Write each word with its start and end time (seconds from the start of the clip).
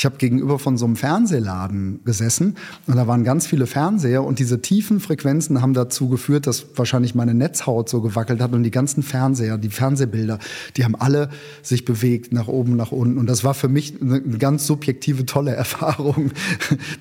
Ich 0.00 0.06
habe 0.06 0.16
gegenüber 0.16 0.58
von 0.58 0.78
so 0.78 0.86
einem 0.86 0.96
Fernsehladen 0.96 2.00
gesessen 2.06 2.56
und 2.86 2.96
da 2.96 3.06
waren 3.06 3.22
ganz 3.22 3.46
viele 3.46 3.66
Fernseher 3.66 4.24
und 4.24 4.38
diese 4.38 4.62
tiefen 4.62 4.98
Frequenzen 4.98 5.60
haben 5.60 5.74
dazu 5.74 6.08
geführt, 6.08 6.46
dass 6.46 6.64
wahrscheinlich 6.74 7.14
meine 7.14 7.34
Netzhaut 7.34 7.90
so 7.90 8.00
gewackelt 8.00 8.40
hat 8.40 8.54
und 8.54 8.62
die 8.62 8.70
ganzen 8.70 9.02
Fernseher, 9.02 9.58
die 9.58 9.68
Fernsehbilder, 9.68 10.38
die 10.78 10.86
haben 10.86 10.94
alle 10.94 11.28
sich 11.60 11.84
bewegt 11.84 12.32
nach 12.32 12.48
oben, 12.48 12.76
nach 12.76 12.92
unten 12.92 13.18
und 13.18 13.26
das 13.26 13.44
war 13.44 13.52
für 13.52 13.68
mich 13.68 14.00
eine 14.00 14.22
ganz 14.22 14.66
subjektive, 14.66 15.26
tolle 15.26 15.50
Erfahrung. 15.54 16.30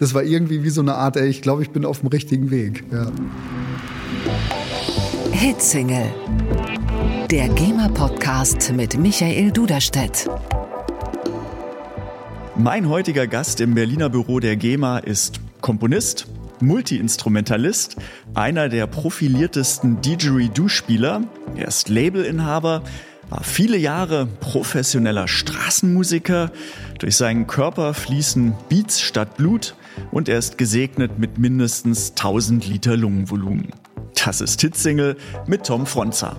Das 0.01 0.13
war 0.13 0.23
irgendwie 0.23 0.63
wie 0.63 0.69
so 0.69 0.81
eine 0.81 0.95
Art, 0.95 1.15
ey, 1.15 1.29
ich 1.29 1.41
glaube, 1.41 1.61
ich 1.61 1.69
bin 1.69 1.85
auf 1.85 2.01
dem 2.01 2.09
richtigen 2.09 2.51
Weg. 2.51 2.83
Ja. 2.91 3.09
Hitsingle. 5.31 6.13
Der 7.31 7.47
GEMA-Podcast 7.47 8.73
mit 8.73 8.99
Michael 8.99 9.51
Duderstedt. 9.51 10.27
Mein 12.61 12.89
heutiger 12.89 13.25
Gast 13.25 13.61
im 13.61 13.73
Berliner 13.73 14.09
Büro 14.09 14.41
der 14.41 14.57
GEMA 14.57 14.97
ist 14.97 15.39
Komponist, 15.61 16.27
Multiinstrumentalist, 16.59 17.95
einer 18.33 18.67
der 18.67 18.85
profiliertesten 18.85 20.01
Didgeridoo-Spieler. 20.01 21.21
Er 21.55 21.67
ist 21.69 21.87
Labelinhaber, 21.87 22.83
war 23.29 23.43
viele 23.45 23.77
Jahre 23.77 24.25
professioneller 24.41 25.29
Straßenmusiker. 25.29 26.51
Durch 26.99 27.15
seinen 27.15 27.47
Körper 27.47 27.93
fließen 27.93 28.53
Beats 28.67 28.99
statt 28.99 29.37
Blut 29.37 29.73
und 30.11 30.27
er 30.27 30.37
ist 30.37 30.57
gesegnet 30.57 31.17
mit 31.17 31.37
mindestens 31.37 32.09
1000 32.09 32.67
Liter 32.67 32.97
Lungenvolumen. 32.97 33.69
Das 34.25 34.41
ist 34.41 34.59
Hitsingle 34.59 35.15
mit 35.47 35.65
Tom 35.65 35.85
Fronza. 35.85 36.35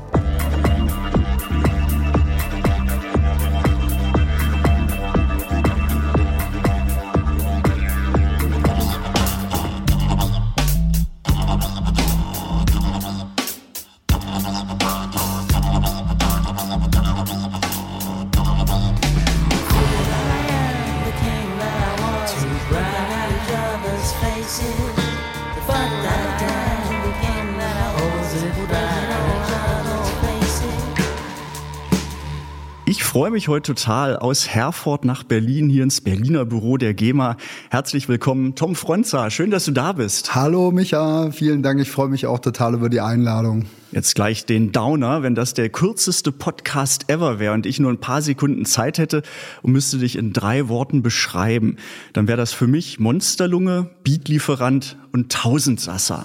Freue 33.31 33.37
mich 33.37 33.47
heute 33.47 33.75
total 33.77 34.17
aus 34.17 34.49
Herford 34.49 35.05
nach 35.05 35.23
Berlin 35.23 35.69
hier 35.69 35.85
ins 35.85 36.01
Berliner 36.01 36.45
Büro 36.45 36.79
der 36.79 36.95
GEMA. 36.95 37.37
Herzlich 37.71 38.09
willkommen, 38.09 38.57
Tom 38.57 38.75
Fronza. 38.75 39.31
Schön, 39.31 39.53
dass 39.53 39.67
du 39.67 39.71
da 39.71 39.93
bist. 39.93 40.35
Hallo 40.35 40.73
Micha, 40.73 41.31
vielen 41.31 41.63
Dank. 41.63 41.81
Ich 41.81 41.93
freue 41.93 42.09
mich 42.09 42.27
auch 42.27 42.41
total 42.41 42.75
über 42.75 42.89
die 42.89 43.01
Einladung. 43.01 43.67
Jetzt 43.93 44.15
gleich 44.15 44.47
den 44.47 44.71
Downer, 44.71 45.25
wenn 45.25 45.35
das 45.35 45.53
der 45.53 45.69
kürzeste 45.69 46.31
Podcast 46.31 47.11
ever 47.11 47.41
wäre 47.41 47.55
und 47.55 47.67
ich 47.67 47.81
nur 47.81 47.91
ein 47.91 47.99
paar 47.99 48.23
Sekunden 48.23 48.65
Zeit 48.65 48.99
hätte 48.99 49.23
und 49.63 49.73
müsste 49.73 49.99
dich 49.99 50.17
in 50.17 50.33
drei 50.33 50.69
Worten 50.69 51.03
beschreiben, 51.03 51.77
dann 52.13 52.29
wäre 52.29 52.37
das 52.37 52.53
für 52.53 52.69
mich 52.69 53.01
Monsterlunge, 53.01 53.91
Beatlieferant 54.05 54.97
und 55.13 55.33
Tausendsasser. 55.33 56.25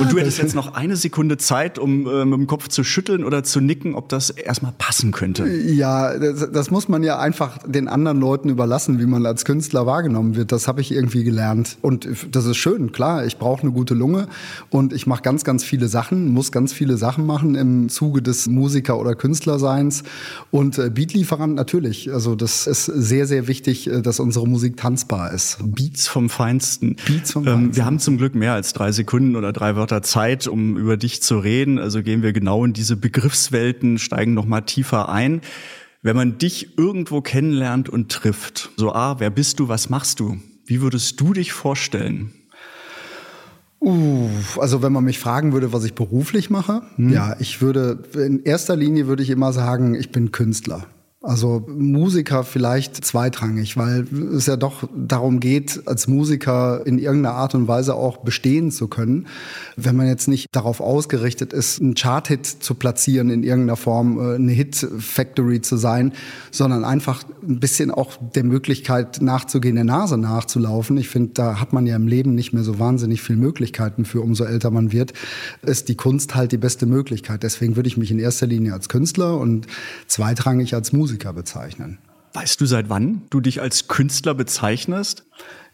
Und 0.00 0.12
du 0.12 0.18
hättest 0.18 0.38
jetzt 0.38 0.54
noch 0.54 0.74
eine 0.74 0.96
Sekunde 0.96 1.36
Zeit, 1.36 1.78
um 1.78 2.06
äh, 2.06 2.24
mit 2.24 2.38
dem 2.38 2.46
Kopf 2.46 2.68
zu 2.68 2.84
schütteln 2.84 3.24
oder 3.24 3.42
zu 3.42 3.60
nicken, 3.60 3.94
ob 3.94 4.08
das 4.08 4.30
erstmal 4.30 4.72
passen 4.78 5.12
könnte. 5.12 5.46
Ja, 5.46 6.16
das, 6.16 6.50
das, 6.50 6.70
muss 6.70 6.88
man 6.88 7.02
ja 7.02 7.18
einfach 7.18 7.58
den 7.66 7.88
anderen 7.88 8.18
Leuten 8.20 8.48
überlassen, 8.48 8.98
wie 8.98 9.06
man 9.06 9.26
als 9.26 9.44
Künstler 9.44 9.84
wahrgenommen 9.86 10.36
wird. 10.36 10.52
Das 10.52 10.68
habe 10.68 10.80
ich 10.80 10.92
irgendwie 10.92 11.24
gelernt. 11.24 11.76
Und 11.82 12.08
das 12.30 12.46
ist 12.46 12.56
schön, 12.56 12.92
klar, 12.92 13.26
ich 13.26 13.36
brauche 13.36 13.62
eine 13.62 13.72
gute 13.72 13.94
Lunge 13.94 14.28
und 14.70 14.92
ich 14.92 15.06
mache 15.06 15.22
ganz, 15.22 15.44
ganz 15.44 15.64
viele 15.64 15.88
Sachen, 15.88 16.28
muss 16.32 16.52
ganz 16.52 16.72
viele 16.72 16.96
Sachen 17.00 17.26
machen 17.26 17.56
im 17.56 17.88
Zuge 17.88 18.22
des 18.22 18.46
Musiker- 18.46 19.00
oder 19.00 19.16
Künstlerseins. 19.16 20.04
Und 20.52 20.78
äh, 20.78 20.88
Beatlieferant 20.88 21.56
natürlich. 21.56 22.12
Also 22.12 22.36
das 22.36 22.68
ist 22.68 22.84
sehr, 22.84 23.26
sehr 23.26 23.48
wichtig, 23.48 23.88
äh, 23.88 24.02
dass 24.02 24.20
unsere 24.20 24.46
Musik 24.46 24.76
tanzbar 24.76 25.32
ist. 25.32 25.58
Beats 25.60 26.06
vom 26.06 26.30
Feinsten. 26.30 26.96
Beats 27.06 27.32
vom 27.32 27.44
Feinsten. 27.44 27.64
Ähm, 27.64 27.76
wir 27.76 27.84
haben 27.84 27.98
zum 27.98 28.18
Glück 28.18 28.36
mehr 28.36 28.52
als 28.52 28.72
drei 28.72 28.92
Sekunden 28.92 29.34
oder 29.34 29.52
drei 29.52 29.74
Wörter 29.74 30.02
Zeit, 30.02 30.46
um 30.46 30.76
über 30.76 30.96
dich 30.96 31.22
zu 31.22 31.40
reden. 31.40 31.80
Also 31.80 32.04
gehen 32.04 32.22
wir 32.22 32.32
genau 32.32 32.64
in 32.64 32.72
diese 32.72 32.96
Begriffswelten, 32.96 33.98
steigen 33.98 34.34
noch 34.34 34.46
mal 34.46 34.60
tiefer 34.60 35.08
ein. 35.08 35.40
Wenn 36.02 36.16
man 36.16 36.38
dich 36.38 36.78
irgendwo 36.78 37.20
kennenlernt 37.20 37.88
und 37.88 38.12
trifft, 38.12 38.70
so, 38.76 38.92
ah, 38.92 39.16
wer 39.18 39.30
bist 39.30 39.58
du, 39.60 39.68
was 39.68 39.90
machst 39.90 40.20
du? 40.20 40.38
Wie 40.64 40.80
würdest 40.80 41.20
du 41.20 41.32
dich 41.32 41.52
vorstellen? 41.52 42.32
Uh, 43.80 44.28
also 44.58 44.82
wenn 44.82 44.92
man 44.92 45.04
mich 45.04 45.18
fragen 45.18 45.52
würde, 45.52 45.72
was 45.72 45.84
ich 45.84 45.94
beruflich 45.94 46.50
mache, 46.50 46.82
hm. 46.96 47.12
ja, 47.12 47.36
ich 47.38 47.62
würde, 47.62 48.02
in 48.14 48.42
erster 48.42 48.76
Linie 48.76 49.06
würde 49.06 49.22
ich 49.22 49.30
immer 49.30 49.52
sagen, 49.52 49.94
ich 49.94 50.12
bin 50.12 50.32
Künstler. 50.32 50.86
Also 51.22 51.66
Musiker 51.68 52.44
vielleicht 52.44 53.04
zweitrangig, 53.04 53.76
weil 53.76 54.06
es 54.34 54.46
ja 54.46 54.56
doch 54.56 54.88
darum 54.96 55.38
geht, 55.38 55.82
als 55.86 56.08
Musiker 56.08 56.80
in 56.86 56.98
irgendeiner 56.98 57.34
Art 57.34 57.54
und 57.54 57.68
Weise 57.68 57.94
auch 57.94 58.16
bestehen 58.18 58.70
zu 58.70 58.88
können. 58.88 59.26
Wenn 59.76 59.96
man 59.96 60.06
jetzt 60.06 60.28
nicht 60.28 60.46
darauf 60.52 60.80
ausgerichtet 60.80 61.52
ist, 61.52 61.78
einen 61.78 61.92
Chart-Hit 61.92 62.46
zu 62.46 62.74
platzieren 62.74 63.28
in 63.28 63.42
irgendeiner 63.42 63.76
Form, 63.76 64.18
äh, 64.18 64.36
eine 64.36 64.52
Hit-Factory 64.52 65.60
zu 65.60 65.76
sein, 65.76 66.14
sondern 66.50 66.86
einfach 66.86 67.22
ein 67.46 67.60
bisschen 67.60 67.90
auch 67.90 68.16
der 68.34 68.44
Möglichkeit 68.44 69.20
nachzugehen, 69.20 69.74
der 69.74 69.84
Nase 69.84 70.16
nachzulaufen. 70.16 70.96
Ich 70.96 71.10
finde, 71.10 71.32
da 71.34 71.60
hat 71.60 71.74
man 71.74 71.86
ja 71.86 71.96
im 71.96 72.08
Leben 72.08 72.34
nicht 72.34 72.54
mehr 72.54 72.62
so 72.62 72.78
wahnsinnig 72.78 73.20
viele 73.20 73.40
Möglichkeiten 73.40 74.06
für, 74.06 74.22
umso 74.22 74.44
älter 74.44 74.70
man 74.70 74.90
wird, 74.90 75.12
ist 75.60 75.90
die 75.90 75.96
Kunst 75.96 76.34
halt 76.34 76.52
die 76.52 76.56
beste 76.56 76.86
Möglichkeit. 76.86 77.42
Deswegen 77.42 77.76
würde 77.76 77.88
ich 77.88 77.98
mich 77.98 78.10
in 78.10 78.18
erster 78.18 78.46
Linie 78.46 78.72
als 78.72 78.88
Künstler 78.88 79.36
und 79.36 79.66
zweitrangig 80.06 80.74
als 80.74 80.94
Musiker 80.94 81.09
Musiker 81.10 81.32
bezeichnen. 81.32 81.98
Weißt 82.34 82.60
du, 82.60 82.66
seit 82.66 82.88
wann 82.88 83.22
du 83.30 83.40
dich 83.40 83.60
als 83.60 83.88
Künstler 83.88 84.34
bezeichnest? 84.34 85.24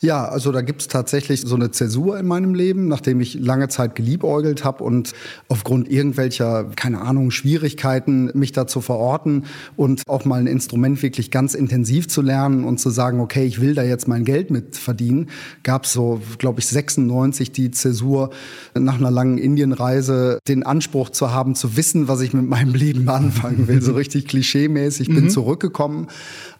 Ja, 0.01 0.29
also 0.29 0.53
da 0.53 0.61
gibt's 0.61 0.89
tatsächlich 0.89 1.41
so 1.41 1.55
eine 1.55 1.71
Zäsur 1.71 2.19
in 2.19 2.27
meinem 2.27 2.55
Leben, 2.55 2.87
nachdem 2.87 3.21
ich 3.21 3.35
lange 3.35 3.69
Zeit 3.69 3.95
geliebäugelt 3.95 4.65
habe 4.65 4.85
und 4.85 5.15
aufgrund 5.49 5.91
irgendwelcher, 5.91 6.65
keine 6.77 7.01
Ahnung, 7.01 7.31
Schwierigkeiten, 7.31 8.31
mich 8.35 8.53
da 8.53 8.67
zu 8.67 8.83
verorten 8.83 9.45
und 9.75 10.03
auch 10.07 10.25
mal 10.27 10.41
ein 10.41 10.47
Instrument 10.47 11.03
wirklich 11.03 11.31
ganz 11.31 11.55
intensiv 11.55 12.09
zu 12.09 12.21
lernen 12.21 12.65
und 12.65 12.79
zu 12.79 12.91
sagen, 12.91 13.21
okay, 13.21 13.47
ich 13.47 13.61
will 13.61 13.75
da 13.75 13.83
jetzt 13.83 14.07
mein 14.07 14.25
Geld 14.25 14.51
mit 14.51 14.77
verdienen, 14.77 15.31
gab's 15.63 15.93
so, 15.95 16.21
glaube 16.39 16.61
ich, 16.61 16.67
96 16.67 17.53
die 17.53 17.71
Zäsur 17.71 18.31
nach 18.75 18.99
einer 18.99 19.11
langen 19.11 19.39
Indienreise, 19.39 20.41
den 20.47 20.63
Anspruch 20.63 21.09
zu 21.11 21.33
haben, 21.33 21.55
zu 21.55 21.77
wissen, 21.77 22.07
was 22.07 22.21
ich 22.21 22.35
mit 22.35 22.47
meinem 22.47 22.75
Leben 22.75 23.09
anfangen 23.09 23.67
will. 23.67 23.81
So 23.81 23.95
richtig 23.95 24.27
klischeemäßig. 24.27 25.09
Bin 25.09 25.25
mhm. 25.25 25.31
zurückgekommen 25.31 26.09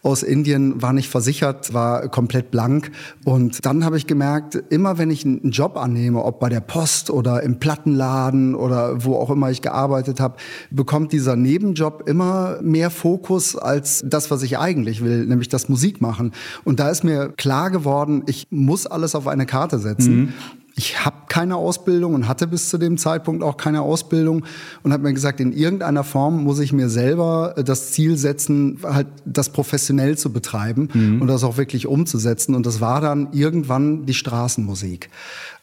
aus 0.01 0.23
Indien, 0.23 0.81
war 0.81 0.93
nicht 0.93 1.09
versichert, 1.09 1.73
war 1.73 2.07
komplett 2.07 2.51
blank 2.51 2.91
und 3.27 3.65
dann 3.65 3.83
habe 3.83 3.97
ich 3.97 4.07
gemerkt, 4.07 4.55
immer 4.69 4.97
wenn 4.97 5.11
ich 5.11 5.25
einen 5.25 5.51
Job 5.51 5.75
annehme, 5.75 6.23
ob 6.23 6.39
bei 6.39 6.47
der 6.47 6.61
Post 6.61 7.09
oder 7.09 7.43
im 7.43 7.59
Plattenladen 7.59 8.55
oder 8.55 9.03
wo 9.03 9.17
auch 9.17 9.29
immer 9.29 9.51
ich 9.51 9.61
gearbeitet 9.61 10.21
habe, 10.21 10.37
bekommt 10.71 11.11
dieser 11.11 11.35
Nebenjob 11.35 12.07
immer 12.07 12.61
mehr 12.61 12.89
Fokus 12.89 13.57
als 13.57 14.01
das, 14.07 14.31
was 14.31 14.43
ich 14.43 14.59
eigentlich 14.59 15.03
will, 15.03 15.25
nämlich 15.25 15.49
das 15.49 15.67
Musik 15.67 15.99
machen. 15.99 16.31
Und 16.63 16.79
da 16.79 16.89
ist 16.89 17.03
mir 17.03 17.33
klar 17.35 17.69
geworden, 17.69 18.23
ich 18.27 18.47
muss 18.49 18.87
alles 18.87 19.13
auf 19.13 19.27
eine 19.27 19.45
Karte 19.45 19.79
setzen. 19.79 20.15
Mhm 20.15 20.33
ich 20.77 21.03
habe 21.03 21.17
keine 21.27 21.55
Ausbildung 21.55 22.13
und 22.13 22.27
hatte 22.27 22.45
bis 22.45 22.69
zu 22.69 22.77
dem 22.77 22.99
Zeitpunkt 22.99 23.43
auch 23.43 23.57
keine 23.57 23.81
Ausbildung 23.81 24.45
und 24.83 24.93
habe 24.93 25.03
mir 25.03 25.13
gesagt, 25.13 25.39
in 25.39 25.51
irgendeiner 25.51 26.03
Form 26.03 26.43
muss 26.43 26.59
ich 26.59 26.71
mir 26.71 26.87
selber 26.87 27.55
das 27.57 27.91
Ziel 27.91 28.15
setzen, 28.15 28.77
halt 28.83 29.07
das 29.25 29.49
professionell 29.49 30.19
zu 30.19 30.31
betreiben 30.31 30.89
mhm. 30.93 31.21
und 31.21 31.27
das 31.29 31.43
auch 31.43 31.57
wirklich 31.57 31.87
umzusetzen. 31.87 32.53
Und 32.53 32.67
das 32.67 32.79
war 32.79 33.01
dann 33.01 33.29
irgendwann 33.31 34.05
die 34.05 34.13
Straßenmusik. 34.13 35.09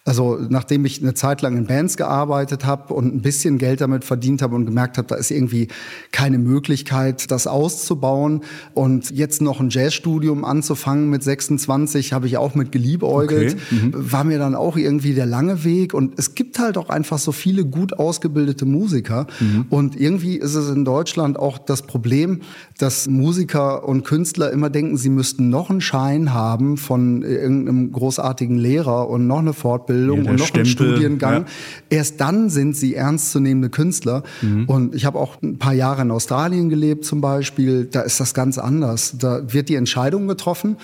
Also 0.06 0.38
nachdem 0.50 0.84
ich 0.84 1.00
eine 1.00 1.14
Zeit 1.14 1.40
lang 1.40 1.56
in 1.56 1.64
Bands 1.64 1.96
gearbeitet 1.96 2.66
habe 2.66 2.92
und 2.92 3.14
ein 3.14 3.22
bisschen 3.22 3.56
Geld 3.56 3.80
damit 3.80 4.04
verdient 4.04 4.42
habe 4.42 4.54
und 4.54 4.66
gemerkt 4.66 4.98
habe, 4.98 5.08
da 5.08 5.14
ist 5.14 5.30
irgendwie 5.30 5.68
keine 6.12 6.36
Möglichkeit, 6.36 7.30
das 7.30 7.46
auszubauen 7.46 8.42
und 8.74 9.10
jetzt 9.10 9.40
noch 9.40 9.60
ein 9.60 9.70
Jazzstudium 9.70 10.44
anzufangen 10.44 11.08
mit 11.08 11.22
26, 11.22 12.12
habe 12.12 12.26
ich 12.26 12.36
auch 12.36 12.54
mit 12.54 12.70
geliebäugelt, 12.70 13.54
okay. 13.54 13.74
mhm. 13.76 13.92
war 13.94 14.24
mir 14.24 14.38
dann 14.38 14.54
auch 14.54 14.76
irgendwie 14.76 15.14
der 15.14 15.24
lange 15.24 15.64
Weg 15.64 15.94
und 15.94 16.18
es 16.18 16.34
gibt 16.34 16.58
halt 16.58 16.76
auch 16.76 16.90
einfach 16.90 17.18
so 17.18 17.32
viele 17.32 17.64
gut 17.64 17.94
ausgebildete 17.94 18.66
Musiker 18.66 19.26
mhm. 19.40 19.64
und 19.70 19.98
irgendwie 19.98 20.36
ist 20.36 20.54
es 20.54 20.68
in 20.68 20.84
Deutschland 20.84 21.38
auch 21.38 21.56
das 21.56 21.80
Problem, 21.80 22.42
dass 22.76 23.08
Musiker 23.08 23.88
und 23.88 24.04
Künstler 24.04 24.52
immer 24.52 24.68
denken, 24.68 24.98
sie 24.98 25.08
müssten 25.08 25.48
noch 25.48 25.70
einen 25.70 25.80
Schein 25.80 26.34
haben 26.34 26.76
von 26.76 27.22
irgendeinem 27.22 27.90
großartigen 27.90 28.58
Lehrer 28.58 29.08
und 29.08 29.26
noch 29.26 29.38
eine 29.38 29.54
Fortbildung 29.54 29.93
Ausbildung 29.94 30.24
ja, 30.24 30.30
und 30.30 30.38
noch 30.38 30.46
Stempel, 30.46 30.60
einen 30.60 30.94
Studiengang. 30.94 31.42
Ja. 31.42 31.46
Erst 31.90 32.20
dann 32.20 32.50
sind 32.50 32.76
sie 32.76 32.94
ernstzunehmende 32.94 33.70
Künstler. 33.70 34.22
Mhm. 34.42 34.64
Und 34.66 34.94
ich 34.94 35.04
habe 35.04 35.18
auch 35.18 35.40
ein 35.42 35.58
paar 35.58 35.74
Jahre 35.74 36.02
in 36.02 36.10
Australien 36.10 36.68
gelebt 36.68 37.04
zum 37.04 37.20
Beispiel. 37.20 37.86
Da 37.86 38.00
ist 38.02 38.20
das 38.20 38.34
ganz 38.34 38.58
anders. 38.58 39.16
Da 39.18 39.52
wird 39.52 39.68
die 39.68 39.76
Entscheidung 39.76 40.28
getroffen 40.28 40.76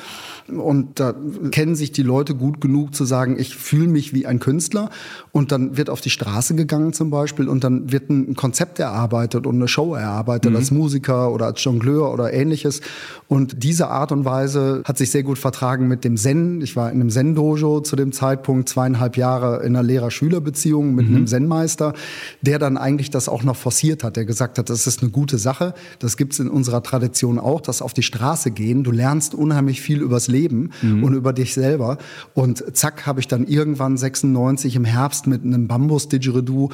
und 0.48 1.00
da 1.00 1.14
kennen 1.50 1.74
sich 1.74 1.92
die 1.92 2.02
Leute 2.02 2.34
gut 2.34 2.60
genug 2.60 2.94
zu 2.94 3.04
sagen, 3.04 3.38
ich 3.38 3.56
fühle 3.56 3.88
mich 3.88 4.12
wie 4.12 4.26
ein 4.26 4.40
Künstler. 4.40 4.90
Und 5.32 5.52
dann 5.52 5.76
wird 5.76 5.90
auf 5.90 6.00
die 6.00 6.10
Straße 6.10 6.54
gegangen 6.54 6.92
zum 6.92 7.10
Beispiel 7.10 7.48
und 7.48 7.62
dann 7.62 7.92
wird 7.92 8.10
ein 8.10 8.34
Konzept 8.34 8.78
erarbeitet 8.78 9.46
und 9.46 9.56
eine 9.56 9.68
Show 9.68 9.94
erarbeitet 9.94 10.50
mhm. 10.50 10.56
als 10.56 10.70
Musiker 10.70 11.32
oder 11.32 11.46
als 11.46 11.62
Jongleur 11.62 12.12
oder 12.12 12.32
ähnliches. 12.32 12.80
Und 13.28 13.62
diese 13.62 13.88
Art 13.88 14.12
und 14.12 14.24
Weise 14.24 14.82
hat 14.84 14.98
sich 14.98 15.10
sehr 15.10 15.22
gut 15.22 15.38
vertragen 15.38 15.86
mit 15.86 16.04
dem 16.04 16.16
Zen. 16.16 16.60
Ich 16.62 16.74
war 16.76 16.90
in 16.90 17.00
einem 17.00 17.10
Zen-Dojo 17.10 17.80
zu 17.80 17.96
dem 17.96 18.12
Zeitpunkt 18.12 18.68
zweieinhalb 18.68 19.00
Jahre 19.17 19.62
in 19.64 19.76
einer 19.76 19.82
Lehrer-Schüler-Beziehung 19.82 20.94
mit 20.94 21.08
mhm. 21.08 21.17
einem 21.17 21.26
Zen-Meister, 21.26 21.94
der 22.41 22.58
dann 22.58 22.76
eigentlich 22.76 23.11
das 23.11 23.29
auch 23.29 23.43
noch 23.43 23.56
forciert 23.56 24.05
hat, 24.05 24.17
der 24.17 24.25
gesagt 24.25 24.58
hat, 24.58 24.70
das 24.70 24.87
ist 24.87 25.02
eine 25.02 25.11
gute 25.11 25.38
Sache. 25.38 25.75
Das 25.99 26.17
gibt's 26.17 26.38
in 26.38 26.49
unserer 26.49 26.82
Tradition 26.82 27.38
auch, 27.38 27.61
dass 27.61 27.82
auf 27.82 27.94
die 27.94 28.02
Straße 28.02 28.50
gehen. 28.50 28.85
Du 28.85 28.91
lernst 28.91 29.35
unheimlich 29.35 29.81
viel 29.81 30.00
übers 30.00 30.29
Leben 30.29 30.70
mhm. 30.82 31.05
und 31.05 31.14
über 31.14 31.32
dich 31.32 31.55
selber. 31.55 31.99
Und 32.35 32.76
zack, 32.76 33.06
habe 33.06 33.20
ich 33.20 33.29
dann 33.29 33.47
irgendwann 33.47 33.97
96 33.97 34.76
im 34.76 34.85
Herbst 34.85 35.26
mit 35.26 35.44
einem 35.44 35.69
Bambus-Didgeridoo 35.69 36.70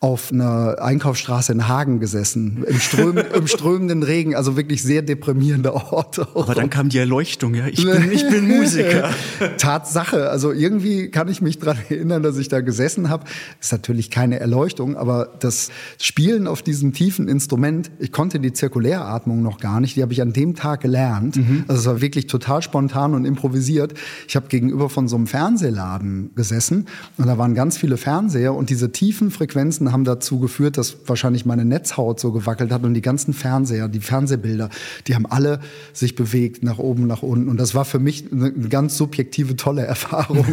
auf 0.00 0.30
einer 0.30 0.76
Einkaufsstraße 0.80 1.50
in 1.50 1.66
Hagen 1.66 1.98
gesessen, 1.98 2.62
im, 2.68 2.78
Ström, 2.78 3.18
im 3.34 3.48
strömenden 3.48 4.04
Regen, 4.04 4.36
also 4.36 4.56
wirklich 4.56 4.80
sehr 4.84 5.02
deprimierende 5.02 5.74
Orte. 5.74 6.28
Aber 6.36 6.54
dann 6.54 6.70
kam 6.70 6.88
die 6.88 6.98
Erleuchtung, 6.98 7.54
ja, 7.54 7.66
ich 7.66 7.84
bin, 7.84 8.12
ich 8.12 8.28
bin 8.28 8.46
Musiker. 8.58 9.10
Tatsache, 9.56 10.30
also 10.30 10.52
irgendwie 10.52 11.10
kann 11.10 11.26
ich 11.26 11.42
mich 11.42 11.58
daran 11.58 11.78
erinnern, 11.88 12.22
dass 12.22 12.38
ich 12.38 12.48
da 12.48 12.60
gesessen 12.60 13.08
habe. 13.08 13.24
Ist 13.60 13.72
natürlich 13.72 14.12
keine 14.12 14.38
Erleuchtung, 14.38 14.96
aber 14.96 15.34
das 15.40 15.70
Spielen 16.00 16.46
auf 16.46 16.62
diesem 16.62 16.92
tiefen 16.92 17.26
Instrument, 17.26 17.90
ich 17.98 18.12
konnte 18.12 18.38
die 18.38 18.52
Zirkuläratmung 18.52 19.42
noch 19.42 19.58
gar 19.58 19.80
nicht, 19.80 19.96
die 19.96 20.02
habe 20.02 20.12
ich 20.12 20.22
an 20.22 20.32
dem 20.32 20.54
Tag 20.54 20.80
gelernt. 20.80 21.36
Mhm. 21.36 21.64
Also 21.66 21.80
es 21.80 21.86
war 21.86 22.00
wirklich 22.00 22.28
total 22.28 22.62
spontan 22.62 23.14
und 23.14 23.24
improvisiert. 23.24 23.94
Ich 24.28 24.36
habe 24.36 24.46
gegenüber 24.46 24.88
von 24.90 25.08
so 25.08 25.16
einem 25.16 25.26
Fernsehladen 25.26 26.30
gesessen 26.36 26.86
und 27.16 27.26
da 27.26 27.36
waren 27.36 27.56
ganz 27.56 27.76
viele 27.76 27.96
Fernseher 27.96 28.54
und 28.54 28.70
diese 28.70 28.92
tiefen 28.92 29.32
Frequenzen 29.32 29.87
haben 29.92 30.04
dazu 30.04 30.38
geführt, 30.38 30.76
dass 30.76 30.96
wahrscheinlich 31.06 31.46
meine 31.46 31.64
Netzhaut 31.64 32.20
so 32.20 32.32
gewackelt 32.32 32.70
hat 32.72 32.84
und 32.84 32.94
die 32.94 33.02
ganzen 33.02 33.32
Fernseher, 33.32 33.88
die 33.88 34.00
Fernsehbilder, 34.00 34.70
die 35.06 35.14
haben 35.14 35.26
alle 35.26 35.60
sich 35.92 36.14
bewegt 36.14 36.62
nach 36.62 36.78
oben, 36.78 37.06
nach 37.06 37.22
unten. 37.22 37.48
Und 37.48 37.58
das 37.58 37.74
war 37.74 37.84
für 37.84 37.98
mich 37.98 38.32
eine 38.32 38.52
ganz 38.52 38.96
subjektive, 38.96 39.56
tolle 39.56 39.82
Erfahrung. 39.86 40.46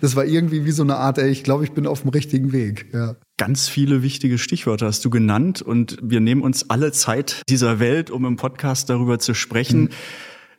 das 0.00 0.16
war 0.16 0.24
irgendwie 0.24 0.64
wie 0.64 0.72
so 0.72 0.82
eine 0.82 0.96
Art, 0.96 1.18
ey, 1.18 1.30
ich 1.30 1.44
glaube, 1.44 1.64
ich 1.64 1.72
bin 1.72 1.86
auf 1.86 2.02
dem 2.02 2.10
richtigen 2.10 2.52
Weg. 2.52 2.86
Ja. 2.92 3.16
Ganz 3.36 3.68
viele 3.68 4.02
wichtige 4.02 4.36
Stichwörter 4.36 4.86
hast 4.86 5.04
du 5.04 5.10
genannt 5.10 5.62
und 5.62 5.96
wir 6.02 6.20
nehmen 6.20 6.42
uns 6.42 6.70
alle 6.70 6.90
Zeit 6.92 7.42
dieser 7.48 7.78
Welt, 7.78 8.10
um 8.10 8.24
im 8.24 8.36
Podcast 8.36 8.90
darüber 8.90 9.18
zu 9.18 9.34
sprechen. 9.34 9.82
Mhm. 9.82 9.90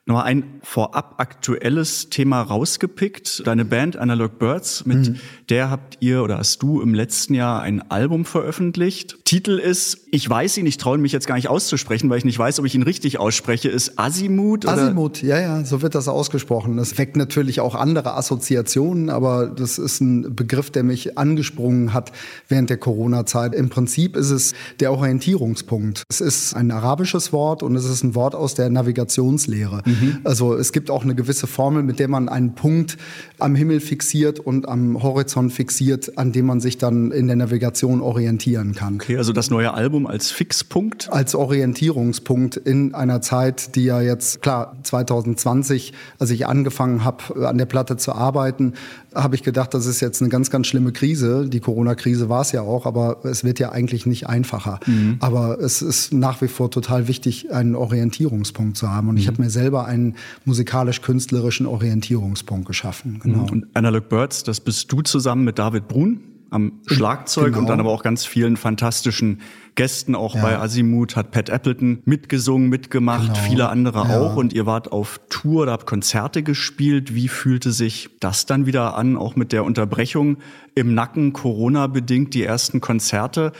Noch 0.09 0.23
ein 0.23 0.43
vorab 0.63 1.15
aktuelles 1.19 2.09
Thema 2.09 2.41
rausgepickt. 2.41 3.45
Deine 3.45 3.63
Band 3.63 3.95
Analog 3.95 4.39
Birds, 4.39 4.83
mit 4.87 5.09
mhm. 5.09 5.15
der 5.49 5.69
habt 5.69 5.97
ihr 5.99 6.23
oder 6.23 6.39
hast 6.39 6.63
du 6.63 6.81
im 6.81 6.95
letzten 6.95 7.35
Jahr 7.35 7.61
ein 7.61 7.91
Album 7.91 8.25
veröffentlicht. 8.25 9.19
Titel 9.23 9.59
ist, 9.59 10.07
ich 10.09 10.27
weiß 10.27 10.57
ihn, 10.57 10.65
ich 10.65 10.77
traue 10.77 10.97
mich 10.97 11.11
jetzt 11.11 11.27
gar 11.27 11.35
nicht 11.35 11.47
auszusprechen, 11.47 12.09
weil 12.09 12.17
ich 12.17 12.25
nicht 12.25 12.39
weiß, 12.39 12.57
ob 12.57 12.65
ich 12.65 12.73
ihn 12.73 12.81
richtig 12.81 13.19
ausspreche, 13.19 13.69
ist 13.69 13.99
Asimut. 13.99 14.65
Oder? 14.65 14.73
Asimut, 14.73 15.21
ja, 15.21 15.39
ja, 15.39 15.63
so 15.63 15.83
wird 15.83 15.93
das 15.93 16.07
ausgesprochen. 16.07 16.77
Das 16.77 16.97
weckt 16.97 17.15
natürlich 17.15 17.59
auch 17.59 17.75
andere 17.75 18.15
Assoziationen, 18.15 19.11
aber 19.11 19.45
das 19.45 19.77
ist 19.77 20.01
ein 20.01 20.35
Begriff, 20.35 20.71
der 20.71 20.81
mich 20.81 21.19
angesprungen 21.19 21.93
hat 21.93 22.11
während 22.47 22.71
der 22.71 22.77
Corona-Zeit. 22.77 23.53
Im 23.53 23.69
Prinzip 23.69 24.15
ist 24.15 24.31
es 24.31 24.55
der 24.79 24.91
Orientierungspunkt. 24.91 26.01
Es 26.09 26.19
ist 26.19 26.55
ein 26.55 26.71
arabisches 26.71 27.31
Wort 27.31 27.61
und 27.61 27.75
es 27.75 27.85
ist 27.85 28.03
ein 28.03 28.15
Wort 28.15 28.33
aus 28.33 28.55
der 28.55 28.71
Navigationslehre. 28.71 29.83
Mhm. 29.85 29.98
Mhm. 29.99 30.19
Also 30.23 30.55
es 30.55 30.71
gibt 30.71 30.89
auch 30.89 31.03
eine 31.03 31.15
gewisse 31.15 31.47
Formel, 31.47 31.83
mit 31.83 31.99
der 31.99 32.07
man 32.07 32.29
einen 32.29 32.55
Punkt 32.55 32.97
am 33.39 33.55
Himmel 33.55 33.79
fixiert 33.79 34.39
und 34.39 34.67
am 34.67 35.01
Horizont 35.01 35.53
fixiert, 35.53 36.17
an 36.17 36.31
dem 36.31 36.45
man 36.45 36.59
sich 36.59 36.77
dann 36.77 37.11
in 37.11 37.27
der 37.27 37.35
Navigation 37.35 38.01
orientieren 38.01 38.75
kann. 38.75 38.95
Okay, 38.95 39.17
also 39.17 39.33
das 39.33 39.49
neue 39.49 39.73
Album 39.73 40.07
als 40.07 40.31
Fixpunkt? 40.31 41.11
Als 41.11 41.35
Orientierungspunkt 41.35 42.57
in 42.57 42.93
einer 42.93 43.21
Zeit, 43.21 43.75
die 43.75 43.85
ja 43.85 44.01
jetzt, 44.01 44.41
klar, 44.41 44.75
2020, 44.83 45.93
als 46.17 46.29
ich 46.31 46.47
angefangen 46.47 47.03
habe, 47.03 47.47
an 47.47 47.57
der 47.57 47.65
Platte 47.65 47.97
zu 47.97 48.13
arbeiten, 48.13 48.73
habe 49.15 49.35
ich 49.35 49.43
gedacht, 49.43 49.73
das 49.73 49.85
ist 49.85 49.99
jetzt 49.99 50.21
eine 50.21 50.29
ganz, 50.29 50.49
ganz 50.49 50.67
schlimme 50.67 50.91
Krise. 50.91 51.47
Die 51.47 51.59
Corona-Krise 51.59 52.29
war 52.29 52.41
es 52.41 52.51
ja 52.51 52.61
auch, 52.61 52.85
aber 52.85 53.25
es 53.25 53.43
wird 53.43 53.59
ja 53.59 53.71
eigentlich 53.71 54.05
nicht 54.05 54.27
einfacher. 54.27 54.79
Mhm. 54.85 55.17
Aber 55.19 55.59
es 55.59 55.81
ist 55.81 56.13
nach 56.13 56.41
wie 56.41 56.47
vor 56.47 56.71
total 56.71 57.07
wichtig, 57.07 57.51
einen 57.51 57.75
Orientierungspunkt 57.75 58.77
zu 58.77 58.89
haben. 58.89 59.09
Und 59.09 59.15
mhm. 59.15 59.21
ich 59.21 59.27
habe 59.27 59.41
mir 59.41 59.49
selber 59.49 59.85
einen 59.85 60.15
musikalisch-künstlerischen 60.45 61.65
Orientierungspunkt 61.65 62.67
geschaffen. 62.67 63.19
Genau. 63.23 63.47
Und 63.51 63.67
Analog 63.73 64.09
Birds, 64.09 64.43
das 64.43 64.59
bist 64.59 64.91
du 64.91 65.01
zusammen 65.01 65.43
mit 65.43 65.59
David 65.59 65.87
Brun 65.87 66.21
am 66.49 66.81
Schlagzeug 66.87 67.47
genau. 67.47 67.59
und 67.59 67.69
dann 67.69 67.79
aber 67.79 67.91
auch 67.91 68.03
ganz 68.03 68.25
vielen 68.25 68.57
fantastischen 68.57 69.41
Gästen, 69.75 70.15
auch 70.15 70.35
ja. 70.35 70.41
bei 70.41 70.59
Azimuth 70.59 71.15
hat 71.15 71.31
Pat 71.31 71.49
Appleton 71.49 72.01
mitgesungen, 72.05 72.69
mitgemacht, 72.69 73.33
genau. 73.33 73.47
viele 73.47 73.69
andere 73.69 74.09
ja. 74.09 74.19
auch. 74.19 74.35
Und 74.35 74.51
ihr 74.51 74.65
wart 74.65 74.91
auf 74.91 75.21
Tour 75.29 75.63
oder 75.63 75.71
habt 75.71 75.85
Konzerte 75.85 76.43
gespielt. 76.43 77.15
Wie 77.15 77.27
fühlte 77.27 77.71
sich 77.71 78.09
das 78.19 78.45
dann 78.45 78.65
wieder 78.65 78.97
an, 78.97 79.15
auch 79.15 79.35
mit 79.35 79.51
der 79.51 79.63
Unterbrechung 79.63 80.37
im 80.75 80.93
Nacken, 80.93 81.33
Corona 81.33 81.87
bedingt, 81.87 82.33
die 82.33 82.43
ersten 82.43 82.81
Konzerte? 82.81 83.53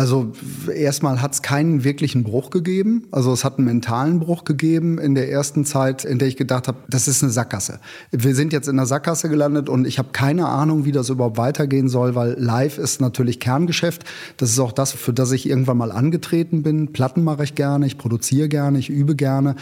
Also 0.00 0.32
erstmal 0.74 1.20
hat 1.20 1.34
es 1.34 1.42
keinen 1.42 1.84
wirklichen 1.84 2.24
Bruch 2.24 2.48
gegeben. 2.48 3.06
Also 3.10 3.34
es 3.34 3.44
hat 3.44 3.58
einen 3.58 3.66
mentalen 3.66 4.18
Bruch 4.18 4.44
gegeben 4.44 4.98
in 4.98 5.14
der 5.14 5.30
ersten 5.30 5.66
Zeit, 5.66 6.06
in 6.06 6.18
der 6.18 6.26
ich 6.26 6.38
gedacht 6.38 6.68
habe, 6.68 6.78
das 6.88 7.06
ist 7.06 7.22
eine 7.22 7.30
Sackgasse. 7.30 7.80
Wir 8.10 8.34
sind 8.34 8.54
jetzt 8.54 8.66
in 8.66 8.78
der 8.78 8.86
Sackgasse 8.86 9.28
gelandet 9.28 9.68
und 9.68 9.86
ich 9.86 9.98
habe 9.98 10.08
keine 10.12 10.48
Ahnung, 10.48 10.86
wie 10.86 10.92
das 10.92 11.10
überhaupt 11.10 11.36
weitergehen 11.36 11.90
soll, 11.90 12.14
weil 12.14 12.34
live 12.38 12.78
ist 12.78 13.02
natürlich 13.02 13.40
Kerngeschäft. 13.40 14.04
Das 14.38 14.48
ist 14.48 14.58
auch 14.58 14.72
das, 14.72 14.92
für 14.92 15.12
das 15.12 15.32
ich 15.32 15.46
irgendwann 15.46 15.76
mal 15.76 15.92
angetreten 15.92 16.62
bin. 16.62 16.94
Platten 16.94 17.22
mache 17.22 17.44
ich 17.44 17.54
gerne, 17.54 17.84
ich 17.84 17.98
produziere 17.98 18.48
gerne, 18.48 18.78
ich 18.78 18.88
übe 18.88 19.14
gerne. 19.14 19.54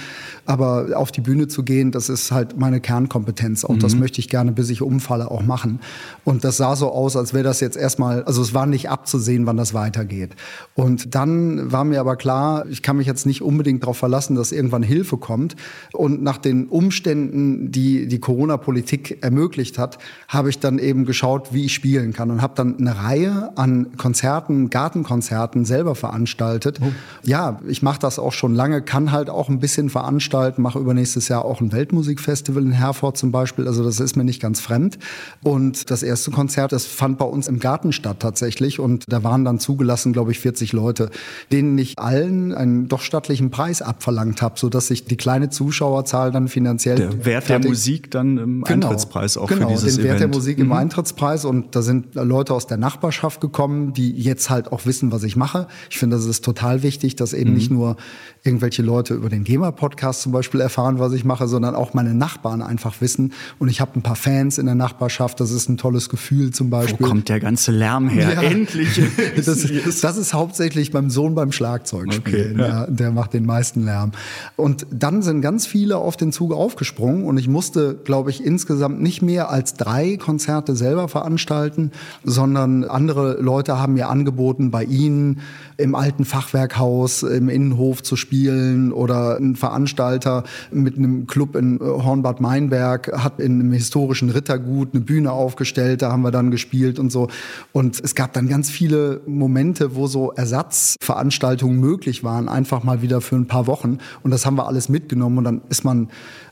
Aber 0.46 0.96
auf 0.96 1.10
die 1.10 1.20
Bühne 1.20 1.48
zu 1.48 1.64
gehen, 1.64 1.90
das 1.90 2.08
ist 2.08 2.30
halt 2.30 2.56
meine 2.56 2.80
Kernkompetenz. 2.80 3.64
Auch 3.64 3.74
mhm. 3.74 3.80
das 3.80 3.96
möchte 3.96 4.20
ich 4.20 4.28
gerne, 4.28 4.52
bis 4.52 4.70
ich 4.70 4.82
umfalle, 4.82 5.32
auch 5.32 5.42
machen. 5.42 5.80
Und 6.22 6.44
das 6.44 6.58
sah 6.58 6.76
so 6.76 6.92
aus, 6.92 7.16
als 7.16 7.34
wäre 7.34 7.42
das 7.42 7.58
jetzt 7.58 7.76
erstmal, 7.76 8.22
also 8.22 8.40
es 8.40 8.54
war 8.54 8.66
nicht 8.66 8.88
abzusehen, 8.88 9.44
wann 9.44 9.56
das 9.56 9.74
weitergeht 9.74 10.27
geht. 10.28 10.36
Und 10.74 11.14
dann 11.14 11.72
war 11.72 11.84
mir 11.84 12.00
aber 12.00 12.16
klar, 12.16 12.66
ich 12.68 12.82
kann 12.82 12.96
mich 12.96 13.06
jetzt 13.06 13.26
nicht 13.26 13.42
unbedingt 13.42 13.82
darauf 13.82 13.98
verlassen, 13.98 14.36
dass 14.36 14.52
irgendwann 14.52 14.82
Hilfe 14.82 15.16
kommt. 15.16 15.56
Und 15.92 16.22
nach 16.22 16.38
den 16.38 16.66
Umständen, 16.66 17.72
die 17.72 18.06
die 18.06 18.20
Corona-Politik 18.20 19.18
ermöglicht 19.22 19.78
hat, 19.78 19.98
habe 20.28 20.50
ich 20.50 20.58
dann 20.58 20.78
eben 20.78 21.04
geschaut, 21.04 21.52
wie 21.52 21.64
ich 21.64 21.74
spielen 21.74 22.12
kann 22.12 22.30
und 22.30 22.42
habe 22.42 22.54
dann 22.56 22.78
eine 22.78 22.96
Reihe 22.96 23.50
an 23.56 23.96
Konzerten, 23.96 24.70
Gartenkonzerten 24.70 25.64
selber 25.64 25.94
veranstaltet. 25.94 26.78
Oh. 26.80 26.92
Ja, 27.24 27.60
ich 27.66 27.82
mache 27.82 27.98
das 27.98 28.18
auch 28.18 28.32
schon 28.32 28.54
lange, 28.54 28.82
kann 28.82 29.12
halt 29.12 29.30
auch 29.30 29.48
ein 29.48 29.58
bisschen 29.58 29.90
veranstalten, 29.90 30.62
mache 30.62 30.78
übernächstes 30.78 31.28
Jahr 31.28 31.44
auch 31.44 31.60
ein 31.60 31.72
Weltmusikfestival 31.72 32.62
in 32.62 32.72
Herford 32.72 33.16
zum 33.16 33.32
Beispiel. 33.32 33.66
Also 33.66 33.82
das 33.84 34.00
ist 34.00 34.16
mir 34.16 34.24
nicht 34.24 34.40
ganz 34.40 34.60
fremd. 34.60 34.98
Und 35.42 35.90
das 35.90 36.02
erste 36.02 36.30
Konzert, 36.30 36.72
das 36.72 36.86
fand 36.86 37.18
bei 37.18 37.24
uns 37.24 37.48
im 37.48 37.58
Garten 37.58 37.92
statt 37.92 38.20
tatsächlich. 38.20 38.78
Und 38.78 39.04
da 39.08 39.24
waren 39.24 39.44
dann 39.44 39.58
zugelassen, 39.58 40.07
glaube 40.12 40.32
ich, 40.32 40.40
40 40.40 40.72
Leute, 40.72 41.10
denen 41.52 41.76
ich 41.78 41.98
allen 41.98 42.54
einen 42.54 42.88
doch 42.88 43.00
stattlichen 43.00 43.50
Preis 43.50 43.82
abverlangt 43.82 44.42
habe, 44.42 44.58
sodass 44.58 44.88
sich 44.88 45.04
die 45.04 45.16
kleine 45.16 45.50
Zuschauerzahl 45.50 46.32
dann 46.32 46.48
finanziell. 46.48 46.96
Der 46.96 47.24
Wert 47.24 47.48
der 47.48 47.58
Musik 47.60 48.10
dann 48.10 48.38
im 48.38 48.64
genau, 48.64 48.88
Eintrittspreis 48.88 49.36
auch 49.36 49.48
genau, 49.48 49.68
für 49.68 49.74
dieses 49.74 49.96
den 49.96 50.04
Wert 50.04 50.20
der 50.20 50.28
Musik 50.28 50.58
mhm. 50.58 50.64
im 50.64 50.72
Eintrittspreis. 50.72 51.44
Und 51.44 51.74
da 51.74 51.82
sind 51.82 52.14
Leute 52.14 52.54
aus 52.54 52.66
der 52.66 52.76
Nachbarschaft 52.76 53.40
gekommen, 53.40 53.92
die 53.92 54.12
jetzt 54.12 54.50
halt 54.50 54.72
auch 54.72 54.86
wissen, 54.86 55.12
was 55.12 55.22
ich 55.22 55.36
mache. 55.36 55.68
Ich 55.90 55.98
finde, 55.98 56.16
das 56.16 56.26
ist 56.26 56.44
total 56.44 56.82
wichtig, 56.82 57.16
dass 57.16 57.32
eben 57.32 57.50
mhm. 57.50 57.56
nicht 57.56 57.70
nur 57.70 57.96
irgendwelche 58.44 58.82
Leute 58.82 59.14
über 59.14 59.28
den 59.28 59.44
GEMA-Podcast 59.44 60.22
zum 60.22 60.32
Beispiel 60.32 60.60
erfahren, 60.60 60.98
was 60.98 61.12
ich 61.12 61.24
mache, 61.24 61.48
sondern 61.48 61.74
auch 61.74 61.94
meine 61.94 62.14
Nachbarn 62.14 62.62
einfach 62.62 63.00
wissen. 63.00 63.32
Und 63.58 63.68
ich 63.68 63.80
habe 63.80 63.98
ein 63.98 64.02
paar 64.02 64.16
Fans 64.16 64.58
in 64.58 64.66
der 64.66 64.74
Nachbarschaft. 64.74 65.40
Das 65.40 65.50
ist 65.50 65.68
ein 65.68 65.76
tolles 65.76 66.08
Gefühl 66.08 66.52
zum 66.52 66.70
Beispiel. 66.70 67.06
Wo 67.06 67.10
kommt 67.10 67.28
der 67.28 67.40
ganze 67.40 67.72
Lärm 67.72 68.08
her? 68.08 68.34
Ja. 68.34 68.42
Endlich. 68.42 69.00
das, 69.36 69.68
ist? 69.98 70.04
Das 70.04 70.16
ist 70.16 70.34
hauptsächlich 70.34 70.90
beim 70.90 71.10
Sohn 71.10 71.34
beim 71.34 71.52
Schlagzeugspielen. 71.52 72.60
Okay, 72.60 72.60
ja. 72.60 72.86
der, 72.86 72.90
der 72.90 73.10
macht 73.10 73.34
den 73.34 73.46
meisten 73.46 73.84
Lärm. 73.84 74.12
Und 74.56 74.86
dann 74.90 75.22
sind 75.22 75.40
ganz 75.40 75.66
viele 75.66 75.96
auf 75.98 76.16
den 76.16 76.32
Zug 76.32 76.52
aufgesprungen 76.52 77.24
und 77.24 77.38
ich 77.38 77.48
musste, 77.48 77.94
glaube 78.04 78.30
ich, 78.30 78.44
insgesamt 78.44 79.00
nicht 79.00 79.22
mehr 79.22 79.50
als 79.50 79.74
drei 79.74 80.16
Konzerte 80.16 80.76
selber 80.76 81.08
veranstalten, 81.08 81.92
sondern 82.24 82.84
andere 82.84 83.40
Leute 83.40 83.78
haben 83.78 83.94
mir 83.94 84.08
angeboten, 84.08 84.70
bei 84.70 84.84
ihnen 84.84 85.40
im 85.76 85.94
alten 85.94 86.24
Fachwerkhaus 86.24 87.22
im 87.22 87.48
Innenhof 87.48 88.02
zu 88.02 88.16
spielen 88.16 88.92
oder 88.92 89.36
ein 89.38 89.54
Veranstalter 89.54 90.42
mit 90.72 90.96
einem 90.96 91.26
Club 91.26 91.54
in 91.54 91.78
Hornbad 91.80 92.40
Meinberg 92.40 93.12
hat 93.12 93.38
in 93.40 93.60
einem 93.60 93.72
historischen 93.72 94.30
Rittergut 94.30 94.88
eine 94.92 95.02
Bühne 95.02 95.32
aufgestellt, 95.32 96.02
da 96.02 96.10
haben 96.10 96.22
wir 96.22 96.32
dann 96.32 96.50
gespielt 96.50 96.98
und 96.98 97.10
so. 97.10 97.28
Und 97.72 98.00
es 98.02 98.14
gab 98.14 98.32
dann 98.32 98.48
ganz 98.48 98.70
viele 98.70 99.20
Momente, 99.26 99.87
wo 99.94 100.06
so 100.06 100.32
Ersatzveranstaltungen 100.32 101.78
möglich 101.78 102.24
waren, 102.24 102.48
einfach 102.48 102.82
mal 102.84 103.02
wieder 103.02 103.20
für 103.20 103.36
ein 103.36 103.46
paar 103.46 103.66
Wochen. 103.66 103.98
Und 104.22 104.30
das 104.30 104.46
haben 104.46 104.56
wir 104.56 104.66
alles 104.66 104.88
mitgenommen 104.88 105.38
und 105.38 105.44
dann 105.44 105.60
ist 105.68 105.84
man 105.84 106.08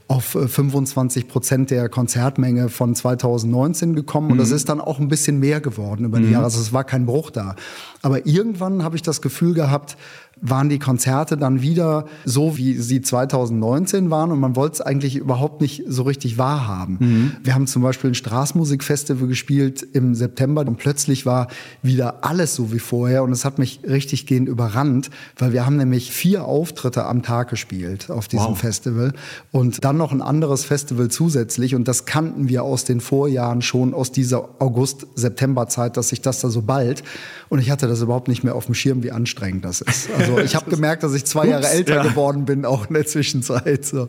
auf 0.08 0.36
25 0.46 1.24
äh, 1.24 1.26
Prozent 1.26 1.70
der 1.70 1.88
Konzertmenge 1.88 2.68
von 2.68 2.94
2019 2.94 3.94
gekommen. 3.94 4.30
Und 4.30 4.38
das 4.38 4.50
mhm. 4.50 4.56
ist 4.56 4.68
dann 4.68 4.80
auch 4.80 5.00
ein 5.00 5.08
bisschen 5.08 5.40
mehr 5.40 5.60
geworden 5.60 6.04
über 6.04 6.18
die 6.18 6.26
mhm. 6.26 6.32
Jahre. 6.32 6.44
Also 6.44 6.60
es 6.60 6.72
war 6.72 6.84
kein 6.84 7.06
Bruch 7.06 7.30
da. 7.30 7.56
Aber 8.02 8.26
irgendwann 8.26 8.84
habe 8.84 8.94
ich 8.96 9.02
das 9.02 9.20
Gefühl 9.20 9.54
gehabt, 9.54 9.96
waren 10.42 10.68
die 10.68 10.78
Konzerte 10.78 11.38
dann 11.38 11.62
wieder 11.62 12.04
so, 12.26 12.58
wie 12.58 12.74
sie 12.74 13.00
2019 13.00 14.10
waren 14.10 14.30
und 14.30 14.38
man 14.38 14.54
wollte 14.54 14.74
es 14.74 14.80
eigentlich 14.82 15.16
überhaupt 15.16 15.62
nicht 15.62 15.84
so 15.88 16.02
richtig 16.02 16.36
wahrhaben. 16.36 16.98
Mhm. 17.00 17.32
Wir 17.42 17.54
haben 17.54 17.66
zum 17.66 17.82
Beispiel 17.82 18.10
ein 18.10 18.14
Straßmusikfestival 18.14 19.28
gespielt 19.28 19.86
im 19.94 20.14
September 20.14 20.60
und 20.60 20.76
plötzlich 20.76 21.24
war 21.24 21.48
wieder 21.82 22.22
alles 22.22 22.54
so 22.54 22.70
wie 22.70 22.78
vorher 22.78 23.22
und 23.22 23.32
es 23.32 23.46
hat 23.46 23.58
mich 23.58 23.80
richtig 23.88 24.26
gehend 24.26 24.50
überrannt, 24.50 25.08
weil 25.38 25.54
wir 25.54 25.64
haben 25.64 25.78
nämlich 25.78 26.12
vier 26.12 26.44
Auftritte 26.44 27.06
am 27.06 27.22
Tag 27.22 27.48
gespielt 27.48 28.10
auf 28.10 28.28
diesem 28.28 28.48
wow. 28.48 28.58
Festival 28.58 29.14
und 29.52 29.84
dann 29.84 29.96
noch 29.96 30.12
ein 30.12 30.20
anderes 30.20 30.66
Festival 30.66 31.08
zusätzlich 31.08 31.74
und 31.74 31.88
das 31.88 32.04
kannten 32.04 32.50
wir 32.50 32.62
aus 32.62 32.84
den 32.84 33.00
Vorjahren 33.00 33.62
schon 33.62 33.94
aus 33.94 34.12
dieser 34.12 34.50
August-September-Zeit, 34.60 35.96
dass 35.96 36.10
sich 36.10 36.20
das 36.20 36.40
da 36.40 36.50
so 36.50 36.60
bald 36.60 37.02
und 37.48 37.60
ich 37.60 37.70
hatte 37.70 37.88
das 37.88 38.02
überhaupt 38.02 38.28
nicht 38.28 38.44
mehr 38.44 38.54
auf 38.54 38.66
dem 38.66 38.74
Schirm, 38.74 39.02
wie 39.02 39.12
anstrengend 39.12 39.64
das 39.64 39.80
ist. 39.80 40.10
Also 40.14 40.25
also 40.32 40.38
ich 40.44 40.54
habe 40.54 40.70
gemerkt, 40.70 41.02
dass 41.02 41.14
ich 41.14 41.24
zwei 41.24 41.42
Ups, 41.42 41.50
Jahre 41.50 41.68
älter 41.68 41.96
ja. 41.96 42.02
geworden 42.02 42.44
bin, 42.44 42.64
auch 42.64 42.88
in 42.88 42.94
der 42.94 43.06
Zwischenzeit. 43.06 43.84
So. 43.84 44.08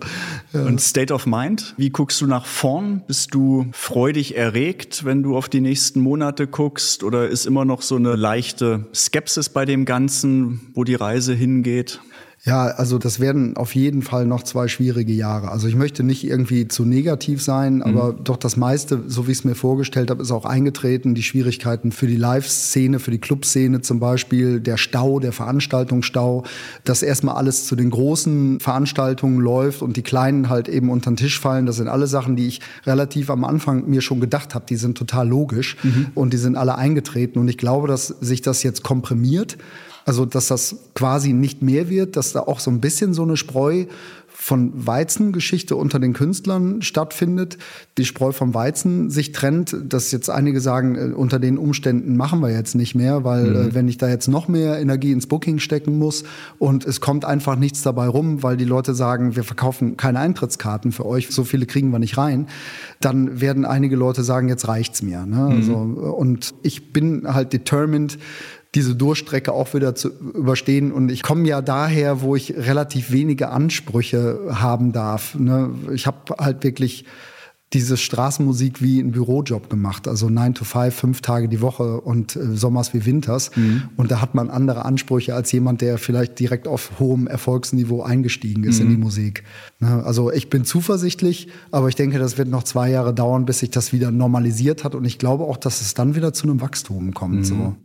Ja. 0.54 0.64
Und 0.64 0.82
State 0.82 1.14
of 1.14 1.26
Mind, 1.26 1.74
wie 1.78 1.90
guckst 1.90 2.22
du 2.22 2.28
nach 2.28 2.46
vorn? 2.46 3.04
Bist 3.08 3.34
du 3.34 3.68
freudig 3.72 4.36
erregt, 4.36 5.06
wenn 5.06 5.24
du 5.24 5.38
auf 5.38 5.50
die 5.50 5.62
nächsten 5.62 6.00
Monate 6.00 6.48
guckst? 6.48 7.04
Oder 7.04 7.28
ist 7.28 7.46
immer 7.46 7.66
noch 7.66 7.82
so 7.82 7.96
eine 7.96 8.16
leichte 8.16 8.86
Skepsis 8.94 9.50
bei 9.50 9.66
dem 9.66 9.86
Ganzen, 9.86 10.72
wo 10.74 10.84
die 10.84 10.96
Reise 10.96 11.34
hingeht? 11.34 12.00
Ja, 12.48 12.68
also 12.68 12.98
das 12.98 13.20
werden 13.20 13.58
auf 13.58 13.76
jeden 13.76 14.02
Fall 14.02 14.26
noch 14.26 14.42
zwei 14.42 14.70
schwierige 14.70 15.12
Jahre. 15.12 15.52
Also 15.52 15.68
ich 15.68 15.76
möchte 15.76 16.02
nicht 16.02 16.24
irgendwie 16.26 16.70
zu 16.70 16.86
negativ 16.86 17.42
sein, 17.42 17.84
aber 17.84 18.14
mhm. 18.14 18.24
doch 18.24 18.38
das 18.38 18.56
meiste, 18.56 19.04
so 19.08 19.28
wie 19.28 19.34
ich 19.34 19.40
es 19.40 19.44
mir 19.44 19.54
vorgestellt 19.54 20.10
habe, 20.10 20.22
ist 20.22 20.32
auch 20.32 20.46
eingetreten. 20.46 21.14
Die 21.14 21.24
Schwierigkeiten 21.24 21.92
für 21.92 22.08
die 22.08 22.16
Live-Szene, 22.16 23.00
für 23.00 23.12
die 23.12 23.18
Clubszene 23.18 23.82
zum 23.82 24.00
Beispiel, 24.00 24.62
der 24.62 24.78
Stau, 24.78 25.20
der 25.20 25.34
Veranstaltungsstau, 25.34 26.44
dass 26.86 27.04
erstmal 27.04 27.36
alles 27.36 27.66
zu 27.66 27.76
den 27.76 27.90
großen 27.90 28.62
Veranstaltungen 28.62 29.42
läuft 29.42 29.82
und 29.82 29.98
die 29.98 30.04
kleinen 30.04 30.48
halt 30.48 30.70
eben 30.70 30.90
unter 30.90 31.12
den 31.12 31.18
Tisch 31.18 31.42
fallen. 31.42 31.66
Das 31.66 31.76
sind 31.76 31.90
alle 31.90 32.08
Sachen, 32.08 32.38
die 32.38 32.48
ich 32.48 32.62
relativ 32.86 33.30
am 33.30 33.44
Anfang 33.44 33.90
mir 33.90 34.00
schon 34.00 34.22
gedacht 34.22 34.56
habe. 34.56 34.66
Die 34.70 34.78
sind 34.78 34.98
total 34.98 35.28
logisch 35.28 35.76
mhm. 35.84 36.08
und 36.16 36.32
die 36.32 36.38
sind 36.38 36.56
alle 36.56 36.78
eingetreten. 36.78 37.40
Und 37.40 37.50
ich 37.50 37.58
glaube, 37.58 37.90
dass 37.90 38.08
sich 38.08 38.42
das 38.42 38.64
jetzt 38.64 38.84
komprimiert 38.84 39.58
also, 40.08 40.26
dass 40.26 40.48
das 40.48 40.78
quasi 40.96 41.34
nicht 41.34 41.62
mehr 41.62 41.90
wird, 41.90 42.16
dass 42.16 42.32
da 42.32 42.40
auch 42.40 42.62
so 42.62 42.72
ein 42.72 42.80
bisschen 42.80 43.14
so 43.14 43.24
eine 43.24 43.36
Spreu 43.36 43.88
von 44.40 44.72
Weizengeschichte 44.74 45.76
unter 45.76 46.00
den 46.00 46.14
Künstlern 46.14 46.82
stattfindet, 46.82 47.58
die 47.98 48.06
Spreu 48.06 48.32
vom 48.32 48.54
Weizen 48.54 49.10
sich 49.10 49.34
trennt, 49.34 49.76
dass 49.84 50.12
jetzt 50.12 50.30
einige 50.30 50.62
sagen, 50.62 50.96
äh, 50.96 51.14
unter 51.14 51.40
den 51.40 51.58
Umständen 51.58 52.16
machen 52.16 52.40
wir 52.40 52.52
jetzt 52.52 52.74
nicht 52.74 52.96
mehr, 52.96 53.26
weil 53.26 53.50
mhm. 53.50 53.56
äh, 53.56 53.76
wenn 53.76 53.90
ich 53.90 53.98
da 53.98 54.08
jetzt 54.08 54.28
noch 54.28 54.48
mehr 54.48 54.80
Energie 54.80 55.12
ins 55.12 55.28
Booking 55.28 55.60
stecken 55.60 55.98
muss 55.98 56.24
und 56.58 56.86
es 56.86 57.02
kommt 57.02 57.26
einfach 57.26 57.58
nichts 57.58 57.82
dabei 57.82 58.08
rum, 58.08 58.44
weil 58.44 58.56
die 58.56 58.64
Leute 58.64 58.94
sagen, 58.94 59.36
wir 59.36 59.44
verkaufen 59.44 59.98
keine 59.98 60.20
Eintrittskarten 60.20 60.94
für 60.94 61.06
euch, 61.06 61.30
so 61.32 61.44
viele 61.44 61.66
kriegen 61.66 61.90
wir 61.90 62.00
nicht 62.00 62.18
rein, 62.18 62.48
dann 63.02 63.42
werden 63.42 63.66
einige 63.66 63.98
Leute 63.98 64.24
sagen, 64.24 64.48
jetzt 64.48 64.70
reicht's 64.70 65.02
mir. 65.02 65.26
Ne? 65.26 65.36
Mhm. 65.36 65.52
Also, 65.52 65.74
und 65.74 66.54
ich 66.62 66.94
bin 66.94 67.24
halt 67.28 67.52
determined, 67.52 68.18
diese 68.78 68.96
Durchstrecke 68.96 69.52
auch 69.54 69.74
wieder 69.74 69.96
zu 69.96 70.10
überstehen. 70.10 70.92
Und 70.92 71.10
ich 71.10 71.24
komme 71.24 71.48
ja 71.48 71.64
daher, 71.64 72.22
wo 72.22 72.36
ich 72.36 72.56
relativ 72.56 73.12
wenige 73.12 73.50
Ansprüche 73.50 74.40
haben 74.52 74.92
darf. 74.92 75.34
Ne? 75.34 75.72
Ich 75.96 76.06
habe 76.06 76.36
halt 76.38 76.64
wirklich 76.64 77.04
diese 77.74 77.98
Straßenmusik 77.98 78.82
wie 78.82 79.00
ein 79.00 79.12
Bürojob 79.12 79.70
gemacht, 79.70 80.08
also 80.08 80.30
9 80.30 80.54
to 80.54 80.64
5, 80.64 80.96
fünf 80.96 81.22
Tage 81.22 81.50
die 81.50 81.60
Woche 81.60 82.00
und 82.00 82.36
äh, 82.36 82.56
Sommers 82.56 82.94
wie 82.94 83.06
Winters. 83.06 83.50
Mhm. 83.56 83.84
Und 83.98 84.12
da 84.12 84.22
hat 84.22 84.36
man 84.36 84.52
andere 84.52 84.86
Ansprüche 84.86 85.34
als 85.34 85.52
jemand, 85.52 85.82
der 85.82 85.98
vielleicht 85.98 86.40
direkt 86.40 86.68
auf 86.68 86.92
hohem 87.00 87.26
Erfolgsniveau 87.26 88.04
eingestiegen 88.04 88.64
ist 88.64 88.80
mhm. 88.80 88.86
in 88.86 88.90
die 88.92 88.98
Musik. 88.98 89.44
Ne? 89.80 90.04
Also 90.06 90.32
ich 90.32 90.50
bin 90.50 90.66
zuversichtlich, 90.66 91.50
aber 91.72 91.90
ich 91.90 91.96
denke, 91.96 92.20
das 92.20 92.38
wird 92.38 92.48
noch 92.48 92.64
zwei 92.64 92.92
Jahre 92.92 93.14
dauern, 93.14 93.46
bis 93.46 93.60
sich 93.60 93.72
das 93.72 93.92
wieder 93.92 94.12
normalisiert 94.12 94.84
hat. 94.84 94.94
Und 94.94 95.04
ich 95.04 95.18
glaube 95.18 95.44
auch, 95.46 95.58
dass 95.58 95.82
es 95.82 95.96
dann 95.96 96.16
wieder 96.16 96.32
zu 96.32 96.44
einem 96.44 96.62
Wachstum 96.62 97.16
kommt. 97.16 97.38
Mhm. 97.38 97.44
So. 97.44 97.76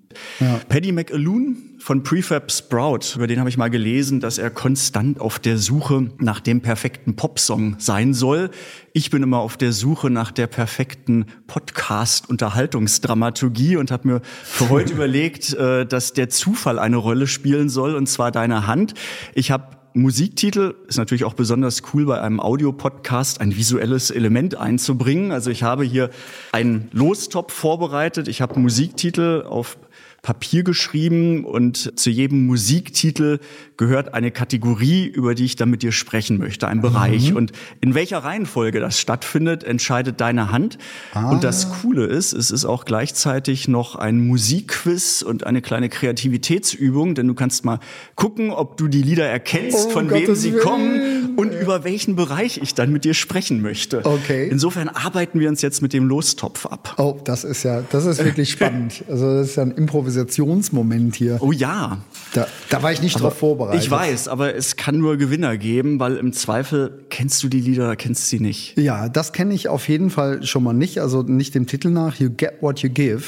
Ja. 0.40 0.60
Paddy 0.68 0.92
McAloon 0.92 1.56
von 1.78 2.02
Prefab 2.04 2.52
Sprout, 2.52 3.16
über 3.16 3.26
den 3.26 3.40
habe 3.40 3.48
ich 3.48 3.56
mal 3.56 3.68
gelesen, 3.68 4.20
dass 4.20 4.38
er 4.38 4.50
konstant 4.50 5.20
auf 5.20 5.40
der 5.40 5.58
Suche 5.58 6.10
nach 6.18 6.38
dem 6.40 6.60
perfekten 6.60 7.16
Popsong 7.16 7.74
sein 7.78 8.14
soll. 8.14 8.50
Ich 8.92 9.10
bin 9.10 9.24
immer 9.24 9.38
auf 9.38 9.56
der 9.56 9.72
Suche 9.72 10.08
nach 10.08 10.30
der 10.30 10.46
perfekten 10.46 11.26
Podcast-Unterhaltungsdramaturgie 11.48 13.74
und 13.76 13.90
habe 13.90 14.06
mir 14.06 14.20
für 14.44 14.68
heute 14.68 14.92
überlegt, 14.94 15.54
äh, 15.54 15.84
dass 15.84 16.12
der 16.12 16.28
Zufall 16.28 16.78
eine 16.78 16.98
Rolle 16.98 17.26
spielen 17.26 17.68
soll, 17.68 17.96
und 17.96 18.06
zwar 18.06 18.30
deine 18.30 18.68
Hand. 18.68 18.94
Ich 19.34 19.50
habe 19.50 19.82
Musiktitel 19.94 20.74
ist 20.88 20.96
natürlich 20.96 21.24
auch 21.24 21.34
besonders 21.34 21.82
cool 21.92 22.06
bei 22.06 22.20
einem 22.20 22.40
Audiopodcast 22.40 23.42
ein 23.42 23.56
visuelles 23.56 24.10
Element 24.10 24.56
einzubringen. 24.56 25.32
Also 25.32 25.50
ich 25.50 25.64
habe 25.64 25.84
hier 25.84 26.08
einen 26.52 26.88
Lostopf 26.92 27.52
vorbereitet. 27.52 28.26
Ich 28.26 28.40
habe 28.40 28.58
Musiktitel 28.58 29.44
auf 29.46 29.76
Papier 30.22 30.62
geschrieben 30.62 31.44
und 31.44 31.98
zu 31.98 32.08
jedem 32.08 32.46
Musiktitel 32.46 33.40
gehört 33.76 34.14
eine 34.14 34.30
Kategorie, 34.30 35.04
über 35.04 35.34
die 35.34 35.44
ich 35.44 35.56
dann 35.56 35.68
mit 35.68 35.82
dir 35.82 35.90
sprechen 35.90 36.38
möchte, 36.38 36.68
ein 36.68 36.80
Bereich. 36.80 37.30
Mhm. 37.30 37.36
Und 37.36 37.52
in 37.80 37.96
welcher 37.96 38.18
Reihenfolge 38.18 38.78
das 38.78 39.00
stattfindet, 39.00 39.64
entscheidet 39.64 40.20
deine 40.20 40.52
Hand. 40.52 40.78
Ah. 41.12 41.28
Und 41.30 41.42
das. 41.42 41.62
Coole 41.82 42.04
ist, 42.04 42.32
es 42.32 42.50
ist 42.50 42.64
auch 42.64 42.84
gleichzeitig 42.84 43.66
noch 43.66 43.96
ein 43.96 44.24
Musikquiz 44.26 45.22
und 45.22 45.44
eine 45.44 45.62
kleine 45.62 45.88
Kreativitätsübung, 45.88 47.14
denn 47.14 47.26
du 47.26 47.34
kannst 47.34 47.64
mal 47.64 47.80
gucken, 48.14 48.50
ob 48.50 48.76
du 48.76 48.88
die 48.88 49.02
Lieder 49.02 49.26
erkennst, 49.26 49.86
oh, 49.88 49.90
von 49.90 50.08
Gottes 50.08 50.28
wem 50.28 50.34
sie 50.34 50.52
Willen. 50.52 50.62
kommen 50.62 51.36
und 51.36 51.52
über 51.52 51.82
welchen 51.82 52.14
Bereich 52.14 52.58
ich 52.62 52.74
dann 52.74 52.92
mit 52.92 53.04
dir 53.04 53.14
sprechen 53.14 53.62
möchte. 53.62 54.04
Okay. 54.04 54.48
Insofern 54.50 54.88
arbeiten 54.88 55.40
wir 55.40 55.48
uns 55.48 55.62
jetzt 55.62 55.82
mit 55.82 55.92
dem 55.92 56.06
Lostopf 56.06 56.66
ab. 56.66 56.94
Oh, 56.98 57.18
das 57.24 57.42
ist 57.42 57.62
ja, 57.62 57.82
das 57.90 58.04
ist 58.04 58.22
wirklich 58.22 58.50
spannend. 58.52 59.02
Also 59.08 59.38
das 59.38 59.48
ist 59.48 59.56
ja 59.56 59.62
ein 59.62 59.72
Improvisation 59.72 60.11
Improvisationsmoment 60.12 61.16
hier. 61.16 61.38
Oh 61.40 61.52
ja. 61.52 61.98
Da, 62.34 62.46
da 62.68 62.82
war 62.82 62.92
ich 62.92 63.02
nicht 63.02 63.16
aber 63.16 63.28
drauf 63.28 63.38
vorbereitet. 63.38 63.82
Ich 63.82 63.90
weiß, 63.90 64.28
aber 64.28 64.54
es 64.54 64.76
kann 64.76 64.98
nur 64.98 65.16
Gewinner 65.16 65.56
geben, 65.56 66.00
weil 66.00 66.16
im 66.16 66.32
Zweifel 66.32 67.04
kennst 67.10 67.42
du 67.42 67.48
die 67.48 67.60
Lieder 67.60 67.84
oder 67.84 67.96
kennst 67.96 68.28
sie 68.28 68.40
nicht. 68.40 68.78
Ja, 68.78 69.08
das 69.08 69.32
kenne 69.32 69.54
ich 69.54 69.68
auf 69.68 69.88
jeden 69.88 70.10
Fall 70.10 70.42
schon 70.44 70.62
mal 70.62 70.72
nicht. 70.72 71.00
Also 71.00 71.22
nicht 71.22 71.54
dem 71.54 71.66
Titel 71.66 71.90
nach, 71.90 72.16
You 72.16 72.30
Get 72.30 72.54
What 72.60 72.80
You 72.80 72.90
Give. 72.90 73.22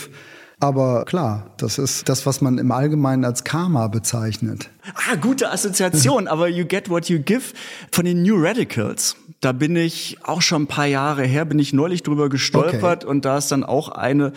Aber 0.61 1.05
klar, 1.05 1.51
das 1.57 1.79
ist 1.79 2.09
das, 2.09 2.25
was 2.27 2.41
man 2.41 2.59
im 2.59 2.71
Allgemeinen 2.71 3.25
als 3.25 3.45
Karma 3.45 3.89
bezeichnet. 3.89 4.71
Ah, 4.95 5.17
gute 5.17 5.51
Assoziation, 5.51 6.29
aber 6.29 6.49
You 6.49 6.65
Get 6.65 6.89
What 6.89 7.09
You 7.09 7.19
Give 7.19 7.43
von 7.91 8.05
den 8.05 8.23
New 8.23 8.37
Radicals. 8.39 9.17
Da 9.41 9.53
bin 9.53 9.77
ich 9.77 10.17
auch 10.23 10.41
schon 10.41 10.63
ein 10.63 10.67
paar 10.67 10.87
Jahre 10.87 11.25
her, 11.25 11.45
bin 11.45 11.59
ich 11.59 11.75
neulich 11.75 12.03
drüber 12.03 12.31
gestolpert 12.31 13.05
okay. 13.05 13.11
und 13.11 13.27
da 13.27 13.37
ist 13.37 13.53
dann 13.53 13.63
auch 13.63 13.91
eine 13.91 14.33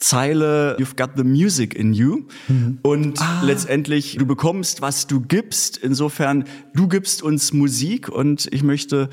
Zeile 0.00 0.76
You've 0.78 0.96
got 0.96 1.10
the 1.16 1.24
music 1.24 1.74
in 1.74 1.92
you 1.92 2.22
mhm. 2.48 2.78
und 2.82 3.20
ah. 3.20 3.42
letztendlich 3.44 4.16
du 4.16 4.26
bekommst, 4.26 4.80
was 4.80 5.06
du 5.06 5.20
gibst. 5.20 5.76
Insofern, 5.76 6.44
du 6.74 6.88
gibst 6.88 7.22
uns 7.22 7.52
Musik 7.52 8.08
und 8.08 8.48
ich 8.50 8.62
möchte 8.62 9.10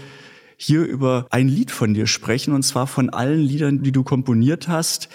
hier 0.56 0.86
über 0.86 1.28
ein 1.30 1.48
Lied 1.50 1.72
von 1.72 1.94
dir 1.94 2.08
sprechen 2.08 2.54
und 2.54 2.64
zwar 2.64 2.88
von 2.88 3.10
allen 3.10 3.42
Liedern, 3.42 3.84
die 3.84 3.92
du 3.92 4.04
komponiert 4.04 4.68
hast. 4.68 5.10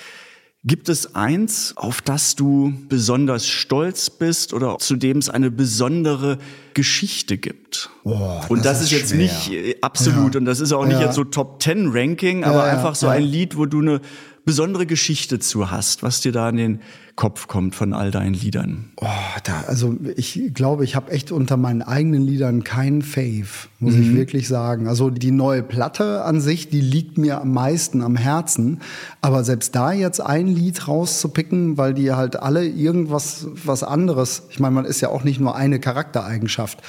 Gibt 0.64 0.88
es 0.88 1.16
eins, 1.16 1.72
auf 1.76 2.00
das 2.00 2.36
du 2.36 2.72
besonders 2.88 3.48
stolz 3.48 4.10
bist 4.10 4.54
oder 4.54 4.78
zu 4.78 4.94
dem 4.94 5.18
es 5.18 5.28
eine 5.28 5.50
besondere 5.50 6.38
Geschichte 6.74 7.36
gibt? 7.36 7.90
Oh, 8.04 8.40
und 8.48 8.64
das, 8.64 8.78
das 8.78 8.82
ist, 8.82 8.92
ist 8.92 8.98
jetzt 8.98 9.08
schwer. 9.10 9.18
nicht 9.18 9.50
äh, 9.50 9.76
absolut 9.80 10.34
Ja. 10.34 10.38
und 10.38 10.44
das 10.44 10.60
ist 10.60 10.70
auch 10.70 10.84
nicht 10.84 11.00
Ja. 11.00 11.06
jetzt 11.06 11.16
so 11.16 11.24
Top 11.24 11.58
Ten 11.58 11.88
Ranking, 11.92 12.44
aber 12.44 12.66
Ja, 12.66 12.72
einfach 12.74 12.94
so 12.94 13.08
ein 13.08 13.24
Lied, 13.24 13.56
wo 13.56 13.66
du 13.66 13.80
eine 13.80 14.00
besondere 14.44 14.86
Geschichte 14.86 15.38
zu 15.38 15.70
hast, 15.70 16.02
was 16.02 16.20
dir 16.20 16.32
da 16.32 16.48
in 16.48 16.56
den 16.56 16.80
Kopf 17.14 17.46
kommt 17.46 17.74
von 17.74 17.92
all 17.92 18.10
deinen 18.10 18.34
Liedern. 18.34 18.90
Oh, 18.96 19.06
da, 19.44 19.64
also 19.68 19.96
ich 20.16 20.52
glaube, 20.54 20.84
ich 20.84 20.96
habe 20.96 21.12
echt 21.12 21.30
unter 21.30 21.56
meinen 21.56 21.82
eigenen 21.82 22.22
Liedern 22.22 22.64
keinen 22.64 23.02
Fave, 23.02 23.68
muss 23.78 23.94
ich 23.94 24.14
wirklich 24.14 24.48
sagen. 24.48 24.88
Also 24.88 25.10
die 25.10 25.30
neue 25.30 25.62
Platte 25.62 26.24
an 26.24 26.40
sich, 26.40 26.70
die 26.70 26.80
liegt 26.80 27.18
mir 27.18 27.40
am 27.40 27.52
meisten 27.52 28.02
am 28.02 28.16
Herzen. 28.16 28.80
Aber 29.20 29.44
selbst 29.44 29.74
da 29.74 29.92
jetzt 29.92 30.20
ein 30.20 30.46
Lied 30.46 30.88
rauszupicken, 30.88 31.76
weil 31.76 31.94
die 31.94 32.12
halt 32.12 32.36
alle 32.36 32.66
irgendwas 32.66 33.46
was 33.64 33.82
anderes, 33.82 34.44
ich 34.50 34.58
meine, 34.58 34.74
man 34.74 34.84
ist 34.86 35.00
ja 35.00 35.10
auch 35.10 35.22
nicht 35.22 35.38
nur 35.38 35.54
eine 35.54 35.78
Charaktereigenschaft. 35.78 36.82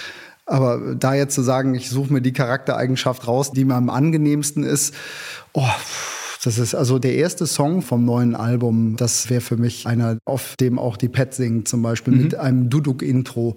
Aber 0.45 0.95
da 0.95 1.13
jetzt 1.13 1.35
zu 1.35 1.41
sagen, 1.41 1.75
ich 1.75 1.89
suche 1.89 2.11
mir 2.11 2.21
die 2.21 2.33
Charaktereigenschaft 2.33 3.27
raus, 3.27 3.51
die 3.51 3.65
mir 3.65 3.75
am 3.75 3.89
angenehmsten 3.89 4.63
ist, 4.63 4.93
oh, 5.53 5.67
das 6.43 6.57
ist 6.57 6.75
also 6.75 6.99
der 6.99 7.15
erste 7.15 7.47
Song 7.47 7.81
vom 7.81 8.03
neuen 8.03 8.35
Album. 8.35 8.95
Das 8.97 9.29
wäre 9.29 9.41
für 9.41 9.55
mich 9.57 9.87
einer, 9.87 10.17
auf 10.25 10.55
dem 10.59 10.77
auch 10.77 10.97
die 10.97 11.07
Pet 11.07 11.33
singt, 11.33 11.67
zum 11.67 11.81
Beispiel 11.81 12.13
mit 12.13 12.35
einem 12.35 12.69
Duduk-Intro. 12.69 13.55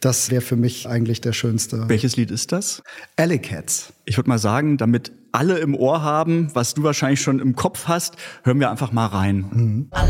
Das 0.00 0.30
wäre 0.30 0.42
für 0.42 0.56
mich 0.56 0.88
eigentlich 0.88 1.20
der 1.20 1.32
schönste. 1.32 1.88
Welches 1.88 2.16
Lied 2.16 2.30
ist 2.30 2.52
das? 2.52 2.82
Alley 3.16 3.38
Cats. 3.38 3.92
Ich 4.04 4.16
würde 4.18 4.28
mal 4.28 4.38
sagen, 4.38 4.76
damit 4.76 5.12
alle 5.32 5.58
im 5.58 5.74
Ohr 5.74 6.02
haben, 6.02 6.50
was 6.54 6.74
du 6.74 6.82
wahrscheinlich 6.82 7.20
schon 7.20 7.38
im 7.40 7.56
Kopf 7.56 7.86
hast, 7.86 8.16
hören 8.42 8.60
wir 8.60 8.70
einfach 8.70 8.92
mal 8.92 9.06
rein. 9.06 9.88
A 9.92 10.04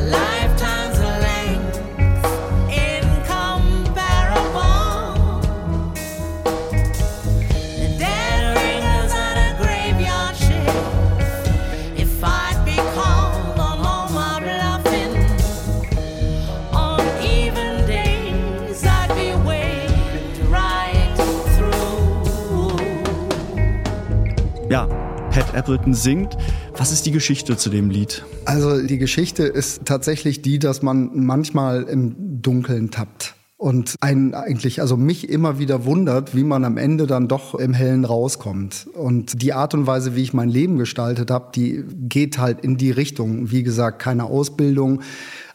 Pat 25.49 25.57
Appleton 25.57 25.95
singt. 25.95 26.37
Was 26.77 26.93
ist 26.93 27.07
die 27.07 27.11
Geschichte 27.11 27.57
zu 27.57 27.71
dem 27.71 27.91
Lied? 27.91 28.25
Also 28.45 28.83
die 28.83 28.99
Geschichte 28.99 29.45
ist 29.45 29.85
tatsächlich 29.85 30.43
die, 30.43 30.59
dass 30.59 30.83
man 30.83 31.11
manchmal 31.15 31.85
im 31.85 32.43
Dunkeln 32.43 32.91
tappt. 32.91 33.35
Und 33.57 33.97
einen 34.01 34.35
eigentlich, 34.35 34.81
also 34.81 34.97
mich 34.97 35.29
immer 35.29 35.59
wieder 35.59 35.85
wundert, 35.85 36.37
wie 36.37 36.45
man 36.45 36.65
am 36.65 36.77
Ende 36.77 37.09
dann 37.09 37.27
doch 37.27 37.57
im 37.57 37.75
Hellen 37.75 38.05
rauskommt. 38.05 38.87
Und 38.93 39.43
die 39.43 39.53
Art 39.53 39.75
und 39.75 39.87
Weise, 39.87 40.15
wie 40.15 40.23
ich 40.23 40.33
mein 40.33 40.49
Leben 40.49 40.79
gestaltet 40.79 41.31
habe, 41.31 41.51
die 41.55 41.83
geht 42.09 42.39
halt 42.39 42.61
in 42.61 42.77
die 42.77 42.93
Richtung. 42.93 43.51
Wie 43.51 43.65
gesagt, 43.65 44.01
keine 44.01 44.25
Ausbildung, 44.25 45.01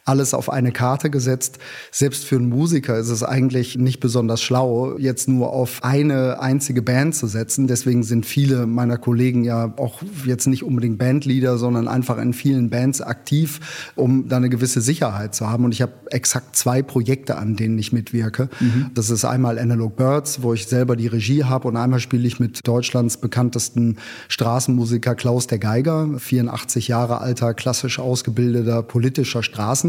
alles 0.04 0.34
auf 0.34 0.50
eine 0.50 0.70
Karte 0.70 1.10
gesetzt. 1.10 1.58
Selbst 1.90 2.24
für 2.24 2.36
einen 2.36 2.48
Musiker 2.48 2.98
ist 2.98 3.08
es 3.08 3.22
eigentlich 3.22 3.78
nicht 3.78 4.00
besonders 4.00 4.42
schlau, 4.42 4.98
jetzt 4.98 5.28
nur 5.28 5.50
auf 5.50 5.82
eine 5.82 6.40
einzige 6.40 6.82
Band 6.82 7.14
zu 7.14 7.26
setzen. 7.26 7.66
Deswegen 7.66 8.02
sind 8.02 8.26
viele 8.26 8.66
meiner 8.66 8.98
Kollegen 8.98 9.44
ja 9.44 9.72
auch 9.76 10.02
jetzt 10.26 10.46
nicht 10.46 10.62
unbedingt 10.62 10.98
Bandleader, 10.98 11.56
sondern 11.56 11.88
einfach 11.88 12.18
in 12.18 12.34
vielen 12.34 12.68
Bands 12.68 13.00
aktiv, 13.00 13.92
um 13.94 14.28
da 14.28 14.36
eine 14.36 14.50
gewisse 14.50 14.80
Sicherheit 14.80 15.34
zu 15.34 15.48
haben. 15.48 15.64
Und 15.64 15.72
ich 15.72 15.80
habe 15.80 15.92
exakt 16.10 16.54
zwei 16.56 16.82
Projekte, 16.82 17.36
an 17.38 17.56
denen 17.56 17.78
ich 17.78 17.92
mitwirke. 17.92 18.48
Das 18.94 19.10
ist 19.10 19.24
einmal 19.24 19.58
Analog 19.58 19.96
Birds, 19.96 20.42
wo 20.42 20.52
ich 20.52 20.66
selber 20.66 20.96
die 20.96 21.06
Regie 21.06 21.44
habe 21.44 21.66
und 21.68 21.76
einmal 21.76 22.00
spiele 22.00 22.26
ich 22.26 22.40
mit 22.40 22.66
Deutschlands 22.66 23.16
bekanntesten 23.16 23.96
Straßenmusiker 24.28 25.14
Klaus 25.14 25.46
der 25.46 25.58
Geiger, 25.58 26.08
84 26.18 26.88
Jahre 26.88 27.20
alter, 27.20 27.54
klassisch 27.54 27.98
ausgebildeter 27.98 28.82
politischer 28.82 29.42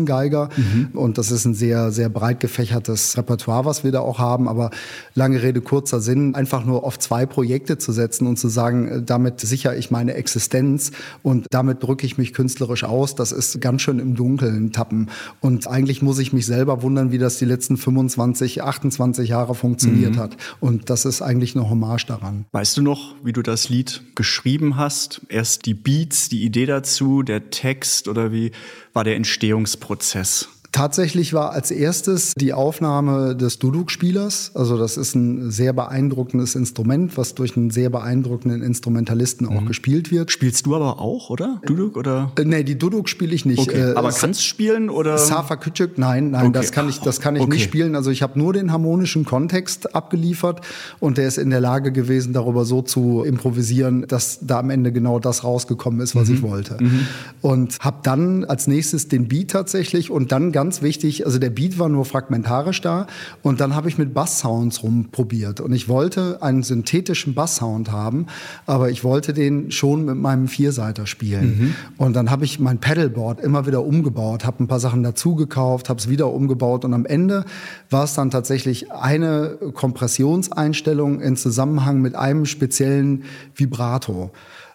Straßengeiger. 0.05 0.49
Und 0.93 1.17
das 1.17 1.31
ist 1.31 1.45
ein 1.45 1.53
sehr, 1.53 1.91
sehr 1.91 2.09
breit 2.09 2.39
gefächertes 2.39 3.17
Repertoire, 3.17 3.65
was 3.65 3.83
wir 3.83 3.91
da 3.91 3.99
auch 3.99 4.19
haben. 4.19 4.47
Aber 4.47 4.69
lange 5.13 5.41
Rede, 5.41 5.61
kurzer 5.61 5.99
Sinn, 5.99 6.35
einfach 6.35 6.65
nur 6.65 6.83
auf 6.83 6.99
zwei 6.99 7.25
Projekte 7.25 7.77
zu 7.77 7.91
setzen 7.91 8.27
und 8.27 8.37
zu 8.37 8.47
sagen, 8.47 8.87
äh, 8.87 9.01
damit 9.01 9.39
sichere 9.41 9.75
ich 9.75 9.91
meine 9.91 10.13
Existenz 10.13 10.91
und 11.23 11.47
damit 11.51 11.83
drücke 11.83 12.05
ich 12.05 12.17
mich 12.17 12.33
künstlerisch 12.33 12.83
aus, 12.83 13.15
das 13.15 13.31
ist 13.31 13.59
ganz 13.61 13.81
schön 13.81 13.99
im 13.99 14.15
Dunkeln 14.15 14.71
tappen. 14.71 15.09
Und 15.41 15.67
eigentlich 15.67 16.01
muss 16.01 16.19
ich 16.19 16.33
mich 16.33 16.45
selber 16.45 16.81
wundern, 16.81 17.11
wie 17.11 17.17
das 17.17 17.37
die 17.37 17.45
letzten 17.45 17.77
25, 17.77 18.63
28 18.63 19.29
Jahre 19.29 19.55
funktioniert 19.55 20.17
hat. 20.17 20.37
Und 20.59 20.89
das 20.89 21.05
ist 21.05 21.21
eigentlich 21.21 21.55
eine 21.55 21.69
Hommage 21.69 22.05
daran. 22.07 22.45
Weißt 22.51 22.77
du 22.77 22.81
noch, 22.81 23.15
wie 23.23 23.33
du 23.33 23.41
das 23.41 23.69
Lied 23.69 24.01
geschrieben 24.15 24.77
hast? 24.77 25.21
Erst 25.29 25.65
die 25.65 25.73
Beats, 25.73 26.29
die 26.29 26.43
Idee 26.43 26.65
dazu, 26.65 27.23
der 27.23 27.49
Text 27.49 28.07
oder 28.07 28.31
wie 28.31 28.51
war 28.95 29.03
der 29.03 29.17
Entstehungsprozess? 29.17 30.47
Tatsächlich 30.75 31.31
war 31.33 31.53
als 31.53 31.71
erstes 31.71 32.33
die 32.35 32.51
Aufnahme 32.51 33.33
des 33.33 33.59
Duduk-Spielers. 33.59 34.51
Also 34.55 34.77
das 34.77 34.97
ist 34.97 35.15
ein 35.15 35.49
sehr 35.49 35.71
beeindruckendes 35.71 36.53
Instrument, 36.55 37.17
was 37.17 37.33
durch 37.33 37.55
einen 37.55 37.69
sehr 37.69 37.89
beeindruckenden 37.89 38.61
Instrumentalisten 38.61 39.47
auch 39.47 39.63
gespielt 39.65 40.11
wird. 40.11 40.31
Spielst 40.33 40.65
du 40.65 40.75
aber 40.75 40.99
auch, 40.99 41.29
oder? 41.29 41.61
Duduk 41.65 41.95
oder? 41.95 42.33
Äh, 42.37 42.43
nee, 42.43 42.65
die 42.65 42.77
Duduk 42.77 43.07
spiele 43.07 43.33
ich 43.33 43.45
nicht. 43.45 43.59
Okay. 43.59 43.91
Äh, 43.91 43.95
aber 43.95 44.11
kannst 44.11 44.43
spielen 44.45 44.89
oder? 44.89 45.17
Safa 45.17 45.53
Küçük, 45.53 45.91
nein, 45.95 46.31
nein, 46.31 46.47
Okay. 46.47 46.51
das 46.51 46.73
kann 46.73 46.89
ich, 46.89 46.99
das 46.99 47.21
kann 47.21 47.37
ich 47.37 47.43
Okay. 47.43 47.53
nicht 47.53 47.63
spielen. 47.63 47.95
Also 47.95 48.11
ich 48.11 48.21
habe 48.21 48.37
nur 48.37 48.51
den 48.51 48.73
harmonischen 48.73 49.23
Kontext 49.23 49.95
abgeliefert 49.95 50.59
und 50.99 51.17
der 51.17 51.29
ist 51.29 51.37
in 51.37 51.51
der 51.51 51.61
Lage 51.61 51.93
gewesen, 51.93 52.33
darüber 52.33 52.65
so 52.65 52.81
zu 52.81 53.23
improvisieren, 53.23 54.07
dass 54.09 54.39
da 54.41 54.59
am 54.59 54.69
Ende 54.71 54.91
genau 54.91 55.19
das 55.19 55.45
rausgekommen 55.45 56.01
ist, 56.01 56.17
was 56.17 56.27
ich 56.27 56.41
wollte. 56.41 56.79
Und 57.39 57.77
habe 57.79 57.99
dann 58.03 58.43
als 58.43 58.67
nächstes 58.67 59.07
den 59.07 59.29
Beat 59.29 59.51
tatsächlich 59.51 60.11
und 60.11 60.33
dann 60.33 60.51
ganz 60.51 60.64
wichtig, 60.81 61.25
also 61.25 61.39
der 61.39 61.49
Beat 61.49 61.79
war 61.79 61.89
nur 61.89 62.05
fragmentarisch 62.05 62.81
da 62.81 63.07
und 63.41 63.59
dann 63.59 63.75
habe 63.75 63.89
ich 63.89 63.97
mit 63.97 64.13
Basssounds 64.13 64.83
rumprobiert 64.83 65.59
und 65.59 65.73
ich 65.73 65.87
wollte 65.87 66.41
einen 66.41 66.63
synthetischen 66.63 67.33
Basssound 67.33 67.91
haben, 67.91 68.27
aber 68.65 68.89
ich 68.89 69.03
wollte 69.03 69.33
den 69.33 69.71
schon 69.71 70.05
mit 70.05 70.15
meinem 70.15 70.47
Vierseiter 70.47 71.07
spielen. 71.07 71.75
Und 71.97 72.15
dann 72.15 72.29
habe 72.29 72.45
ich 72.45 72.59
mein 72.59 72.79
Pedalboard 72.79 73.39
immer 73.39 73.65
wieder 73.67 73.83
umgebaut, 73.83 74.45
habe 74.45 74.63
ein 74.63 74.67
paar 74.67 74.79
Sachen 74.79 75.03
dazu 75.03 75.35
gekauft, 75.35 75.89
habe 75.89 75.99
es 75.99 76.09
wieder 76.09 76.31
umgebaut 76.31 76.85
und 76.85 76.93
am 76.93 77.05
Ende 77.05 77.45
war 77.89 78.03
es 78.03 78.13
dann 78.13 78.31
tatsächlich 78.31 78.91
eine 78.91 79.57
Kompressionseinstellung 79.73 81.21
in 81.21 81.35
Zusammenhang 81.35 82.01
mit 82.01 82.15
einem 82.15 82.45
speziellen 82.45 83.23
Vibrato. 83.55 84.31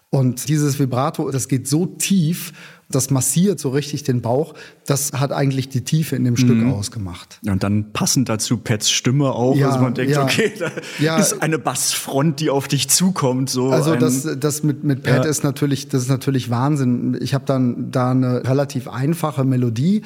Und 0.09 0.49
dieses 0.49 0.77
Vibrato, 0.77 1.31
das 1.31 1.47
geht 1.47 1.69
so 1.69 1.85
tief, 1.85 2.51
das 2.95 3.09
massiert 3.09 3.59
so 3.59 3.69
richtig 3.69 4.03
den 4.03 4.21
Bauch. 4.21 4.53
Das 4.85 5.11
hat 5.13 5.31
eigentlich 5.31 5.69
die 5.69 5.83
Tiefe 5.83 6.15
in 6.15 6.23
dem 6.23 6.37
Stück 6.37 6.63
ausgemacht. 6.65 7.39
Und 7.47 7.63
dann 7.63 7.91
passend 7.93 8.29
dazu 8.29 8.57
Pets 8.57 8.89
Stimme 8.91 9.31
auch, 9.31 9.55
Ja, 9.55 9.69
also 9.69 9.79
man 9.79 9.93
denkt, 9.93 10.11
ja. 10.13 10.23
okay, 10.23 10.51
da 10.57 10.71
Ja. 10.99 11.17
ist 11.17 11.41
eine 11.41 11.57
Bassfront, 11.59 12.39
die 12.39 12.49
auf 12.49 12.67
dich 12.67 12.89
zukommt. 12.89 13.49
So 13.49 13.69
Also 13.69 13.95
das, 13.95 14.27
das 14.39 14.63
mit, 14.63 14.83
mit 14.83 15.03
Pat 15.03 15.25
ist 15.25 15.43
natürlich, 15.43 15.87
das 15.89 16.03
ist 16.03 16.09
natürlich 16.09 16.49
Wahnsinn. 16.49 17.17
Ich 17.21 17.33
habe 17.33 17.45
dann 17.45 17.91
da 17.91 18.11
eine 18.11 18.43
relativ 18.47 18.87
einfache 18.87 19.43
Melodie. 19.43 20.01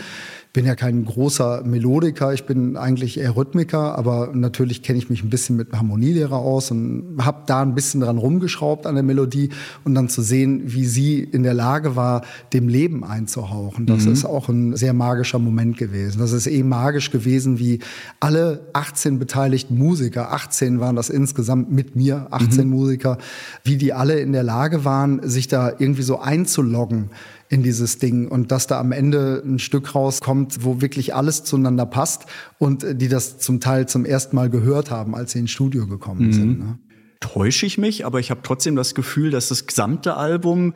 Bin 0.56 0.66
ja 0.66 0.76
kein 0.76 1.04
großer 1.04 1.64
Melodiker, 1.66 2.32
ich 2.34 2.46
bin 2.46 2.78
eigentlich 2.78 3.20
eher 3.20 3.36
Rhythmiker, 3.36 3.98
aber 3.98 4.32
natürlich 4.34 4.82
kenne 4.84 4.98
ich 4.98 5.10
mich 5.10 5.22
ein 5.22 5.30
bisschen 5.30 5.58
mit 5.58 5.74
Harmonielehrer 5.74 6.38
aus 6.38 6.72
und 6.72 7.18
habe 7.20 7.40
da 7.46 7.62
ein 7.62 7.76
bisschen 7.76 8.00
dran 8.00 8.18
rumgeschraubt 8.18 8.88
an 8.88 8.96
der 8.96 9.04
Melodie 9.04 9.50
und 9.84 9.96
dann 9.96 10.08
zu 10.08 10.22
sehen, 10.22 10.62
wie 10.64 10.86
sie 10.86 11.20
in 11.20 11.44
der 11.44 11.54
Lage 11.54 11.98
war, 11.98 12.22
dem 12.54 12.70
Leben 12.70 13.04
einzuhauchen. 13.04 13.86
Das 13.86 14.06
ist 14.06 14.24
auch 14.24 14.48
ein 14.48 14.78
sehr 14.78 14.94
magischer 14.94 15.40
Moment 15.40 15.78
gewesen. 15.78 16.20
Das 16.20 16.32
ist 16.32 16.48
eh 16.48 16.64
magisch 16.64 17.12
gewesen, 17.12 17.60
wie 17.60 17.80
alle 18.22 18.70
18 18.72 19.20
beteiligten 19.20 19.78
Musiker, 19.78 20.32
18 20.32 20.80
waren 20.80 20.96
das 20.96 21.10
insgesamt 21.10 21.70
mit 21.70 21.98
mir, 21.98 22.28
18 22.32 22.70
Musiker, 22.70 23.18
wie 23.66 23.76
die 23.76 23.92
alle 23.92 24.22
in 24.22 24.32
der 24.32 24.44
Lage 24.44 24.86
waren, 24.86 25.20
sich 25.28 25.50
da 25.50 25.74
irgendwie 25.78 26.04
so 26.04 26.22
einzuloggen 26.22 27.10
in 27.50 27.62
dieses 27.64 28.00
Ding 28.00 28.28
und 28.28 28.52
dass 28.52 28.68
da 28.68 28.80
am 28.80 28.92
Ende 28.92 29.42
ein 29.46 29.60
Stück 29.60 29.94
rauskommt, 29.96 30.64
wo 30.66 30.82
wirklich 30.82 31.14
alles 31.16 31.44
zueinander 31.44 31.86
passt 31.86 32.26
und 32.58 32.86
die 33.02 33.08
das 33.08 33.38
zum 33.38 33.60
Teil 33.60 33.88
zum 33.88 34.04
ersten 34.06 34.36
Mal 34.36 34.50
gehört 34.50 34.90
haben, 34.92 35.16
als 35.16 35.34
sie 35.34 35.40
ins 35.40 35.52
Studio 35.52 35.88
gekommen 35.88 36.32
sind. 36.34 36.60
Ne? 36.60 36.80
täusche 37.22 37.66
ich 37.66 37.78
mich, 37.80 38.06
aber 38.06 38.20
ich 38.20 38.30
habe 38.30 38.42
trotzdem 38.44 38.76
das 38.76 38.94
Gefühl, 38.94 39.32
dass 39.32 39.48
das 39.48 39.66
gesamte 39.66 40.16
Album 40.16 40.74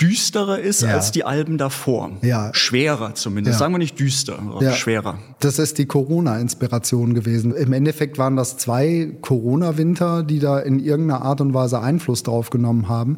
düsterer 0.00 0.58
ist 0.58 0.82
Ja. 0.82 0.88
als 0.94 1.10
die 1.12 1.24
Alben 1.24 1.56
davor. 1.58 2.10
Ja. 2.22 2.50
Schwerer 2.54 3.14
zumindest. 3.14 3.54
Ja. 3.54 3.58
Sagen 3.60 3.72
wir 3.74 3.78
nicht 3.78 3.98
düster, 3.98 4.38
aber 4.38 4.62
Ja. 4.62 4.72
schwerer. 4.72 5.18
Das 5.40 5.58
ist 5.58 5.78
die 5.78 5.86
Corona-Inspiration 5.86 7.14
gewesen. 7.14 7.54
Im 7.54 7.72
Endeffekt 7.72 8.18
waren 8.18 8.36
das 8.36 8.58
zwei 8.58 9.16
Corona-Winter, 9.22 10.22
die 10.22 10.38
da 10.38 10.58
in 10.58 10.80
irgendeiner 10.80 11.22
Art 11.22 11.40
und 11.40 11.54
Weise 11.54 11.80
Einfluss 11.80 12.22
drauf 12.22 12.50
genommen 12.50 12.88
haben. 12.88 13.16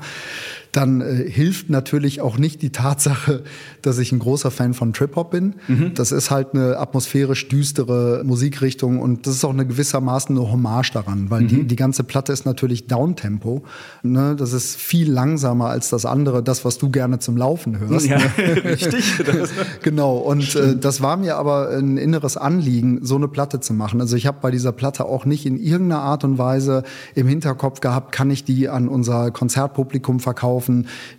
Dann 0.79 1.01
äh, 1.01 1.29
hilft 1.29 1.71
natürlich 1.71 2.21
auch 2.21 2.39
nicht 2.39 2.63
die 2.63 2.71
Tatsache, 2.71 3.43
dass 3.83 3.99
ich 3.99 4.13
ein 4.13 4.21
großer 4.21 4.51
Fan 4.51 4.75
von 4.75 4.93
Trip-Hop 4.93 5.33
bin. 5.33 5.57
Das 5.95 6.13
ist 6.13 6.31
halt 6.31 6.55
eine 6.55 6.79
atmosphärisch 6.79 7.49
düstere 7.49 8.23
Musikrichtung 8.25 9.01
und 9.01 9.27
das 9.27 9.35
ist 9.35 9.45
auch 9.45 9.53
eine 9.53 9.67
gewissermaßen 9.67 10.37
eine 10.37 10.51
Hommage 10.51 10.93
daran, 10.93 11.31
weil 11.31 11.47
die, 11.47 11.65
die 11.65 11.77
ganze 11.77 12.05
Platte 12.05 12.33
ist 12.33 12.47
natürlich 12.47 12.87
Downtempo. 12.87 13.65
Ne? 14.03 14.37
Das 14.37 14.53
ist 14.53 14.77
viel 14.77 15.11
langsamer 15.11 15.69
als 15.69 15.91
das 15.91 16.07
andere, 16.07 16.43
das, 16.43 16.65
was 16.65 16.79
du 16.79 16.91
gerne 16.91 17.19
zum 17.19 17.37
Laufen 17.37 17.79
hörst. 17.81 18.07
Ja, 18.07 18.19
ne? 18.19 18.65
richtig. 18.65 19.15
Genau, 19.83 20.17
und 20.17 20.55
äh, 20.55 20.77
das 20.77 21.01
war 21.03 21.17
mir 21.17 21.37
aber 21.37 21.71
ein 21.71 21.97
inneres 21.97 22.37
Anliegen, 22.37 23.01
so 23.03 23.17
eine 23.17 23.29
Platte 23.29 23.61
zu 23.61 23.73
machen. 23.73 24.01
Also 24.01 24.17
ich 24.17 24.27
habe 24.27 24.39
bei 24.41 24.51
dieser 24.51 24.73
Platte 24.73 25.05
auch 25.05 25.25
nicht 25.25 25.47
in 25.47 25.59
irgendeiner 25.59 26.03
Art 26.03 26.25
und 26.25 26.39
Weise 26.39 26.83
im 27.15 27.27
Hinterkopf 27.27 27.81
gehabt, 27.81 28.13
kann 28.13 28.31
ich 28.31 28.45
die 28.45 28.69
an 28.69 28.89
unser 28.89 29.31
Konzertpublikum 29.31 30.21
verkaufen, 30.21 30.68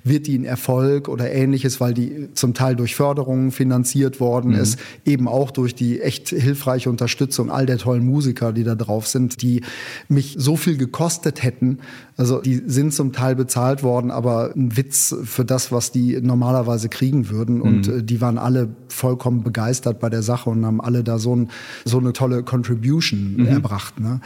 wird 0.03 0.27
die 0.27 0.37
ein 0.37 0.45
Erfolg 0.45 1.07
oder 1.07 1.31
ähnliches, 1.31 1.79
weil 1.79 1.93
die 1.93 2.29
zum 2.33 2.53
Teil 2.53 2.75
durch 2.75 2.95
Förderungen 2.95 3.51
finanziert 3.51 4.19
worden 4.19 4.53
ist, 4.53 4.79
eben 5.05 5.27
auch 5.27 5.51
durch 5.51 5.75
die 5.75 6.01
echt 6.01 6.29
hilfreiche 6.29 6.89
Unterstützung 6.89 7.51
all 7.51 7.65
der 7.65 7.77
tollen 7.77 8.05
Musiker, 8.05 8.53
die 8.53 8.63
da 8.63 8.75
drauf 8.75 9.07
sind, 9.07 9.41
die 9.41 9.61
mich 10.07 10.35
so 10.37 10.55
viel 10.55 10.77
gekostet 10.77 11.43
hätten. 11.43 11.79
Also 12.19 12.41
die 12.41 12.61
sind 12.67 12.93
zum 12.93 13.13
Teil 13.13 13.33
bezahlt 13.33 13.81
worden, 13.81 14.11
aber 14.11 14.51
ein 14.53 14.75
Witz 14.75 15.15
für 15.23 15.45
das, 15.45 15.71
was 15.71 15.93
die 15.93 16.19
normalerweise 16.21 16.89
kriegen 16.89 17.29
würden. 17.29 17.61
Und 17.61 17.87
äh, 17.87 18.03
die 18.03 18.19
waren 18.19 18.37
alle 18.37 18.67
vollkommen 18.89 19.41
begeistert 19.41 20.01
bei 20.01 20.09
der 20.09 20.21
Sache 20.21 20.49
und 20.49 20.65
haben 20.65 20.81
alle 20.81 21.05
da 21.05 21.17
so, 21.17 21.33
ein, 21.33 21.49
so 21.85 21.97
eine 21.97 22.11
tolle 22.11 22.43
Contribution 22.43 23.47
erbracht. 23.47 24.01
Ne? 24.01 24.19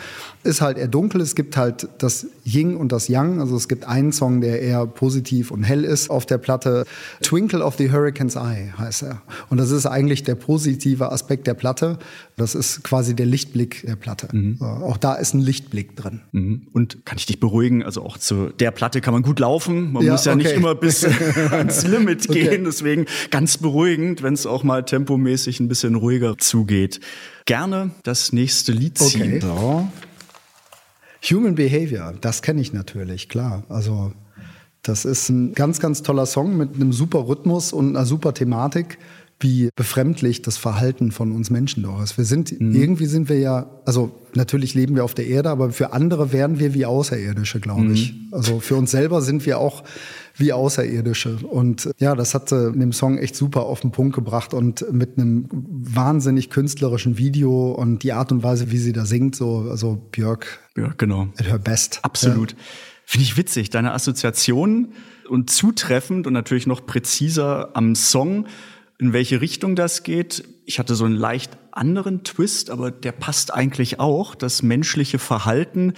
Ist 0.44 0.62
halt 0.62 0.80
eher 0.80 0.88
dunkel. 0.88 1.22
Es 1.22 1.36
gibt 1.36 1.56
halt 1.56 1.88
das 2.00 2.26
Ying 2.44 2.78
und 2.78 2.92
das 2.92 3.10
Yang. 3.10 3.40
Also 3.40 3.56
es 3.56 3.68
gibt 3.68 3.86
einen 3.86 4.12
Song, 4.12 4.42
der 4.42 4.64
eher 4.64 4.88
positiv 4.88 5.52
und 5.52 5.62
hell 5.62 5.84
ist 5.84 6.10
auf 6.10 6.26
der 6.26 6.40
Platte. 6.40 6.86
Twinkle 7.22 7.64
of 7.64 7.76
the 7.78 7.92
Hurricane's 7.92 8.36
Eye 8.36 8.74
heißt 8.76 9.04
er. 9.04 9.22
Und 9.52 9.60
das 9.60 9.70
ist 9.70 9.86
eigentlich 9.86 10.24
der 10.24 10.34
positive 10.34 11.12
Aspekt 11.12 11.46
der 11.46 11.54
Platte. 11.54 12.00
Das 12.38 12.56
ist 12.56 12.84
quasi 12.84 13.16
der 13.16 13.28
Lichtblick 13.28 13.86
der 13.86 13.96
Platte. 13.96 14.30
So, 14.58 14.66
auch 14.66 14.98
da 14.98 15.14
ist 15.14 15.36
ein 15.36 15.42
Lichtblick 15.42 15.96
drin. 15.96 16.22
Mhm. 16.32 16.64
Und 16.74 17.06
kann 17.06 17.20
ich 17.20 17.28
dich 17.28 17.40
beruhigen, 17.40 17.83
also 17.84 18.04
auch 18.04 18.18
zu 18.18 18.50
der 18.50 18.72
Platte 18.72 19.02
kann 19.02 19.14
man 19.14 19.24
gut 19.24 19.40
laufen. 19.40 19.92
Man 19.94 20.04
Ja, 20.04 20.14
muss 20.14 20.26
ja 20.26 20.36
nicht 20.36 20.48
okay. 20.48 20.56
immer 20.58 20.76
bis 20.76 21.04
ans 21.52 21.86
Limit 21.86 22.30
Okay. 22.30 22.50
gehen. 22.50 22.64
Deswegen 22.66 23.06
ganz 23.32 23.58
beruhigend, 23.58 24.24
wenn 24.24 24.34
es 24.34 24.46
auch 24.46 24.64
mal 24.64 24.84
tempomäßig 24.84 25.60
ein 25.60 25.68
bisschen 25.68 25.96
ruhiger 25.96 26.38
zugeht. 26.38 27.00
Gerne 27.46 27.92
das 28.04 28.32
nächste 28.34 28.72
Lied 28.72 28.98
ziehen. 28.98 29.38
Okay. 29.38 29.40
So. 29.42 29.88
Human 31.32 31.56
Behavior, 31.56 32.14
das 32.20 32.42
kenne 32.42 32.60
ich 32.62 32.74
natürlich, 32.74 33.30
klar. 33.30 33.64
Also 33.70 34.12
das 34.82 35.06
ist 35.06 35.30
ein 35.30 35.54
ganz, 35.54 35.80
ganz 35.80 36.04
toller 36.04 36.26
Song 36.26 36.58
mit 36.58 36.76
einem 36.76 36.92
super 36.92 37.28
Rhythmus 37.28 37.72
und 37.72 37.96
einer 37.96 38.06
super 38.06 38.34
Thematik, 38.34 38.98
wie 39.44 39.70
befremdlich 39.76 40.42
das 40.42 40.58
Verhalten 40.58 41.12
von 41.12 41.32
uns 41.32 41.50
Menschen 41.50 41.84
doch 41.84 42.02
ist. 42.02 42.18
Wir 42.18 42.26
sind, 42.26 42.52
irgendwie 42.52 43.06
sind 43.06 43.30
wir 43.30 43.38
ja, 43.38 43.70
also 43.86 44.12
natürlich 44.34 44.74
leben 44.74 44.96
wir 44.96 45.04
auf 45.04 45.14
der 45.14 45.28
Erde, 45.28 45.50
aber 45.50 45.72
für 45.72 45.94
andere 45.94 46.32
wären 46.32 46.60
wir 46.60 46.74
wie 46.74 46.86
Außerirdische, 46.86 47.60
glaube 47.60 47.92
ich. 47.92 48.16
Also 48.32 48.60
für 48.60 48.76
uns 48.76 48.92
selber 48.92 49.22
sind 49.22 49.46
wir 49.46 49.60
auch 49.60 49.84
wie 50.36 50.54
Außerirdische. 50.54 51.38
Und 51.44 51.90
ja, 52.00 52.16
das 52.16 52.34
hat 52.34 52.50
sie 52.50 52.70
in 52.70 52.80
dem 52.80 52.94
Song 52.94 53.18
echt 53.18 53.36
super 53.36 53.64
auf 53.64 53.82
den 53.82 53.92
Punkt 53.92 54.16
gebracht 54.16 54.54
und 54.54 54.86
mit 54.92 55.18
einem 55.18 55.48
wahnsinnig 55.52 56.50
künstlerischen 56.50 57.18
Video 57.18 57.72
und 57.72 58.04
die 58.04 58.14
Art 58.14 58.32
und 58.32 58.44
Weise, 58.44 58.72
wie 58.72 58.78
sie 58.78 58.94
da 58.94 59.06
singt, 59.06 59.36
so, 59.36 59.68
also 59.70 59.96
Björk 60.12 60.60
Ja, 60.76 60.94
genau. 60.98 61.28
at 61.38 61.48
her 61.48 61.60
best. 61.60 62.00
Absolut. 62.02 62.56
Finde 63.06 63.26
ich 63.26 63.38
witzig, 63.38 63.70
deine 63.70 63.92
Assoziation 63.92 64.94
und 65.30 65.50
zutreffend 65.50 66.26
und 66.26 66.34
natürlich 66.34 66.68
noch 66.68 66.86
präziser 66.86 67.72
am 67.76 67.96
Song, 67.96 68.48
in 69.04 69.12
welche 69.12 69.42
Richtung 69.42 69.76
das 69.76 70.04
geht. 70.04 70.46
Ich 70.66 70.80
hatte 70.80 70.96
so 70.96 71.04
einen 71.04 71.16
leicht 71.16 71.58
anderen 71.72 72.24
Twist, 72.24 72.70
aber 72.70 72.90
der 72.90 73.12
passt 73.12 73.54
eigentlich 73.54 74.00
auch. 74.00 74.34
Das 74.34 74.64
menschliche 74.64 75.20
Verhalten 75.20 75.94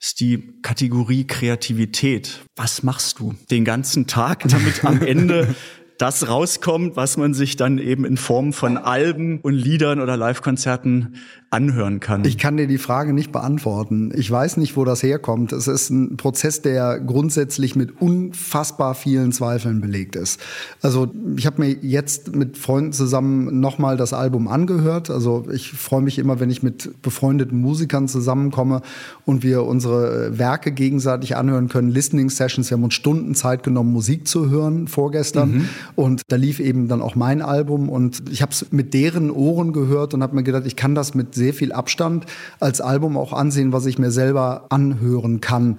ist 0.00 0.18
die 0.18 0.60
Kategorie 0.60 1.28
Kreativität. 1.28 2.40
Was 2.56 2.82
machst 2.82 3.20
du 3.20 3.36
den 3.52 3.64
ganzen 3.64 4.08
Tag, 4.08 4.48
damit 4.48 4.84
am 4.84 5.00
Ende 5.00 5.54
das 5.98 6.28
rauskommt, 6.28 6.96
was 6.96 7.16
man 7.16 7.34
sich 7.34 7.54
dann 7.54 7.78
eben 7.78 8.04
in 8.04 8.16
Form 8.16 8.52
von 8.52 8.78
Alben 8.78 9.40
und 9.40 9.54
Liedern 9.54 10.00
oder 10.00 10.16
Livekonzerten 10.16 11.14
anhören 11.54 12.00
kann? 12.00 12.24
Ich 12.24 12.36
kann 12.36 12.56
dir 12.56 12.66
die 12.66 12.78
Frage 12.78 13.12
nicht 13.12 13.30
beantworten. 13.30 14.10
Ich 14.14 14.28
weiß 14.30 14.56
nicht, 14.56 14.76
wo 14.76 14.84
das 14.84 15.02
herkommt. 15.02 15.52
Es 15.52 15.68
ist 15.68 15.88
ein 15.90 16.16
Prozess, 16.16 16.62
der 16.62 16.98
grundsätzlich 16.98 17.76
mit 17.76 18.00
unfassbar 18.00 18.94
vielen 18.94 19.30
Zweifeln 19.30 19.80
belegt 19.80 20.16
ist. 20.16 20.40
Also 20.82 21.12
ich 21.36 21.46
habe 21.46 21.62
mir 21.62 21.76
jetzt 21.80 22.34
mit 22.34 22.58
Freunden 22.58 22.92
zusammen 22.92 23.60
nochmal 23.60 23.96
das 23.96 24.12
Album 24.12 24.48
angehört. 24.48 25.10
Also 25.10 25.46
ich 25.52 25.70
freue 25.72 26.02
mich 26.02 26.18
immer, 26.18 26.40
wenn 26.40 26.50
ich 26.50 26.64
mit 26.64 27.00
befreundeten 27.02 27.60
Musikern 27.60 28.08
zusammenkomme 28.08 28.82
und 29.24 29.44
wir 29.44 29.62
unsere 29.62 30.36
Werke 30.36 30.72
gegenseitig 30.72 31.36
anhören 31.36 31.68
können. 31.68 31.88
Listening 31.88 32.30
Sessions, 32.30 32.68
wir 32.70 32.76
haben 32.76 32.84
uns 32.84 32.94
Stunden 32.94 33.36
Zeit 33.36 33.62
genommen, 33.62 33.92
Musik 33.92 34.26
zu 34.26 34.50
hören 34.50 34.88
vorgestern. 34.88 35.68
Und 35.94 36.22
da 36.28 36.36
lief 36.36 36.58
eben 36.58 36.88
dann 36.88 37.00
auch 37.00 37.14
mein 37.14 37.42
Album 37.42 37.88
und 37.88 38.24
ich 38.30 38.42
habe 38.42 38.50
es 38.50 38.72
mit 38.72 38.92
deren 38.92 39.30
Ohren 39.30 39.72
gehört 39.72 40.14
und 40.14 40.22
habe 40.22 40.34
mir 40.34 40.42
gedacht, 40.42 40.64
ich 40.66 40.74
kann 40.74 40.96
das 40.96 41.14
mit 41.14 41.36
sehr 41.44 41.52
viel 41.52 41.72
Abstand 41.72 42.24
als 42.58 42.80
Album 42.80 43.18
auch 43.18 43.34
ansehen, 43.34 43.72
was 43.72 43.84
ich 43.84 43.98
mir 43.98 44.10
selber 44.10 44.64
anhören 44.70 45.42
kann. 45.42 45.78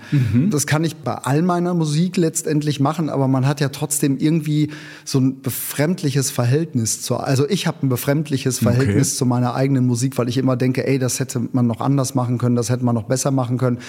Das 0.51 0.67
kann 0.67 0.83
ich 0.83 0.97
bei 0.97 1.15
all 1.15 1.41
meiner 1.41 1.73
Musik 1.73 2.17
letztendlich 2.17 2.79
machen, 2.79 3.09
aber 3.09 3.27
man 3.27 3.47
hat 3.47 3.61
ja 3.61 3.69
trotzdem 3.69 4.17
irgendwie 4.17 4.69
so 5.05 5.19
ein 5.19 5.41
befremdliches 5.41 6.29
Verhältnis 6.29 7.01
zu. 7.01 7.17
Also 7.17 7.49
ich 7.49 7.65
habe 7.65 7.77
ein 7.81 7.89
befremdliches 7.89 8.59
Verhältnis 8.59 9.17
zu 9.17 9.25
meiner 9.25 9.55
eigenen 9.55 9.87
Musik, 9.87 10.19
weil 10.19 10.29
ich 10.29 10.37
immer 10.37 10.55
denke, 10.55 10.85
ey, 10.85 10.99
das 10.99 11.19
hätte 11.19 11.41
man 11.51 11.65
noch 11.65 11.81
anders 11.81 12.13
machen 12.13 12.37
können, 12.37 12.55
das 12.55 12.69
hätte 12.69 12.85
man 12.85 12.93
noch 12.93 13.05
besser 13.05 13.31
machen 13.31 13.57
können. 13.57 13.79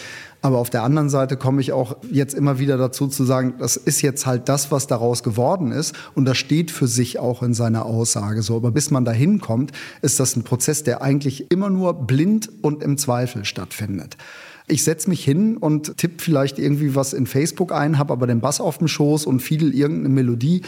Aber 0.42 0.58
auf 0.58 0.70
der 0.70 0.82
anderen 0.82 1.08
Seite 1.08 1.36
komme 1.36 1.60
ich 1.60 1.72
auch 1.72 1.96
jetzt 2.10 2.34
immer 2.34 2.58
wieder 2.58 2.76
dazu 2.76 3.08
zu 3.08 3.24
sagen, 3.24 3.54
das 3.58 3.76
ist 3.76 4.02
jetzt 4.02 4.26
halt 4.26 4.48
das, 4.48 4.70
was 4.70 4.86
daraus 4.86 5.22
geworden 5.22 5.72
ist. 5.72 5.94
Und 6.14 6.24
das 6.24 6.38
steht 6.38 6.70
für 6.70 6.86
sich 6.86 7.18
auch 7.18 7.42
in 7.42 7.54
seiner 7.54 7.86
Aussage 7.86 8.42
so. 8.42 8.56
Aber 8.56 8.70
bis 8.70 8.90
man 8.90 9.04
dahin 9.04 9.40
kommt, 9.40 9.72
ist 10.02 10.20
das 10.20 10.36
ein 10.36 10.44
Prozess, 10.44 10.84
der 10.84 11.02
eigentlich 11.02 11.50
immer 11.50 11.70
nur 11.70 11.94
blind 11.94 12.50
und 12.62 12.82
im 12.82 12.98
Zweifel 12.98 13.44
stattfindet. 13.44 14.16
Ich 14.68 14.82
setze 14.82 15.08
mich 15.08 15.24
hin 15.24 15.56
und 15.56 15.96
tippe 15.96 16.16
vielleicht 16.18 16.58
irgendwie 16.58 16.96
was 16.96 17.12
in 17.12 17.26
Facebook 17.26 17.72
ein, 17.72 17.98
habe 17.98 18.12
aber 18.12 18.26
den 18.26 18.40
Bass 18.40 18.60
auf 18.60 18.78
dem 18.78 18.88
Schoß 18.88 19.24
und 19.24 19.40
fiedel 19.40 19.72
irgendeine 19.72 20.08
Melodie 20.08 20.62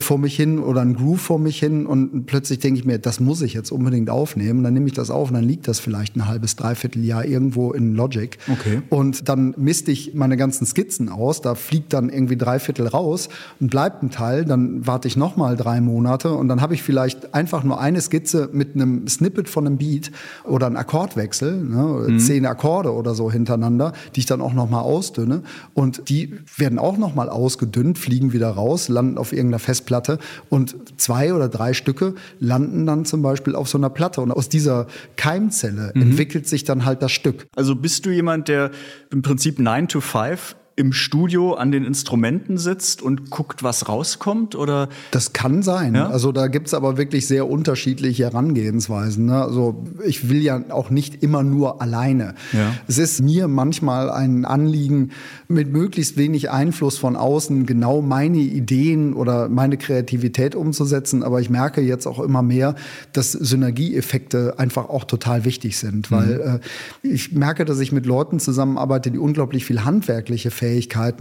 vor 0.00 0.18
mich 0.18 0.34
hin 0.34 0.58
oder 0.58 0.80
ein 0.80 0.94
Groove 0.94 1.20
vor 1.20 1.38
mich 1.38 1.60
hin 1.60 1.86
und 1.86 2.26
plötzlich 2.26 2.58
denke 2.58 2.80
ich 2.80 2.84
mir, 2.84 2.98
das 2.98 3.20
muss 3.20 3.42
ich 3.42 3.54
jetzt 3.54 3.70
unbedingt 3.70 4.10
aufnehmen. 4.10 4.64
Dann 4.64 4.74
nehme 4.74 4.86
ich 4.86 4.92
das 4.92 5.10
auf 5.10 5.28
und 5.28 5.34
dann 5.34 5.44
liegt 5.44 5.68
das 5.68 5.78
vielleicht 5.78 6.16
ein 6.16 6.26
halbes, 6.26 6.56
dreiviertel 6.56 7.04
Jahr 7.04 7.24
irgendwo 7.24 7.72
in 7.72 7.94
Logic. 7.94 8.36
Okay. 8.50 8.82
Und 8.90 9.28
dann 9.28 9.54
misste 9.56 9.92
ich 9.92 10.14
meine 10.14 10.36
ganzen 10.36 10.66
Skizzen 10.66 11.08
aus. 11.08 11.40
Da 11.40 11.54
fliegt 11.54 11.92
dann 11.92 12.08
irgendwie 12.08 12.36
drei 12.36 12.58
Viertel 12.58 12.88
raus 12.88 13.28
und 13.60 13.70
bleibt 13.70 14.02
ein 14.02 14.10
Teil. 14.10 14.44
Dann 14.44 14.84
warte 14.84 15.06
ich 15.06 15.16
noch 15.16 15.36
mal 15.36 15.56
drei 15.56 15.80
Monate 15.80 16.32
und 16.32 16.48
dann 16.48 16.60
habe 16.60 16.74
ich 16.74 16.82
vielleicht 16.82 17.34
einfach 17.34 17.62
nur 17.62 17.80
eine 17.80 18.00
Skizze 18.00 18.50
mit 18.52 18.74
einem 18.74 19.06
Snippet 19.06 19.48
von 19.48 19.66
einem 19.66 19.78
Beat 19.78 20.10
oder 20.42 20.66
einen 20.66 20.76
Akkordwechsel, 20.76 21.62
ne, 21.62 22.16
zehn 22.18 22.46
Akkorde 22.46 22.92
oder 22.92 23.14
so 23.14 23.30
hintereinander, 23.44 23.92
die 24.14 24.20
ich 24.20 24.26
dann 24.26 24.40
auch 24.40 24.52
noch 24.52 24.70
mal 24.70 24.80
ausdünne. 24.80 25.42
Und 25.74 26.08
die 26.08 26.34
werden 26.56 26.78
auch 26.78 26.96
noch 26.96 27.14
mal 27.14 27.28
ausgedünnt, 27.28 27.98
fliegen 27.98 28.32
wieder 28.32 28.48
raus, 28.50 28.88
landen 28.88 29.18
auf 29.18 29.32
irgendeiner 29.32 29.58
Festplatte 29.58 30.18
und 30.48 30.76
zwei 30.96 31.34
oder 31.34 31.48
drei 31.48 31.74
Stücke 31.74 32.14
landen 32.40 32.86
dann 32.86 33.04
zum 33.04 33.22
Beispiel 33.22 33.54
auf 33.54 33.68
so 33.68 33.78
einer 33.78 33.90
Platte. 33.90 34.20
Und 34.20 34.32
aus 34.32 34.48
dieser 34.48 34.86
Keimzelle 35.16 35.92
entwickelt 35.94 36.48
sich 36.48 36.64
dann 36.64 36.84
halt 36.84 37.02
das 37.02 37.12
Stück. 37.12 37.46
Also 37.54 37.76
bist 37.76 38.06
du 38.06 38.10
jemand, 38.10 38.48
der 38.48 38.70
im 39.10 39.22
Prinzip 39.22 39.58
9 39.58 39.88
to 39.88 40.00
5 40.00 40.56
im 40.76 40.92
Studio 40.92 41.54
an 41.54 41.70
den 41.70 41.84
Instrumenten 41.84 42.58
sitzt 42.58 43.00
und 43.00 43.30
guckt, 43.30 43.62
was 43.62 43.88
rauskommt? 43.88 44.56
Oder 44.56 44.88
Das 45.12 45.32
kann 45.32 45.62
sein. 45.62 45.94
Ja? 45.94 46.08
Also 46.08 46.32
da 46.32 46.48
gibt's 46.48 46.74
aber 46.74 46.96
wirklich 46.96 47.28
sehr 47.28 47.48
unterschiedliche 47.48 48.24
Herangehensweisen. 48.24 49.26
Ne? 49.26 49.40
Also 49.40 49.84
ich 50.04 50.28
will 50.28 50.42
ja 50.42 50.60
auch 50.70 50.90
nicht 50.90 51.22
immer 51.22 51.44
nur 51.44 51.80
alleine. 51.80 52.34
Ja. 52.52 52.72
Es 52.88 52.98
ist 52.98 53.20
mir 53.20 53.46
manchmal 53.46 54.10
ein 54.10 54.44
Anliegen, 54.44 55.10
mit 55.46 55.72
möglichst 55.72 56.16
wenig 56.16 56.50
Einfluss 56.50 56.98
von 56.98 57.14
außen 57.14 57.66
genau 57.66 58.02
meine 58.02 58.38
Ideen 58.38 59.14
oder 59.14 59.48
meine 59.48 59.76
Kreativität 59.76 60.56
umzusetzen. 60.56 61.22
Aber 61.22 61.40
ich 61.40 61.50
merke 61.50 61.82
jetzt 61.82 62.06
auch 62.06 62.18
immer 62.18 62.42
mehr, 62.42 62.74
dass 63.12 63.30
Synergieeffekte 63.30 64.54
einfach 64.58 64.88
auch 64.88 65.04
total 65.04 65.44
wichtig 65.44 65.78
sind. 65.78 66.10
Weil 66.10 66.60
äh, 67.04 67.06
ich 67.06 67.30
merke, 67.30 67.64
dass 67.64 67.78
ich 67.78 67.92
mit 67.92 68.06
Leuten 68.06 68.40
zusammenarbeite, 68.40 69.12
die 69.12 69.18
unglaublich 69.18 69.64
viel 69.64 69.84
handwerkliche 69.84 70.50
Fähigkeiten 70.50 70.63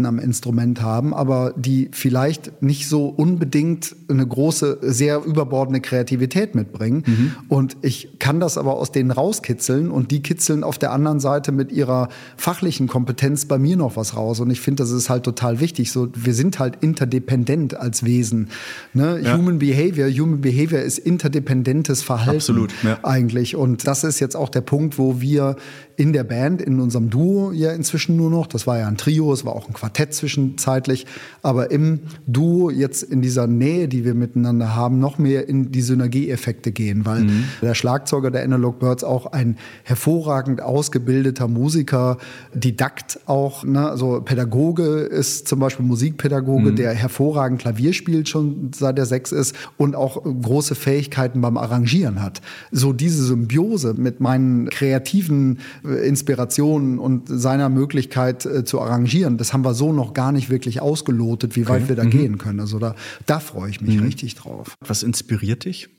am 0.05 0.19
Instrument 0.19 0.81
haben, 0.81 1.13
aber 1.13 1.53
die 1.55 1.89
vielleicht 1.91 2.61
nicht 2.61 2.87
so 2.87 3.07
unbedingt 3.07 3.95
eine 4.09 4.25
große, 4.25 4.79
sehr 4.81 5.23
überbordende 5.23 5.81
Kreativität 5.81 6.55
mitbringen. 6.55 7.03
Mhm. 7.05 7.31
Und 7.49 7.77
ich 7.81 8.19
kann 8.19 8.39
das 8.39 8.57
aber 8.57 8.75
aus 8.75 8.91
denen 8.91 9.11
rauskitzeln 9.11 9.91
und 9.91 10.11
die 10.11 10.21
kitzeln 10.21 10.63
auf 10.63 10.77
der 10.77 10.91
anderen 10.91 11.19
Seite 11.19 11.51
mit 11.51 11.71
ihrer 11.71 12.09
fachlichen 12.37 12.87
Kompetenz 12.87 13.45
bei 13.45 13.57
mir 13.57 13.77
noch 13.77 13.95
was 13.95 14.15
raus. 14.15 14.39
Und 14.39 14.49
ich 14.49 14.61
finde, 14.61 14.83
das 14.83 14.91
ist 14.91 15.09
halt 15.09 15.23
total 15.23 15.59
wichtig. 15.59 15.91
So, 15.91 16.07
wir 16.13 16.33
sind 16.33 16.59
halt 16.59 16.77
interdependent 16.81 17.75
als 17.75 18.03
Wesen. 18.03 18.49
Ne? 18.93 19.19
Ja. 19.23 19.37
Human 19.37 19.59
Behavior, 19.59 20.09
Human 20.09 20.41
Behavior 20.41 20.81
ist 20.81 20.99
interdependentes 20.99 22.01
Verhalten 22.01 22.37
Absolut, 22.37 22.71
ja. 22.83 22.99
eigentlich. 23.03 23.55
Und 23.55 23.87
das 23.87 24.03
ist 24.03 24.19
jetzt 24.19 24.35
auch 24.35 24.49
der 24.49 24.61
Punkt, 24.61 24.97
wo 24.97 25.21
wir 25.21 25.55
in 25.95 26.13
der 26.13 26.23
Band, 26.23 26.61
in 26.61 26.79
unserem 26.79 27.09
Duo 27.09 27.51
ja 27.51 27.71
inzwischen 27.71 28.15
nur 28.15 28.29
noch, 28.29 28.47
das 28.47 28.65
war 28.67 28.79
ja 28.79 28.87
ein 28.87 28.97
Trio, 28.97 29.32
es 29.33 29.45
war 29.45 29.55
auch 29.55 29.67
ein 29.67 29.73
Quartett 29.73 30.13
zwischenzeitlich, 30.13 31.05
aber 31.41 31.71
im 31.71 32.01
Duo 32.27 32.69
jetzt 32.69 33.03
in 33.03 33.21
dieser 33.21 33.47
Nähe, 33.47 33.87
die 33.87 34.05
wir 34.05 34.13
miteinander 34.13 34.75
haben, 34.75 34.99
noch 34.99 35.17
mehr 35.17 35.47
in 35.49 35.71
die 35.71 35.81
Synergieeffekte 35.81 36.71
gehen, 36.71 37.05
weil 37.05 37.27
der 37.61 37.73
Schlagzeuger 37.73 38.31
der 38.31 38.43
Analog 38.43 38.79
Birds 38.79 39.03
auch 39.03 39.27
ein 39.27 39.57
hervorragend 39.83 40.61
ausgebildeter 40.61 41.47
Musiker, 41.47 42.17
Didakt 42.53 43.19
auch, 43.25 43.63
ne? 43.63 43.89
also 43.89 44.21
Pädagoge 44.21 44.83
ist 44.83 45.47
zum 45.47 45.59
Beispiel 45.59 45.85
Musikpädagoge, 45.85 46.73
der 46.73 46.93
hervorragend 46.93 47.61
Klavier 47.61 47.93
spielt 47.93 48.29
schon 48.29 48.71
seit 48.73 48.97
er 48.99 49.05
sechs 49.05 49.31
ist 49.31 49.55
und 49.77 49.95
auch 49.95 50.23
große 50.23 50.75
Fähigkeiten 50.75 51.41
beim 51.41 51.57
Arrangieren 51.57 52.21
hat. 52.21 52.41
So 52.71 52.93
diese 52.93 53.23
Symbiose 53.23 53.93
mit 53.93 54.19
meinen 54.19 54.69
kreativen 54.69 55.59
äh, 55.85 56.07
Inspirationen 56.07 56.99
und 56.99 57.27
seiner 57.27 57.69
Möglichkeit 57.69 58.45
äh, 58.45 58.63
zu 58.63 58.81
arrangieren, 58.81 59.22
das 59.37 59.53
haben 59.53 59.63
wir 59.63 59.73
so 59.73 59.93
noch 59.93 60.13
gar 60.13 60.31
nicht 60.31 60.49
wirklich 60.49 60.81
ausgelotet, 60.81 61.55
wie 61.55 61.67
weit 61.67 61.89
wir 61.89 61.95
da 61.95 62.05
gehen 62.05 62.37
können. 62.37 62.59
Also 62.59 62.79
da, 62.79 62.95
da 63.25 63.39
freue 63.39 63.69
ich 63.69 63.81
mich 63.81 64.01
richtig 64.01 64.35
drauf. 64.35 64.75
Was 64.85 65.03
inspiriert 65.03 65.65
dich? 65.65 65.89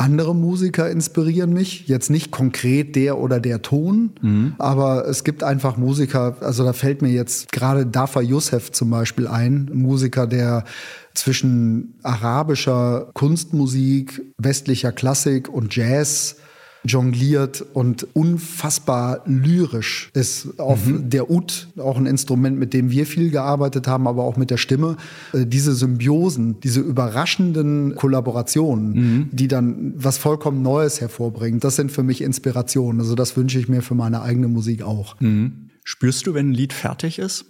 Andere 0.00 0.32
Musiker 0.32 0.88
inspirieren 0.88 1.52
mich, 1.52 1.88
jetzt 1.88 2.08
nicht 2.08 2.30
konkret 2.30 2.94
der 2.94 3.18
oder 3.18 3.40
der 3.40 3.62
Ton, 3.62 4.10
aber 4.58 5.08
es 5.08 5.24
gibt 5.24 5.42
einfach 5.42 5.76
Musiker, 5.76 6.36
also 6.40 6.62
da 6.62 6.72
fällt 6.72 7.02
mir 7.02 7.10
jetzt 7.10 7.50
gerade 7.50 7.84
Dafa 7.84 8.20
Youssef 8.20 8.70
zum 8.70 8.90
Beispiel 8.90 9.26
ein, 9.26 9.68
ein 9.72 9.78
Musiker, 9.78 10.28
der 10.28 10.62
zwischen 11.14 11.94
arabischer 12.04 13.10
Kunstmusik, 13.14 14.22
westlicher 14.38 14.92
Klassik 14.92 15.48
und 15.48 15.74
Jazz 15.74 16.36
jongliert 16.84 17.64
und 17.74 18.06
unfassbar 18.14 19.22
lyrisch 19.26 20.10
ist 20.14 20.58
auf 20.58 20.80
der 20.86 21.30
Ud, 21.30 21.68
auch 21.76 21.96
ein 21.96 22.06
Instrument, 22.06 22.58
mit 22.58 22.72
dem 22.72 22.90
wir 22.90 23.06
viel 23.06 23.30
gearbeitet 23.30 23.86
haben, 23.86 24.06
aber 24.06 24.24
auch 24.24 24.36
mit 24.36 24.50
der 24.50 24.56
Stimme. 24.56 24.96
Äh, 25.32 25.46
Diese 25.46 25.74
Symbiosen, 25.74 26.60
diese 26.60 26.80
überraschenden 26.80 27.94
Kollaborationen, 27.96 29.28
die 29.32 29.48
dann 29.48 29.92
was 29.96 30.18
vollkommen 30.18 30.62
Neues 30.62 31.00
hervorbringen, 31.00 31.60
das 31.60 31.76
sind 31.76 31.90
für 31.92 32.02
mich 32.02 32.20
Inspirationen. 32.22 33.00
Also 33.00 33.14
das 33.14 33.36
wünsche 33.36 33.58
ich 33.58 33.68
mir 33.68 33.82
für 33.82 33.94
meine 33.94 34.22
eigene 34.22 34.48
Musik 34.48 34.82
auch. 34.82 35.16
Spürst 35.84 36.26
du, 36.26 36.34
wenn 36.34 36.50
ein 36.50 36.54
Lied 36.54 36.72
fertig 36.72 37.18
ist? 37.18 37.44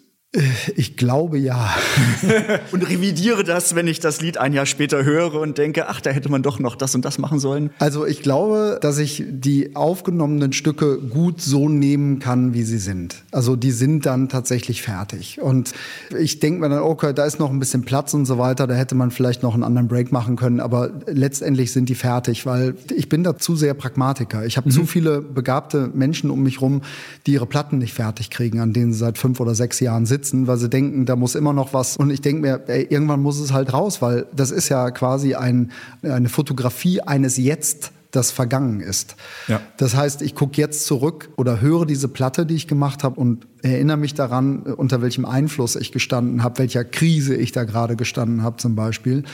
Ich 0.77 0.99
glaube 0.99 1.39
ja. 1.39 1.75
Und 2.73 2.87
revidiere 2.87 3.45
das, 3.45 3.75
wenn 3.75 3.87
ich 3.87 3.99
das 3.99 4.21
Lied 4.21 4.37
ein 4.37 4.53
Jahr 4.53 4.67
später 4.67 5.03
höre 5.03 5.41
und 5.41 5.57
denke, 5.57 5.89
ach, 5.89 6.03
da 6.03 6.11
hätte 6.11 6.29
man 6.29 6.43
doch 6.43 6.59
noch 6.59 6.77
das 6.77 6.95
und 6.95 7.05
das 7.07 7.19
machen 7.19 7.39
sollen. 7.39 7.71
Also 7.79 8.05
ich 8.05 8.21
glaube, 8.21 8.79
dass 8.83 8.99
ich 8.99 9.25
die 9.27 9.75
aufgenommenen 9.75 10.53
Stücke 10.53 10.99
gut 10.99 11.41
so 11.41 11.71
nehmen 11.71 12.19
kann, 12.19 12.53
wie 12.53 12.63
sie 12.63 12.77
sind. 12.77 13.25
Also 13.33 13.57
die 13.57 13.71
sind 13.71 14.05
dann 14.05 14.29
tatsächlich 14.29 14.83
fertig. 14.83 15.41
Und 15.41 15.73
ich 16.19 16.41
denke 16.41 16.61
mir 16.61 16.69
dann, 16.69 16.83
okay, 16.83 17.15
da 17.15 17.25
ist 17.25 17.39
noch 17.39 17.51
ein 17.51 17.59
bisschen 17.59 17.85
Platz 17.85 18.13
und 18.13 18.27
so 18.27 18.37
weiter, 18.37 18.67
da 18.67 18.75
hätte 18.75 18.95
man 18.95 19.11
vielleicht 19.11 19.43
noch 19.43 19.55
einen 19.55 19.63
anderen 19.65 19.89
Break 19.89 20.13
machen 20.13 20.37
können, 20.37 20.61
aber 20.61 20.91
letztendlich 21.07 21.73
sind 21.73 21.89
die 21.89 21.95
fertig, 21.95 22.45
weil 22.45 22.75
ich 22.95 23.09
bin 23.09 23.25
da 23.25 23.39
zu 23.39 23.57
sehr 23.57 23.73
Pragmatiker. 23.73 24.45
Ich 24.45 24.59
habe 24.59 24.69
zu 24.69 24.85
viele 24.85 25.23
begabte 25.23 25.91
Menschen 25.95 26.29
um 26.29 26.43
mich 26.43 26.61
rum, 26.61 26.83
die 27.27 27.33
ihre 27.33 27.47
Platten 27.47 27.79
nicht 27.79 27.95
fertig 27.95 28.29
kriegen, 28.29 28.61
an 28.61 28.75
denen 28.75 28.93
sie 28.93 28.99
seit 28.99 29.17
fünf 29.17 29.41
oder 29.41 29.55
sechs 29.55 29.81
Jahren 29.81 30.05
sitzen, 30.05 30.18
weil 30.33 30.59
sie 30.59 30.69
denken, 30.69 31.07
da 31.07 31.17
muss 31.17 31.35
immer 31.35 31.53
noch 31.53 31.73
was. 31.73 31.97
Und 31.97 32.11
ich 32.11 32.21
denke 32.21 32.43
mir, 32.43 32.63
ey, 32.67 32.87
irgendwann 32.89 33.21
muss 33.21 33.39
es 33.39 33.53
halt 33.53 33.73
raus, 33.73 34.03
weil 34.03 34.27
das 34.35 34.51
ist 34.51 34.69
ja 34.69 34.91
quasi 34.91 35.35
ein, 35.35 35.73
eine 36.03 36.29
Fotografie 36.29 37.01
eines 37.01 37.37
Jetzt 37.37 37.93
das 38.11 38.31
vergangen 38.31 38.81
ist. 38.81 39.17
Ja. 39.49 39.61
Das 39.77 39.95
heißt, 39.95 40.23
ich 40.23 40.35
gucke 40.35 40.61
jetzt 40.61 40.87
zurück 40.87 41.31
oder 41.37 41.61
höre 41.61 41.85
diese 41.85 42.09
Platte, 42.09 42.47
die 42.47 42.55
ich 42.55 42.67
gemacht 42.67 43.05
habe 43.05 43.21
und 43.21 43.47
erinnere 43.63 43.99
mich 43.99 44.15
daran, 44.15 44.63
unter 44.63 45.03
welchem 45.03 45.25
Einfluss 45.25 45.77
ich 45.77 45.93
gestanden 45.93 46.43
habe, 46.43 46.59
welcher 46.59 46.85
Krise 46.85 47.35
ich 47.35 47.53
da 47.53 47.65
gerade 47.65 47.97
gestanden 47.97 48.43
habe 48.43 48.57
zum 48.57 48.75
Beispiel. 48.75 49.25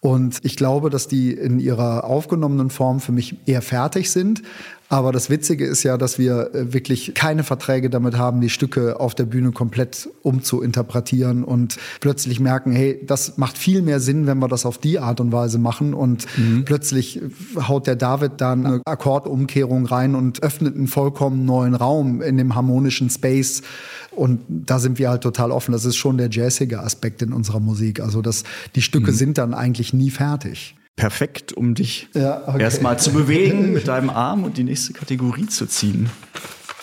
Und 0.00 0.38
ich 0.42 0.56
glaube, 0.56 0.90
dass 0.90 1.08
die 1.08 1.32
in 1.32 1.60
ihrer 1.60 2.04
aufgenommenen 2.04 2.70
Form 2.70 3.00
für 3.00 3.12
mich 3.12 3.36
eher 3.46 3.62
fertig 3.62 4.10
sind. 4.10 4.42
Aber 4.92 5.12
das 5.12 5.30
Witzige 5.30 5.66
ist 5.66 5.84
ja, 5.84 5.96
dass 5.96 6.18
wir 6.18 6.52
äh, 6.52 6.72
wirklich 6.72 7.12
keine 7.14 7.44
Verträge 7.44 7.90
damit 7.90 8.18
haben, 8.18 8.40
die 8.40 8.50
Stücke 8.50 8.98
auf 8.98 9.14
der 9.14 9.24
Bühne 9.24 9.52
komplett 9.52 10.08
umzuinterpretieren 10.22 11.44
und 11.44 11.76
plötzlich 12.00 12.40
merken, 12.40 12.72
hey, 12.72 13.00
das 13.06 13.38
macht 13.38 13.56
viel 13.56 13.82
mehr 13.82 14.00
Sinn, 14.00 14.26
wenn 14.26 14.38
wir 14.40 14.48
das 14.48 14.66
auf 14.66 14.78
die 14.78 14.98
Art 14.98 15.20
und 15.20 15.30
Weise 15.30 15.58
machen. 15.58 15.94
Und 15.94 16.26
plötzlich 16.64 17.20
haut 17.68 17.86
der 17.86 17.94
David 17.94 18.32
da 18.38 18.52
eine 18.52 18.82
Akkordumkehrung 18.84 19.86
rein 19.86 20.16
und 20.16 20.42
öffnet 20.42 20.74
einen 20.74 20.88
vollkommen 20.88 21.44
neuen 21.44 21.76
Raum 21.76 22.20
in 22.20 22.36
dem 22.36 22.56
harmonischen 22.56 23.10
Space. 23.10 23.62
Und 24.10 24.40
da 24.48 24.80
sind 24.80 24.98
wir 24.98 25.08
halt 25.08 25.22
total 25.22 25.52
offen. 25.52 25.70
Das 25.70 25.84
ist 25.84 25.96
schon 25.96 26.18
der 26.18 26.30
jazzige 26.30 26.80
Aspekt 26.80 27.22
in 27.22 27.32
unserer 27.32 27.60
Musik. 27.60 28.00
Also 28.00 28.22
das, 28.22 28.42
die 28.74 28.82
Stücke 28.82 29.12
sind 29.12 29.38
dann 29.38 29.54
eigentlich 29.54 29.92
nie 29.92 30.10
fertig. 30.10 30.74
Perfekt, 30.96 31.52
um 31.52 31.74
dich 31.74 32.08
Ja, 32.14 32.42
okay. 32.46 32.62
erstmal 32.62 32.98
zu 32.98 33.12
bewegen 33.12 33.72
mit 33.72 33.88
deinem 33.88 34.10
Arm 34.10 34.44
und 34.44 34.56
die 34.58 34.64
nächste 34.64 34.92
Kategorie 34.92 35.46
zu 35.46 35.66
ziehen. 35.66 36.10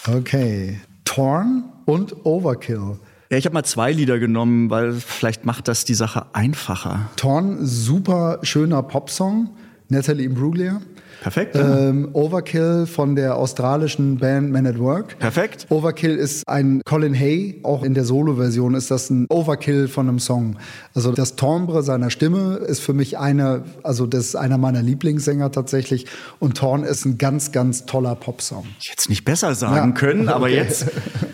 Okay. 0.08 0.80
Torn 1.06 1.66
und 1.86 2.26
Overkill. 2.26 2.98
Ja, 3.30 3.38
ich 3.38 3.46
habe 3.46 3.54
mal 3.54 3.64
zwei 3.64 3.92
Lieder 3.92 4.20
genommen, 4.20 4.70
weil 4.70 4.94
vielleicht 4.94 5.46
macht 5.46 5.68
das 5.68 5.84
die 5.86 5.94
Sache 5.94 6.28
einfacher. 6.34 7.10
Torn, 7.18 7.58
super 7.66 8.40
schöner 8.44 8.82
Popsong. 8.84 9.50
Natalie 9.90 10.26
Imbruglia. 10.26 10.82
Perfekt. 11.22 11.56
ja. 11.56 11.90
Ähm, 11.90 12.10
Overkill 12.14 12.86
von 12.86 13.16
der 13.16 13.36
australischen 13.36 14.18
Band 14.18 14.52
Man 14.52 14.66
at 14.66 14.80
Work. 14.80 15.20
Perfekt. 15.20 15.66
Overkill 15.70 16.16
ist 16.16 16.48
ein 16.48 16.82
Colin 16.86 17.14
Hay, 17.14 17.60
auch 17.64 17.84
in 17.84 17.94
der 17.94 18.06
Solo-Version 18.06 18.76
ist 18.76 18.92
das 18.92 19.10
ein 19.10 19.26
Overkill 19.30 19.88
von 19.88 20.08
einem 20.08 20.20
Song. 20.20 20.58
Also 20.94 21.12
das 21.12 21.36
Timbre 21.36 21.84
seiner 21.84 22.10
Stimme 22.10 22.56
ist 22.58 22.80
für 22.80 22.94
mich 22.94 23.18
einer, 23.18 23.64
also 23.84 24.06
das 24.06 24.26
ist 24.28 24.36
einer 24.36 24.58
meiner 24.58 24.82
Lieblingssänger 24.82 25.52
tatsächlich. 25.52 26.06
Und 26.40 26.58
Torn 26.58 26.84
ist 26.84 27.06
ein 27.06 27.18
ganz, 27.18 27.52
ganz 27.52 27.86
toller 27.86 28.16
Popsong. 28.16 28.66
Ich 28.80 28.90
hätte 28.90 29.00
es 29.00 29.10
nicht 29.10 29.26
besser 29.26 29.56
sagen 29.56 29.90
Ja, 29.90 29.96
können, 29.96 30.30
aber 30.30 30.46
okay. 30.46 30.56
jetzt, 30.56 30.86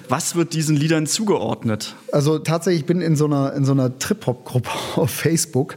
was 0.10 0.36
wird 0.36 0.54
diesen 0.54 0.76
Liedern 0.76 1.06
zugeordnet? 1.08 1.96
Also 2.12 2.40
tatsächlich, 2.40 2.82
ich 2.82 2.86
bin 2.86 3.02
in 3.02 3.16
so 3.16 3.26
einer, 3.26 3.54
in 3.54 3.66
so 3.66 3.72
einer 3.72 3.98
Trip-Hop-Gruppe 4.00 4.70
auf 4.96 5.10
Facebook. 5.12 5.76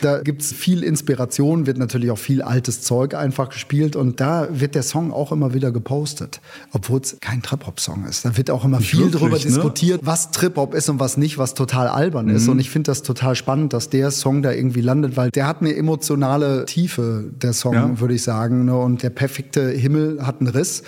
Da 0.00 0.20
gibt's 0.22 0.52
viel 0.52 0.82
Inspiration, 0.82 1.66
wird 1.66 1.78
natürlich 1.78 2.10
auch 2.10 2.18
viel 2.18 2.42
altes 2.42 2.82
Zeug 2.82 3.14
einfach 3.14 3.43
gespielt 3.48 3.96
und 3.96 4.20
da 4.20 4.48
wird 4.50 4.74
der 4.74 4.82
Song 4.82 5.12
auch 5.12 5.32
immer 5.32 5.54
wieder 5.54 5.72
gepostet, 5.72 6.40
obwohl 6.72 7.00
es 7.00 7.18
kein 7.20 7.42
Trip-Hop-Song 7.42 8.04
ist. 8.06 8.24
Da 8.24 8.36
wird 8.36 8.50
auch 8.50 8.64
immer 8.64 8.80
viel 8.80 9.00
wirklich, 9.00 9.20
drüber 9.20 9.36
ne? 9.36 9.42
diskutiert, 9.42 10.00
was 10.04 10.30
Trip-Hop 10.30 10.74
ist 10.74 10.88
und 10.88 11.00
was 11.00 11.16
nicht, 11.16 11.38
was 11.38 11.54
total 11.54 11.88
albern 11.88 12.28
ist. 12.28 12.48
Und 12.48 12.58
ich 12.58 12.70
finde 12.70 12.90
das 12.90 13.02
total 13.02 13.34
spannend, 13.34 13.72
dass 13.72 13.90
der 13.90 14.10
Song 14.10 14.42
da 14.42 14.52
irgendwie 14.52 14.80
landet, 14.80 15.16
weil 15.16 15.30
der 15.30 15.46
hat 15.46 15.60
eine 15.60 15.74
emotionale 15.74 16.64
Tiefe, 16.66 17.24
der 17.42 17.52
Song, 17.52 17.74
Ja. 17.74 18.00
würde 18.00 18.14
ich 18.14 18.22
sagen. 18.22 18.64
Ne? 18.64 18.76
Und 18.76 19.02
der 19.02 19.10
perfekte 19.10 19.68
Himmel 19.70 20.26
hat 20.26 20.40
einen 20.40 20.48
Riss. 20.48 20.82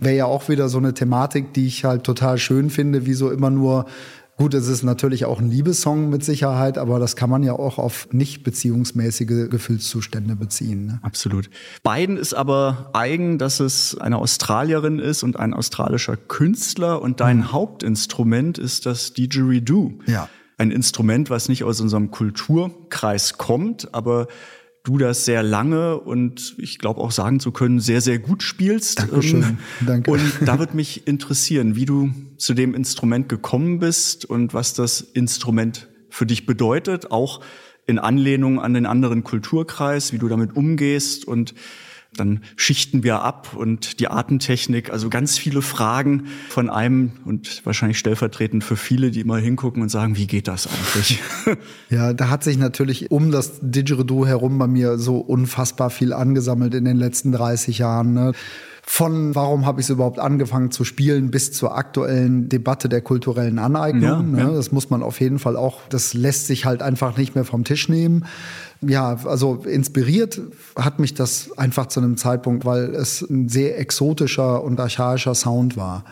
Wäre 0.00 0.16
ja 0.16 0.24
auch 0.26 0.48
wieder 0.48 0.68
so 0.68 0.78
eine 0.78 0.94
Thematik, 0.94 1.52
die 1.54 1.66
ich 1.66 1.84
halt 1.84 2.04
total 2.04 2.38
schön 2.38 2.70
finde, 2.70 3.06
wie 3.06 3.14
so 3.14 3.30
immer 3.30 3.50
nur 3.50 3.86
Gut, 4.36 4.52
es 4.54 4.66
ist 4.66 4.82
natürlich 4.82 5.26
auch 5.26 5.38
ein 5.38 5.48
Liebessong 5.48 6.10
mit 6.10 6.24
Sicherheit, 6.24 6.76
aber 6.76 6.98
das 6.98 7.14
kann 7.14 7.30
man 7.30 7.44
ja 7.44 7.52
auch 7.52 7.78
auf 7.78 8.08
nicht 8.10 8.42
beziehungsmäßige 8.42 9.48
Gefühlszustände 9.48 10.34
beziehen. 10.34 10.86
Ne? 10.86 10.98
Absolut. 11.02 11.48
Beiden 11.84 12.16
ist 12.16 12.34
aber 12.34 12.90
eigen, 12.94 13.38
dass 13.38 13.60
es 13.60 13.96
eine 13.96 14.18
Australierin 14.18 14.98
ist 14.98 15.22
und 15.22 15.38
ein 15.38 15.54
australischer 15.54 16.16
Künstler 16.16 17.00
und 17.00 17.20
dein 17.20 17.52
Hauptinstrument 17.52 18.58
ist 18.58 18.86
das 18.86 19.12
Didgeridoo. 19.12 20.00
Ja. 20.06 20.28
Ein 20.58 20.72
Instrument, 20.72 21.30
was 21.30 21.48
nicht 21.48 21.62
aus 21.62 21.80
unserem 21.80 22.10
Kulturkreis 22.10 23.38
kommt, 23.38 23.94
aber 23.94 24.26
du 24.84 24.98
das 24.98 25.24
sehr 25.24 25.42
lange 25.42 25.98
und 25.98 26.54
ich 26.58 26.78
glaube 26.78 27.00
auch 27.00 27.10
sagen 27.10 27.40
zu 27.40 27.52
können, 27.52 27.80
sehr, 27.80 28.02
sehr 28.02 28.18
gut 28.18 28.42
spielst. 28.42 29.00
Dankeschön. 29.00 29.42
Ähm, 29.42 29.58
Danke. 29.80 30.10
Und 30.10 30.32
da 30.44 30.58
wird 30.58 30.74
mich 30.74 31.06
interessieren, 31.06 31.74
wie 31.74 31.86
du 31.86 32.10
zu 32.36 32.54
dem 32.54 32.74
Instrument 32.74 33.28
gekommen 33.28 33.78
bist 33.78 34.26
und 34.26 34.52
was 34.52 34.74
das 34.74 35.00
Instrument 35.00 35.88
für 36.10 36.26
dich 36.26 36.46
bedeutet, 36.46 37.10
auch 37.10 37.40
in 37.86 37.98
Anlehnung 37.98 38.60
an 38.60 38.74
den 38.74 38.86
anderen 38.86 39.24
Kulturkreis, 39.24 40.12
wie 40.12 40.18
du 40.18 40.28
damit 40.28 40.54
umgehst 40.54 41.26
und 41.26 41.54
Dann 42.16 42.40
schichten 42.56 43.02
wir 43.02 43.22
ab 43.22 43.54
und 43.54 44.00
die 44.00 44.08
Artentechnik, 44.08 44.90
also 44.90 45.08
ganz 45.08 45.38
viele 45.38 45.62
Fragen 45.62 46.24
von 46.48 46.70
einem 46.70 47.12
und 47.24 47.64
wahrscheinlich 47.64 47.98
stellvertretend 47.98 48.64
für 48.64 48.76
viele, 48.76 49.10
die 49.10 49.20
immer 49.20 49.38
hingucken 49.38 49.82
und 49.82 49.88
sagen, 49.88 50.16
wie 50.16 50.26
geht 50.26 50.48
das 50.48 50.66
eigentlich? 50.66 51.20
Ja, 51.90 52.12
da 52.12 52.28
hat 52.28 52.42
sich 52.42 52.58
natürlich 52.58 53.10
um 53.10 53.30
das 53.30 53.60
Didgeridoo 53.60 54.26
herum 54.26 54.58
bei 54.58 54.66
mir 54.66 54.98
so 54.98 55.18
unfassbar 55.18 55.90
viel 55.90 56.12
angesammelt 56.12 56.74
in 56.74 56.84
den 56.84 56.96
letzten 56.96 57.30
30 57.30 57.78
Jahren. 57.78 58.14
Ne? 58.14 58.32
Von 58.86 59.34
warum 59.34 59.64
habe 59.64 59.80
ich 59.80 59.86
es 59.86 59.90
überhaupt 59.90 60.18
angefangen 60.18 60.70
zu 60.70 60.84
spielen 60.84 61.30
bis 61.30 61.52
zur 61.52 61.76
aktuellen 61.76 62.48
Debatte 62.48 62.88
der 62.88 63.00
kulturellen 63.00 63.58
Aneignung. 63.58 64.02
Ja, 64.02 64.22
ne? 64.22 64.38
ja. 64.38 64.50
Das 64.50 64.72
muss 64.72 64.90
man 64.90 65.02
auf 65.02 65.20
jeden 65.20 65.38
Fall 65.38 65.56
auch, 65.56 65.80
das 65.88 66.12
lässt 66.12 66.46
sich 66.46 66.66
halt 66.66 66.82
einfach 66.82 67.16
nicht 67.16 67.34
mehr 67.34 67.44
vom 67.44 67.64
Tisch 67.64 67.88
nehmen. 67.88 68.26
Ja, 68.82 69.16
also 69.24 69.62
inspiriert 69.64 70.40
hat 70.76 70.98
mich 70.98 71.14
das 71.14 71.56
einfach 71.56 71.86
zu 71.86 72.00
einem 72.00 72.18
Zeitpunkt, 72.18 72.66
weil 72.66 72.94
es 72.94 73.22
ein 73.22 73.48
sehr 73.48 73.78
exotischer 73.78 74.62
und 74.62 74.78
archaischer 74.78 75.34
Sound 75.34 75.76
war. 75.78 76.04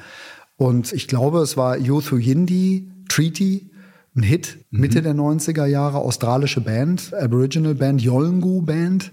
Und 0.57 0.93
ich 0.93 1.09
glaube, 1.09 1.41
es 1.41 1.57
war 1.57 1.77
Yothu 1.77 2.17
Yindi, 2.17 2.91
Treaty, 3.09 3.71
ein 4.15 4.23
Hit 4.23 4.59
Mitte 4.71 5.03
der 5.03 5.15
90er 5.15 5.67
Jahre, 5.67 5.99
australische 5.99 6.61
Band, 6.61 7.13
Aboriginal 7.15 7.75
Band, 7.75 8.03
Yolngu 8.03 8.63
Band. 8.63 9.13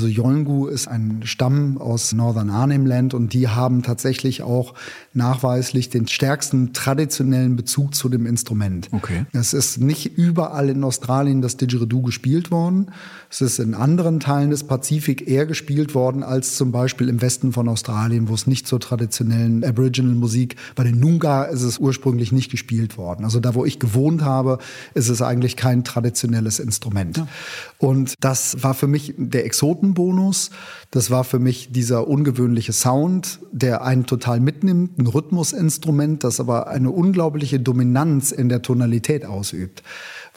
Also 0.00 0.08
Yolngu 0.08 0.66
ist 0.66 0.88
ein 0.88 1.20
Stamm 1.24 1.76
aus 1.76 2.14
Northern 2.14 2.48
Arnhem 2.48 2.86
Land 2.86 3.12
und 3.12 3.34
die 3.34 3.48
haben 3.48 3.82
tatsächlich 3.82 4.42
auch 4.42 4.72
nachweislich 5.12 5.90
den 5.90 6.08
stärksten 6.08 6.72
traditionellen 6.72 7.54
Bezug 7.54 7.94
zu 7.94 8.08
dem 8.08 8.24
Instrument. 8.24 8.88
Okay. 8.92 9.26
Es 9.34 9.52
ist 9.52 9.78
nicht 9.78 10.16
überall 10.16 10.70
in 10.70 10.84
Australien 10.84 11.42
das 11.42 11.58
Didgeridoo 11.58 12.00
gespielt 12.00 12.50
worden. 12.50 12.92
Es 13.28 13.42
ist 13.42 13.58
in 13.58 13.74
anderen 13.74 14.20
Teilen 14.20 14.48
des 14.48 14.64
Pazifik 14.64 15.28
eher 15.28 15.44
gespielt 15.44 15.94
worden 15.94 16.22
als 16.22 16.56
zum 16.56 16.72
Beispiel 16.72 17.10
im 17.10 17.20
Westen 17.20 17.52
von 17.52 17.68
Australien, 17.68 18.30
wo 18.30 18.34
es 18.34 18.46
nicht 18.46 18.66
zur 18.66 18.80
traditionellen 18.80 19.62
Aboriginal 19.64 20.14
Musik, 20.14 20.56
bei 20.76 20.84
den 20.84 20.98
Noongar 20.98 21.50
ist 21.50 21.62
es 21.62 21.76
ursprünglich 21.76 22.32
nicht 22.32 22.50
gespielt 22.50 22.96
worden. 22.96 23.24
Also 23.24 23.38
da, 23.38 23.54
wo 23.54 23.66
ich 23.66 23.78
gewohnt 23.78 24.22
habe, 24.22 24.58
ist 24.94 25.10
es 25.10 25.20
eigentlich 25.20 25.56
kein 25.56 25.84
traditionelles 25.84 26.58
Instrument. 26.58 27.22
Und 27.76 28.14
das 28.20 28.62
war 28.62 28.72
für 28.72 28.86
mich 28.88 29.12
der 29.18 29.44
Exotenbonus. 29.90 30.50
Das 30.90 31.10
war 31.10 31.24
für 31.24 31.38
mich 31.38 31.70
dieser 31.72 32.08
ungewöhnliche 32.08 32.72
Sound, 32.72 33.40
der 33.52 33.84
einen 33.84 34.06
total 34.06 34.40
mitnimmt, 34.40 34.98
ein 34.98 35.06
Rhythmusinstrument, 35.06 36.24
das 36.24 36.40
aber 36.40 36.68
eine 36.68 36.90
unglaubliche 36.90 37.60
Dominanz 37.60 38.32
in 38.32 38.48
der 38.48 38.62
Tonalität 38.62 39.24
ausübt. 39.24 39.82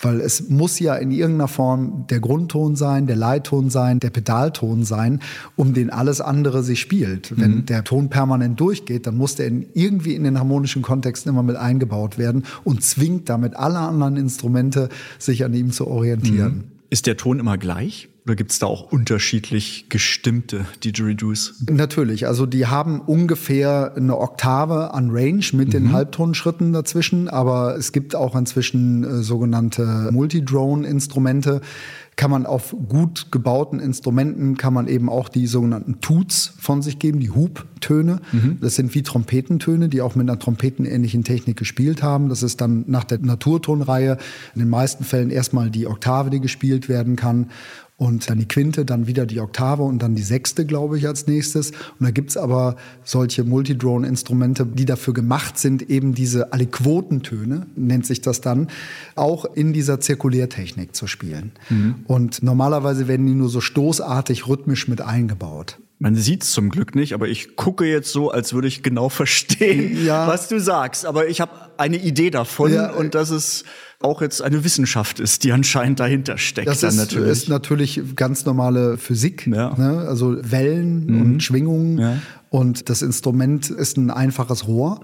Weil 0.02 0.22
es 0.22 0.50
muss 0.50 0.80
ja 0.80 0.96
in 0.96 1.12
irgendeiner 1.12 1.48
Form 1.48 2.06
der 2.10 2.20
Grundton 2.20 2.76
sein, 2.76 3.08
der 3.08 3.16
Leitton 3.16 3.70
sein, 3.70 4.00
der 4.00 4.10
Pedalton 4.10 4.84
sein, 4.84 5.22
um 5.56 5.74
den 5.74 5.92
alles 5.92 6.20
andere 6.20 6.64
sich 6.64 6.82
spielt. 6.82 7.38
Wenn 7.38 7.66
der 7.66 7.84
Ton 7.84 8.10
permanent 8.10 8.60
durchgeht, 8.60 9.06
dann 9.08 9.18
muss 9.18 9.36
der 9.36 9.48
in, 9.48 9.68
irgendwie 9.74 10.16
in 10.16 10.24
den 10.24 10.40
harmonischen 10.40 10.82
Kontexten 10.82 11.30
immer 11.30 11.44
mit 11.44 11.56
eingebaut 11.56 12.18
werden 12.18 12.44
und 12.64 12.84
zwingt 12.84 13.30
damit 13.30 13.56
alle 13.56 13.80
anderen 13.80 14.18
Instrumente, 14.18 14.90
sich 15.20 15.46
an 15.46 15.54
ihm 15.54 15.72
zu 15.72 15.88
orientieren. 15.88 16.66
Ist 16.90 17.08
der 17.08 17.18
Ton 17.18 17.40
immer 17.40 17.58
gleich? 17.58 18.10
Oder 18.26 18.36
gibt 18.36 18.52
es 18.52 18.60
da 18.60 18.68
auch 18.68 18.90
unterschiedlich 18.92 19.88
gestimmte 19.90 20.66
Didgeridoos? 20.82 21.56
Natürlich, 21.70 22.26
also 22.26 22.46
die 22.46 22.68
haben 22.68 23.02
ungefähr 23.02 23.94
eine 23.98 24.18
Oktave 24.18 24.94
an 24.94 25.10
Range 25.12 25.44
mit 25.52 25.74
den 25.74 25.92
Halbtonschritten 25.92 26.72
dazwischen, 26.72 27.28
aber 27.28 27.76
es 27.76 27.92
gibt 27.92 28.16
auch 28.16 28.36
inzwischen 28.36 29.04
äh, 29.04 29.24
sogenannte 29.24 30.10
Multidrone-Instrumente. 30.12 31.60
Kann 32.16 32.30
man 32.30 32.46
auf 32.46 32.76
gut 32.88 33.32
gebauten 33.32 33.80
Instrumenten, 33.80 34.56
kann 34.56 34.72
man 34.72 34.88
eben 34.88 35.10
auch 35.10 35.30
die 35.30 35.48
sogenannten 35.48 36.00
Tuts 36.00 36.54
von 36.60 36.84
sich 36.84 37.00
geben, 37.00 37.20
die 37.20 37.32
Hubtöne. 37.32 38.20
Das 38.62 38.76
sind 38.76 38.94
wie 38.94 39.02
Trompetentöne, 39.02 39.90
die 39.90 40.00
auch 40.02 40.14
mit 40.14 40.30
einer 40.30 40.38
trompetenähnlichen 40.38 41.24
Technik 41.24 41.58
gespielt 41.58 42.04
haben. 42.04 42.30
Das 42.30 42.44
ist 42.44 42.62
dann 42.62 42.84
nach 42.86 43.04
der 43.04 43.18
Naturtonreihe 43.18 44.20
in 44.54 44.60
den 44.60 44.70
meisten 44.70 45.04
Fällen 45.04 45.32
erstmal 45.32 45.72
die 45.72 45.88
Oktave, 45.88 46.30
die 46.30 46.40
gespielt 46.40 46.88
werden 46.88 47.16
kann. 47.16 47.50
Und 47.96 48.28
dann 48.30 48.40
die 48.40 48.48
Quinte, 48.48 48.86
dann 48.86 49.06
wieder 49.08 49.26
die 49.28 49.40
Oktave 49.40 49.84
und 49.84 50.00
dann 50.02 50.16
die 50.16 50.24
Sechste, 50.24 50.66
glaube 50.66 50.98
ich, 50.98 51.08
als 51.08 51.28
nächstes. 51.28 51.72
Und 51.72 52.02
da 52.02 52.12
gibt's 52.12 52.36
aber 52.38 52.76
solche 53.04 53.44
Multidrone-Instrumente, 53.44 54.66
die 54.66 54.86
dafür 54.86 55.14
gemacht 55.14 55.58
sind, 55.60 55.90
eben 55.90 56.14
diese 56.16 56.52
Aliquotentöne, 56.54 57.68
nennt 57.76 58.06
sich 58.06 58.22
das 58.22 58.42
dann, 58.42 58.68
auch 59.16 59.46
in 59.46 59.74
dieser 59.74 60.00
Zirkulärtechnik 60.00 60.96
zu 60.96 61.08
spielen. 61.08 61.52
Und 62.06 62.44
normalerweise 62.44 63.08
werden 63.08 63.28
die 63.28 63.36
nur 63.36 63.50
so 63.50 63.62
stoßartig 63.62 64.48
rhythmisch 64.48 64.88
mit 64.88 65.02
eingebaut. 65.02 65.78
Man 66.00 66.16
sieht's 66.16 66.52
zum 66.52 66.70
Glück 66.70 66.96
nicht, 66.96 67.14
aber 67.14 67.30
ich 67.30 67.56
gucke 67.56 67.86
jetzt 67.86 68.12
so, 68.12 68.30
als 68.32 68.54
würde 68.54 68.68
ich 68.68 68.84
genau 68.84 69.08
verstehen, 69.10 70.04
Ja. 70.06 70.28
was 70.28 70.50
du 70.50 70.60
sagst. 70.60 71.06
Aber 71.06 71.28
ich 71.30 71.40
habe 71.40 71.52
eine 71.78 71.98
Idee 71.98 72.30
davon 72.30 72.74
Ja. 72.74 72.92
und 72.92 73.16
dass 73.16 73.30
es 73.30 73.64
auch 74.04 74.22
jetzt 74.22 74.42
eine 74.42 74.64
Wissenschaft 74.64 75.20
ist, 75.20 75.44
die 75.44 75.52
anscheinend 75.52 76.00
dahinter 76.00 76.38
steckt. 76.38 76.68
Das 76.68 76.84
ist 76.84 76.96
natürlich. 76.96 77.30
ist 77.32 77.50
natürlich 77.50 78.02
ganz 78.16 78.46
normale 78.46 78.98
Physik, 78.98 79.48
Ja. 79.48 79.74
ne? 79.78 80.06
also 80.08 80.38
Wellen 80.42 81.22
und 81.22 81.44
Schwingungen. 81.44 81.98
Ja. 82.00 82.18
Und 82.54 82.92
das 82.92 83.02
Instrument 83.02 83.72
ist 83.72 83.98
ein 83.98 84.12
einfaches 84.12 84.68
Rohr 84.68 85.00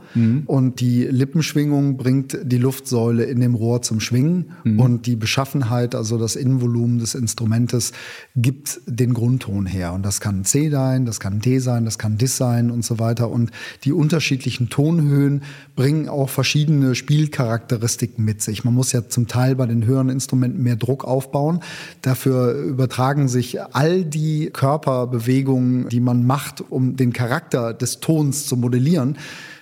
und 0.45 0.81
die 0.81 1.05
Lippenschwingung 1.05 1.97
bringt 1.97 2.37
die 2.43 2.59
Luftsäule 2.59 3.23
in 3.23 3.39
dem 3.39 3.55
Rohr 3.55 3.81
zum 3.81 3.99
Schwingen 3.99 4.51
und 4.77 5.07
die 5.07 5.15
Beschaffenheit, 5.15 5.95
also 5.95 6.19
das 6.19 6.35
Innenvolumen 6.35 6.99
des 6.99 7.15
Instrumentes, 7.15 7.91
gibt 8.35 8.81
den 8.85 9.15
Grundton 9.15 9.65
her. 9.65 9.93
Und 9.93 10.05
das 10.05 10.21
kann 10.21 10.45
C 10.45 10.69
sein, 10.69 11.07
das 11.07 11.19
kann 11.19 11.39
D 11.39 11.57
sein, 11.57 11.85
das 11.85 11.97
kann 11.97 12.19
Dis 12.19 12.37
sein 12.37 12.69
und 12.69 12.85
so 12.85 12.99
weiter. 12.99 13.31
Und 13.31 13.49
die 13.83 13.93
unterschiedlichen 13.93 14.69
Tonhöhen 14.69 15.41
bringen 15.75 16.07
auch 16.07 16.29
verschiedene 16.29 16.93
Spielcharakteristiken 16.93 18.23
mit 18.23 18.43
sich. 18.43 18.63
Man 18.63 18.75
muss 18.75 18.91
ja 18.91 19.09
zum 19.09 19.25
Teil 19.25 19.55
bei 19.55 19.65
den 19.65 19.87
höheren 19.87 20.09
Instrumenten 20.09 20.61
mehr 20.61 20.75
Druck 20.75 21.03
aufbauen. 21.03 21.61
Dafür 22.03 22.53
übertragen 22.53 23.27
sich 23.27 23.59
all 23.59 24.05
die 24.05 24.51
Körperbewegungen, 24.53 25.89
die 25.89 25.99
man 25.99 26.27
macht, 26.27 26.63
um 26.69 26.95
den 26.95 27.11
Charakter 27.11 27.38
des 27.73 27.99
Tons 27.99 28.45
zu 28.47 28.57
modellieren, 28.57 29.17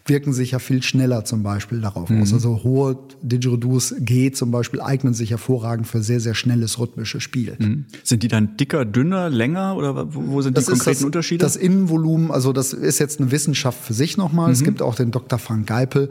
wirken 0.07 0.33
sich 0.33 0.51
ja 0.51 0.59
viel 0.59 0.81
schneller 0.83 1.25
zum 1.25 1.43
Beispiel 1.43 1.81
darauf 1.81 2.09
aus. 2.09 2.33
Also 2.33 2.63
hohe 2.63 2.97
Didgeridoos 3.21 3.95
G 3.99 4.31
zum 4.31 4.51
Beispiel 4.51 4.81
eignen 4.81 5.13
sich 5.13 5.31
hervorragend 5.31 5.87
für 5.87 6.01
sehr, 6.01 6.19
sehr 6.19 6.33
schnelles 6.35 6.79
rhythmisches 6.79 7.23
Spiel. 7.23 7.57
Sind 8.03 8.23
die 8.23 8.27
dann 8.27 8.57
dicker, 8.57 8.85
dünner, 8.85 9.29
länger 9.29 9.75
oder 9.75 10.13
wo 10.13 10.27
wo 10.27 10.41
sind 10.41 10.51
die 10.57 10.61
Das 10.61 10.63
ist 10.67 10.79
konkreten 10.79 10.97
das, 10.99 11.03
Unterschiede? 11.05 11.43
Das 11.43 11.55
Innenvolumen, 11.55 12.31
also 12.31 12.53
das 12.53 12.73
ist 12.73 12.99
jetzt 12.99 13.19
eine 13.19 13.31
Wissenschaft 13.31 13.79
für 13.83 13.93
sich 13.93 14.17
nochmal. 14.17 14.47
Mhm. 14.47 14.53
Es 14.53 14.63
gibt 14.63 14.81
auch 14.81 14.95
den 14.95 15.11
Dr. 15.11 15.39
Frank 15.39 15.67
Geipel, 15.67 16.09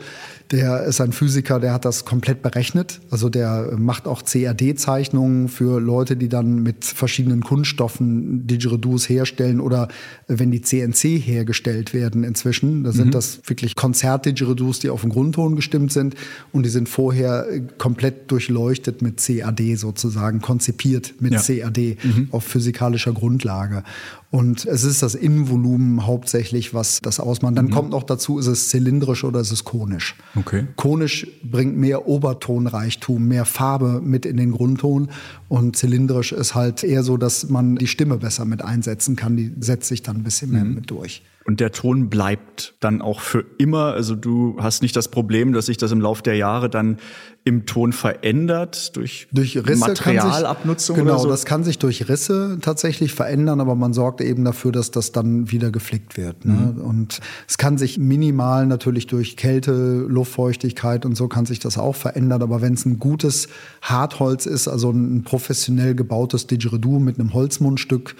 der 0.50 0.85
ist 0.85 1.00
ein 1.00 1.12
Physiker, 1.12 1.59
der 1.61 1.72
hat 1.72 1.85
das 1.85 2.04
komplett 2.04 2.42
berechnet. 2.42 3.00
Also 3.11 3.28
der 3.28 3.74
macht 3.78 4.06
auch 4.06 4.22
CAD-Zeichnungen 4.24 5.48
für 5.48 5.80
Leute, 5.80 6.16
die 6.16 6.28
dann 6.28 6.62
mit 6.62 6.85
verschiedenen 6.85 7.42
Kunststoffen 7.42 8.46
Didgeridoos 8.46 9.09
herstellen 9.09 9.61
oder 9.61 9.88
wenn 10.28 10.50
die 10.50 10.61
CNC 10.61 11.18
hergestellt 11.18 11.94
werden 11.94 12.24
inzwischen. 12.24 12.85
Da 12.85 12.90
Mhm. 12.90 12.94
sind 12.94 13.14
das 13.14 13.40
wirklich 13.46 13.74
Konzert-Didgeridoos, 13.87 14.81
die 14.81 14.90
auf 14.90 15.03
den 15.03 15.11
Grundton 15.11 15.55
gestimmt 15.55 15.92
sind 15.92 16.16
und 16.53 16.64
die 16.64 16.70
sind 16.70 16.88
vorher 16.88 17.46
äh, 17.49 17.62
komplett 17.79 18.33
durchleuchtet 18.33 19.01
mit 19.01 19.18
CAD 19.25 19.77
sozusagen, 19.77 20.40
konzipiert 20.40 21.14
mit 21.20 21.35
Ja. 21.35 21.40
CAD 21.40 21.96
auf 22.33 22.42
physikalischer 22.42 23.12
Grundlage. 23.12 23.85
Und 24.33 24.66
es 24.66 24.83
ist 24.83 25.05
das 25.05 25.14
Innenvolumen 25.14 26.05
hauptsächlich, 26.05 26.75
was 26.75 27.01
das 27.01 27.20
ausmacht. 27.20 27.57
Dann 27.57 27.70
kommt 27.70 27.90
noch 27.90 28.03
dazu, 28.03 28.40
ist 28.40 28.49
es 28.49 28.68
zylindrisch 28.70 29.22
oder 29.22 29.38
ist 29.40 29.53
es 29.53 29.62
konisch. 29.62 30.16
Okay. 30.35 30.66
Konisch 30.75 31.29
bringt 31.44 31.77
mehr 31.77 32.09
Obertonreichtum, 32.09 33.29
mehr 33.29 33.44
Farbe 33.44 34.01
mit 34.03 34.27
in 34.27 34.37
den 34.37 34.51
Grundton. 34.51 35.11
Und 35.49 35.77
zylindrisch 35.77 36.33
ist 36.33 36.57
halt 36.57 36.83
eher 36.83 37.05
so, 37.05 37.16
dass 37.16 37.49
man 37.49 37.77
die 37.77 37.87
Stimme 37.87 38.18
besser 38.18 38.44
mit 38.46 38.62
einsetzen 38.62 39.14
kann. 39.14 39.37
Die 39.37 39.53
setzt 39.61 39.88
sich 39.88 40.03
dann 40.03 40.16
ein 40.16 40.22
bisschen 40.25 40.51
mehr 40.51 40.64
mit 40.64 40.90
durch. 40.90 41.22
Und 41.46 41.61
der 41.61 41.70
Ton 41.70 42.11
bleibt 42.11 42.74
dann 42.80 43.00
auch 43.00 43.20
für 43.20 43.44
immer. 43.59 43.92
Also 43.92 44.16
du 44.16 44.56
hast 44.59 44.82
nicht 44.82 44.96
das 44.96 45.09
Problem, 45.09 45.52
dass 45.52 45.66
sich 45.66 45.76
das 45.76 45.92
im 45.92 46.00
Laufe 46.00 46.22
der 46.22 46.35
Jahre 46.35 46.68
dann 46.68 46.98
im 47.44 47.64
Ton 47.64 47.92
verändert 47.92 48.96
durch, 48.96 49.28
Durch 49.30 49.56
Risse 49.56 49.78
Materialabnutzung 49.78 50.96
sich, 50.96 51.04
genau, 51.04 51.18
so. 51.18 51.28
das 51.28 51.44
kann 51.44 51.62
sich 51.62 51.78
durch 51.78 52.09
Risse 52.09 52.59
tatsächlich 52.61 53.14
verändern, 53.14 53.61
aber 53.61 53.76
man 53.76 53.92
sorgt 53.92 54.20
eben 54.20 54.44
dafür, 54.44 54.72
dass 54.72 54.90
das 54.90 55.12
dann 55.12 55.52
wieder 55.52 55.70
geflickt 55.70 56.16
wird. 56.16 56.44
Ne? 56.44 56.74
Mhm. 56.74 56.80
Und 56.80 57.20
es 57.46 57.56
kann 57.56 57.78
sich 57.78 57.98
minimal 57.98 58.66
natürlich 58.66 59.06
durch 59.06 59.37
Kälte, 59.37 60.04
Luftfeuchtigkeit 60.09 61.06
und 61.06 61.14
so 61.14 61.28
kann 61.28 61.46
sich 61.46 61.61
das 61.61 61.78
auch 61.78 61.94
verändern. 61.94 62.42
Aber 62.42 62.61
wenn 62.61 62.74
es 62.74 62.85
ein 62.85 62.98
gutes 62.98 63.46
Hartholz 63.82 64.46
ist, 64.46 64.66
also 64.66 64.90
ein 64.90 65.22
professionell 65.22 65.94
gebautes 65.94 66.48
Didgeridoo 66.48 66.98
mit 66.98 67.20
einem 67.20 67.32
Holzmundstück, 67.32 68.16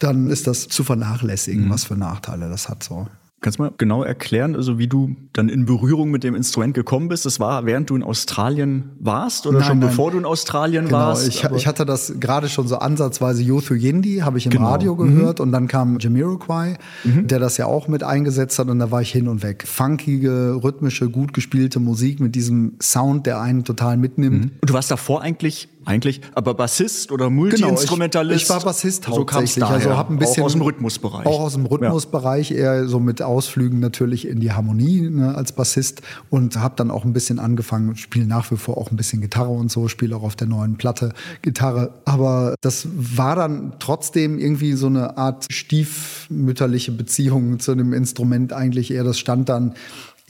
dann 0.00 0.28
ist 0.28 0.46
das 0.46 0.66
zu 0.68 0.82
vernachlässigen, 0.84 1.66
Mhm. 1.66 1.70
was 1.70 1.84
für 1.84 1.96
Nachteile 1.96 2.48
das 2.48 2.68
hat 2.68 2.82
so. 2.82 3.06
Kannst 3.42 3.58
du 3.58 3.62
mal 3.62 3.72
genau 3.78 4.02
erklären, 4.02 4.54
also 4.54 4.78
wie 4.78 4.86
du 4.86 5.16
dann 5.32 5.48
in 5.48 5.64
Berührung 5.64 6.10
mit 6.10 6.24
dem 6.24 6.34
Instrument 6.34 6.74
gekommen 6.74 7.08
bist? 7.08 7.24
Das 7.24 7.40
war, 7.40 7.64
während 7.64 7.88
du 7.88 7.96
in 7.96 8.02
Australien 8.02 8.90
warst 9.00 9.46
oder 9.46 9.60
Nein, 9.60 9.66
schon 9.68 9.78
nein. 9.78 9.88
bevor 9.88 10.10
du 10.10 10.18
in 10.18 10.26
Australien 10.26 10.84
Genau, 10.84 10.98
warst? 10.98 11.26
ich, 11.26 11.42
ich 11.56 11.66
hatte 11.66 11.86
das 11.86 12.12
gerade 12.20 12.50
schon 12.50 12.68
so 12.68 12.76
ansatzweise 12.76 13.42
Yothu 13.42 13.72
Yindi, 13.72 14.18
habe 14.18 14.36
ich 14.36 14.44
im 14.44 14.52
Genau. 14.52 14.68
Radio 14.68 14.94
gehört 14.94 15.40
und 15.40 15.52
dann 15.52 15.68
kam 15.68 15.98
Jamiroquai, 15.98 16.76
der 17.04 17.38
das 17.38 17.56
ja 17.56 17.64
auch 17.64 17.88
mit 17.88 18.02
eingesetzt 18.02 18.58
hat 18.58 18.68
und 18.68 18.78
da 18.78 18.90
war 18.90 19.00
ich 19.00 19.10
hin 19.10 19.26
und 19.26 19.42
weg. 19.42 19.64
Funkige, 19.66 20.60
rhythmische, 20.62 21.08
gut 21.08 21.32
gespielte 21.32 21.80
Musik 21.80 22.20
mit 22.20 22.34
diesem 22.34 22.74
Sound, 22.82 23.24
der 23.24 23.40
einen 23.40 23.64
total 23.64 23.96
mitnimmt. 23.96 24.52
Und 24.60 24.68
du 24.68 24.74
warst 24.74 24.90
davor 24.90 25.22
eigentlich, 25.22 25.70
eigentlich, 25.84 26.20
aber 26.34 26.54
Bassist 26.54 27.10
oder 27.10 27.26
Genau, 27.26 27.42
Multi-Instrumentalist? 27.42 28.36
ich, 28.36 28.42
ich 28.44 28.50
war 28.50 28.60
Bassist 28.60 29.04
so 29.04 29.12
hauptsächlich, 29.12 29.64
also 29.64 29.88
daher. 29.88 29.96
habe 29.96 30.14
ein 30.14 30.18
bisschen 30.18 30.42
auch 30.42 30.46
aus 30.46 30.52
dem 30.52 30.62
Rhythmusbereich. 30.62 31.26
Auch 31.26 31.40
aus 31.40 31.54
dem 31.54 31.66
Rhythmusbereich, 31.66 32.50
eher 32.50 32.86
so 32.86 33.00
mit 33.00 33.22
Ausflügen 33.22 33.80
natürlich 33.80 34.28
in 34.28 34.40
die 34.40 34.52
Harmonie 34.52 35.08
ne, 35.08 35.34
als 35.34 35.52
Bassist 35.52 36.02
und 36.28 36.56
habe 36.56 36.74
dann 36.76 36.90
auch 36.90 37.04
ein 37.04 37.12
bisschen 37.12 37.38
angefangen, 37.38 37.96
spiele 37.96 38.26
nach 38.26 38.50
wie 38.50 38.56
vor 38.56 38.76
auch 38.76 38.90
ein 38.90 38.96
bisschen 38.96 39.20
Gitarre 39.22 39.50
und 39.50 39.70
so, 39.70 39.88
spiele 39.88 40.14
auch 40.16 40.22
auf 40.22 40.36
der 40.36 40.48
neuen 40.48 40.76
Platte 40.76 41.12
Gitarre. 41.42 41.94
Aber 42.04 42.54
das 42.60 42.86
war 42.94 43.36
dann 43.36 43.74
trotzdem 43.78 44.38
irgendwie 44.38 44.74
so 44.74 44.86
eine 44.86 45.16
Art 45.16 45.46
stiefmütterliche 45.50 46.92
Beziehung 46.92 47.58
zu 47.58 47.74
dem 47.74 47.92
Instrument 47.92 48.52
eigentlich 48.52 48.90
eher. 48.90 49.04
Das 49.04 49.18
stand 49.18 49.48
dann 49.48 49.74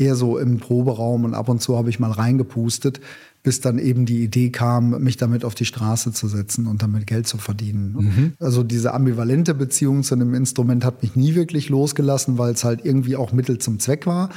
eher 0.01 0.15
so 0.15 0.39
im 0.39 0.59
Proberaum 0.59 1.25
und 1.25 1.35
ab 1.35 1.49
und 1.49 1.61
zu 1.61 1.77
habe 1.77 1.91
ich 1.91 2.01
mal 2.01 2.11
reingepustet, 2.11 3.01
bis 3.43 3.61
dann 3.61 3.79
eben 3.79 4.05
die 4.07 4.23
Idee 4.23 4.51
kam, 4.51 5.03
mich 5.03 5.17
damit 5.17 5.45
auf 5.45 5.55
die 5.55 5.65
Straße 5.65 6.13
zu 6.13 6.29
setzen 6.29 6.67
und 6.67 6.83
damit 6.83 7.07
Geld 7.07 7.27
zu 7.27 7.39
verdienen. 7.39 8.35
Also 8.39 8.63
diese 8.63 8.93
ambivalente 8.93 9.55
Beziehung 9.55 10.03
zu 10.03 10.15
einem 10.15 10.35
Instrument 10.35 10.85
hat 10.85 11.03
mich 11.03 11.17
nie 11.17 11.35
wirklich 11.35 11.69
losgelassen, 11.69 12.37
weil 12.37 12.53
es 12.53 12.65
halt 12.65 12.85
irgendwie 12.85 13.17
auch 13.17 13.33
Mittel 13.33 13.59
zum 13.59 13.79
Zweck 13.79 14.07
war 14.07 14.31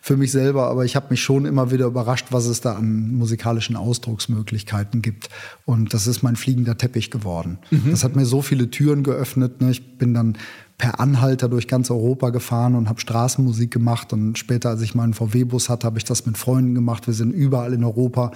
für 0.00 0.16
mich 0.16 0.32
selber, 0.32 0.68
aber 0.68 0.84
ich 0.84 0.96
habe 0.96 1.08
mich 1.10 1.22
schon 1.22 1.44
immer 1.44 1.70
wieder 1.70 1.86
überrascht, 1.86 2.26
was 2.30 2.46
es 2.46 2.60
da 2.60 2.74
an 2.74 3.14
musikalischen 3.16 3.76
Ausdrucksmöglichkeiten 3.76 5.02
gibt. 5.02 5.28
Und 5.64 5.92
das 5.92 6.06
ist 6.06 6.22
mein 6.22 6.36
fliegender 6.36 6.78
Teppich 6.78 7.10
geworden. 7.10 7.58
Das 7.90 8.04
hat 8.04 8.16
mir 8.16 8.24
so 8.24 8.40
viele 8.40 8.70
Türen 8.70 9.02
geöffnet. 9.02 9.60
Ne? 9.60 9.70
Ich 9.70 9.98
bin 9.98 10.14
dann 10.14 10.38
per 10.78 11.00
Anhalter 11.00 11.48
durch 11.48 11.66
ganz 11.66 11.90
Europa 11.90 12.30
gefahren 12.30 12.76
und 12.76 12.88
habe 12.88 13.00
Straßenmusik 13.00 13.72
gemacht. 13.72 14.12
Und 14.12 14.38
später, 14.38 14.70
als 14.70 14.80
ich 14.80 14.94
meinen 14.94 15.12
VW-Bus 15.12 15.68
hatte, 15.68 15.84
habe 15.84 15.98
ich 15.98 16.04
das 16.04 16.24
mit 16.24 16.38
Freunden 16.38 16.76
gemacht. 16.76 17.08
Wir 17.08 17.14
sind 17.14 17.32
überall 17.32 17.72
in 17.72 17.82
Europa 17.82 18.30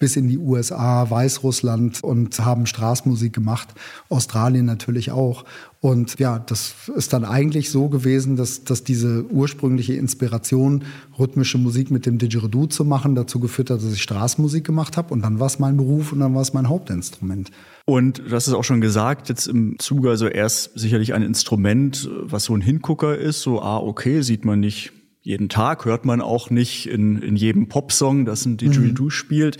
bis 0.00 0.16
in 0.16 0.26
die 0.26 0.36
USA, 0.36 1.08
Weißrussland 1.08 2.02
und 2.02 2.36
haben 2.44 2.66
Straßenmusik 2.66 3.32
gemacht. 3.32 3.68
Australien 4.08 4.64
natürlich 4.64 5.12
auch. 5.12 5.44
Und 5.80 6.18
ja, 6.18 6.40
das 6.40 6.74
ist 6.96 7.12
dann 7.12 7.24
eigentlich 7.24 7.70
so 7.70 7.88
gewesen, 7.88 8.34
dass, 8.34 8.64
dass 8.64 8.82
diese 8.82 9.24
ursprüngliche 9.30 9.94
Inspiration, 9.94 10.82
rhythmische 11.16 11.58
Musik 11.58 11.92
mit 11.92 12.06
dem 12.06 12.18
Didgeridoo 12.18 12.66
zu 12.66 12.84
machen, 12.84 13.14
dazu 13.14 13.38
geführt 13.38 13.70
hat, 13.70 13.78
dass 13.78 13.92
ich 13.92 14.02
Straßenmusik 14.02 14.66
gemacht 14.66 14.96
habe. 14.96 15.14
Und 15.14 15.22
dann 15.22 15.38
war 15.38 15.46
es 15.46 15.60
mein 15.60 15.76
Beruf 15.76 16.10
und 16.10 16.18
dann 16.18 16.34
war 16.34 16.42
es 16.42 16.54
mein 16.54 16.68
Hauptinstrument. 16.68 17.52
Und 17.86 18.18
du 18.18 18.30
hast 18.30 18.46
es 18.46 18.54
auch 18.54 18.64
schon 18.64 18.80
gesagt, 18.80 19.28
jetzt 19.28 19.46
im 19.46 19.78
Zuge, 19.78 20.08
also 20.08 20.26
erst 20.26 20.78
sicherlich 20.78 21.12
ein 21.12 21.22
Instrument, 21.22 22.08
was 22.22 22.44
so 22.44 22.54
ein 22.54 22.62
Hingucker 22.62 23.16
ist, 23.16 23.42
so, 23.42 23.60
ah, 23.60 23.76
okay, 23.76 24.22
sieht 24.22 24.44
man 24.44 24.60
nicht 24.60 24.92
jeden 25.20 25.48
Tag, 25.48 25.84
hört 25.84 26.04
man 26.04 26.20
auch 26.20 26.50
nicht 26.50 26.86
in, 26.88 27.20
in 27.20 27.36
jedem 27.36 27.68
Popsong, 27.68 28.24
dass 28.24 28.46
ein 28.46 28.56
Didgeridoo 28.56 29.10
spielt. 29.10 29.58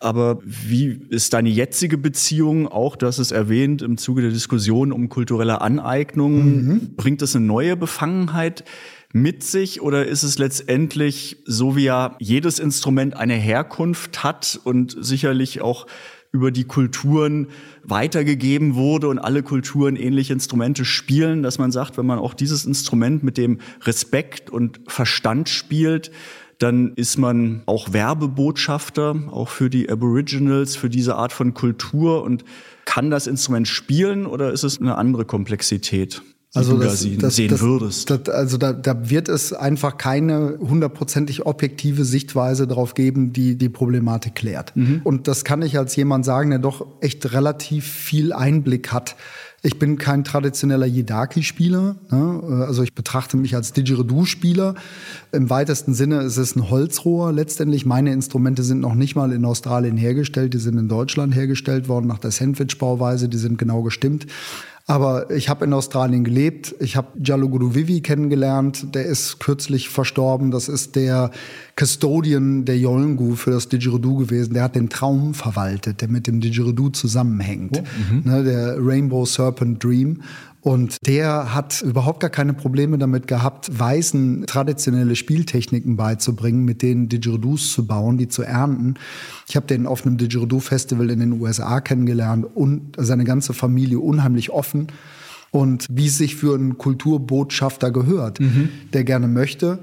Aber 0.00 0.40
wie 0.44 1.00
ist 1.08 1.32
deine 1.32 1.48
jetzige 1.48 1.96
Beziehung? 1.96 2.68
Auch, 2.68 2.96
hast 3.00 3.18
es 3.18 3.30
erwähnt, 3.30 3.80
im 3.80 3.96
Zuge 3.96 4.22
der 4.22 4.30
Diskussion 4.30 4.92
um 4.92 5.08
kulturelle 5.08 5.62
Aneignung, 5.62 6.92
bringt 6.96 7.22
es 7.22 7.34
eine 7.34 7.46
neue 7.46 7.76
Befangenheit 7.76 8.64
mit 9.12 9.42
sich 9.42 9.80
oder 9.80 10.06
ist 10.06 10.22
es 10.22 10.36
letztendlich 10.36 11.38
so 11.46 11.76
wie 11.76 11.84
ja 11.84 12.16
jedes 12.18 12.58
Instrument 12.58 13.16
eine 13.16 13.34
Herkunft 13.34 14.22
hat 14.22 14.60
und 14.64 14.96
sicherlich 15.00 15.62
auch 15.62 15.86
über 16.36 16.50
die 16.50 16.64
Kulturen 16.64 17.48
weitergegeben 17.82 18.74
wurde 18.74 19.08
und 19.08 19.18
alle 19.18 19.42
Kulturen 19.42 19.96
ähnliche 19.96 20.34
Instrumente 20.34 20.84
spielen, 20.84 21.42
dass 21.42 21.58
man 21.58 21.72
sagt, 21.72 21.96
wenn 21.96 22.04
man 22.04 22.18
auch 22.18 22.34
dieses 22.34 22.66
Instrument 22.66 23.22
mit 23.22 23.38
dem 23.38 23.58
Respekt 23.82 24.50
und 24.50 24.80
Verstand 24.86 25.48
spielt, 25.48 26.10
dann 26.58 26.92
ist 26.94 27.16
man 27.18 27.62
auch 27.64 27.92
Werbebotschafter, 27.92 29.16
auch 29.30 29.48
für 29.48 29.70
die 29.70 29.88
Aboriginals, 29.88 30.76
für 30.76 30.90
diese 30.90 31.16
Art 31.16 31.32
von 31.32 31.54
Kultur 31.54 32.22
und 32.22 32.44
kann 32.84 33.10
das 33.10 33.26
Instrument 33.26 33.66
spielen 33.66 34.26
oder 34.26 34.52
ist 34.52 34.62
es 34.62 34.80
eine 34.80 34.96
andere 34.96 35.24
Komplexität, 35.24 36.22
die 36.64 36.70
du 36.70 36.78
da 36.78 36.90
sehen, 36.90 37.30
sehen 37.30 37.50
das, 37.50 37.60
würdest? 37.60 38.10
Das, 38.10 38.28
also 38.28 38.56
da, 38.56 38.72
da 38.72 39.08
wird 39.08 39.28
es 39.28 39.52
einfach 39.52 39.98
keine 39.98 40.58
hundertprozentig 40.58 41.46
objektive 41.46 42.04
Sichtweise 42.04 42.66
darauf 42.66 42.94
geben, 42.94 43.32
die 43.32 43.56
die 43.56 43.68
Problematik 43.68 44.34
klärt. 44.34 44.74
Mhm. 44.76 45.00
Und 45.04 45.28
das 45.28 45.44
kann 45.44 45.62
ich 45.62 45.78
als 45.78 45.96
jemand 45.96 46.24
sagen, 46.24 46.50
der 46.50 46.58
doch 46.58 46.86
echt 47.00 47.32
relativ 47.32 47.86
viel 47.86 48.32
Einblick 48.32 48.92
hat. 48.92 49.16
Ich 49.62 49.80
bin 49.80 49.98
kein 49.98 50.22
traditioneller 50.22 50.86
Yidaki-Spieler. 50.86 51.96
Ne? 52.10 52.64
Also 52.68 52.84
ich 52.84 52.94
betrachte 52.94 53.36
mich 53.36 53.56
als 53.56 53.72
Didgeridoo-Spieler. 53.72 54.76
Im 55.32 55.50
weitesten 55.50 55.92
Sinne 55.92 56.20
ist 56.20 56.36
es 56.36 56.54
ein 56.54 56.70
Holzrohr. 56.70 57.32
Letztendlich 57.32 57.84
meine 57.84 58.12
Instrumente 58.12 58.62
sind 58.62 58.80
noch 58.80 58.94
nicht 58.94 59.16
mal 59.16 59.32
in 59.32 59.44
Australien 59.44 59.96
hergestellt. 59.96 60.54
Die 60.54 60.58
sind 60.58 60.78
in 60.78 60.88
Deutschland 60.88 61.34
hergestellt 61.34 61.88
worden 61.88 62.06
nach 62.06 62.18
der 62.18 62.30
Sandwich-Bauweise. 62.30 63.28
Die 63.28 63.38
sind 63.38 63.58
genau 63.58 63.82
gestimmt. 63.82 64.26
Aber 64.88 65.32
ich 65.32 65.48
habe 65.48 65.64
in 65.64 65.72
Australien 65.72 66.22
gelebt. 66.22 66.76
Ich 66.78 66.94
habe 66.94 67.08
Jallo 67.20 67.48
Guru 67.48 67.74
Vivi 67.74 68.02
kennengelernt. 68.02 68.94
Der 68.94 69.04
ist 69.04 69.40
kürzlich 69.40 69.88
verstorben. 69.88 70.52
Das 70.52 70.68
ist 70.68 70.94
der 70.94 71.32
Custodian 71.74 72.64
der 72.64 72.78
Yolngu 72.78 73.34
für 73.34 73.50
das 73.50 73.68
Didgeridoo 73.68 74.16
gewesen. 74.16 74.54
Der 74.54 74.62
hat 74.62 74.76
den 74.76 74.88
Traum 74.88 75.34
verwaltet, 75.34 76.02
der 76.02 76.08
mit 76.08 76.28
dem 76.28 76.40
Didgeridoo 76.40 76.90
zusammenhängt. 76.90 77.82
Ne, 78.24 78.44
der 78.44 78.76
Rainbow 78.78 79.26
Serpent 79.26 79.82
Dream. 79.82 80.22
Und 80.66 80.96
der 81.06 81.54
hat 81.54 81.80
überhaupt 81.82 82.18
gar 82.18 82.28
keine 82.28 82.52
Probleme 82.52 82.98
damit 82.98 83.28
gehabt, 83.28 83.78
Weißen 83.78 84.46
traditionelle 84.48 85.14
Spieltechniken 85.14 85.96
beizubringen, 85.96 86.64
mit 86.64 86.82
denen 86.82 87.08
Didgeridoos 87.08 87.70
zu 87.70 87.86
bauen, 87.86 88.18
die 88.18 88.26
zu 88.26 88.42
ernten. 88.42 88.94
Ich 89.48 89.54
habe 89.54 89.68
den 89.68 89.86
auf 89.86 90.04
einem 90.04 90.16
Didgeridoo-Festival 90.16 91.10
in 91.10 91.20
den 91.20 91.40
USA 91.40 91.80
kennengelernt 91.80 92.46
und 92.52 92.96
seine 92.98 93.22
ganze 93.22 93.52
Familie 93.52 94.00
unheimlich 94.00 94.50
offen. 94.50 94.88
Und 95.52 95.86
wie 95.88 96.08
es 96.08 96.18
sich 96.18 96.34
für 96.34 96.56
einen 96.56 96.76
Kulturbotschafter 96.78 97.92
gehört, 97.92 98.40
der 98.92 99.04
gerne 99.04 99.28
möchte, 99.28 99.78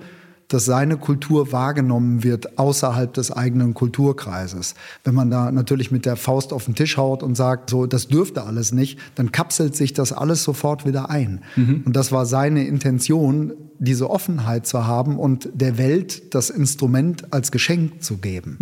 dass 0.53 0.65
seine 0.65 0.97
Kultur 0.97 1.51
wahrgenommen 1.51 2.23
wird 2.23 2.59
außerhalb 2.59 3.13
des 3.13 3.31
eigenen 3.31 3.73
Kulturkreises. 3.73 4.75
Wenn 5.03 5.15
man 5.15 5.31
da 5.31 5.51
natürlich 5.51 5.91
mit 5.91 6.05
der 6.05 6.15
Faust 6.15 6.53
auf 6.53 6.65
den 6.65 6.75
Tisch 6.75 6.97
haut 6.97 7.23
und 7.23 7.35
sagt, 7.35 7.69
so, 7.69 7.85
das 7.87 8.07
dürfte 8.07 8.43
alles 8.43 8.71
nicht, 8.71 8.99
dann 9.15 9.31
kapselt 9.31 9.75
sich 9.75 9.93
das 9.93 10.13
alles 10.13 10.43
sofort 10.43 10.85
wieder 10.85 11.09
ein. 11.09 11.41
Und 11.85 11.95
das 11.95 12.11
war 12.11 12.25
seine 12.25 12.67
Intention, 12.67 13.53
diese 13.79 14.09
Offenheit 14.09 14.67
zu 14.67 14.85
haben 14.85 15.17
und 15.17 15.49
der 15.53 15.77
Welt 15.77 16.35
das 16.35 16.49
Instrument 16.49 17.33
als 17.33 17.51
Geschenk 17.51 18.03
zu 18.03 18.17
geben. 18.17 18.57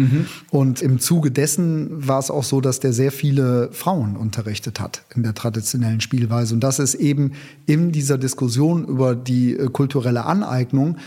Und 0.50 0.82
im 0.82 1.00
Zuge 1.00 1.30
dessen 1.30 2.08
war 2.08 2.20
es 2.20 2.32
auch 2.32 2.44
so, 2.44 2.62
dass 2.62 2.80
der 2.80 2.94
sehr 2.94 3.12
viele 3.12 3.70
Frauen 3.72 4.16
unterrichtet 4.16 4.80
hat 4.80 5.04
in 5.14 5.24
der 5.24 5.34
traditionellen 5.34 6.02
Spielweise. 6.02 6.54
Und 6.54 6.62
das 6.62 6.80
ist 6.80 6.96
eben 6.96 7.34
in 7.66 7.92
dieser 7.92 8.18
Diskussion 8.18 8.86
über 8.86 9.16
die 9.16 9.58
äh, 9.58 9.68
kulturelle 9.68 10.26
Aneignung 10.26 10.98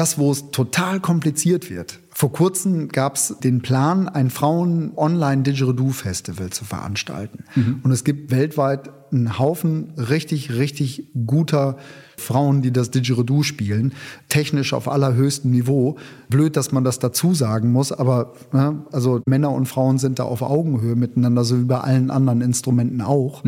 das, 0.00 0.18
wo 0.18 0.32
es 0.32 0.50
total 0.50 0.98
kompliziert 0.98 1.68
wird. 1.68 2.00
Vor 2.10 2.32
kurzem 2.32 2.88
gab 2.88 3.16
es 3.16 3.36
den 3.42 3.60
Plan, 3.60 4.08
ein 4.08 4.30
Frauen-Online-Didgeridoo-Festival 4.30 6.48
zu 6.50 6.64
veranstalten. 6.64 7.44
Und 7.82 7.92
es 7.92 8.02
gibt 8.02 8.30
weltweit 8.30 8.88
einen 9.12 9.38
Haufen 9.38 9.92
richtig, 9.96 10.52
richtig 10.52 11.10
guter 11.26 11.76
Frauen, 12.16 12.62
die 12.62 12.72
das 12.72 12.90
Didgeridoo 12.90 13.42
spielen, 13.42 13.92
technisch 14.28 14.72
auf 14.72 14.88
allerhöchstem 14.88 15.50
Niveau. 15.50 15.98
Blöd, 16.30 16.56
dass 16.56 16.72
man 16.72 16.84
das 16.84 16.98
dazu 16.98 17.34
sagen 17.34 17.70
muss, 17.70 17.92
aber 17.92 18.32
ne, 18.52 18.82
also 18.92 19.20
Männer 19.26 19.50
und 19.50 19.66
Frauen 19.66 19.98
sind 19.98 20.18
da 20.18 20.24
auf 20.24 20.40
Augenhöhe 20.40 20.96
miteinander, 20.96 21.44
so 21.44 21.60
wie 21.60 21.64
bei 21.64 21.80
allen 21.80 22.10
anderen 22.10 22.40
Instrumenten 22.40 23.02
auch. 23.02 23.44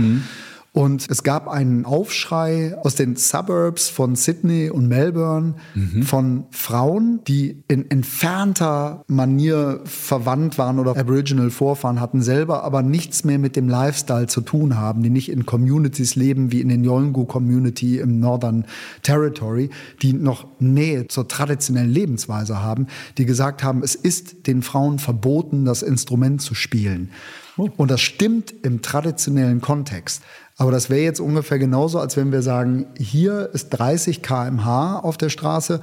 Und 0.74 1.10
es 1.10 1.22
gab 1.22 1.48
einen 1.48 1.84
Aufschrei 1.84 2.74
aus 2.82 2.94
den 2.94 3.16
Suburbs 3.16 3.90
von 3.90 4.16
Sydney 4.16 4.70
und 4.70 4.88
Melbourne 4.88 5.56
von 6.02 6.44
Frauen, 6.50 7.20
die 7.28 7.62
in 7.68 7.90
entfernter 7.90 9.04
Manier 9.06 9.80
verwandt 9.84 10.56
waren 10.56 10.78
oder 10.78 10.96
Aboriginal 10.96 11.50
Vorfahren 11.50 12.00
hatten, 12.00 12.22
selber 12.22 12.64
aber 12.64 12.82
nichts 12.82 13.22
mehr 13.22 13.38
mit 13.38 13.54
dem 13.54 13.68
Lifestyle 13.68 14.28
zu 14.28 14.40
tun 14.40 14.78
haben, 14.78 15.02
die 15.02 15.10
nicht 15.10 15.30
in 15.30 15.44
Communities 15.44 16.16
leben 16.16 16.52
wie 16.52 16.62
in 16.62 16.70
den 16.70 16.84
Yolngu 16.84 17.26
Community 17.26 17.98
im 17.98 18.18
Northern 18.18 18.64
Territory, 19.02 19.68
die 20.00 20.14
noch 20.14 20.46
Nähe 20.58 21.06
zur 21.06 21.28
traditionellen 21.28 21.90
Lebensweise 21.90 22.62
haben, 22.62 22.86
die 23.18 23.26
gesagt 23.26 23.62
haben, 23.62 23.82
es 23.82 23.94
ist 23.94 24.46
den 24.46 24.62
Frauen 24.62 24.98
verboten, 24.98 25.66
das 25.66 25.82
Instrument 25.82 26.40
zu 26.40 26.54
spielen. 26.54 27.10
Und 27.56 27.90
das 27.90 28.00
stimmt 28.00 28.54
im 28.62 28.80
traditionellen 28.80 29.60
Kontext. 29.60 30.22
Aber 30.62 30.70
das 30.70 30.90
wäre 30.90 31.00
jetzt 31.00 31.18
ungefähr 31.18 31.58
genauso, 31.58 31.98
als 31.98 32.16
wenn 32.16 32.30
wir 32.30 32.40
sagen, 32.40 32.86
hier 32.96 33.50
ist 33.52 33.70
30 33.70 34.22
km/h 34.22 35.00
auf 35.00 35.16
der 35.16 35.28
Straße. 35.28 35.80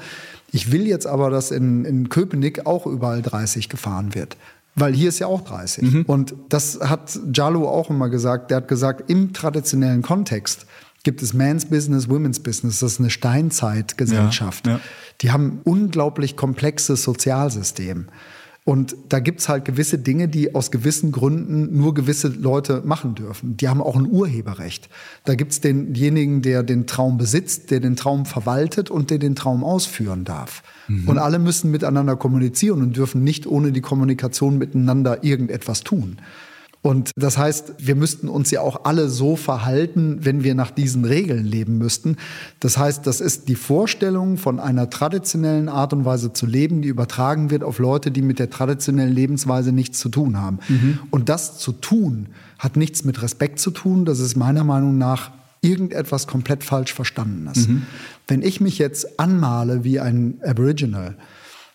Ich 0.54 0.72
will 0.72 0.88
jetzt 0.88 1.06
aber, 1.06 1.30
dass 1.30 1.52
in, 1.52 1.84
in 1.84 2.08
Köpenick 2.08 2.66
auch 2.66 2.86
überall 2.88 3.22
30 3.22 3.68
gefahren 3.68 4.16
wird. 4.16 4.38
Weil 4.76 4.94
hier 4.94 5.10
ist 5.10 5.20
ja 5.20 5.28
auch 5.28 5.42
30. 5.42 6.08
Und 6.08 6.34
das 6.48 6.80
hat 6.80 7.20
Jalo 7.34 7.68
auch 7.68 7.90
immer 7.90 8.08
gesagt. 8.08 8.52
Der 8.52 8.58
hat 8.58 8.70
gesagt, 8.70 9.10
im 9.10 9.34
traditionellen 9.34 10.02
Kontext 10.02 10.66
gibt 11.04 11.22
es 11.22 11.34
Man's 11.34 11.66
Business, 11.66 12.08
Women's 12.08 12.40
Business. 12.40 12.80
Das 12.80 12.94
ist 12.94 13.00
eine 13.02 13.10
Steinzeitgesellschaft. 13.10 14.66
Ja, 14.66 14.74
ja. 14.76 14.80
Die 15.20 15.32
haben 15.32 15.48
ein 15.48 15.62
unglaublich 15.66 16.38
komplexes 16.38 17.04
Sozialsystem. 17.04 18.06
Und 18.70 18.96
da 19.10 19.20
gibt's 19.20 19.50
halt 19.50 19.66
gewisse 19.66 19.98
Dinge, 19.98 20.28
die 20.28 20.54
aus 20.54 20.70
gewissen 20.70 21.12
Gründen 21.12 21.76
nur 21.76 21.96
gewisse 21.96 22.28
Leute 22.28 22.84
machen 22.86 23.16
dürfen. 23.16 23.58
Die 23.58 23.68
haben 23.68 23.82
auch 23.82 23.96
ein 23.96 24.06
Urheberrecht. 24.06 24.90
Da 25.26 25.34
gibt's 25.34 25.60
denjenigen, 25.60 26.44
der 26.44 26.62
den 26.62 26.86
Traum 26.86 27.18
besitzt, 27.18 27.72
der 27.72 27.80
den 27.80 27.96
Traum 27.96 28.28
verwaltet 28.28 28.92
und 28.92 29.10
der 29.10 29.18
den 29.18 29.34
Traum 29.34 29.64
ausführen 29.64 30.24
darf. 30.24 30.62
Und 31.08 31.18
alle 31.18 31.40
müssen 31.40 31.72
miteinander 31.72 32.16
kommunizieren 32.16 32.84
und 32.84 32.96
dürfen 32.96 33.24
nicht 33.24 33.48
ohne 33.48 33.72
die 33.72 33.82
Kommunikation 33.82 34.60
miteinander 34.60 35.24
irgendetwas 35.24 35.82
tun. 35.82 36.18
Und 36.82 37.12
das 37.18 37.38
heißt, 37.38 37.74
wir 37.78 37.96
müssten 37.96 38.30
uns 38.30 38.52
ja 38.52 38.62
auch 38.62 38.86
alle 38.86 39.10
so 39.10 39.36
verhalten, 39.36 40.20
wenn 40.22 40.44
wir 40.44 40.56
nach 40.56 40.72
diesen 40.72 41.04
Regeln 41.04 41.46
leben 41.46 41.78
müssten. 41.78 42.16
Das 42.62 42.78
heißt, 42.78 43.06
das 43.06 43.20
ist 43.20 43.50
die 43.50 43.56
Vorstellung 43.56 44.38
von 44.38 44.62
einer 44.62 44.90
traditionellen 44.90 45.68
Art 45.68 45.92
und 45.92 46.06
Weise 46.06 46.32
zu 46.32 46.46
leben, 46.46 46.82
die 46.82 46.88
übertragen 46.88 47.50
wird 47.50 47.64
auf 47.64 47.80
Leute, 47.80 48.12
die 48.12 48.22
mit 48.22 48.40
der 48.40 48.50
traditionellen 48.50 49.14
Lebensweise 49.14 49.74
nichts 49.74 50.00
zu 50.00 50.08
tun 50.08 50.38
haben. 50.38 50.60
Und 51.12 51.28
das 51.28 51.58
zu 51.58 51.74
tun, 51.74 52.28
hat 52.58 52.78
nichts 52.78 53.04
mit 53.04 53.22
Respekt 53.22 53.60
zu 53.60 53.72
tun. 53.72 54.06
Das 54.06 54.20
ist 54.20 54.38
meiner 54.38 54.64
Meinung 54.64 54.98
nach 54.98 55.32
irgendetwas 55.62 56.28
komplett 56.28 56.64
falsch 56.64 56.94
Verstandenes. 56.94 57.68
Wenn 58.28 58.42
ich 58.42 58.62
mich 58.62 58.78
jetzt 58.78 59.20
anmale 59.20 59.84
wie 59.84 60.00
ein 60.00 60.36
Aboriginal, 60.46 61.18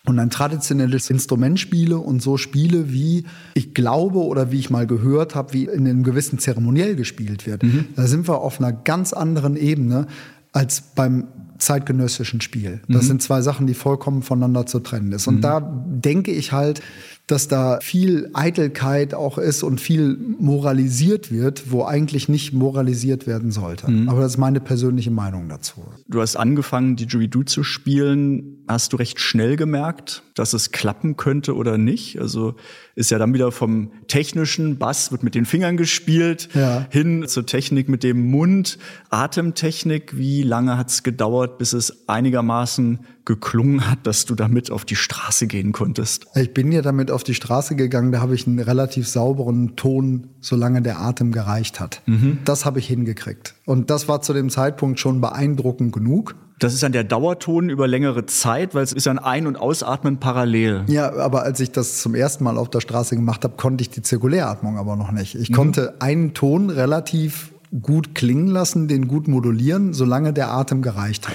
und 0.06 0.18
ein 0.18 0.30
traditionelles 0.30 1.08
Instrument 1.10 1.58
spiele 1.58 1.98
und 1.98 2.20
so 2.20 2.36
spiele, 2.36 2.92
wie 2.92 3.24
ich 3.54 3.72
glaube 3.74 4.18
oder 4.18 4.50
wie 4.50 4.58
ich 4.58 4.70
mal 4.70 4.86
gehört 4.86 5.34
habe, 5.34 5.52
wie 5.52 5.64
in 5.64 5.86
einem 5.86 6.02
gewissen 6.02 6.38
Zeremoniell 6.38 6.94
gespielt 6.94 7.46
wird. 7.46 7.62
Da 7.96 8.06
sind 8.06 8.28
wir 8.28 8.38
auf 8.38 8.60
einer 8.60 8.72
ganz 8.72 9.12
anderen 9.12 9.56
Ebene 9.56 10.06
als 10.52 10.82
beim 10.82 11.28
zeitgenössischen 11.58 12.40
Spiel. 12.40 12.80
Das 12.88 13.06
sind 13.06 13.22
zwei 13.22 13.40
Sachen, 13.40 13.66
die 13.66 13.74
vollkommen 13.74 14.22
voneinander 14.22 14.66
zu 14.66 14.80
trennen 14.80 15.12
ist. 15.12 15.26
Und 15.26 15.40
da 15.40 15.60
denke 15.60 16.32
ich 16.32 16.52
halt, 16.52 16.80
dass 17.26 17.48
da 17.48 17.78
viel 17.80 18.28
Eitelkeit 18.34 19.14
auch 19.14 19.38
ist 19.38 19.62
und 19.62 19.80
viel 19.80 20.18
moralisiert 20.38 21.32
wird, 21.32 21.70
wo 21.72 21.84
eigentlich 21.84 22.28
nicht 22.28 22.52
moralisiert 22.52 23.26
werden 23.26 23.50
sollte. 23.50 23.86
Aber 24.08 24.20
das 24.20 24.32
ist 24.32 24.38
meine 24.38 24.60
persönliche 24.60 25.10
Meinung 25.10 25.48
dazu. 25.48 25.84
Du 26.06 26.20
hast 26.20 26.36
angefangen, 26.36 26.96
Didgeridoo 26.96 27.44
zu 27.44 27.62
spielen. 27.64 28.58
Hast 28.68 28.92
du 28.92 28.96
recht 28.98 29.20
schnell 29.20 29.56
gemerkt, 29.56 30.22
dass 30.34 30.52
es 30.52 30.70
klappen 30.70 31.16
könnte 31.16 31.54
oder 31.54 31.78
nicht? 31.78 32.18
Also 32.20 32.56
ist 32.94 33.10
ja 33.10 33.18
dann 33.18 33.32
wieder 33.34 33.52
vom 33.52 33.90
technischen 34.08 34.78
Bass 34.78 35.10
wird 35.12 35.22
mit 35.22 35.34
den 35.34 35.44
Fingern 35.46 35.76
gespielt, 35.76 36.48
Ja. 36.54 36.86
hin 36.90 37.24
zur 37.26 37.46
Technik 37.46 37.88
mit 37.88 38.02
dem 38.02 38.30
Mund, 38.30 38.78
Atemtechnik. 39.10 40.16
Wie 40.16 40.42
lange 40.42 40.76
hat 40.78 40.90
es 40.90 41.02
gedauert, 41.02 41.58
bis 41.58 41.72
es 41.72 42.06
einigermaßen 42.08 43.00
geklungen 43.24 43.90
hat, 43.90 44.06
dass 44.06 44.24
du 44.24 44.34
damit 44.34 44.70
auf 44.70 44.84
die 44.84 44.96
Straße 44.96 45.46
gehen 45.46 45.72
konntest? 45.72 46.26
Ich 46.34 46.52
bin 46.52 46.70
ja 46.72 46.82
damit 46.82 47.10
auf 47.10 47.24
die 47.24 47.34
Straße 47.34 47.76
gegangen, 47.76 48.12
da 48.12 48.20
habe 48.20 48.34
ich 48.34 48.46
einen 48.46 48.58
relativ 48.58 49.08
sauberen 49.08 49.76
Ton, 49.76 50.28
solange 50.40 50.82
der 50.82 51.00
Atem 51.00 51.32
gereicht 51.32 51.80
hat. 51.80 52.02
Das 52.44 52.64
habe 52.64 52.78
ich 52.78 52.86
hingekriegt. 52.86 53.54
Und 53.64 53.90
das 53.90 54.08
war 54.08 54.20
zu 54.22 54.32
dem 54.32 54.50
Zeitpunkt 54.50 55.00
schon 55.00 55.20
beeindruckend 55.20 55.92
genug. 55.92 56.34
Das 56.60 56.72
ist 56.72 56.82
dann 56.82 56.92
der 56.92 57.04
Dauerton 57.04 57.68
über 57.68 57.88
längere 57.88 58.26
Zeit, 58.26 58.74
weil 58.74 58.84
es 58.84 58.92
ist 58.92 59.08
ein 59.08 59.18
Ein- 59.18 59.46
und 59.46 59.56
Ausatmen 59.56 60.18
parallel. 60.18 60.84
Ja, 60.86 61.12
aber 61.16 61.42
als 61.42 61.58
ich 61.60 61.72
das 61.72 62.00
zum 62.00 62.14
ersten 62.14 62.44
Mal 62.44 62.58
auf 62.58 62.70
der 62.70 62.80
Straße 62.80 63.16
gemacht 63.16 63.42
habe, 63.44 63.56
konnte 63.56 63.82
ich 63.82 63.90
die 63.90 64.02
Zirkuläratmung 64.02 64.78
aber 64.78 64.96
noch 64.96 65.10
nicht. 65.10 65.34
Ich 65.34 65.52
konnte 65.52 65.94
einen 66.00 66.32
Ton 66.32 66.70
relativ 66.70 67.52
gut 67.82 68.14
klingen 68.14 68.46
lassen, 68.46 68.86
den 68.86 69.08
gut 69.08 69.26
modulieren, 69.26 69.92
solange 69.94 70.32
der 70.32 70.52
Atem 70.52 70.80
gereicht 70.80 71.28
hat. 71.28 71.34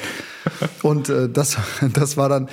Und 0.83 1.09
äh, 1.09 1.29
das, 1.29 1.57
das 1.93 2.17
war 2.17 2.29
dann, 2.29 2.49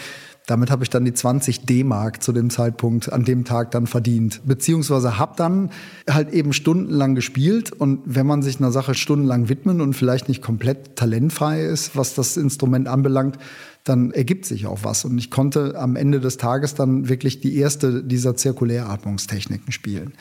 damit 0.47 0.71
habe 0.71 0.85
ich 0.85 0.91
dann 0.91 1.05
die 1.05 1.13
20 1.13 1.67
D-Mark 1.67 2.23
zu 2.23 2.33
dem 2.33 2.51
Zeitpunkt 2.51 3.13
an 3.13 3.25
dem 3.25 3.45
Tag 3.45 3.73
dann 3.73 3.87
verdient. 3.87 4.43
Beziehungsweise 4.45 5.19
habe 5.19 5.35
dann 5.37 5.71
halt 6.09 6.33
eben 6.33 6.53
stundenlang 6.53 7.17
gespielt 7.17 7.73
und 7.73 8.01
wenn 8.05 8.27
man 8.27 8.43
sich 8.43 8.59
einer 8.59 8.71
Sache 8.71 8.95
stundenlang 8.95 9.49
widmen 9.49 9.81
und 9.81 9.95
vielleicht 9.95 10.29
nicht 10.29 10.43
komplett 10.43 10.95
talentfrei 10.97 11.63
ist, 11.63 11.97
was 11.97 12.15
das 12.15 12.37
Instrument 12.37 12.87
anbelangt, 12.87 13.39
dann 13.83 14.13
ergibt 14.13 14.47
sich 14.47 14.67
auch 14.67 14.81
was. 14.83 15.05
Und 15.05 15.19
ich 15.19 15.31
konnte 15.31 15.77
am 15.77 15.97
Ende 15.97 16.21
des 16.21 16.37
Tages 16.37 16.75
dann 16.75 17.09
wirklich 17.09 17.41
die 17.41 17.57
erste 17.57 18.03
dieser 18.03 18.37
Zirkuläratmungstechniken 18.37 19.73
spielen. 19.73 20.15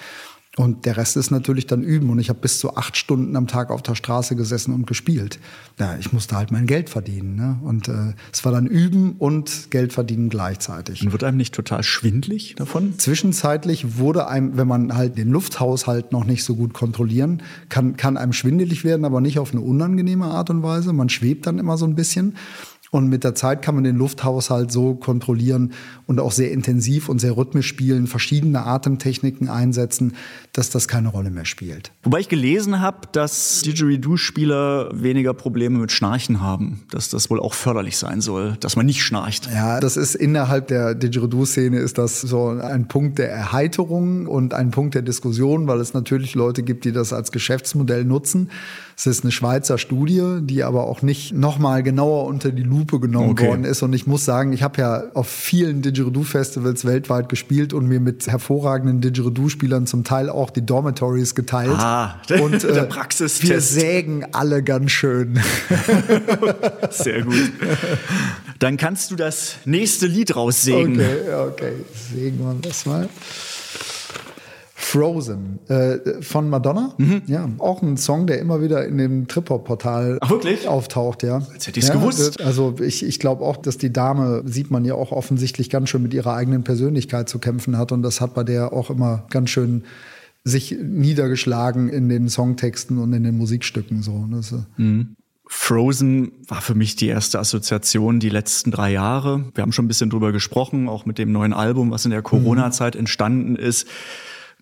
Und 0.58 0.86
der 0.86 0.95
Rest 0.95 1.18
ist 1.18 1.32
natürlich 1.32 1.68
dann 1.68 1.84
üben. 1.84 2.10
Und 2.10 2.20
ich 2.20 2.30
habe 2.30 2.39
bis 2.39 2.60
zu 2.60 2.76
acht 2.78 2.95
Stunden 2.95 3.36
am 3.36 3.47
Tag 3.47 3.72
auf 3.72 3.82
der 3.82 3.95
Straße 3.95 4.36
gesessen 4.36 4.74
und 4.74 4.88
gespielt. 4.88 5.39
Ja, 5.80 5.97
ich 5.97 6.14
musste 6.14 6.38
halt 6.38 6.51
mein 6.51 6.66
Geld 6.66 6.89
verdienen. 6.89 7.36
Ne? 7.36 7.60
Und 7.62 7.89
äh, 7.89 8.14
es 8.32 8.45
war 8.45 8.53
dann 8.53 8.66
üben 8.66 9.16
und 9.20 9.70
Geld 9.70 9.91
verdienen 9.91 10.30
gleichzeitig. 10.30 11.03
Und 11.03 11.12
wird 11.12 11.26
einem 11.26 11.38
nicht 11.38 11.53
total 11.53 11.84
schwindlig 11.84 12.56
davon? 12.56 12.97
Zwischenzeitlich 12.97 13.97
wurde 13.97 14.28
einem, 14.28 14.56
wenn 14.56 14.68
man 14.68 14.95
halt 14.95 15.18
den 15.18 15.30
Lufthaushalt 15.30 16.14
noch 16.14 16.24
nicht 16.24 16.45
so 16.45 16.56
gut 16.56 16.74
kontrollieren, 16.74 17.43
kann, 17.68 17.97
kann 17.97 18.16
einem 18.16 18.34
schwindelig 18.34 18.86
werden, 18.86 19.03
aber 19.03 19.20
nicht 19.20 19.39
auf 19.39 19.51
eine 19.51 19.62
unangenehme 19.62 20.26
Art 20.26 20.49
und 20.49 20.64
Weise. 20.64 20.93
Man 20.93 21.10
schwebt 21.10 21.47
dann 21.47 21.60
immer 21.60 21.78
so 21.78 21.86
ein 21.86 21.95
bisschen. 21.95 22.36
Und 22.96 23.10
mit 23.10 23.26
der 23.26 23.36
Zeit 23.36 23.62
kann 23.62 23.76
man 23.76 23.84
den 23.84 23.98
Lufthaushalt 23.98 24.72
so 24.72 24.96
kontrollieren 24.96 25.74
und 26.08 26.22
auch 26.22 26.32
sehr 26.32 26.54
intensiv 26.54 27.10
und 27.10 27.20
sehr 27.20 27.36
rhythmisch 27.36 27.68
spielen, 27.68 28.08
verschiedene 28.08 28.66
Atemtechniken 28.66 29.50
einsetzen, 29.50 30.14
dass 30.54 30.70
das 30.70 30.88
keine 30.88 31.10
Rolle 31.10 31.30
mehr 31.30 31.43
spielt. 31.43 31.91
Wobei 32.04 32.22
ich 32.22 32.30
gelesen 32.30 32.80
habe, 32.80 33.00
dass 33.12 33.64
Didgeridoo-Spieler 33.64 34.91
weniger 34.93 35.34
Probleme 35.34 35.80
mit 35.80 35.91
Schnarchen 35.91 36.39
haben. 36.39 36.84
Dass 36.89 37.10
das 37.10 37.30
wohl 37.30 37.41
auch 37.41 37.54
förderlich 37.54 37.98
sein 37.98 38.22
soll, 38.22 38.56
dass 38.62 38.78
man 38.78 38.86
nicht 38.86 39.04
schnarcht. 39.04 39.50
Ja, 39.54 39.82
das 39.82 39.98
ist 39.98 40.16
innerhalb 40.16 40.70
der 40.70 40.96
Didgeridoo-Szene 40.96 41.80
ist 41.80 41.98
das 41.98 42.22
so 42.22 42.48
ein 42.48 42.88
Punkt 42.88 43.18
der 43.18 43.30
Erheiterung 43.30 44.26
und 44.26 44.54
ein 44.54 44.72
Punkt 44.72 44.96
der 44.96 45.02
Diskussion, 45.02 45.68
weil 45.68 45.82
es 45.82 45.93
natürlich 45.93 46.34
Leute 46.34 46.64
gibt, 46.64 46.86
die 46.86 46.93
das 46.93 47.12
als 47.12 47.34
Geschäftsmodell 47.34 48.06
nutzen. 48.06 48.52
Es 48.96 49.06
ist 49.06 49.26
eine 49.26 49.34
Schweizer 49.34 49.78
Studie, 49.78 50.39
die 50.39 50.64
aber 50.64 50.86
auch 50.86 51.02
nicht 51.02 51.34
nochmal 51.34 51.84
genauer 51.84 52.28
unter 52.28 52.54
die 52.54 52.64
Lupe 52.64 52.84
genommen 52.86 53.31
Okay. 53.31 53.47
worden 53.47 53.63
ist. 53.65 53.81
Und 53.81 53.93
ich 53.93 54.07
muss 54.07 54.25
sagen, 54.25 54.53
ich 54.53 54.63
habe 54.63 54.79
ja 54.81 55.03
auf 55.13 55.27
vielen 55.27 55.81
Didgeridoo-Festivals 55.81 56.86
weltweit 56.86 57.29
gespielt 57.29 57.73
und 57.73 57.88
mir 57.88 57.99
mit 57.99 58.27
hervorragenden 58.27 59.01
Didgeridoo-Spielern 59.01 59.88
zum 59.88 60.03
Teil 60.03 60.29
auch 60.29 60.49
die 60.49 60.65
Dormitories 60.65 61.36
geteilt. 61.36 61.71
Ah, 61.77 62.15
und 62.41 62.63
äh, 62.63 62.73
der 62.73 62.83
Praxistest. 62.83 63.49
wir 63.49 63.61
sägen 63.61 64.25
alle 64.31 64.63
ganz 64.63 64.91
schön. 64.91 65.39
Sehr 66.91 67.23
gut. 67.23 67.51
Dann 68.59 68.77
kannst 68.77 69.11
du 69.11 69.15
das 69.15 69.55
nächste 69.65 70.07
Lied 70.07 70.36
raussägen. 70.36 70.93
Okay, 70.95 71.33
okay. 71.49 71.71
Sägen 72.13 72.39
wir 72.39 72.55
das 72.61 72.86
mal. 72.86 73.09
Frozen 74.86 75.59
äh, 75.67 76.21
von 76.21 76.47
Madonna. 76.47 76.93
Mhm. 76.99 77.23
Ja, 77.25 77.49
auch 77.57 77.81
ein 77.81 77.97
Song, 77.97 78.27
der 78.27 78.39
immer 78.39 78.61
wieder 78.61 78.86
in 78.86 78.99
dem 78.99 79.27
Trip-Hop-Portal 79.27 80.19
auftaucht, 80.67 81.23
ja. 81.23 81.41
Als 81.51 81.65
hätte 81.65 81.79
ich's 81.79 81.89
ja, 81.89 81.95
gewusst. 81.95 82.39
Also 82.39 82.75
ich, 82.79 83.03
ich 83.03 83.19
glaube 83.19 83.43
auch, 83.43 83.57
dass 83.57 83.79
die 83.79 83.91
Dame, 83.91 84.43
sieht 84.45 84.69
man 84.69 84.86
ja 84.86 84.93
auch 84.93 85.11
offensichtlich 85.11 85.71
ganz 85.71 85.89
schön 85.89 86.03
mit 86.03 86.13
ihrer 86.13 86.36
eigenen 86.36 86.63
Persönlichkeit 86.63 87.27
zu 87.27 87.39
kämpfen 87.39 87.79
hat. 87.79 87.91
Und 87.91 88.03
das 88.03 88.21
hat 88.21 88.36
bei 88.36 88.43
der 88.43 88.73
auch 88.73 88.91
immer 88.91 89.25
ganz 89.31 89.49
schön 89.49 89.86
sich 90.43 90.77
niedergeschlagen 90.79 91.89
in 91.89 92.07
den 92.07 92.29
Songtexten 92.29 92.99
und 92.99 93.11
in 93.13 93.23
den 93.23 93.38
Musikstücken. 93.38 94.03
So. 94.03 94.27
Das, 94.29 94.51
äh, 94.51 94.57
Frozen 95.47 96.31
war 96.47 96.61
für 96.61 96.75
mich 96.75 96.95
die 96.95 97.07
erste 97.07 97.39
Assoziation 97.39 98.19
die 98.19 98.29
letzten 98.29 98.69
drei 98.69 98.91
Jahre. 98.91 99.45
Wir 99.55 99.63
haben 99.63 99.71
schon 99.71 99.86
ein 99.86 99.88
bisschen 99.88 100.11
drüber 100.11 100.31
gesprochen, 100.31 100.88
auch 100.88 101.07
mit 101.07 101.17
dem 101.17 101.31
neuen 101.31 101.53
Album, 101.53 101.89
was 101.89 102.05
in 102.05 102.11
der 102.11 102.21
Corona-Zeit 102.21 102.95
entstanden 102.95 103.55
ist. 103.55 103.88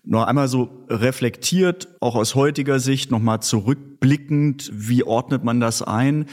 Noch 0.06 0.26
einmal 0.26 0.48
so 0.48 0.84
reflektiert, 0.88 1.88
auch 2.00 2.14
aus 2.14 2.34
heutiger 2.34 2.78
Sicht, 2.78 3.10
nochmal 3.10 3.40
zurückblickend, 3.40 4.70
wie 4.72 5.02
ordnet 5.02 5.44
man 5.44 5.60
das 5.60 5.80
ein? 5.82 6.26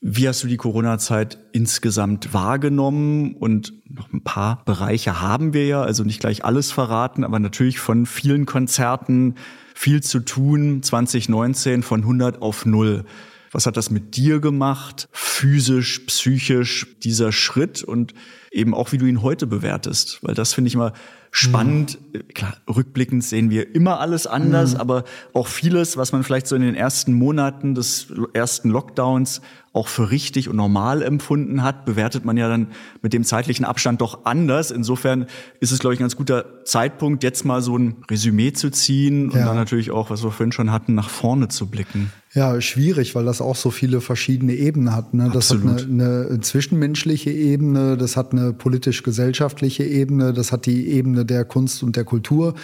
Wie 0.00 0.28
hast 0.28 0.42
du 0.42 0.48
die 0.48 0.58
Corona-Zeit 0.58 1.38
insgesamt 1.52 2.34
wahrgenommen? 2.34 3.36
Und 3.36 3.72
noch 3.88 4.12
ein 4.12 4.22
paar 4.22 4.62
Bereiche 4.64 5.22
haben 5.22 5.54
wir 5.54 5.66
ja, 5.66 5.82
also 5.82 6.02
nicht 6.04 6.20
gleich 6.20 6.44
alles 6.44 6.72
verraten, 6.72 7.24
aber 7.24 7.38
natürlich 7.38 7.78
von 7.78 8.04
vielen 8.04 8.44
Konzerten 8.44 9.36
viel 9.74 10.02
zu 10.02 10.20
tun. 10.20 10.82
2019 10.82 11.82
von 11.82 12.00
100 12.00 12.42
auf 12.42 12.66
0. 12.66 13.04
Was 13.50 13.66
hat 13.66 13.76
das 13.76 13.90
mit 13.90 14.16
dir 14.16 14.40
gemacht? 14.40 15.08
Physisch, 15.12 16.00
psychisch, 16.00 16.86
dieser 17.04 17.30
Schritt 17.30 17.84
und 17.84 18.12
eben 18.50 18.74
auch, 18.74 18.90
wie 18.90 18.98
du 18.98 19.06
ihn 19.06 19.22
heute 19.22 19.46
bewertest? 19.46 20.18
Weil 20.22 20.34
das 20.34 20.52
finde 20.52 20.68
ich 20.68 20.74
immer 20.74 20.92
spannend. 21.36 21.98
Klar, 22.34 22.56
rückblickend 22.68 23.24
sehen 23.24 23.50
wir 23.50 23.74
immer 23.74 23.98
alles 23.98 24.26
anders, 24.26 24.76
aber 24.76 25.04
auch 25.32 25.48
vieles, 25.48 25.96
was 25.96 26.12
man 26.12 26.22
vielleicht 26.22 26.46
so 26.46 26.54
in 26.54 26.62
den 26.62 26.76
ersten 26.76 27.12
Monaten 27.12 27.74
des 27.74 28.06
ersten 28.32 28.70
Lockdowns 28.70 29.40
auch 29.74 29.88
für 29.88 30.10
richtig 30.10 30.48
und 30.48 30.56
normal 30.56 31.02
empfunden 31.02 31.62
hat, 31.62 31.84
bewertet 31.84 32.24
man 32.24 32.36
ja 32.36 32.48
dann 32.48 32.68
mit 33.02 33.12
dem 33.12 33.24
zeitlichen 33.24 33.64
Abstand 33.64 34.00
doch 34.00 34.24
anders. 34.24 34.70
Insofern 34.70 35.26
ist 35.60 35.72
es, 35.72 35.80
glaube 35.80 35.94
ich, 35.94 36.00
ein 36.00 36.04
ganz 36.04 36.16
guter 36.16 36.64
Zeitpunkt, 36.64 37.24
jetzt 37.24 37.44
mal 37.44 37.60
so 37.60 37.76
ein 37.76 37.96
Resümee 38.08 38.52
zu 38.52 38.70
ziehen 38.70 39.30
und 39.30 39.36
Ja. 39.38 39.46
dann 39.46 39.56
natürlich 39.56 39.90
auch, 39.90 40.10
was 40.10 40.22
wir 40.22 40.30
vorhin 40.30 40.52
schon 40.52 40.70
hatten, 40.70 40.94
nach 40.94 41.10
vorne 41.10 41.48
zu 41.48 41.66
blicken. 41.66 42.12
Ja, 42.34 42.60
schwierig, 42.60 43.14
weil 43.16 43.24
das 43.24 43.40
auch 43.40 43.56
so 43.56 43.70
viele 43.70 44.00
verschiedene 44.00 44.54
Ebenen 44.54 44.94
hat. 44.94 45.12
Ne? 45.12 45.30
Das 45.32 45.50
Absolut. 45.52 45.80
hat 45.82 45.88
eine, 45.88 46.26
eine 46.30 46.40
zwischenmenschliche 46.40 47.30
Ebene, 47.30 47.96
das 47.96 48.16
hat 48.16 48.32
eine 48.32 48.52
politisch-gesellschaftliche 48.52 49.84
Ebene, 49.84 50.32
das 50.32 50.52
hat 50.52 50.66
die 50.66 50.88
Ebene 50.88 51.24
der 51.24 51.44
Kunst 51.44 51.82
und 51.82 51.96
der 51.96 52.04
Kultur. 52.04 52.54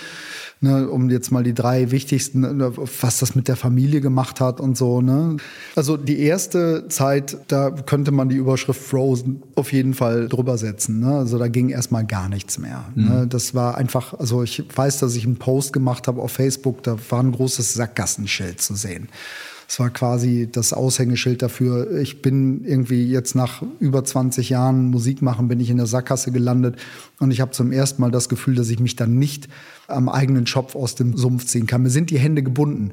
Ne? 0.63 0.91
Um 0.91 1.09
jetzt 1.09 1.33
mal 1.33 1.43
die 1.43 1.55
drei 1.55 1.91
wichtigsten, 1.91 2.41
ne, 2.41 2.73
was 2.77 3.19
das 3.19 3.35
mit 3.35 3.49
der 3.49 3.57
Familie 3.57 4.03
gemacht 4.03 4.41
hat 4.41 4.61
und 4.61 4.77
so. 4.77 5.01
Ne? 5.01 5.39
Also 5.75 5.97
die 5.97 6.21
erste 6.21 6.87
Zeit, 6.89 7.39
da 7.49 7.71
könnte 7.71 8.13
man 8.13 8.29
die 8.29 8.37
Überschrift 8.37 8.81
Frozen 8.81 9.43
auf 9.55 9.73
jeden 9.73 9.95
Fall 9.95 10.29
drüber 10.29 10.59
setzen. 10.59 11.01
Ne? 11.01 11.17
Also 11.17 11.39
da 11.39 11.49
ging 11.49 11.71
erstmal 11.71 12.05
gar 12.05 12.29
nichts 12.29 12.59
mehr. 12.59 12.85
Ne? 12.95 13.27
Das 13.27 13.55
war 13.55 13.79
einfach, 13.79 14.13
also 14.19 14.43
ich 14.43 14.65
weiß, 14.75 14.99
dass 14.99 15.17
ich 15.17 15.25
einen 15.25 15.37
Post 15.37 15.73
gemacht 15.73 16.07
habe 16.09 16.21
auf 16.21 16.33
Facebook, 16.33 16.83
da 16.83 16.99
war 17.09 17.23
ein 17.23 17.33
großes 17.33 17.73
Sackgassenschild 17.73 18.61
zu 18.61 18.75
sehen. 18.75 19.09
Es 19.71 19.79
war 19.79 19.91
quasi 19.91 20.49
das 20.51 20.73
Aushängeschild 20.73 21.43
dafür. 21.43 22.01
Ich 22.01 22.23
bin 22.23 22.65
irgendwie 22.65 23.09
jetzt 23.09 23.37
nach 23.37 23.63
über 23.79 24.05
20 24.05 24.51
Jahren 24.51 24.91
Musik 24.91 25.23
machen, 25.23 25.47
bin 25.47 25.61
ich 25.61 25.71
in 25.71 25.77
der 25.77 25.87
Sackgasse 25.87 26.33
gelandet 26.33 26.75
und 27.21 27.31
ich 27.31 27.41
habe 27.41 27.53
zum 27.53 27.71
ersten 27.71 28.03
Mal 28.03 28.11
das 28.11 28.29
Gefühl, 28.29 28.57
dass 28.57 28.69
ich 28.69 28.81
mich 28.81 28.97
dann 28.97 29.17
nicht 29.17 29.49
am 29.91 30.09
eigenen 30.09 30.47
Schopf 30.47 30.75
aus 30.77 30.95
dem 30.95 31.17
Sumpf 31.17 31.47
ziehen 31.47 31.67
kann. 31.67 31.83
Mir 31.83 31.91
sind 31.91 32.11
die 32.11 32.19
Hände 32.19 32.43
gebunden. 32.43 32.93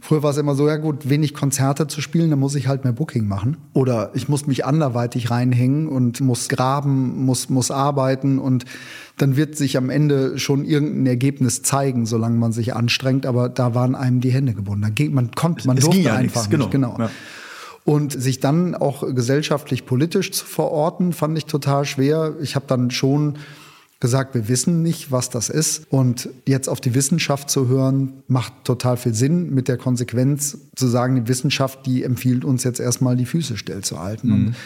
Früher 0.00 0.22
war 0.22 0.30
es 0.30 0.36
immer 0.36 0.54
so, 0.54 0.68
ja 0.68 0.76
gut, 0.76 1.08
wenig 1.08 1.34
Konzerte 1.34 1.86
zu 1.86 2.00
spielen, 2.00 2.30
dann 2.30 2.38
muss 2.38 2.54
ich 2.54 2.68
halt 2.68 2.84
mehr 2.84 2.92
Booking 2.92 3.26
machen. 3.26 3.56
Oder 3.72 4.10
ich 4.14 4.28
muss 4.28 4.46
mich 4.46 4.64
anderweitig 4.64 5.30
reinhängen 5.30 5.88
und 5.88 6.20
muss 6.20 6.48
graben, 6.48 7.24
muss, 7.24 7.48
muss 7.48 7.70
arbeiten 7.70 8.38
und 8.38 8.64
dann 9.16 9.36
wird 9.36 9.56
sich 9.56 9.76
am 9.76 9.90
Ende 9.90 10.38
schon 10.38 10.64
irgendein 10.64 11.06
Ergebnis 11.06 11.62
zeigen, 11.62 12.06
solange 12.06 12.36
man 12.38 12.52
sich 12.52 12.74
anstrengt. 12.74 13.26
Aber 13.26 13.48
da 13.48 13.74
waren 13.74 13.94
einem 13.94 14.20
die 14.20 14.30
Hände 14.30 14.54
gebunden. 14.54 14.82
Da 14.82 14.90
ging, 14.90 15.12
man 15.12 15.32
konnte, 15.32 15.66
man 15.66 15.76
Es 15.76 15.84
durfte 15.84 16.00
ja 16.00 16.14
einfach 16.14 16.42
nichts, 16.42 16.58
nicht. 16.58 16.70
genau. 16.70 16.92
Genau. 16.94 17.06
Ja. 17.06 17.10
Und 17.84 18.12
sich 18.12 18.38
dann 18.38 18.74
auch 18.74 19.02
gesellschaftlich 19.14 19.86
politisch 19.86 20.30
zu 20.30 20.44
verorten, 20.44 21.12
fand 21.12 21.38
ich 21.38 21.46
total 21.46 21.84
schwer. 21.84 22.34
Ich 22.40 22.54
habe 22.54 22.66
dann 22.68 22.90
schon 22.90 23.38
gesagt, 24.00 24.34
wir 24.34 24.48
wissen 24.48 24.82
nicht, 24.82 25.10
was 25.10 25.28
das 25.28 25.48
ist. 25.48 25.86
Und 25.90 26.28
jetzt 26.46 26.68
auf 26.68 26.80
die 26.80 26.94
Wissenschaft 26.94 27.50
zu 27.50 27.68
hören, 27.68 28.22
macht 28.28 28.64
total 28.64 28.96
viel 28.96 29.14
Sinn, 29.14 29.52
mit 29.52 29.68
der 29.68 29.76
Konsequenz 29.76 30.58
zu 30.76 30.86
sagen, 30.86 31.16
die 31.16 31.28
Wissenschaft, 31.28 31.84
die 31.86 32.04
empfiehlt 32.04 32.44
uns 32.44 32.64
jetzt 32.64 32.78
erstmal 32.78 33.16
die 33.16 33.26
Füße 33.26 33.56
stillzuhalten. 33.56 34.32
Und 34.32 34.56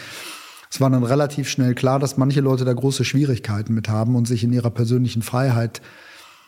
es 0.69 0.81
war 0.81 0.89
dann 0.89 1.03
relativ 1.03 1.49
schnell 1.49 1.75
klar, 1.75 1.99
dass 1.99 2.17
manche 2.17 2.41
Leute 2.41 2.65
da 2.65 2.73
große 2.73 3.05
Schwierigkeiten 3.05 3.73
mit 3.73 3.89
haben 3.89 4.15
und 4.15 4.27
sich 4.27 4.43
in 4.43 4.53
ihrer 4.53 4.71
persönlichen 4.71 5.21
Freiheit 5.21 5.81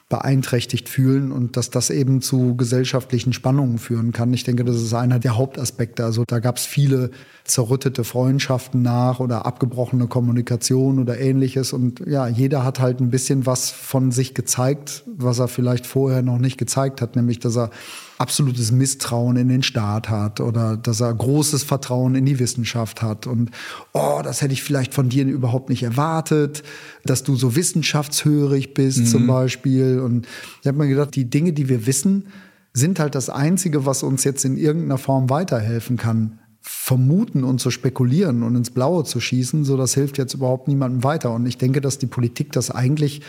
beeinträchtigt 0.07 0.87
fühlen 0.87 1.31
und 1.31 1.57
dass 1.57 1.71
das 1.71 1.89
eben 1.89 2.21
zu 2.21 2.55
gesellschaftlichen 2.55 3.33
Spannungen 3.33 3.79
führen 3.79 4.11
kann. 4.11 4.33
Ich 4.35 4.43
denke, 4.43 4.63
das 4.63 4.75
ist 4.75 4.93
einer 4.93 5.17
der 5.17 5.35
Hauptaspekte. 5.35 6.03
Also 6.03 6.25
da 6.27 6.37
gab 6.37 6.57
es 6.57 6.65
viele 6.65 7.09
zerrüttete 7.43 8.03
Freundschaften 8.03 8.83
nach 8.83 9.19
oder 9.19 9.47
abgebrochene 9.47 10.07
Kommunikation 10.07 10.99
oder 10.99 11.19
ähnliches. 11.19 11.73
Und 11.73 12.01
ja, 12.05 12.27
jeder 12.27 12.63
hat 12.63 12.79
halt 12.79 12.99
ein 12.99 13.09
bisschen 13.09 13.47
was 13.47 13.71
von 13.71 14.11
sich 14.11 14.35
gezeigt, 14.35 15.03
was 15.07 15.39
er 15.39 15.47
vielleicht 15.47 15.87
vorher 15.87 16.21
noch 16.21 16.37
nicht 16.37 16.57
gezeigt 16.59 17.01
hat, 17.01 17.15
nämlich 17.15 17.39
dass 17.39 17.57
er 17.57 17.71
absolutes 18.18 18.72
Misstrauen 18.72 19.36
in 19.36 19.49
den 19.49 19.63
Staat 19.63 20.09
hat 20.09 20.39
oder 20.39 20.78
dass 20.78 21.01
er 21.01 21.13
großes 21.13 21.63
Vertrauen 21.63 22.16
in 22.16 22.26
die 22.26 22.39
Wissenschaft 22.39 23.01
hat 23.01 23.28
und 23.28 23.51
oh, 23.93 24.22
das 24.24 24.41
hätte 24.41 24.53
ich 24.53 24.63
vielleicht 24.63 24.93
von 24.93 25.09
dir 25.09 25.26
überhaupt 25.26 25.70
nicht 25.70 25.84
erwartet, 25.84 26.63
dass 27.03 27.24
du 27.24 27.36
so 27.36 27.55
wissenschaftshörig 27.55 28.74
bist 28.74 29.07
zum 29.09 29.28
Beispiel. 29.28 29.99
Und 29.99 30.28
ich 30.61 30.68
habe 30.68 30.78
mir 30.78 30.88
gedacht, 30.88 31.16
die 31.16 31.30
Dinge, 31.30 31.53
die 31.53 31.70
wir 31.70 31.86
wissen, 31.86 32.28
sind 32.74 32.99
halt 32.99 33.16
das 33.16 33.30
Einzige, 33.30 33.86
was 33.86 34.03
uns 34.03 34.24
jetzt 34.24 34.45
in 34.45 34.57
irgendeiner 34.57 34.97
Form 34.97 35.30
weiterhelfen 35.30 35.97
kann. 35.97 36.39
Vermuten 36.61 37.43
und 37.43 37.59
zu 37.59 37.70
spekulieren 37.70 38.41
und 38.43 38.55
ins 38.55 38.72
Blaue 38.72 39.03
zu 39.03 39.20
schießen, 39.20 39.66
so 39.66 39.78
das 39.78 39.93
hilft 39.93 40.18
jetzt 40.18 40.34
überhaupt 40.34 40.68
niemandem 40.68 41.03
weiter. 41.03 41.32
Und 41.32 41.45
ich 41.45 41.57
denke, 41.57 41.80
dass 41.80 41.99
die 41.99 42.07
Politik 42.07 42.51
das 42.51 42.72
eigentlich 42.72 43.22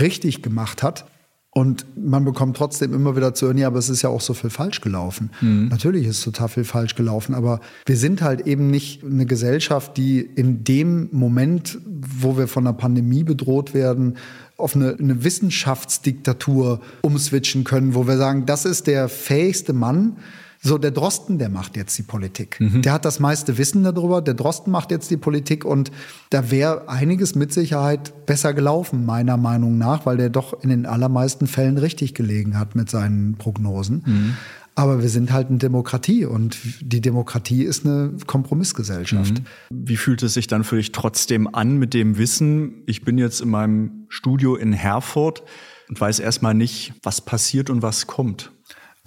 richtig 0.00 0.42
gemacht 0.42 0.82
hat. 0.82 1.04
Und 1.50 1.86
man 1.96 2.24
bekommt 2.24 2.56
trotzdem 2.56 2.92
immer 2.92 3.16
wieder 3.16 3.34
zu 3.34 3.46
hören, 3.46 3.58
ja, 3.58 3.66
aber 3.68 3.78
es 3.78 3.88
ist 3.88 4.02
ja 4.02 4.10
auch 4.10 4.20
so 4.20 4.34
viel 4.34 4.50
falsch 4.50 4.80
gelaufen. 4.80 5.30
Natürlich 5.70 6.06
ist 6.06 6.22
total 6.22 6.48
viel 6.48 6.64
falsch 6.64 6.94
gelaufen, 6.94 7.34
aber 7.34 7.60
wir 7.86 7.96
sind 7.96 8.22
halt 8.22 8.46
eben 8.46 8.70
nicht 8.70 9.02
eine 9.02 9.26
Gesellschaft, 9.26 9.96
die 9.96 10.20
in 10.20 10.62
dem 10.62 11.08
Moment, 11.10 11.78
wo 11.86 12.36
wir 12.36 12.48
von 12.48 12.66
einer 12.66 12.76
Pandemie 12.76 13.24
bedroht 13.24 13.72
werden, 13.72 14.18
auf 14.56 14.76
eine, 14.76 14.96
eine 14.98 15.24
Wissenschaftsdiktatur 15.24 16.80
umswitchen 17.00 17.64
können, 17.64 17.94
wo 17.94 18.06
wir 18.06 18.18
sagen, 18.18 18.44
das 18.44 18.64
ist 18.64 18.86
der 18.86 19.08
fähigste 19.08 19.72
Mann, 19.72 20.18
so, 20.68 20.78
der 20.78 20.90
Drosten, 20.90 21.38
der 21.38 21.48
macht 21.48 21.76
jetzt 21.76 21.98
die 21.98 22.02
Politik. 22.02 22.58
Der 22.82 22.92
hat 22.92 23.04
das 23.04 23.18
meiste 23.20 23.58
Wissen 23.58 23.82
darüber. 23.82 24.22
Der 24.22 24.34
Drosten 24.34 24.70
macht 24.70 24.90
jetzt 24.90 25.10
die 25.10 25.16
Politik 25.16 25.64
und 25.64 25.90
da 26.30 26.50
wäre 26.50 26.88
einiges 26.88 27.34
mit 27.34 27.52
Sicherheit 27.52 28.26
besser 28.26 28.54
gelaufen, 28.54 29.04
meiner 29.04 29.36
Meinung 29.36 29.78
nach, 29.78 30.06
weil 30.06 30.16
der 30.16 30.30
doch 30.30 30.62
in 30.62 30.70
den 30.70 30.86
allermeisten 30.86 31.46
Fällen 31.46 31.78
richtig 31.78 32.14
gelegen 32.14 32.58
hat 32.58 32.76
mit 32.76 32.90
seinen 32.90 33.34
Prognosen. 33.36 34.36
Aber 34.74 35.02
wir 35.02 35.08
sind 35.08 35.32
halt 35.32 35.48
eine 35.48 35.58
Demokratie 35.58 36.24
und 36.24 36.56
die 36.80 37.00
Demokratie 37.00 37.64
ist 37.64 37.84
eine 37.84 38.12
Kompromissgesellschaft. 38.26 39.42
Wie 39.70 39.96
fühlt 39.96 40.22
es 40.22 40.34
sich 40.34 40.46
dann 40.46 40.62
für 40.62 40.76
dich 40.76 40.92
trotzdem 40.92 41.52
an 41.52 41.78
mit 41.78 41.94
dem 41.94 42.16
Wissen, 42.16 42.84
ich 42.86 43.02
bin 43.02 43.18
jetzt 43.18 43.40
in 43.40 43.48
meinem 43.48 44.06
Studio 44.08 44.54
in 44.54 44.72
Herford 44.72 45.42
und 45.88 46.00
weiß 46.00 46.20
erstmal 46.20 46.54
nicht, 46.54 46.92
was 47.02 47.20
passiert 47.20 47.70
und 47.70 47.82
was 47.82 48.06
kommt? 48.06 48.52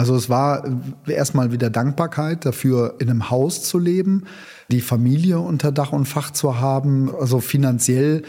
Also 0.02 0.16
es 0.16 0.32
war 0.32 0.66
äh, 1.06 1.14
erstmal 1.14 1.52
wieder 1.52 1.70
Dankbarkeit 1.70 2.43
dafür, 2.43 2.95
in 2.97 3.08
einem 3.08 3.30
Haus 3.30 3.62
zu 3.62 3.78
leben, 3.78 4.24
die 4.72 4.82
Familie 4.82 5.38
unter 5.38 5.72
Dach 5.72 5.91
und 5.91 6.08
Fach 6.08 6.32
zu 6.32 6.60
haben. 6.60 7.14
Also 7.14 7.39
finanziell 7.39 8.24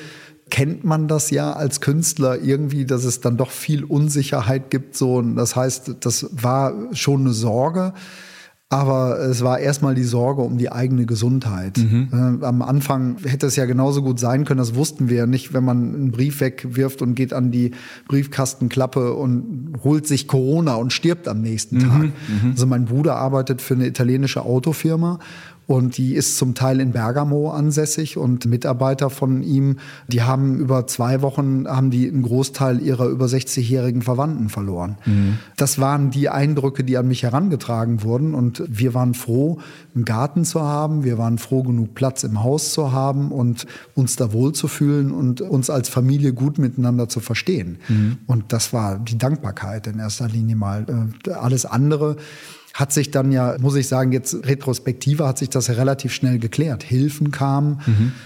kennt 0.51 0.85
man 0.85 1.09
das 1.09 1.31
ja 1.31 1.55
als 1.55 1.81
Künstler 1.81 2.39
irgendwie, 2.39 2.85
dass 2.85 3.05
es 3.05 3.21
dann 3.21 3.39
doch 3.39 3.51
viel 3.51 3.85
Unsicherheit 3.85 4.71
gibt. 4.71 4.99
So, 4.99 5.15
und 5.15 5.35
das 5.35 5.57
heißt, 5.57 5.97
das 6.01 6.29
war 6.31 6.75
schon 6.93 7.23
eine 7.23 7.33
Sorge. 7.33 7.95
Aber 8.73 9.19
es 9.21 9.45
war 9.45 9.59
erstmal 9.59 9.95
die 9.95 10.03
Sorge 10.03 10.41
um 10.41 10.57
die 10.57 10.73
eigene 10.73 11.05
Gesundheit. 11.05 11.77
Äh, 12.11 12.45
am 12.45 12.63
Anfang 12.63 13.17
hätte 13.23 13.47
es 13.47 13.57
ja 13.57 13.67
genauso 13.67 14.03
gut 14.03 14.19
sein 14.19 14.47
können, 14.47 14.59
das 14.59 14.75
wussten 14.75 15.11
wir 15.11 15.19
ja 15.19 15.27
nicht, 15.27 15.53
wenn 15.53 15.63
man 15.63 15.95
einen 15.95 16.11
Brief 16.11 16.41
wegwirft 16.41 17.03
und 17.03 17.15
geht 17.15 17.35
an 17.35 17.51
die 17.51 17.73
Briefkastenklappe 18.09 19.13
und 19.13 19.75
holt 19.85 20.07
sich 20.07 20.27
Corona 20.27 20.77
und 20.77 20.93
stirbt 20.93 21.29
am 21.29 21.43
nächsten 21.43 21.81
Tag. 21.81 22.13
Also 22.51 22.67
mein 22.67 22.87
Bruder 22.87 23.17
arbeitet 23.17 23.61
für 23.61 23.75
eine 23.75 23.87
italienische 23.87 24.43
Autofirma 24.43 25.19
und 25.67 25.97
die 25.97 26.15
ist 26.15 26.37
zum 26.39 26.55
Teil 26.55 26.81
in 26.81 26.93
Bergamo 26.93 27.51
ansässig 27.51 28.17
und 28.17 28.47
Mitarbeiter 28.47 29.11
von 29.11 29.43
ihm, 29.43 29.79
die 30.09 30.23
haben 30.23 30.59
über 30.59 30.87
zwei 30.87 31.23
Wochen 31.23 31.67
haben 31.69 31.91
die 31.91 32.09
einen 32.09 32.23
Großteil 32.23 32.81
ihrer 32.81 33.07
über 33.07 33.27
60-jährigen 33.27 34.03
Verwandten 34.03 34.49
verloren. 34.49 34.97
Das 35.57 35.79
waren 35.79 36.11
die 36.11 36.29
Eindrücke, 36.29 36.85
die 36.85 36.97
an 36.97 37.09
mich 37.09 37.23
herangetragen 37.23 38.03
wurden 38.03 38.35
und 38.35 38.63
wir 38.69 38.93
waren 38.95 39.15
froh, 39.15 39.59
einen 39.95 40.05
Garten 40.05 40.45
zu 40.45 40.61
haben. 40.63 41.05
Wir 41.05 41.17
waren 41.19 41.39
froh, 41.39 41.63
genug 41.63 41.95
Platz 41.95 42.25
im 42.25 42.43
Haus 42.43 42.73
zu 42.73 42.93
haben 42.93 43.31
und 43.31 43.67
uns 43.95 44.17
da 44.17 44.33
wohlzufühlen 44.33 45.13
und 45.13 45.41
uns 45.41 45.71
als 45.71 45.89
Familie 45.89 46.33
gut 46.33 46.59
miteinander 46.59 47.09
zu 47.09 47.21
verstehen. 47.21 47.79
Und 48.27 48.53
das 48.53 48.73
war 48.73 48.99
die 48.99 49.19
Dankbarkeit 49.19 49.87
in 49.87 49.99
erster 49.99 50.29
Linie 50.29 50.57
mal. 50.57 50.87
Äh, 51.27 51.31
Alles 51.31 51.67
andere 51.67 52.17
hat 52.75 52.93
sich 52.93 53.11
dann 53.11 53.33
ja, 53.33 53.57
muss 53.61 53.77
ich 53.77 53.87
sagen, 53.89 54.13
jetzt 54.13 54.47
retrospektiver 54.47 55.29
hat 55.29 55.39
sich 55.39 55.51
das 55.51 55.67
ja 55.67 55.75
relativ 55.75 56.13
schnell 56.13 56.39
geklärt. 56.39 56.83
Hilfen 56.83 57.31
kamen. 57.31 57.81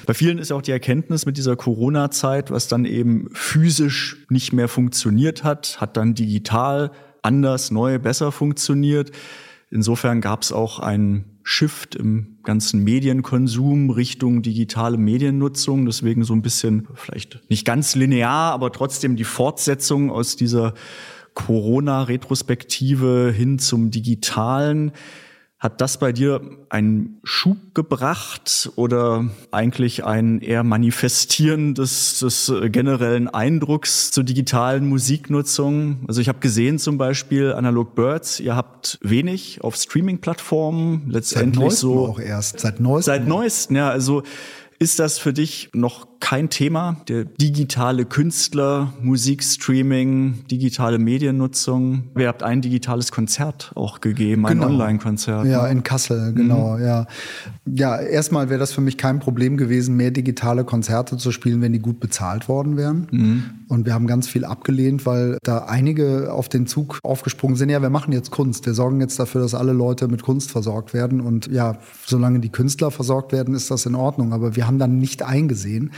Bei 0.07 0.15
vielen 0.15 0.39
ist 0.39 0.53
auch 0.53 0.63
die 0.63 0.71
Erkenntnis 0.71 1.27
mit 1.27 1.37
dieser 1.37 1.57
Corona-Zeit, 1.57 2.51
was 2.51 2.69
dann 2.69 2.85
eben 2.85 3.29
physisch 3.33 4.25
nicht 4.31 4.53
mehr 4.53 4.69
funktioniert 4.69 5.43
hat, 5.43 5.81
hat 5.81 5.97
dann 5.97 6.15
digital 6.15 6.93
anders, 7.23 7.71
neu, 7.71 7.99
besser 7.99 8.31
funktioniert. 8.31 9.11
Insofern 9.71 10.21
gab 10.21 10.43
es 10.43 10.53
auch 10.53 10.79
einen 10.79 11.37
Shift 11.43 11.97
im 11.97 12.39
ganzen 12.45 12.85
Medienkonsum 12.85 13.91
Richtung 13.91 14.43
digitale 14.43 14.97
Mediennutzung. 14.97 15.87
Deswegen 15.87 16.25
so 16.25 16.35
ein 16.35 16.43
bisschen, 16.43 16.87
vielleicht 16.95 17.41
nicht 17.51 17.65
ganz 17.65 17.97
linear, 17.97 18.53
aber 18.53 18.71
trotzdem 18.73 19.17
die 19.17 19.25
Fortsetzung 19.25 20.11
aus 20.11 20.37
dieser 20.37 20.75
Corona-Retrospektive 21.37 23.33
hin 23.33 23.61
zum 23.61 23.93
Digitalen. 23.93 24.91
Hat 25.59 25.81
das 25.81 25.99
bei 25.99 26.13
dir 26.13 26.41
einen 26.69 27.19
Schub 27.25 27.57
gebracht 27.75 28.71
oder 28.77 29.31
eigentlich 29.53 30.05
ein 30.05 30.41
eher 30.41 30.65
Manifestieren 30.65 31.75
des, 31.75 32.19
des 32.19 32.53
generellen 32.67 33.29
Eindrucks 33.29 34.11
zur 34.11 34.25
digitalen 34.25 34.87
Musiknutzung? 34.87 36.05
Also 36.09 36.21
ich 36.21 36.29
habe 36.29 36.41
gesehen 36.41 36.79
zum 36.79 36.99
Beispiel 36.99 37.53
Analog 37.53 37.95
Birds, 37.95 38.41
ihr 38.41 38.55
habt 38.55 38.99
wenig 39.03 39.63
auf 39.63 39.77
Streaming-Plattformen, 39.77 41.05
letztendlich 41.09 41.71
Seit 41.71 41.79
so. 41.79 42.07
auch 42.07 42.21
erst. 42.21 42.61
Seit 42.61 42.81
neuestem. 42.81 43.15
Seit 43.15 43.29
neuestem, 43.29 43.77
ja. 43.77 43.89
Also 43.89 44.25
ist 44.79 44.99
das 44.99 45.19
für 45.19 45.33
dich 45.33 45.71
noch 45.73 46.16
kein 46.21 46.51
Thema? 46.51 46.97
Der 47.09 47.25
digitale 47.25 48.05
Künstler, 48.05 48.93
Musikstreaming, 49.03 50.45
digitale 50.51 50.99
Mediennutzung. 50.99 52.05
Ihr 52.17 52.29
habt 52.29 52.43
ein 52.43 52.63
digitales 52.63 53.13
Konzert 53.13 53.73
auch 53.75 54.01
gegeben, 54.01 54.47
ein 54.47 54.55
Genau. 54.55 54.67
Online-Konzert. 54.69 55.47
Ja, 55.47 55.65
ne? 55.65 55.71
in 55.71 55.83
Kassel, 55.83 56.33
genau, 56.33 56.79
ja. 56.79 57.07
Ja, 57.67 57.99
erstmal 58.01 58.49
wäre 58.49 58.59
das 58.59 58.73
für 58.73 58.81
mich 58.81 58.97
kein 58.97 59.19
Problem 59.19 59.57
gewesen, 59.57 59.97
mehr 59.97 60.11
digitale 60.11 60.65
Konzerte 60.65 61.17
zu 61.17 61.33
spielen, 61.33 61.61
wenn 61.61 61.73
die 61.73 61.79
gut 61.79 62.01
bezahlt 62.01 62.49
worden 62.49 62.77
wären. 62.77 63.57
Und 63.69 63.87
wir 63.87 63.95
haben 63.95 64.07
ganz 64.07 64.29
viel 64.29 64.45
abgelehnt, 64.45 65.07
weil 65.07 65.39
da 65.43 65.59
einige 65.59 66.33
auf 66.33 66.49
den 66.49 66.67
Zug 66.67 66.99
aufgesprungen 67.03 67.57
sind. 67.57 67.69
Ja, 67.69 67.83
wir 67.83 67.91
machen 67.91 68.13
jetzt 68.13 68.31
Kunst. 68.31 68.67
Wir 68.67 68.75
sorgen 68.75 69.01
jetzt 69.01 69.19
dafür, 69.19 69.41
dass 69.43 69.55
alle 69.55 69.73
Leute 69.73 70.09
mit 70.09 70.23
Kunst 70.23 70.51
versorgt 70.51 70.95
werden. 70.95 71.21
Und 71.21 71.47
ja, 71.49 71.79
solange 72.05 72.41
die 72.41 72.51
Künstler 72.51 72.91
versorgt 72.91 73.33
werden, 73.33 73.55
ist 73.55 73.71
das 73.71 73.87
in 73.87 73.95
Ordnung. 73.95 74.33
Aber 74.33 74.57
wir 74.57 74.67
haben 74.67 74.79
dann 74.79 74.99
nicht 74.99 75.23
eingesehen, 75.23 75.91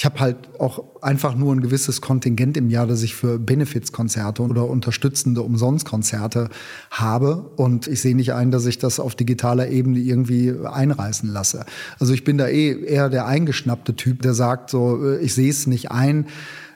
ich 0.00 0.06
habe 0.06 0.18
halt 0.18 0.58
auch 0.58 1.02
einfach 1.02 1.34
nur 1.34 1.54
ein 1.54 1.60
gewisses 1.60 2.00
Kontingent 2.00 2.56
im 2.56 2.70
Jahr, 2.70 2.86
das 2.86 3.02
ich 3.02 3.14
für 3.14 3.38
Benefizkonzerte 3.38 4.40
oder 4.40 4.66
unterstützende 4.66 5.42
Umsonstkonzerte 5.42 6.48
habe. 6.90 7.50
Und 7.56 7.86
ich 7.86 8.00
sehe 8.00 8.16
nicht 8.16 8.32
ein, 8.32 8.50
dass 8.50 8.64
ich 8.64 8.78
das 8.78 8.98
auf 8.98 9.14
digitaler 9.14 9.68
Ebene 9.68 9.98
irgendwie 9.98 10.54
einreißen 10.64 11.30
lasse. 11.30 11.66
Also 11.98 12.14
ich 12.14 12.24
bin 12.24 12.38
da 12.38 12.48
eh 12.48 12.82
eher 12.82 13.10
der 13.10 13.26
eingeschnappte 13.26 13.94
Typ, 13.94 14.22
der 14.22 14.32
sagt 14.32 14.70
so, 14.70 15.04
äh, 15.04 15.18
ich 15.18 15.34
sehe 15.34 15.50
es 15.50 15.66
nicht 15.66 15.90
ein 15.90 16.28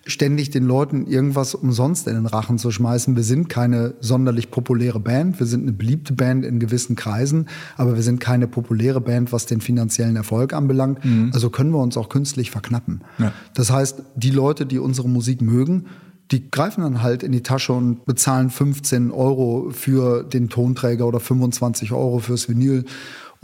ständig 0.07 0.51
den 0.51 0.65
Leuten 0.65 1.07
irgendwas 1.07 1.55
umsonst 1.55 2.07
in 2.07 2.15
den 2.15 2.27
Rachen 2.27 2.59
zu 2.59 2.71
schmeißen. 2.71 3.17
Wir 3.17 3.23
sind 3.23 3.49
keine 3.49 3.95
sonderlich 4.01 4.51
populäre 4.51 5.01
Band. 5.01 5.39
Wir 5.41 5.47
sind 5.47 5.63
eine 5.63 5.73
beliebte 5.73 6.13
Band 6.13 6.45
in 6.45 6.61
gewissen 6.61 6.97
Kreisen, 6.97 7.49
aber 7.77 7.95
wir 7.97 8.03
sind 8.03 8.21
keine 8.21 8.47
populäre 8.47 9.01
Band, 9.01 9.33
was 9.33 9.47
den 9.47 9.61
finanziellen 9.61 10.17
Erfolg 10.17 10.53
anbelangt. 10.53 11.01
Also 11.33 11.51
können 11.51 11.71
wir 11.71 11.79
uns 11.81 11.97
auch 11.97 12.09
künstlich 12.09 12.51
verknappen. 12.51 13.03
Ja. 13.19 13.33
Das 13.55 13.71
heißt, 13.71 14.03
die 14.17 14.31
Leute, 14.31 14.67
die 14.67 14.79
unsere 14.79 15.09
Musik 15.09 15.41
mögen, 15.41 15.87
die 16.31 16.51
greifen 16.51 16.83
dann 16.83 17.03
halt 17.03 17.23
in 17.23 17.33
die 17.33 17.43
Tasche 17.43 17.73
und 17.73 18.07
bezahlen 18.07 18.51
15 18.51 19.11
Euro 19.11 19.71
für 19.71 20.25
den 20.25 20.49
Tonträger 20.49 21.07
oder 21.07 21.21
25 21.21 21.93
Euro 21.93 22.19
fürs 22.19 22.49
Vinyl. 22.49 22.85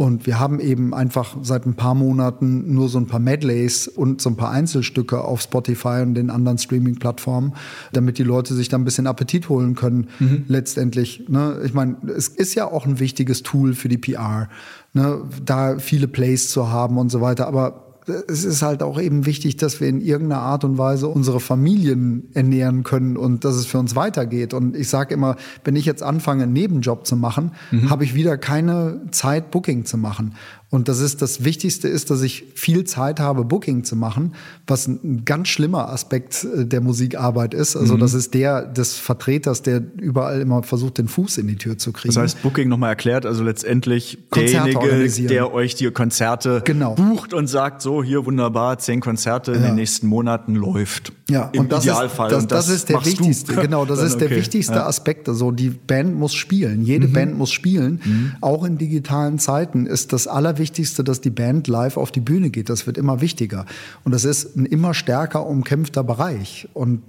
Und 0.01 0.25
wir 0.27 0.41
haben 0.41 0.61
eben 0.61 0.95
einfach 0.95 1.37
seit 1.43 1.67
ein 1.67 1.75
paar 1.75 1.95
Monaten 1.95 2.73
nur 2.73 2.89
so 2.89 2.97
ein 2.97 3.07
paar 3.07 3.21
Medleys 3.21 3.87
und 3.87 4.23
so 4.23 4.31
ein 4.31 4.37
paar 4.37 4.51
Einzelstücke 4.51 5.23
auf 5.23 5.43
Spotify 5.43 6.01
und 6.01 6.15
den 6.15 6.31
anderen 6.31 6.57
Streaming-Plattformen, 6.57 7.53
damit 7.93 8.17
die 8.17 8.23
Leute 8.23 8.55
sich 8.55 8.71
da 8.71 8.79
ein 8.79 8.85
bisschen 8.87 9.07
Appetit 9.07 9.51
holen 9.51 9.75
können. 9.75 10.09
Letztendlich, 10.49 11.29
ne? 11.29 11.61
ich 11.67 11.75
meine, 11.75 11.99
es 12.17 12.29
ist 12.29 12.55
ja 12.55 12.65
auch 12.65 12.87
ein 12.87 12.99
wichtiges 12.99 13.43
Tool 13.43 13.75
für 13.75 13.91
die 13.91 13.99
PR, 13.99 14.49
ne? 14.95 15.21
da 15.45 15.79
viele 15.79 16.09
Plays 16.09 16.49
zu 16.49 16.71
haben 16.71 16.97
und 16.97 17.11
so 17.11 17.21
weiter. 17.21 17.47
Aber 17.47 17.89
es 18.07 18.45
ist 18.45 18.63
halt 18.63 18.83
auch 18.83 19.01
eben 19.01 19.27
wichtig, 19.27 19.57
dass 19.57 19.81
wir 19.81 19.89
in 19.89 20.01
irgendeiner 20.01 20.43
Art 20.43 20.65
und 20.65 20.79
Weise 20.79 21.09
unsere 21.09 21.41
Familien 21.41 22.29
ernähren 22.35 22.83
können 22.83 23.17
und 23.17 23.45
dass 23.45 23.57
es 23.57 23.67
für 23.67 23.79
uns 23.79 23.95
weitergeht. 23.95 24.55
Und 24.55 24.77
ich 24.77 24.89
sage 24.89 25.15
immer, 25.15 25.37
wenn 25.65 25.77
ich 25.77 25.85
jetzt 25.85 26.03
anfange, 26.03 26.45
einen 26.45 26.53
Nebenjob 26.53 27.07
zu 27.07 27.17
machen, 27.17 27.53
habe 27.89 28.05
ich 28.05 28.15
wieder 28.15 28.39
keine 28.39 29.03
Zeit, 29.11 29.51
Booking 29.51 29.85
zu 29.85 29.99
machen. 29.99 30.35
Und 30.71 30.89
das 30.89 31.01
ist 31.01 31.21
das 31.21 31.43
Wichtigste 31.45 31.89
ist, 31.89 32.11
dass 32.11 32.23
ich 32.23 32.45
viel 32.55 32.85
Zeit 32.85 33.18
habe, 33.18 33.45
Booking 33.45 33.83
zu 33.83 33.97
machen, 33.97 34.35
was 34.68 34.87
ein 34.87 35.25
ganz 35.25 35.49
schlimmer 35.49 35.89
Aspekt 35.91 36.45
äh, 36.45 36.64
der 36.64 36.81
Musikarbeit 36.81 37.55
ist. 37.55 37.75
Also 37.75 37.97
das 37.97 38.14
ist 38.14 38.35
der 38.35 38.66
des 38.66 38.95
Vertreters, 38.97 39.62
der 39.62 39.83
überall 40.01 40.41
immer 40.41 40.62
versucht, 40.62 40.99
den 40.99 41.09
Fuß 41.09 41.39
in 41.39 41.49
die 41.49 41.57
Tür 41.57 41.77
zu 41.77 41.91
kriegen. 41.93 42.14
Das 42.14 42.23
heißt, 42.23 42.43
Booking 42.43 42.68
nochmal 42.68 42.91
erklärt, 42.91 43.27
also 43.27 43.43
letztendlich 43.43 44.18
Konzerte 44.31 44.71
derjenige, 44.71 45.27
der 45.27 45.53
euch 45.53 45.75
die 45.75 45.91
Konzerte 45.91 46.62
Genau. 46.64 46.95
bucht 46.95 47.35
und 47.35 47.49
sagt, 47.49 47.83
so 47.83 48.05
hier 48.05 48.25
wunderbar, 48.25 48.79
zehn 48.79 49.01
Konzerte 49.01 49.51
in 49.51 49.62
den 49.62 49.75
nächsten 49.75 50.07
Monaten 50.07 50.55
läuft. 50.55 51.12
Ja, 51.29 51.51
Im 51.53 51.62
und 51.62 51.73
das 51.73 51.85
Idealfall. 51.85 52.29
Ist, 52.29 52.35
das, 52.37 52.43
und 52.43 52.53
das, 52.53 52.68
ist 52.68 52.89
der 52.89 52.97
machst 52.97 53.07
du. 53.09 53.18
wichtigste, 53.18 53.55
genau, 53.61 53.85
das 53.85 53.99
Dann 53.99 54.07
ist 54.07 54.21
der 54.21 54.29
okay. 54.29 54.37
wichtigste 54.37 54.75
Ja. 54.75 54.83
Mhm. 54.83 54.89
Aspekt. 54.89 55.29
Also 55.29 55.51
die 55.51 55.71
Band 55.71 56.16
muss 56.16 56.33
spielen, 56.35 56.83
jede 56.83 57.09
Band 57.09 57.37
muss 57.37 57.51
spielen. 57.51 58.37
Auch 58.41 58.64
in 58.64 58.79
digitalen 58.79 59.39
Zeiten 59.41 59.87
ist 59.87 60.12
das 60.12 60.27
Allerwichtigste, 60.29 60.60
dass 61.05 61.21
die 61.21 61.31
Band 61.31 61.69
live 61.69 61.97
auf 61.97 62.13
die 62.13 62.21
Bühne 62.21 62.51
geht. 62.51 62.69
Das 62.69 62.87
wird 62.87 62.99
immer 62.99 63.21
wichtiger. 63.21 63.67
Und 64.05 64.13
das 64.13 64.25
ist 64.25 64.57
ein 64.57 64.67
immer 64.67 64.95
stärker 64.95 65.47
umkämpfter 65.47 66.05
Bereich. 66.05 66.69
Und 66.75 67.03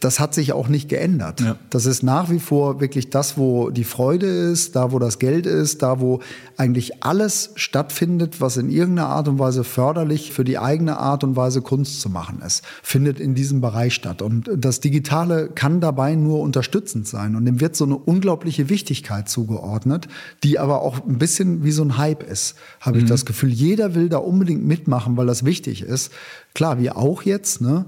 das 0.00 0.20
hat 0.20 0.34
sich 0.34 0.52
auch 0.52 0.68
nicht 0.68 0.88
geändert. 0.88 1.40
Ja. 1.40 1.56
Das 1.70 1.86
ist 1.86 2.02
nach 2.02 2.30
wie 2.30 2.38
vor 2.38 2.80
wirklich 2.80 3.10
das, 3.10 3.38
wo 3.38 3.70
die 3.70 3.84
Freude 3.84 4.26
ist, 4.26 4.76
da 4.76 4.92
wo 4.92 4.98
das 4.98 5.18
Geld 5.18 5.46
ist, 5.46 5.82
da 5.82 6.00
wo 6.00 6.20
eigentlich 6.56 7.04
alles 7.04 7.50
stattfindet, 7.54 8.40
was 8.40 8.56
in 8.56 8.70
irgendeiner 8.70 9.08
Art 9.08 9.28
und 9.28 9.38
Weise 9.38 9.64
förderlich 9.64 10.32
für 10.32 10.44
die 10.44 10.58
eigene 10.58 10.98
Art 10.98 11.24
und 11.24 11.36
Weise 11.36 11.62
Kunst 11.62 12.00
zu 12.00 12.10
machen 12.10 12.42
ist, 12.44 12.62
findet 12.82 13.20
in 13.20 13.34
diesem 13.34 13.60
Bereich 13.60 13.94
statt. 13.94 14.22
Und 14.22 14.50
das 14.56 14.80
Digitale 14.80 15.48
kann 15.48 15.80
dabei 15.80 16.14
nur 16.14 16.40
unterstützend 16.40 17.06
sein. 17.06 17.36
Und 17.36 17.44
dem 17.44 17.60
wird 17.60 17.76
so 17.76 17.84
eine 17.84 17.96
unglaubliche 17.96 18.68
Wichtigkeit 18.68 19.28
zugeordnet, 19.28 20.08
die 20.42 20.58
aber 20.58 20.82
auch 20.82 21.06
ein 21.06 21.18
bisschen 21.18 21.64
wie 21.64 21.72
so 21.72 21.82
ein 21.82 21.96
Hype 21.96 22.22
ist, 22.22 22.56
habe 22.80 22.97
ich 22.98 23.04
das 23.06 23.24
Gefühl. 23.26 23.50
Jeder 23.50 23.94
will 23.94 24.08
da 24.08 24.18
unbedingt 24.18 24.64
mitmachen, 24.66 25.16
weil 25.16 25.26
das 25.26 25.44
wichtig 25.44 25.82
ist. 25.82 26.12
Klar, 26.54 26.78
wir 26.80 26.96
auch 26.96 27.22
jetzt, 27.22 27.60
ne? 27.60 27.86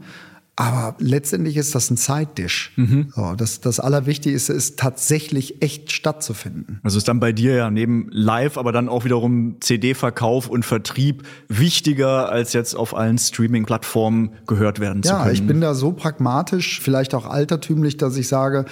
Aber 0.57 0.95
letztendlich 0.99 1.57
ist 1.57 1.75
das 1.75 1.89
ein 1.91 1.97
Side-Dish. 1.97 2.73
So, 3.17 3.33
das, 3.35 3.63
das 3.63 3.81
Allerwichtigste 3.81 4.53
ist 4.53 4.79
tatsächlich 4.79 5.63
echt 5.63 5.91
stattzufinden. 5.91 6.81
Also 6.83 6.99
ist 6.99 7.09
dann 7.09 7.19
bei 7.19 7.33
dir 7.33 7.55
ja 7.55 7.71
neben 7.71 8.09
Live, 8.11 8.59
aber 8.59 8.71
dann 8.71 8.91
auch 8.91 9.07
wiederum 9.07 9.57
CD-Verkauf 9.61 10.49
und 10.51 10.67
Vertrieb 10.67 11.23
wichtiger, 11.49 12.29
als 12.29 12.53
jetzt 12.53 12.75
auf 12.77 12.95
allen 12.95 13.17
Streaming-Plattformen 13.17 14.33
gehört 14.47 14.81
werden 14.81 15.03
zu 15.03 15.09
Ja, 15.15 15.23
können. 15.23 15.35
ich 15.35 15.47
bin 15.47 15.63
da 15.63 15.75
so 15.75 15.93
pragmatisch, 15.93 16.79
vielleicht 16.83 17.15
auch 17.15 17.25
altertümlich, 17.27 17.97
dass 17.97 18.19
ich 18.19 18.29
sage, 18.29 18.67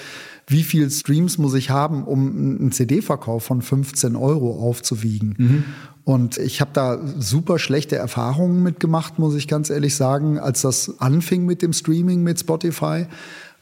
wie 0.47 0.65
viel 0.65 0.91
Streams 0.91 1.39
muss 1.39 1.55
ich 1.55 1.71
haben, 1.71 2.05
um 2.05 2.29
einen 2.61 2.73
CD-Verkauf 2.73 3.45
von 3.45 3.63
15 3.63 4.15
Euro 4.15 4.61
aufzuwiegen? 4.63 5.65
Und 6.09 6.39
ich 6.39 6.63
habe 6.63 6.71
da 6.73 6.99
super 7.19 7.59
schlechte 7.59 7.97
Erfahrungen 7.97 8.63
mitgemacht, 8.63 9.19
muss 9.19 9.35
ich 9.35 9.47
ganz 9.47 9.69
ehrlich 9.69 9.95
sagen, 9.95 10.39
als 10.39 10.63
das 10.63 11.03
anfing 11.03 11.45
mit 11.45 11.61
dem 11.61 11.75
Streaming 11.75 12.23
mit 12.23 12.41
Spotify 12.41 13.07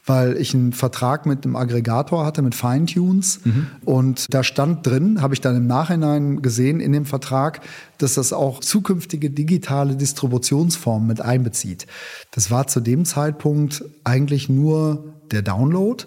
weil 0.05 0.37
ich 0.37 0.53
einen 0.53 0.71
Vertrag 0.71 1.25
mit 1.25 1.43
einem 1.43 1.57
Aggregator 1.57 2.25
hatte, 2.25 2.41
mit 2.41 2.55
Feintunes. 2.55 3.41
Und 3.83 4.33
da 4.33 4.41
stand 4.41 4.87
drin, 4.87 5.21
habe 5.21 5.33
ich 5.33 5.41
dann 5.41 5.57
im 5.57 5.67
Nachhinein 5.67 6.41
gesehen 6.41 6.79
in 6.79 6.93
dem 6.93 7.05
Vertrag, 7.05 7.59
dass 7.97 8.13
das 8.13 8.31
auch 8.31 8.61
zukünftige 8.61 9.29
digitale 9.29 9.97
Distributionsformen 9.97 11.09
mit 11.09 11.19
einbezieht. 11.19 11.87
Das 12.31 12.49
war 12.49 12.67
zu 12.67 12.79
dem 12.79 13.03
Zeitpunkt 13.03 13.83
eigentlich 14.05 14.47
nur 14.47 15.13
der 15.29 15.41
Download. 15.41 16.05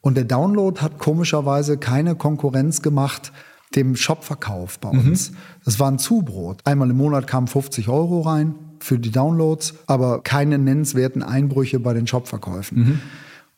Und 0.00 0.16
der 0.16 0.24
Download 0.24 0.80
hat 0.80 0.98
komischerweise 0.98 1.78
keine 1.78 2.16
Konkurrenz 2.16 2.82
gemacht 2.82 3.30
dem 3.74 3.96
Shopverkauf 3.96 4.78
bei 4.78 4.88
uns. 4.90 5.32
Das 5.64 5.78
war 5.78 5.90
ein 5.90 5.98
Zubrot. 5.98 6.60
Einmal 6.64 6.90
im 6.90 6.96
Monat 6.96 7.26
kamen 7.26 7.46
50 7.46 7.88
Euro 7.88 8.22
rein 8.22 8.54
für 8.80 8.98
die 8.98 9.10
Downloads, 9.10 9.74
aber 9.86 10.22
keine 10.22 10.58
nennenswerten 10.58 11.22
Einbrüche 11.22 11.80
bei 11.80 11.94
den 11.94 12.06
Shopverkäufen. 12.06 12.76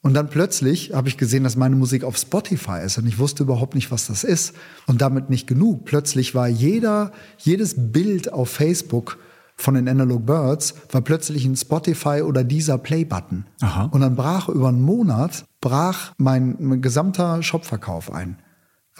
Und 0.02 0.14
dann 0.14 0.30
plötzlich 0.30 0.92
habe 0.94 1.08
ich 1.08 1.18
gesehen, 1.18 1.44
dass 1.44 1.56
meine 1.56 1.76
Musik 1.76 2.04
auf 2.04 2.16
Spotify 2.16 2.80
ist 2.84 2.96
und 2.96 3.06
ich 3.06 3.18
wusste 3.18 3.42
überhaupt 3.42 3.74
nicht, 3.74 3.90
was 3.90 4.06
das 4.06 4.24
ist. 4.24 4.54
Und 4.86 5.02
damit 5.02 5.28
nicht 5.28 5.46
genug. 5.46 5.84
Plötzlich 5.84 6.34
war 6.34 6.48
jeder, 6.48 7.12
jedes 7.38 7.74
Bild 7.92 8.32
auf 8.32 8.48
Facebook 8.48 9.18
von 9.56 9.74
den 9.74 9.88
Analog 9.88 10.24
Birds 10.24 10.74
war 10.90 11.02
plötzlich 11.02 11.44
ein 11.44 11.54
Spotify 11.54 12.22
oder 12.22 12.44
dieser 12.44 12.78
Play-Button. 12.78 13.44
Und 13.90 14.00
dann 14.00 14.16
brach 14.16 14.48
über 14.48 14.68
einen 14.68 14.80
Monat, 14.80 15.44
brach 15.60 16.12
mein, 16.16 16.56
mein 16.58 16.80
gesamter 16.80 17.42
Shopverkauf 17.42 18.10
ein. 18.10 18.38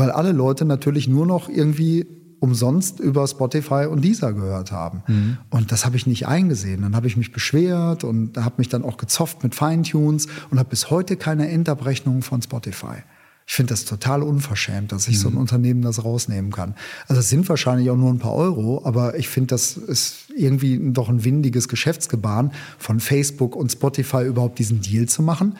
Weil 0.00 0.10
alle 0.12 0.32
Leute 0.32 0.64
natürlich 0.64 1.08
nur 1.08 1.26
noch 1.26 1.50
irgendwie 1.50 2.06
umsonst 2.38 3.00
über 3.00 3.26
Spotify 3.28 3.84
und 3.84 4.02
Deezer 4.02 4.32
gehört 4.32 4.72
haben. 4.72 5.02
Und 5.50 5.72
das 5.72 5.84
habe 5.84 5.96
ich 5.96 6.06
nicht 6.06 6.26
eingesehen. 6.26 6.80
Dann 6.80 6.96
habe 6.96 7.06
ich 7.06 7.18
mich 7.18 7.32
beschwert 7.32 8.02
und 8.02 8.38
habe 8.38 8.54
mich 8.56 8.70
dann 8.70 8.82
auch 8.82 8.96
gezofft 8.96 9.42
mit 9.42 9.54
Feintunes 9.54 10.26
und 10.50 10.58
habe 10.58 10.70
bis 10.70 10.88
heute 10.88 11.16
keine 11.16 11.50
Endabrechnung 11.50 12.22
von 12.22 12.40
Spotify. 12.40 13.02
Ich 13.46 13.52
finde 13.52 13.74
das 13.74 13.84
total 13.84 14.22
unverschämt, 14.22 14.90
dass 14.90 15.04
sich 15.04 15.18
so 15.18 15.28
ein 15.28 15.36
Unternehmen 15.36 15.82
das 15.82 16.02
rausnehmen 16.02 16.50
kann. 16.50 16.76
Also 17.06 17.20
es 17.20 17.28
sind 17.28 17.46
wahrscheinlich 17.50 17.90
auch 17.90 17.96
nur 17.96 18.10
ein 18.10 18.20
paar 18.20 18.34
Euro, 18.34 18.80
aber 18.86 19.18
ich 19.18 19.28
finde, 19.28 19.48
das 19.48 19.76
ist 19.76 20.30
irgendwie 20.34 20.80
doch 20.92 21.10
ein 21.10 21.24
windiges 21.24 21.68
Geschäftsgebaren 21.68 22.52
von 22.78 23.00
Facebook 23.00 23.54
und 23.54 23.70
Spotify 23.70 24.24
überhaupt 24.24 24.58
diesen 24.60 24.80
Deal 24.80 25.06
zu 25.06 25.22
machen. 25.22 25.56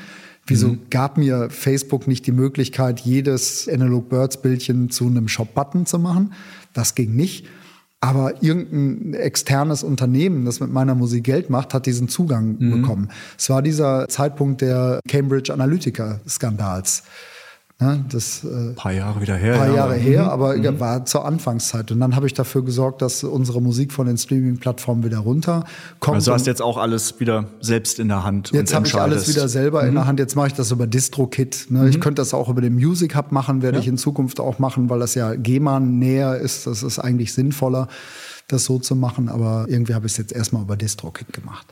Wieso 0.50 0.76
gab 0.90 1.16
mir 1.16 1.48
Facebook 1.50 2.06
nicht 2.06 2.26
die 2.26 2.32
Möglichkeit, 2.32 3.00
jedes 3.00 3.68
Analog 3.68 4.08
Birds 4.08 4.42
Bildchen 4.42 4.90
zu 4.90 5.06
einem 5.06 5.28
Shop-Button 5.28 5.86
zu 5.86 5.98
machen? 5.98 6.34
Das 6.74 6.94
ging 6.94 7.14
nicht. 7.14 7.46
Aber 8.02 8.42
irgendein 8.42 9.14
externes 9.14 9.82
Unternehmen, 9.82 10.46
das 10.46 10.60
mit 10.60 10.72
meiner 10.72 10.94
Musik 10.94 11.24
Geld 11.24 11.50
macht, 11.50 11.74
hat 11.74 11.84
diesen 11.84 12.08
Zugang 12.08 12.58
bekommen. 12.58 13.10
Es 13.38 13.50
war 13.50 13.60
dieser 13.60 14.08
Zeitpunkt 14.08 14.62
der 14.62 15.00
Cambridge 15.06 15.52
Analytica-Skandals. 15.52 17.02
Ne, 17.82 18.04
das 18.10 18.44
äh, 18.44 18.74
paar 18.74 18.92
Jahre 18.92 19.22
wieder 19.22 19.36
her. 19.36 19.56
paar 19.56 19.68
ja. 19.68 19.74
Jahre 19.74 19.94
her, 19.94 20.30
aber 20.30 20.54
ja, 20.56 20.78
war 20.78 21.06
zur 21.06 21.24
Anfangszeit. 21.24 21.90
Und 21.90 22.00
dann 22.00 22.14
habe 22.14 22.26
ich 22.26 22.34
dafür 22.34 22.62
gesorgt, 22.62 23.00
dass 23.00 23.24
unsere 23.24 23.62
Musik 23.62 23.90
von 23.90 24.06
den 24.06 24.18
Streaming-Plattformen 24.18 25.02
wieder 25.02 25.16
runterkommt. 25.18 26.14
Also 26.14 26.34
hast 26.34 26.46
jetzt 26.46 26.60
auch 26.60 26.76
alles 26.76 27.18
wieder 27.20 27.46
selbst 27.60 27.98
in 27.98 28.08
der 28.08 28.22
Hand. 28.22 28.50
Jetzt 28.52 28.74
habe 28.74 28.86
ich 28.86 28.94
alles 28.94 29.28
wieder 29.28 29.48
selber 29.48 29.82
Mhm. 29.82 29.88
in 29.88 29.94
der 29.94 30.06
Hand. 30.06 30.18
Jetzt 30.18 30.36
mache 30.36 30.48
ich 30.48 30.52
das 30.52 30.70
über 30.72 30.86
DistroKit. 30.86 31.68
Ne? 31.70 31.88
Ich 31.88 32.02
könnte 32.02 32.20
das 32.20 32.34
auch 32.34 32.50
über 32.50 32.60
den 32.60 32.74
Music 32.74 33.16
Hub 33.16 33.32
machen, 33.32 33.62
werde 33.62 33.78
ich 33.78 33.88
in 33.88 33.96
Zukunft 33.96 34.40
auch 34.40 34.58
machen, 34.58 34.90
weil 34.90 34.98
das 34.98 35.14
ja 35.14 35.34
GEMA 35.34 35.80
näher 35.80 36.36
ist. 36.36 36.66
Das 36.66 36.82
ist 36.82 36.98
eigentlich 36.98 37.32
sinnvoller, 37.32 37.88
das 38.48 38.66
so 38.66 38.78
zu 38.78 38.94
machen. 38.94 39.30
Aber 39.30 39.64
irgendwie 39.68 39.94
habe 39.94 40.04
ich 40.06 40.12
es 40.12 40.18
jetzt 40.18 40.32
erstmal 40.32 40.60
über 40.62 40.76
DistroKit 40.76 41.32
gemacht. 41.32 41.66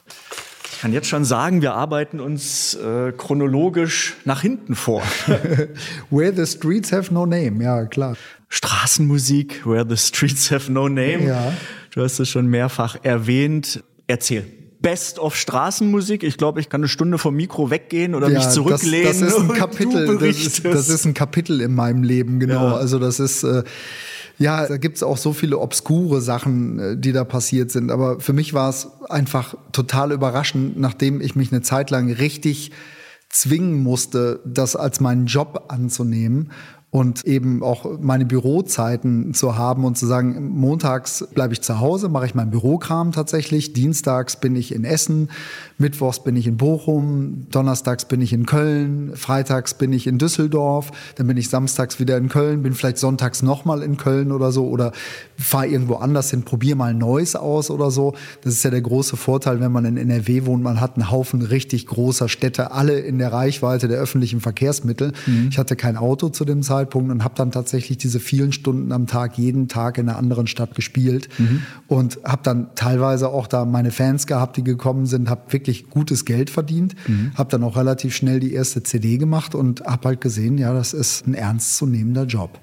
Ich 0.78 0.82
kann 0.82 0.92
jetzt 0.92 1.08
schon 1.08 1.24
sagen, 1.24 1.60
wir 1.60 1.74
arbeiten 1.74 2.20
uns 2.20 2.76
äh, 2.76 3.10
chronologisch 3.10 4.14
nach 4.24 4.42
hinten 4.42 4.76
vor. 4.76 5.02
Where 6.10 6.32
the 6.32 6.46
streets 6.46 6.92
have 6.92 7.12
no 7.12 7.26
name, 7.26 7.64
ja 7.64 7.84
klar. 7.86 8.16
Straßenmusik, 8.48 9.66
Where 9.66 9.84
the 9.88 9.96
Streets 9.96 10.52
Have 10.52 10.70
No 10.70 10.88
Name. 10.88 11.24
Ja. 11.24 11.52
Du 11.92 12.00
hast 12.00 12.20
es 12.20 12.28
schon 12.28 12.46
mehrfach 12.46 12.96
erwähnt. 13.02 13.82
Erzähl. 14.06 14.46
Best 14.80 15.18
of 15.18 15.34
Straßenmusik. 15.34 16.22
Ich 16.22 16.36
glaube, 16.36 16.60
ich 16.60 16.68
kann 16.68 16.82
eine 16.82 16.88
Stunde 16.88 17.18
vom 17.18 17.34
Mikro 17.34 17.70
weggehen 17.70 18.14
oder 18.14 18.28
mich 18.28 18.44
das, 18.44 18.54
zurücklehnen. 18.54 19.20
das 19.20 19.20
ist 19.20 19.36
ein 19.36 19.48
Kapitel. 19.54 20.16
Das 20.16 20.36
ist, 20.36 20.64
das 20.64 20.88
ist 20.88 21.04
ein 21.06 21.14
Kapitel 21.14 21.60
in 21.60 21.74
meinem 21.74 22.04
Leben, 22.04 22.38
genau. 22.38 22.68
Ja. 22.68 22.76
Also 22.76 23.00
das 23.00 23.18
ist 23.18 23.42
äh, 23.42 23.64
ja, 24.38 24.66
da 24.66 24.76
gibt's 24.76 25.02
auch 25.02 25.16
so 25.16 25.32
viele 25.32 25.58
obskure 25.58 26.20
Sachen, 26.20 26.78
äh, 26.78 26.96
die 26.96 27.12
da 27.12 27.24
passiert 27.24 27.70
sind. 27.70 27.90
Aber 27.90 28.20
für 28.20 28.32
mich 28.32 28.54
war 28.54 28.70
es 28.70 28.88
einfach 29.08 29.54
total 29.72 30.12
überraschend, 30.12 30.78
nachdem 30.78 31.20
ich 31.20 31.34
mich 31.34 31.52
eine 31.52 31.62
Zeit 31.62 31.90
lang 31.90 32.10
richtig 32.10 32.70
zwingen 33.28 33.82
musste, 33.82 34.40
das 34.46 34.76
als 34.76 35.00
meinen 35.00 35.26
Job 35.26 35.66
anzunehmen 35.68 36.50
und 36.90 37.26
eben 37.26 37.62
auch 37.62 38.00
meine 38.00 38.24
Bürozeiten 38.24 39.34
zu 39.34 39.56
haben 39.56 39.84
und 39.84 39.98
zu 39.98 40.06
sagen, 40.06 40.48
montags 40.48 41.26
bleibe 41.34 41.52
ich 41.52 41.60
zu 41.60 41.80
Hause, 41.80 42.08
mache 42.08 42.24
ich 42.26 42.34
meinen 42.34 42.50
Bürokram 42.50 43.12
tatsächlich, 43.12 43.74
dienstags 43.74 44.40
bin 44.40 44.56
ich 44.56 44.74
in 44.74 44.84
Essen, 44.84 45.28
mittwochs 45.78 46.22
bin 46.22 46.36
ich 46.36 46.46
in 46.46 46.56
Bochum, 46.56 47.46
donnerstags 47.50 48.04
bin 48.04 48.20
ich 48.20 48.32
in 48.32 48.46
Köln, 48.46 49.12
freitags 49.14 49.74
bin 49.74 49.92
ich 49.92 50.06
in 50.06 50.18
Düsseldorf, 50.18 50.90
dann 51.16 51.28
bin 51.28 51.36
ich 51.36 51.48
samstags 51.48 52.00
wieder 52.00 52.16
in 52.16 52.28
Köln, 52.28 52.62
bin 52.62 52.74
vielleicht 52.74 52.98
sonntags 52.98 53.42
nochmal 53.42 53.82
in 53.82 53.96
Köln 53.96 54.32
oder 54.32 54.50
so 54.50 54.68
oder 54.68 54.92
fahre 55.38 55.68
irgendwo 55.68 55.94
anders 55.94 56.30
hin, 56.30 56.42
probiere 56.42 56.76
mal 56.76 56.94
Neues 56.94 57.36
aus 57.36 57.70
oder 57.70 57.92
so. 57.92 58.14
Das 58.42 58.54
ist 58.54 58.64
ja 58.64 58.70
der 58.70 58.80
große 58.80 59.16
Vorteil, 59.16 59.60
wenn 59.60 59.70
man 59.70 59.84
in 59.84 59.96
NRW 59.96 60.46
wohnt, 60.46 60.64
man 60.64 60.80
hat 60.80 60.96
einen 60.96 61.10
Haufen 61.10 61.42
richtig 61.42 61.86
großer 61.86 62.28
Städte, 62.28 62.72
alle 62.72 62.98
in 62.98 63.18
der 63.18 63.32
Reichweite 63.32 63.86
der 63.86 63.98
öffentlichen 63.98 64.40
Verkehrsmittel. 64.40 65.12
Ich 65.48 65.58
hatte 65.58 65.76
kein 65.76 65.96
Auto 65.96 66.28
zu 66.28 66.44
dem 66.44 66.62
Zeitpunkt 66.62 67.10
und 67.10 67.22
habe 67.22 67.34
dann 67.36 67.52
tatsächlich 67.52 67.98
diese 67.98 68.18
vielen 68.18 68.52
Stunden 68.52 68.90
am 68.90 69.06
Tag 69.06 69.38
jeden 69.38 69.68
Tag 69.68 69.98
in 69.98 70.08
einer 70.08 70.18
anderen 70.18 70.48
Stadt 70.48 70.74
gespielt 70.74 71.28
und 71.86 72.18
habe 72.24 72.42
dann 72.42 72.74
teilweise 72.74 73.28
auch 73.28 73.46
da 73.46 73.64
meine 73.64 73.92
Fans 73.92 74.26
gehabt, 74.26 74.56
die 74.56 74.64
gekommen 74.64 75.06
sind, 75.06 75.30
habe 75.30 75.52
wirklich 75.52 75.67
gutes 75.90 76.24
Geld 76.24 76.50
verdient, 76.50 76.94
habe 77.34 77.50
dann 77.50 77.62
auch 77.62 77.76
relativ 77.76 78.14
schnell 78.14 78.40
die 78.40 78.52
erste 78.52 78.82
CD 78.82 79.18
gemacht 79.18 79.54
und 79.54 79.82
habe 79.84 80.08
halt 80.08 80.20
gesehen, 80.20 80.58
ja, 80.58 80.72
das 80.72 80.92
ist 80.94 81.26
ein 81.26 81.34
ernstzunehmender 81.34 82.24
Job. 82.24 82.58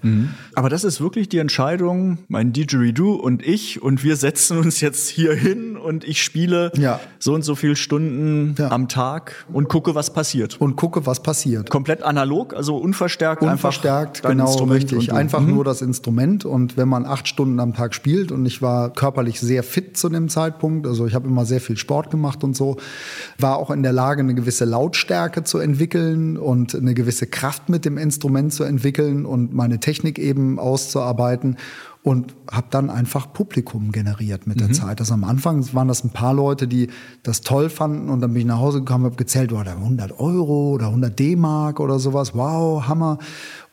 Aber 0.56 0.70
das 0.70 0.84
ist 0.84 1.01
wirklich 1.01 1.30
die 1.30 1.38
Entscheidung, 1.38 2.18
mein 2.28 2.53
Didgeridoo 2.53 3.14
und 3.14 3.45
ich 3.45 3.82
und 3.82 4.03
wir 4.03 4.16
setzen 4.16 4.58
uns 4.58 4.82
jetzt 4.82 5.10
hier 5.10 5.34
hin 5.34 5.78
und 5.78 6.03
ich 6.03 6.22
spiele 6.24 6.72
Ja. 6.78 6.99
so 7.20 7.34
und 7.34 7.43
so 7.43 7.56
viele 7.56 7.76
Stunden 7.76 8.56
Ja. 8.58 8.72
am 8.72 8.88
Tag 8.88 9.45
und 9.53 9.70
gucke, 9.70 9.95
was 9.95 10.14
passiert. 10.14 10.60
Und 10.60 10.76
gucke, 10.76 11.06
was 11.06 11.22
passiert. 11.22 11.70
Komplett 11.70 12.01
analog, 12.03 12.53
also 12.53 12.78
unverstärkt, 12.78 13.41
Unverstärkt, 13.43 14.24
genau 14.24 14.47
Instrument 14.47 14.91
richtig. 14.91 15.14
Einfach 15.14 15.41
Mhm. 15.41 15.53
nur 15.56 15.64
das 15.64 15.82
Instrument. 15.82 16.45
Und 16.45 16.78
wenn 16.78 16.88
man 16.89 17.06
acht 17.06 17.28
Stunden 17.28 17.60
am 17.60 17.74
Tag 17.74 17.93
spielt 17.93 18.32
und 18.32 18.45
ich 18.45 18.62
war 18.62 18.91
körperlich 18.91 19.39
sehr 19.39 19.64
fit 19.64 19.97
zu 19.97 20.10
dem 20.10 20.30
Zeitpunkt, 20.30 20.88
also 20.88 21.06
ich 21.06 21.14
habe 21.14 21.28
immer 21.28 21.45
sehr 21.45 21.62
viel 21.62 21.78
Sport 21.78 22.10
gemacht 22.12 22.43
und 22.43 22.56
so, 22.56 22.78
war 23.37 23.57
auch 23.57 23.71
in 23.71 23.83
der 23.83 23.93
Lage, 23.93 24.21
eine 24.21 24.35
gewisse 24.35 24.65
Lautstärke 24.65 25.43
zu 25.43 25.59
entwickeln 25.59 26.37
und 26.37 26.75
eine 26.75 26.93
gewisse 26.93 27.27
Kraft 27.27 27.69
mit 27.69 27.85
dem 27.85 27.97
Instrument 27.97 28.53
zu 28.53 28.63
entwickeln 28.63 29.25
und 29.25 29.53
meine 29.53 29.79
Technik 29.79 30.19
eben 30.19 30.59
auszuarbeiten. 30.59 31.57
Und 32.03 32.35
habe 32.51 32.67
dann 32.69 32.91
einfach 32.91 33.33
Publikum 33.33 33.91
generiert 33.91 34.45
mit 34.45 34.59
der 34.59 34.71
Zeit. 34.71 34.99
Also 34.99 35.15
am 35.15 35.23
Anfang 35.23 35.67
waren 35.73 35.87
das 35.87 36.03
ein 36.03 36.11
paar 36.11 36.35
Leute, 36.35 36.67
die 36.67 36.89
das 37.23 37.41
toll 37.41 37.67
fanden 37.67 38.09
und 38.09 38.21
dann 38.21 38.31
bin 38.31 38.41
ich 38.41 38.47
nach 38.47 38.59
Hause 38.59 38.81
gekommen, 38.81 39.05
habe 39.05 39.15
gezählt, 39.15 39.51
da 39.51 39.61
100 39.61 40.19
Euro 40.19 40.69
oder 40.69 40.85
100 40.89 41.17
D-Mark 41.17 41.79
oder 41.79 41.97
sowas. 41.97 42.35
Wow, 42.35 42.87
Hammer. 42.87 43.17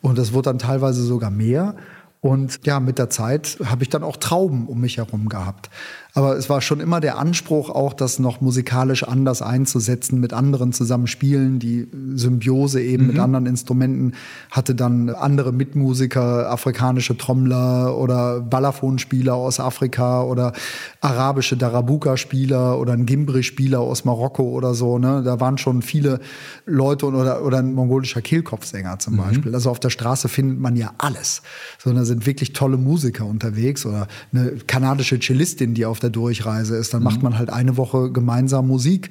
Und 0.01 0.17
das 0.17 0.33
wurde 0.33 0.49
dann 0.49 0.57
teilweise 0.57 1.03
sogar 1.03 1.29
mehr. 1.29 1.75
Und 2.21 2.65
ja, 2.65 2.79
mit 2.79 2.97
der 2.99 3.09
Zeit 3.09 3.59
habe 3.65 3.83
ich 3.83 3.89
dann 3.89 4.01
auch 4.01 4.15
Trauben 4.15 4.67
um 4.67 4.79
mich 4.79 4.97
herum 4.97 5.27
gehabt. 5.27 5.69
Aber 6.15 6.37
es 6.37 6.47
war 6.47 6.61
schon 6.61 6.79
immer 6.79 6.99
der 6.99 7.17
Anspruch, 7.17 7.71
auch 7.71 7.93
das 7.93 8.19
noch 8.19 8.39
musikalisch 8.39 9.03
anders 9.03 9.41
einzusetzen, 9.41 10.19
mit 10.19 10.31
anderen 10.31 10.71
zusammen 10.71 11.07
spielen. 11.07 11.57
Die 11.57 11.87
Symbiose 12.13 12.83
eben 12.83 13.07
mit 13.07 13.17
anderen 13.17 13.47
Instrumenten 13.47 14.13
hatte 14.51 14.75
dann 14.75 15.09
andere 15.09 15.51
Mitmusiker, 15.51 16.51
afrikanische 16.51 17.17
Trommler 17.17 17.97
oder 17.97 18.41
Balafon-Spieler 18.41 19.33
aus 19.33 19.59
Afrika 19.59 20.21
oder 20.21 20.53
arabische 21.01 21.57
Darabuka-Spieler 21.57 22.77
oder 22.79 22.93
ein 22.93 23.07
Gimbri-Spieler 23.07 23.79
aus 23.79 24.05
Marokko 24.05 24.43
oder 24.43 24.75
so. 24.75 24.99
Ne? 24.99 25.23
Da 25.25 25.39
waren 25.39 25.57
schon 25.57 25.81
viele 25.81 26.19
Leute 26.67 27.07
und- 27.07 27.15
oder, 27.15 27.43
oder 27.43 27.57
ein 27.57 27.73
mongolischer 27.73 28.21
Kehlkopfsänger 28.21 28.99
zum 28.99 29.17
Beispiel. 29.17 29.53
Also 29.55 29.71
auf 29.71 29.79
der 29.79 29.89
Straße 29.89 30.29
findet 30.29 30.59
man 30.59 30.75
ja 30.75 30.91
alles. 30.99 31.41
Sondern 31.79 32.05
sind 32.05 32.27
wirklich 32.27 32.53
tolle 32.53 32.77
Musiker 32.77 33.25
unterwegs 33.25 33.83
oder 33.87 34.07
eine 34.31 34.57
kanadische 34.67 35.19
Cellistin, 35.19 35.73
die 35.73 35.87
auf 35.87 36.02
der 36.03 36.09
Durchreise 36.11 36.75
ist. 36.75 36.93
Dann 36.93 37.01
macht 37.03 37.23
man 37.23 37.37
halt 37.37 37.49
eine 37.49 37.77
Woche 37.77 38.11
gemeinsam 38.11 38.67
Musik 38.67 39.09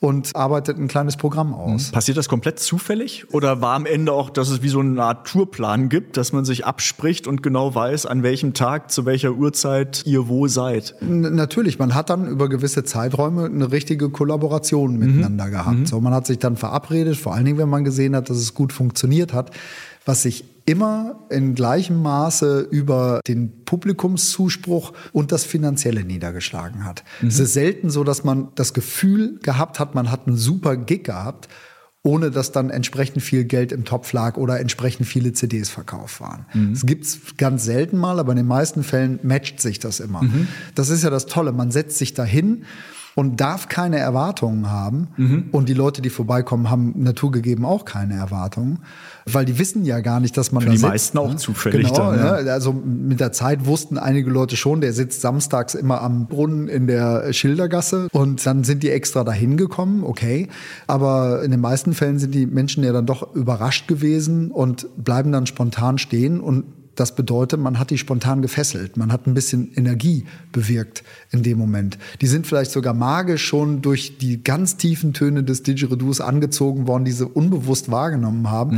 und 0.00 0.34
arbeitet 0.34 0.78
ein 0.78 0.88
kleines 0.88 1.16
Programm 1.16 1.54
aus. 1.54 1.92
Passiert 1.92 2.16
das 2.18 2.28
komplett 2.28 2.58
zufällig? 2.58 3.24
Oder 3.32 3.60
war 3.60 3.76
am 3.76 3.86
Ende 3.86 4.12
auch, 4.12 4.30
dass 4.30 4.48
es 4.48 4.60
wie 4.60 4.68
so 4.68 4.80
eine 4.80 5.00
Art 5.00 5.28
Tourplan 5.28 5.88
gibt, 5.88 6.16
dass 6.16 6.32
man 6.32 6.44
sich 6.44 6.66
abspricht 6.66 7.28
und 7.28 7.40
genau 7.40 7.72
weiß, 7.76 8.06
an 8.06 8.24
welchem 8.24 8.52
Tag, 8.52 8.90
zu 8.90 9.06
welcher 9.06 9.30
Uhrzeit 9.34 10.02
ihr 10.04 10.26
wo 10.26 10.48
seid? 10.48 10.96
N- 11.00 11.36
Natürlich, 11.36 11.78
man 11.78 11.94
hat 11.94 12.10
dann 12.10 12.26
über 12.26 12.48
gewisse 12.48 12.82
Zeiträume 12.82 13.44
eine 13.44 13.70
richtige 13.70 14.10
Kollaboration 14.10 14.98
miteinander 14.98 15.48
gehabt. 15.50 15.86
So, 15.86 16.00
man 16.00 16.12
hat 16.12 16.26
sich 16.26 16.40
dann 16.40 16.56
verabredet, 16.56 17.16
vor 17.16 17.34
allen 17.34 17.44
Dingen, 17.44 17.58
wenn 17.58 17.68
man 17.68 17.84
gesehen 17.84 18.16
hat, 18.16 18.28
dass 18.28 18.38
es 18.38 18.54
gut 18.54 18.72
funktioniert 18.72 19.32
hat, 19.32 19.52
was 20.04 20.22
sich 20.22 20.44
immer 20.64 21.26
in 21.30 21.54
gleichem 21.54 22.00
Maße 22.02 22.60
über 22.70 23.20
den 23.26 23.64
Publikumszuspruch 23.64 24.92
und 25.12 25.32
das 25.32 25.44
Finanzielle 25.44 26.04
niedergeschlagen 26.04 26.84
hat. 26.84 27.04
Es 27.26 27.38
ist 27.38 27.52
selten 27.52 27.90
so, 27.90 28.04
dass 28.04 28.24
man 28.24 28.48
das 28.54 28.74
Gefühl 28.74 29.38
gehabt 29.42 29.80
hat, 29.80 29.94
man 29.94 30.10
hat 30.10 30.26
einen 30.26 30.36
super 30.36 30.76
Gig 30.76 31.04
gehabt, 31.04 31.48
ohne 32.04 32.30
dass 32.32 32.50
dann 32.50 32.70
entsprechend 32.70 33.22
viel 33.22 33.44
Geld 33.44 33.70
im 33.70 33.84
Topf 33.84 34.12
lag 34.12 34.36
oder 34.36 34.58
entsprechend 34.58 35.06
viele 35.06 35.32
CDs 35.32 35.70
verkauft 35.70 36.20
waren. 36.20 36.46
Das 36.72 36.84
gibt's 36.84 37.18
ganz 37.36 37.64
selten 37.64 37.96
mal, 37.96 38.18
aber 38.18 38.32
in 38.32 38.38
den 38.38 38.46
meisten 38.46 38.82
Fällen 38.82 39.20
matcht 39.22 39.60
sich 39.60 39.78
das 39.78 40.00
immer. 40.00 40.22
Das 40.74 40.88
ist 40.88 41.04
ja 41.04 41.10
das 41.10 41.26
Tolle. 41.26 41.52
Man 41.52 41.70
setzt 41.70 41.98
sich 41.98 42.12
dahin 42.12 42.64
und 43.14 43.40
darf 43.40 43.68
keine 43.68 43.98
Erwartungen 43.98 44.70
haben. 44.70 45.08
Und 45.52 45.68
die 45.68 45.74
Leute, 45.74 46.02
die 46.02 46.10
vorbeikommen, 46.10 46.70
haben 46.70 46.94
naturgegeben 46.96 47.64
auch 47.64 47.84
keine 47.84 48.14
Erwartungen, 48.14 48.80
weil 49.26 49.44
die 49.44 49.58
wissen 49.58 49.84
ja 49.84 50.00
gar 50.00 50.20
nicht, 50.20 50.36
dass 50.36 50.52
man 50.52 50.62
Für 50.62 50.66
da 50.66 50.72
die 50.72 50.78
sitzt, 50.78 50.90
meisten 50.90 51.18
auch 51.18 51.30
ne? 51.30 51.36
zufällig 51.36 51.88
Genau, 51.88 52.12
dann, 52.12 52.18
ja. 52.18 52.42
ne? 52.42 52.52
Also 52.52 52.72
mit 52.72 53.20
der 53.20 53.32
Zeit 53.32 53.66
wussten 53.66 53.98
einige 53.98 54.30
Leute 54.30 54.56
schon, 54.56 54.80
der 54.80 54.92
sitzt 54.92 55.20
samstags 55.20 55.74
immer 55.74 56.00
am 56.00 56.26
Brunnen 56.26 56.68
in 56.68 56.86
der 56.86 57.32
Schildergasse 57.32 58.08
und 58.12 58.44
dann 58.46 58.64
sind 58.64 58.82
die 58.82 58.90
extra 58.90 59.24
dahin 59.24 59.56
gekommen, 59.56 60.04
okay. 60.04 60.48
Aber 60.86 61.42
in 61.42 61.50
den 61.50 61.60
meisten 61.60 61.94
Fällen 61.94 62.18
sind 62.18 62.34
die 62.34 62.46
Menschen 62.46 62.82
ja 62.84 62.92
dann 62.92 63.06
doch 63.06 63.34
überrascht 63.34 63.88
gewesen 63.88 64.50
und 64.50 64.86
bleiben 64.96 65.32
dann 65.32 65.46
spontan 65.46 65.98
stehen 65.98 66.40
und 66.40 66.64
Das 66.94 67.14
bedeutet, 67.14 67.58
man 67.58 67.78
hat 67.78 67.90
die 67.90 67.98
spontan 67.98 68.42
gefesselt. 68.42 68.96
Man 68.96 69.12
hat 69.12 69.26
ein 69.26 69.34
bisschen 69.34 69.72
Energie 69.74 70.26
bewirkt 70.52 71.02
in 71.30 71.42
dem 71.42 71.58
Moment. 71.58 71.98
Die 72.20 72.26
sind 72.26 72.46
vielleicht 72.46 72.70
sogar 72.70 72.92
magisch 72.92 73.44
schon 73.44 73.80
durch 73.80 74.18
die 74.18 74.44
ganz 74.44 74.76
tiefen 74.76 75.14
Töne 75.14 75.42
des 75.42 75.62
Didgeridoos 75.62 76.20
angezogen 76.20 76.86
worden, 76.86 77.04
die 77.04 77.12
sie 77.12 77.26
unbewusst 77.26 77.90
wahrgenommen 77.90 78.50
haben. 78.50 78.76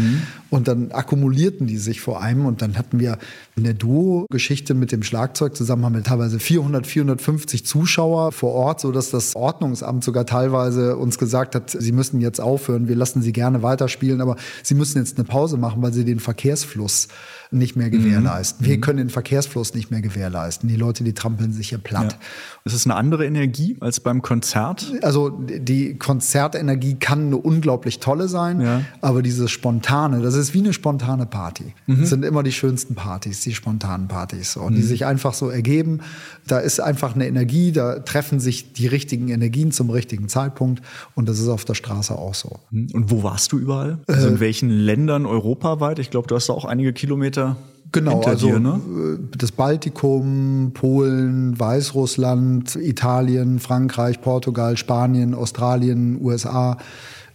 Und 0.50 0.68
dann 0.68 0.92
akkumulierten 0.92 1.66
die 1.66 1.78
sich 1.78 2.00
vor 2.00 2.22
einem. 2.22 2.46
Und 2.46 2.62
dann 2.62 2.78
hatten 2.78 3.00
wir 3.00 3.18
in 3.56 3.64
der 3.64 3.74
Duo-Geschichte 3.74 4.74
mit 4.74 4.92
dem 4.92 5.02
Schlagzeug 5.02 5.56
zusammen 5.56 5.84
haben 5.84 5.94
wir 5.94 6.02
teilweise 6.02 6.38
400, 6.38 6.86
450 6.86 7.66
Zuschauer 7.66 8.32
vor 8.32 8.52
Ort, 8.52 8.80
so 8.80 8.92
dass 8.92 9.10
das 9.10 9.34
Ordnungsamt 9.36 10.04
sogar 10.04 10.26
teilweise 10.26 10.96
uns 10.96 11.18
gesagt 11.18 11.54
hat, 11.54 11.70
sie 11.70 11.92
müssen 11.92 12.20
jetzt 12.20 12.40
aufhören, 12.40 12.88
wir 12.88 12.96
lassen 12.96 13.22
sie 13.22 13.32
gerne 13.32 13.62
weiterspielen, 13.62 14.20
aber 14.20 14.36
sie 14.62 14.74
müssen 14.74 14.98
jetzt 14.98 15.18
eine 15.18 15.24
Pause 15.24 15.56
machen, 15.56 15.82
weil 15.82 15.92
sie 15.92 16.04
den 16.04 16.20
Verkehrsfluss 16.20 17.08
nicht 17.50 17.76
mehr 17.76 17.90
gewährleisten. 18.04 18.66
Wir 18.66 18.80
können 18.80 18.98
den 18.98 19.10
Verkehrsfluss 19.10 19.74
nicht 19.74 19.90
mehr 19.90 20.00
gewährleisten. 20.00 20.68
Die 20.68 20.76
Leute, 20.76 21.04
die 21.04 21.12
trampeln 21.12 21.52
sich 21.52 21.70
hier 21.70 21.78
platt. 21.78 22.18
Ist 22.64 22.74
es 22.74 22.86
eine 22.86 22.94
andere 22.96 23.26
Energie 23.26 23.76
als 23.80 24.00
beim 24.00 24.22
Konzert? 24.22 24.92
Also 25.02 25.30
die 25.30 25.96
Konzertenergie 25.98 26.94
kann 26.94 27.26
eine 27.26 27.36
unglaublich 27.36 28.00
tolle 28.00 28.28
sein, 28.28 28.60
Ja. 28.60 28.80
aber 29.00 29.22
dieses 29.22 29.50
Spontane, 29.50 30.20
das 30.22 30.34
ist 30.34 30.54
wie 30.54 30.58
eine 30.60 30.72
spontane 30.72 31.26
Party. 31.26 31.74
Das 31.86 32.08
sind 32.10 32.24
immer 32.24 32.42
die 32.42 32.52
schönsten 32.52 32.94
Partys, 32.94 33.40
die 33.40 33.54
spontanen 33.54 34.08
Partys, 34.08 34.52
so, 34.52 34.68
die 34.70 34.82
sich 34.82 35.04
einfach 35.06 35.34
so 35.34 35.48
ergeben. 35.50 36.00
Da 36.46 36.58
ist 36.58 36.80
einfach 36.80 37.14
eine 37.14 37.26
Energie, 37.26 37.72
da 37.72 37.98
treffen 38.00 38.40
sich 38.40 38.72
die 38.72 38.86
richtigen 38.86 39.28
Energien 39.28 39.72
zum 39.72 39.90
richtigen 39.90 40.28
Zeitpunkt 40.28 40.82
und 41.14 41.28
das 41.28 41.38
ist 41.38 41.48
auf 41.48 41.64
der 41.64 41.74
Straße 41.74 42.14
auch 42.16 42.34
so. 42.34 42.58
Und 42.72 43.10
wo 43.10 43.22
warst 43.22 43.52
du 43.52 43.58
überall? 43.58 43.98
Also 44.06 44.28
in 44.28 44.40
welchen 44.40 44.70
Ländern 44.70 45.26
europaweit? 45.26 45.98
Ich 45.98 46.10
glaube, 46.10 46.28
du 46.28 46.34
hast 46.34 46.48
da 46.48 46.52
auch 46.52 46.64
einige 46.64 46.92
Kilometer 46.92 47.56
Genau, 47.94 48.22
also 48.22 48.48
dir, 48.48 48.58
ne? 48.58 48.80
äh, 48.88 49.36
das 49.38 49.52
Baltikum, 49.52 50.72
Polen, 50.74 51.58
Weißrussland, 51.58 52.74
Italien, 52.74 53.60
Frankreich, 53.60 54.20
Portugal, 54.20 54.76
Spanien, 54.76 55.32
Australien, 55.32 56.18
USA. 56.20 56.76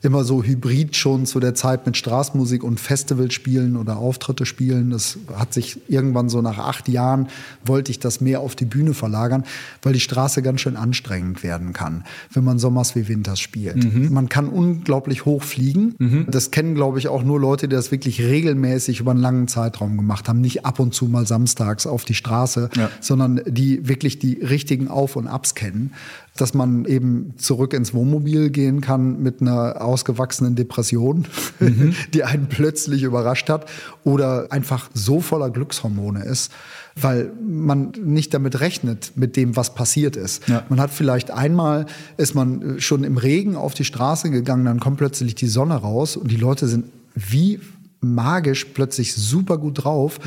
Immer 0.02 0.24
so 0.24 0.44
hybrid 0.44 0.96
schon 0.96 1.26
zu 1.26 1.42
der 1.42 1.56
Zeit 1.56 1.86
mit 1.86 1.98
Straßenmusik 1.98 2.64
und 2.64 2.80
Festival 2.80 3.32
spielen 3.32 3.76
oder 3.76 3.98
Auftritte 3.98 4.46
spielen. 4.46 4.92
Das 4.92 5.18
hat 5.36 5.54
sich 5.54 5.78
irgendwann 5.90 6.30
so 6.30 6.42
nach 6.42 6.58
acht 6.58 6.88
Jahren 6.88 7.28
wollte 7.66 7.92
ich 7.92 8.00
das 8.00 8.22
mehr 8.22 8.40
auf 8.40 8.56
die 8.56 8.64
Bühne 8.64 8.94
verlagern, 8.94 9.44
weil 9.82 9.92
die 9.92 10.00
Straße 10.00 10.42
ganz 10.42 10.62
schön 10.62 10.78
anstrengend 10.78 11.44
werden 11.44 11.74
kann, 11.74 12.06
wenn 12.32 12.46
man 12.46 12.60
Sommers 12.60 12.96
wie 12.96 13.10
Winters 13.10 13.42
spielt. 13.42 14.10
Man 14.10 14.30
kann 14.30 14.48
unglaublich 14.48 15.26
hoch 15.26 15.44
fliegen. 15.44 16.26
Das 16.30 16.52
kennen, 16.52 16.76
glaube 16.76 16.98
ich, 17.00 17.10
auch 17.10 17.24
nur 17.24 17.38
Leute, 17.40 17.68
die 17.68 17.76
das 17.76 17.92
wirklich 17.92 18.22
regelmäßig 18.22 19.02
über 19.02 19.12
einen 19.12 19.20
langen 19.20 19.48
Zeitraum 19.50 19.98
gemacht 19.98 20.30
haben. 20.30 20.40
Nicht 20.40 20.66
ab 20.66 20.80
und 20.80 20.94
zu 20.94 21.06
mal 21.06 21.28
samstags 21.28 21.86
auf 21.86 22.06
die 22.06 22.16
Straße, 22.16 22.70
Ja. 22.78 22.90
sondern 23.02 23.42
die 23.46 23.88
wirklich 23.90 24.18
die 24.18 24.36
richtigen 24.36 24.88
Auf- 24.88 25.18
und 25.18 25.28
Abs 25.28 25.56
kennen. 25.56 25.92
Dass 26.40 26.54
man 26.54 26.86
eben 26.86 27.34
zurück 27.38 27.74
ins 27.74 27.94
Wohnmobil 27.94 28.50
gehen 28.50 28.82
kann 28.82 29.22
mit 29.22 29.42
einer 29.42 29.82
ausgewachsenen 29.82 30.56
Depression, 30.56 31.26
die 32.14 32.24
einen 32.24 32.48
plötzlich 32.48 33.04
überrascht 33.04 33.50
hat 33.50 33.70
oder 34.04 34.52
einfach 34.52 34.90
so 34.94 35.20
voller 35.20 35.50
Glückshormone 35.50 36.24
ist, 36.24 36.52
weil 36.96 37.32
man 37.46 37.92
nicht 38.04 38.34
damit 38.34 38.60
rechnet, 38.60 39.14
mit 39.16 39.36
dem, 39.36 39.56
was 39.56 39.74
passiert 39.74 40.16
ist. 40.16 40.48
Ja. 40.48 40.64
Man 40.70 40.80
hat 40.80 40.92
vielleicht 40.92 41.32
einmal, 41.32 41.86
ist 42.18 42.36
man 42.36 42.78
äh, 42.78 42.82
schon 42.82 43.04
im 43.04 43.18
Regen 43.18 43.56
auf 43.56 43.74
die 43.74 43.86
Straße 43.86 44.30
gegangen, 44.30 44.66
dann 44.66 44.80
kommt 44.80 44.98
plötzlich 44.98 45.36
die 45.36 45.48
Sonne 45.48 45.76
raus 45.76 46.16
und 46.16 46.32
die 46.32 46.38
Leute 46.38 46.68
sind 46.68 46.86
wie 47.16 47.60
magisch 48.02 48.66
plötzlich 48.66 49.14
super 49.14 49.58
gut 49.58 49.84
drauf. 49.84 50.20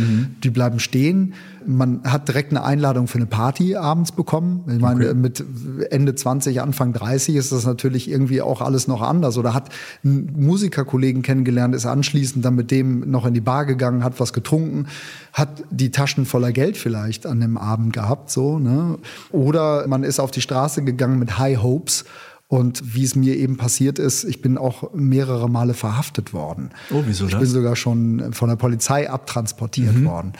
Die 0.43 0.51
bleiben 0.51 0.79
stehen. 0.79 1.35
Man 1.65 2.03
hat 2.05 2.29
direkt 2.29 2.51
eine 2.51 2.65
Einladung 2.65 3.07
für 3.07 3.19
eine 3.19 3.27
Party 3.27 3.77
abends 3.77 4.13
bekommen. 4.13 4.65
Ich 4.69 4.81
meine, 4.81 5.15
mit 5.15 5.45
Ende 5.91 6.15
20, 6.15 6.61
Anfang 6.61 6.93
30 6.93 7.37
ist 7.37 7.53
das 7.53 7.65
natürlich 7.65 8.11
irgendwie 8.11 8.43
auch 8.43 8.61
alles 8.61 8.89
noch 8.89 9.01
anders. 9.01 9.39
Oder 9.39 9.55
hat 9.55 9.71
einen 10.05 10.33
Musikerkollegen 10.37 11.23
kennengelernt, 11.23 11.75
ist 11.75 11.87
anschließend 11.87 12.45
dann 12.45 12.57
mit 12.57 12.71
dem 12.71 13.11
noch 13.11 13.25
in 13.27 13.35
die 13.35 13.41
Bar 13.41 13.65
gegangen, 13.65 14.05
hat 14.05 14.21
was 14.21 14.33
getrunken, 14.33 14.87
hat 15.33 15.63
die 15.71 15.91
Taschen 15.91 16.27
voller 16.27 16.53
Geld 16.53 16.77
vielleicht 16.77 17.27
an 17.27 17.41
dem 17.41 17.57
Abend 17.57 17.93
gehabt, 17.93 18.31
so, 18.31 18.59
ne? 18.59 18.99
Oder 19.31 19.87
man 19.87 20.03
ist 20.03 20.21
auf 20.21 20.31
die 20.31 20.41
Straße 20.43 20.83
gegangen 20.83 21.19
mit 21.19 21.39
High 21.39 21.63
Hopes. 21.63 22.05
Und 22.53 22.95
wie 22.95 23.03
es 23.05 23.17
mir 23.17 23.35
eben 23.39 23.57
passiert 23.57 23.99
ist, 23.99 24.25
ich 24.25 24.43
bin 24.43 24.59
auch 24.59 24.93
mehrere 24.93 25.49
Male 25.49 25.73
verhaftet 25.73 26.35
worden. 26.35 26.69
Oh, 26.91 27.03
wieso 27.07 27.25
Ich 27.25 27.31
das? 27.31 27.41
bin 27.41 27.49
sogar 27.49 27.77
schon 27.77 28.35
von 28.35 28.51
der 28.51 28.57
Polizei 28.57 29.09
abtransportiert 29.09 30.05
worden. 30.05 30.35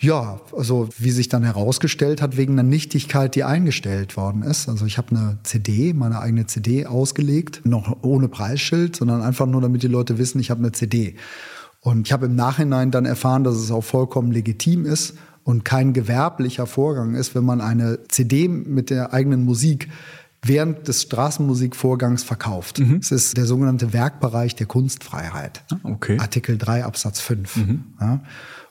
Ja, 0.00 0.40
also 0.56 0.88
wie 0.98 1.12
sich 1.12 1.28
dann 1.28 1.44
herausgestellt 1.44 2.20
hat, 2.20 2.36
wegen 2.36 2.54
einer 2.54 2.68
Nichtigkeit, 2.68 3.36
die 3.36 3.44
eingestellt 3.44 4.16
worden 4.16 4.42
ist. 4.42 4.68
Also 4.68 4.84
ich 4.84 4.98
habe 4.98 5.14
eine 5.14 5.38
CD, 5.44 5.92
meine 5.92 6.18
eigene 6.18 6.48
CD 6.48 6.86
ausgelegt, 6.86 7.60
noch 7.62 7.98
ohne 8.02 8.26
Preisschild, 8.26 8.96
sondern 8.96 9.22
einfach 9.22 9.46
nur, 9.46 9.60
damit 9.60 9.84
die 9.84 9.86
Leute 9.86 10.18
wissen, 10.18 10.40
ich 10.40 10.50
habe 10.50 10.58
eine 10.58 10.72
CD. 10.72 11.14
Und 11.78 12.08
ich 12.08 12.12
habe 12.12 12.26
im 12.26 12.34
Nachhinein 12.34 12.90
dann 12.90 13.04
erfahren, 13.04 13.44
dass 13.44 13.54
es 13.54 13.70
auch 13.70 13.84
vollkommen 13.84 14.32
legitim 14.32 14.86
ist 14.86 15.14
und 15.44 15.64
kein 15.64 15.92
gewerblicher 15.92 16.66
Vorgang 16.66 17.14
ist, 17.14 17.36
wenn 17.36 17.44
man 17.44 17.60
eine 17.60 18.00
CD 18.08 18.48
mit 18.48 18.90
der 18.90 19.12
eigenen 19.12 19.44
Musik 19.44 19.88
während 20.44 20.88
des 20.88 21.02
Straßenmusikvorgangs 21.02 22.22
verkauft. 22.22 22.80
Es 23.00 23.10
ist 23.10 23.36
der 23.36 23.46
sogenannte 23.46 23.92
Werkbereich 23.92 24.54
der 24.54 24.66
Kunstfreiheit. 24.66 25.64
okay. 25.82 26.18
Artikel 26.18 26.58
3 26.58 26.84
Absatz 26.84 27.20
5. 27.20 27.56
Ja. 28.00 28.20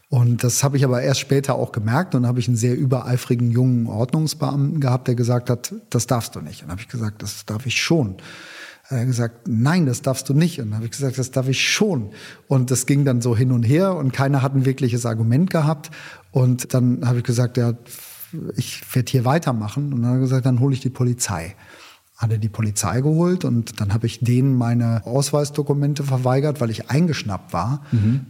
Und 0.10 0.44
das 0.44 0.64
habe 0.64 0.78
ich 0.78 0.86
aber 0.86 1.02
erst 1.02 1.22
später 1.22 1.56
auch 1.56 1.72
gemerkt 1.72 2.14
und 2.14 2.28
habe 2.28 2.40
ich 2.40 2.48
einen 2.48 2.56
sehr 2.56 2.78
übereifrigen 2.78 3.50
jungen 3.50 3.88
Ordnungsbeamten 3.88 4.80
gehabt, 4.80 5.08
der 5.08 5.16
gesagt 5.16 5.50
hat, 5.50 5.74
das 5.90 6.06
darfst 6.06 6.36
du 6.36 6.42
nicht. 6.42 6.62
Und 6.62 6.70
habe 6.70 6.82
ich 6.82 6.88
gesagt, 6.88 7.24
das 7.24 7.48
darf 7.48 7.66
ich 7.66 7.82
schon. 7.82 8.18
Er 8.90 9.00
hat 9.00 9.08
gesagt, 9.08 9.48
nein, 9.48 9.88
das 9.88 10.04
darfst 10.04 10.30
du 10.30 10.36
nicht. 10.36 10.60
Und 10.60 10.68
dann 10.68 10.76
habe 10.76 10.86
ich 10.86 10.92
gesagt, 10.92 11.18
das 11.18 11.32
darf 11.32 11.48
ich 11.48 11.68
schon. 11.68 12.12
Und 12.48 12.70
das 12.70 12.86
ging 12.86 13.06
dann 13.06 13.22
so 13.22 13.36
hin 13.36 13.52
und 13.52 13.64
her 13.64 13.96
und 13.96 14.14
keiner 14.14 14.44
hat 14.44 14.54
ein 14.54 14.66
wirkliches 14.66 15.08
Argument 15.08 15.50
gehabt. 15.50 15.90
Und 16.32 16.76
dann 16.76 17.08
habe 17.08 17.18
ich 17.20 17.24
gesagt, 17.24 17.58
ja, 17.58 17.74
ich 18.56 18.82
werde 18.94 19.12
hier 19.12 19.26
weitermachen. 19.26 19.94
Und 19.94 20.02
dann 20.02 20.12
hat 20.12 20.18
er 20.18 20.22
gesagt, 20.22 20.46
dann 20.46 20.60
hole 20.60 20.74
ich 20.74 20.82
die 20.82 20.90
Polizei 20.90 21.56
hat 22.24 22.32
er 22.32 22.38
die 22.38 22.50
Polizei 22.50 23.02
geholt 23.02 23.44
und 23.44 23.80
dann 23.80 23.94
habe 23.94 24.08
ich 24.08 24.20
denen 24.20 24.56
meine 24.56 25.06
Ausweisdokumente 25.06 26.04
verweigert, 26.04 26.62
weil 26.62 26.70
ich 26.70 26.90
eingeschnappt 26.90 27.54
war. 27.54 27.84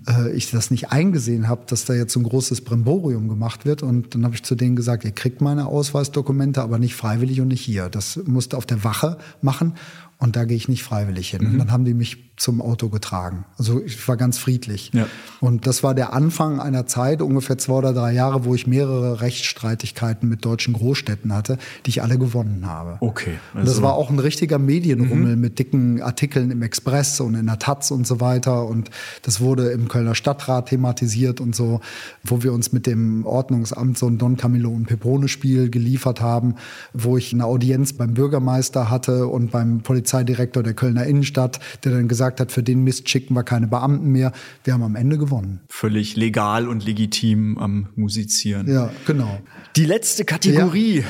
Äh, 0.07 0.31
ich 0.31 0.51
das 0.51 0.71
nicht 0.71 0.91
eingesehen 0.91 1.47
habe, 1.47 1.63
dass 1.67 1.85
da 1.85 1.93
jetzt 1.93 2.13
so 2.13 2.19
ein 2.19 2.23
großes 2.23 2.61
Brimborium 2.61 3.27
gemacht 3.27 3.65
wird. 3.65 3.83
Und 3.83 4.15
dann 4.15 4.25
habe 4.25 4.35
ich 4.35 4.43
zu 4.43 4.55
denen 4.55 4.75
gesagt, 4.75 5.05
ihr 5.05 5.11
kriegt 5.11 5.41
meine 5.41 5.67
Ausweisdokumente, 5.67 6.61
aber 6.61 6.79
nicht 6.79 6.95
freiwillig 6.95 7.39
und 7.41 7.49
nicht 7.49 7.61
hier. 7.61 7.89
Das 7.89 8.19
musst 8.25 8.53
du 8.53 8.57
auf 8.57 8.65
der 8.65 8.83
Wache 8.83 9.17
machen 9.41 9.73
und 10.17 10.35
da 10.35 10.45
gehe 10.45 10.57
ich 10.57 10.67
nicht 10.67 10.83
freiwillig 10.83 11.29
hin. 11.29 11.45
Und 11.45 11.57
dann 11.57 11.71
haben 11.71 11.85
die 11.85 11.93
mich 11.93 12.32
zum 12.35 12.61
Auto 12.61 12.89
getragen. 12.89 13.45
Also 13.57 13.81
ich 13.83 14.07
war 14.07 14.17
ganz 14.17 14.37
friedlich. 14.37 14.91
Ja. 14.93 15.07
Und 15.39 15.67
das 15.67 15.83
war 15.83 15.93
der 15.93 16.13
Anfang 16.13 16.59
einer 16.59 16.87
Zeit, 16.87 17.21
ungefähr 17.21 17.57
zwei 17.57 17.73
oder 17.75 17.93
drei 17.93 18.11
Jahre, 18.11 18.43
wo 18.45 18.55
ich 18.55 18.65
mehrere 18.65 19.21
Rechtsstreitigkeiten 19.21 20.27
mit 20.27 20.43
deutschen 20.43 20.73
Großstädten 20.73 21.33
hatte, 21.33 21.57
die 21.85 21.91
ich 21.91 22.01
alle 22.01 22.17
gewonnen 22.17 22.65
habe. 22.65 22.97
Okay, 23.01 23.37
und 23.53 23.61
das 23.61 23.75
also- 23.75 23.83
war 23.83 23.93
auch 23.93 24.09
ein 24.09 24.19
richtiger 24.19 24.57
Medienrummel 24.57 25.35
mit 25.35 25.59
dicken 25.59 26.01
Artikeln 26.01 26.49
im 26.49 26.61
Express 26.63 27.19
und 27.19 27.35
in 27.35 27.45
der 27.45 27.59
Taz 27.59 27.91
und 27.91 28.07
so 28.07 28.19
weiter. 28.19 28.65
Und 28.65 28.89
das 29.21 29.39
wurde 29.39 29.69
im 29.69 29.87
Kölner 29.87 30.15
Stadtrat 30.15 30.69
thematisiert 30.69 31.39
und 31.39 31.55
so, 31.55 31.81
wo 32.23 32.41
wir 32.41 32.51
uns 32.51 32.71
mit 32.71 32.87
dem 32.87 33.25
Ordnungsamt 33.25 33.97
so 33.97 34.07
ein 34.07 34.17
Don 34.17 34.37
Camillo 34.37 34.69
und 34.69 34.87
Peprone-Spiel 34.87 35.69
geliefert 35.69 36.21
haben, 36.21 36.55
wo 36.93 37.17
ich 37.17 37.31
eine 37.33 37.45
Audienz 37.45 37.93
beim 37.93 38.15
Bürgermeister 38.15 38.89
hatte 38.89 39.27
und 39.27 39.51
beim 39.51 39.81
Polizeidirektor 39.81 40.63
der 40.63 40.73
Kölner 40.73 41.05
Innenstadt, 41.05 41.59
der 41.83 41.91
dann 41.91 42.07
gesagt 42.07 42.32
hat, 42.39 42.51
für 42.51 42.63
den 42.63 42.83
Mist 42.83 43.09
schicken 43.09 43.33
wir 43.33 43.43
keine 43.43 43.67
Beamten 43.67 44.09
mehr. 44.09 44.31
Wir 44.63 44.73
haben 44.73 44.83
am 44.83 44.95
Ende 44.95 45.17
gewonnen. 45.17 45.61
Völlig 45.69 46.15
legal 46.15 46.67
und 46.67 46.85
legitim 46.85 47.57
am 47.57 47.89
Musizieren. 47.95 48.67
Ja, 48.71 48.91
genau. 49.05 49.39
Die 49.75 49.85
letzte 49.85 50.25
Kategorie. 50.25 51.03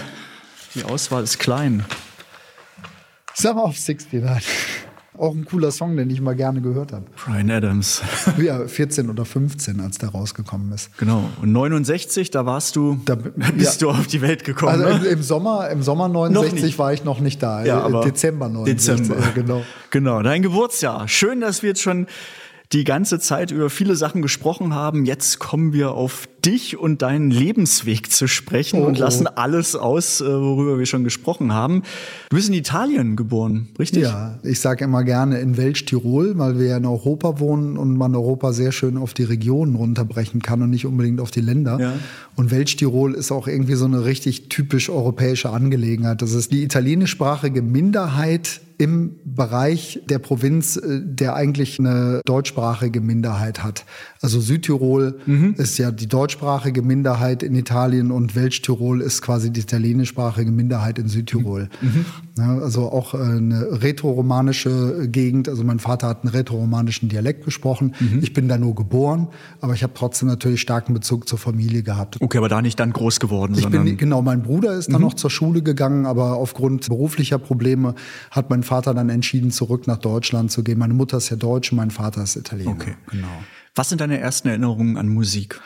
Die 0.75 0.83
Auswahl 0.83 1.23
ist 1.23 1.39
klein. 1.39 1.85
Mal 3.41 3.51
auf 3.51 3.75
69. 3.77 4.21
Auch 5.23 5.33
ein 5.33 5.45
cooler 5.45 5.71
Song, 5.71 5.95
den 5.95 6.09
ich 6.09 6.19
mal 6.19 6.35
gerne 6.35 6.59
gehört 6.61 6.91
habe. 6.91 7.05
Brian 7.15 7.49
Adams. 7.49 8.01
Ja, 8.37 8.67
14 8.67 9.09
oder 9.09 9.23
15, 9.25 9.79
als 9.79 9.97
der 9.97 10.09
rausgekommen 10.09 10.71
ist. 10.73 10.89
Genau. 10.97 11.29
Und 11.41 11.51
69, 11.53 12.29
da 12.31 12.45
warst 12.45 12.75
du, 12.75 12.99
Da- 13.05 13.15
bist 13.15 13.81
ja. 13.81 13.87
du 13.87 13.93
auf 13.93 14.07
die 14.07 14.21
Welt 14.21 14.43
gekommen. 14.43 14.71
Also 14.83 14.97
ne? 14.97 15.05
im, 15.05 15.13
im 15.17 15.23
Sommer, 15.23 15.69
im 15.69 15.81
Sommer 15.81 16.07
Noch 16.09 16.29
69 16.29 16.63
nicht. 16.63 16.79
war 16.79 16.91
ich 16.93 17.03
noch 17.05 17.19
nicht 17.21 17.41
da. 17.41 17.63
Ja, 17.63 17.79
Äh, 17.79 17.83
aber 17.83 18.01
Dezember 18.03 18.49
69. 18.49 18.97
Dezember. 19.07 19.21
ja, 19.25 19.31
genau. 19.33 19.61
Genau, 19.91 20.21
dein 20.21 20.41
Geburtsjahr. 20.41 21.07
Schön, 21.07 21.39
dass 21.41 21.61
wir 21.61 21.69
jetzt 21.69 21.81
schon 21.81 22.07
die 22.73 22.83
ganze 22.83 23.19
Zeit 23.19 23.51
über 23.51 23.69
viele 23.69 23.95
Sachen 23.95 24.21
gesprochen 24.21 24.73
haben. 24.73 25.05
Jetzt 25.05 25.39
kommen 25.39 25.73
wir 25.73 25.91
auf 25.91 26.27
dich 26.45 26.77
und 26.77 27.01
deinen 27.01 27.31
Lebensweg 27.31 28.11
zu 28.11 28.27
sprechen 28.27 28.81
Oh, 28.81 28.85
und 28.85 28.97
lassen 28.97 29.27
alles 29.27 29.75
aus, 29.75 30.21
äh, 30.21 30.25
worüber 30.25 30.77
wir 30.77 30.85
schon 30.85 31.03
gesprochen 31.03 31.53
haben. 31.53 31.83
Du 32.29 32.35
bist 32.35 32.49
in 32.49 32.55
Italien 32.55 33.15
geboren, 33.15 33.69
richtig? 33.79 34.03
Ja, 34.03 34.39
ich 34.43 34.59
sage 34.59 34.85
immer 34.85 35.03
gerne 35.03 35.39
in 35.39 35.57
Welsch-Tirol, 35.57 36.37
weil 36.37 36.59
wir 36.59 36.67
ja 36.67 36.77
in 36.77 36.85
Europa 36.85 37.39
wohnen 37.39 37.77
und 37.77 37.97
man 37.97 38.15
Europa 38.15 38.53
sehr 38.53 38.71
schön 38.71 38.97
auf 38.97 39.13
die 39.13 39.23
Regionen 39.23 39.75
runterbrechen 39.75 40.41
kann 40.41 40.61
und 40.61 40.69
nicht 40.69 40.85
unbedingt 40.85 41.19
auf 41.19 41.31
die 41.31 41.41
Länder. 41.41 41.79
Ja. 41.79 41.93
Und 42.35 42.51
Welsch-Tirol 42.51 43.13
ist 43.13 43.31
auch 43.31 43.47
irgendwie 43.47 43.75
so 43.75 43.85
eine 43.85 44.05
richtig 44.05 44.49
typisch 44.49 44.89
europäische 44.89 45.49
Angelegenheit. 45.49 46.21
Das 46.21 46.33
ist 46.33 46.51
die 46.51 46.63
italienischsprachige 46.63 47.61
Minderheit 47.61 48.61
im 48.77 49.15
Bereich 49.23 50.01
der 50.09 50.19
Provinz, 50.19 50.77
äh, 50.77 50.99
der 51.01 51.35
eigentlich 51.35 51.79
eine 51.79 52.21
deutschsprachige 52.25 53.01
Minderheit 53.01 53.63
hat. 53.63 53.85
Also 54.23 54.39
Südtirol 54.39 55.19
ist 55.57 55.77
ja 55.77 55.91
die 55.91 56.07
deutschsprachige 56.07 56.81
Minderheit 56.81 57.43
in 57.43 57.53
Italien 57.55 58.09
und 58.09 58.35
Welsch-Tirol 58.35 59.01
ist 59.01 59.21
quasi 59.21 59.51
die 59.51 59.59
italienischsprachige 59.59 60.49
Minderheit 60.49 60.97
in 60.97 61.09
Südtirol. 61.09 61.69
Ja, 62.37 62.57
also 62.57 62.91
auch 62.91 63.13
äh, 63.13 63.17
eine 63.17 63.83
rätoromanische 63.83 65.07
Gegend. 65.07 65.49
Also 65.49 65.63
mein 65.63 65.79
Vater 65.79 66.07
hat 66.07 66.23
einen 66.23 66.33
rätoromanischen 66.33 67.09
Dialekt 67.09 67.45
gesprochen. 67.45 67.93
Ich 68.21 68.33
bin 68.33 68.47
da 68.47 68.57
nur 68.57 68.73
geboren, 68.75 69.27
aber 69.61 69.73
ich 69.73 69.83
habe 69.83 69.93
trotzdem 69.93 70.29
natürlich 70.29 70.61
starken 70.61 70.93
Bezug 70.93 71.27
zur 71.27 71.37
Familie 71.37 71.83
gehabt. 71.83 72.17
Okay, 72.21 72.37
aber 72.37 72.49
da 72.49 72.61
nicht 72.61 72.79
dann 72.79 72.93
groß 72.93 73.19
geworden, 73.19 73.55
Ich 73.57 73.67
bin, 73.67 73.97
genau, 73.97 74.21
mein 74.21 74.41
Bruder 74.41 74.73
ist 74.73 74.91
dann 74.91 75.01
noch 75.01 75.13
zur 75.13 75.29
Schule 75.29 75.61
gegangen, 75.61 76.05
aber 76.05 76.37
aufgrund 76.37 76.87
beruflicher 76.87 77.37
Probleme 77.37 77.93
hat 78.31 78.49
mein 78.49 78.63
Vater 78.63 78.93
dann 78.93 79.09
entschieden, 79.09 79.51
zurück 79.51 79.85
nach 79.85 79.97
Deutschland 79.97 80.51
zu 80.51 80.63
gehen. 80.63 80.79
Meine 80.79 80.93
Mutter 80.93 81.17
ist 81.17 81.29
ja 81.29 81.35
Deutsch, 81.35 81.71
mein 81.73 81.91
Vater 81.91 82.23
ist 82.23 82.35
Italiener. 82.35 82.71
Okay. 82.71 82.95
Genau. 83.11 83.27
Was 83.75 83.89
sind 83.89 84.01
deine 84.01 84.19
ersten 84.19 84.47
Erinnerungen 84.47 84.97
an 84.97 85.09
Musik? 85.09 85.59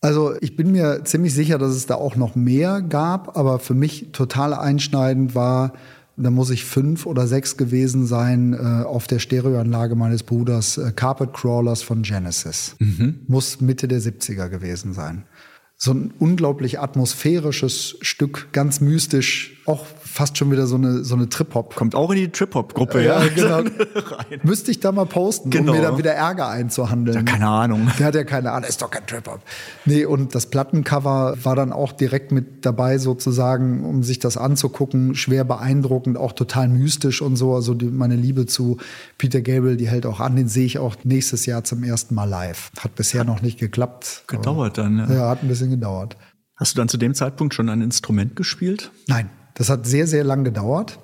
Also 0.00 0.34
ich 0.40 0.56
bin 0.56 0.72
mir 0.72 1.04
ziemlich 1.04 1.32
sicher, 1.32 1.58
dass 1.58 1.70
es 1.70 1.86
da 1.86 1.94
auch 1.94 2.16
noch 2.16 2.34
mehr 2.34 2.82
gab, 2.82 3.36
aber 3.36 3.58
für 3.60 3.74
mich 3.74 4.08
total 4.12 4.52
einschneidend 4.52 5.34
war, 5.34 5.72
da 6.16 6.30
muss 6.30 6.50
ich 6.50 6.64
fünf 6.64 7.06
oder 7.06 7.26
sechs 7.26 7.56
gewesen 7.56 8.06
sein, 8.06 8.52
äh, 8.52 8.84
auf 8.84 9.06
der 9.06 9.18
Stereoanlage 9.18 9.94
meines 9.94 10.22
Bruders 10.22 10.76
äh, 10.76 10.92
Carpet 10.94 11.32
Crawlers 11.32 11.82
von 11.82 12.02
Genesis. 12.02 12.76
Muss 13.28 13.60
Mitte 13.60 13.88
der 13.88 14.00
70er 14.00 14.48
gewesen 14.48 14.92
sein. 14.92 15.24
So 15.84 15.90
ein 15.90 16.14
unglaublich 16.20 16.78
atmosphärisches 16.78 17.96
Stück, 18.02 18.52
ganz 18.52 18.80
mystisch, 18.80 19.60
auch 19.66 19.84
fast 20.00 20.38
schon 20.38 20.50
wieder 20.52 20.66
so 20.66 20.76
eine, 20.76 21.02
so 21.02 21.14
eine 21.16 21.28
Trip-Hop. 21.28 21.74
Kommt 21.74 21.94
auch 21.96 22.10
in 22.10 22.18
die 22.18 22.28
Trip-Hop-Gruppe, 22.28 23.02
Ja, 23.02 23.24
ja? 23.24 23.28
genau. 23.34 23.62
Müsste 24.44 24.70
ich 24.70 24.78
da 24.78 24.92
mal 24.92 25.06
posten, 25.06 25.50
Genau. 25.50 25.72
um 25.72 25.78
mir 25.78 25.82
da 25.82 25.98
wieder 25.98 26.12
Ärger 26.12 26.48
einzuhandeln. 26.48 27.16
Ja, 27.16 27.22
keine 27.24 27.48
Ahnung. 27.48 27.88
Der 27.98 28.06
hat 28.06 28.14
ja 28.14 28.22
keine 28.22 28.52
Ahnung, 28.52 28.68
ist 28.68 28.80
doch 28.80 28.90
kein 28.92 29.06
Trip-Hop. 29.06 29.40
Nee, 29.84 30.04
und 30.04 30.36
das 30.36 30.46
Plattencover 30.46 31.36
war 31.42 31.56
dann 31.56 31.72
auch 31.72 31.90
direkt 31.90 32.30
mit 32.30 32.64
dabei 32.64 32.98
sozusagen, 32.98 33.84
um 33.84 34.04
sich 34.04 34.20
das 34.20 34.36
anzugucken. 34.36 35.16
Schwer 35.16 35.42
beeindruckend, 35.44 36.16
auch 36.16 36.32
total 36.32 36.68
mystisch 36.68 37.22
und 37.22 37.34
so. 37.34 37.54
Also 37.56 37.74
die, 37.74 37.86
meine 37.86 38.14
Liebe 38.14 38.46
zu 38.46 38.76
Peter 39.18 39.40
Gabriel, 39.40 39.76
die 39.76 39.88
hält 39.88 40.06
auch 40.06 40.20
an. 40.20 40.36
Den 40.36 40.46
sehe 40.48 40.66
ich 40.66 40.78
auch 40.78 40.94
nächstes 41.02 41.46
Jahr 41.46 41.64
zum 41.64 41.82
ersten 41.82 42.14
Mal 42.14 42.28
live. 42.28 42.70
Hat 42.78 42.94
bisher 42.94 43.24
noch 43.24 43.42
nicht 43.42 43.58
geklappt. 43.58 44.24
Gedauert 44.28 44.78
dann, 44.78 44.98
ja. 44.98 45.12
Ja, 45.12 45.28
hat 45.30 45.42
ein 45.42 45.48
bisschen 45.48 45.71
gedauert. 45.72 46.16
Hast 46.56 46.74
du 46.74 46.80
dann 46.80 46.88
zu 46.88 46.96
dem 46.96 47.14
Zeitpunkt 47.14 47.54
schon 47.54 47.68
ein 47.68 47.80
Instrument 47.80 48.36
gespielt? 48.36 48.92
Nein, 49.08 49.30
das 49.54 49.68
hat 49.68 49.86
sehr, 49.86 50.06
sehr 50.06 50.22
lang 50.22 50.44
gedauert. 50.44 50.98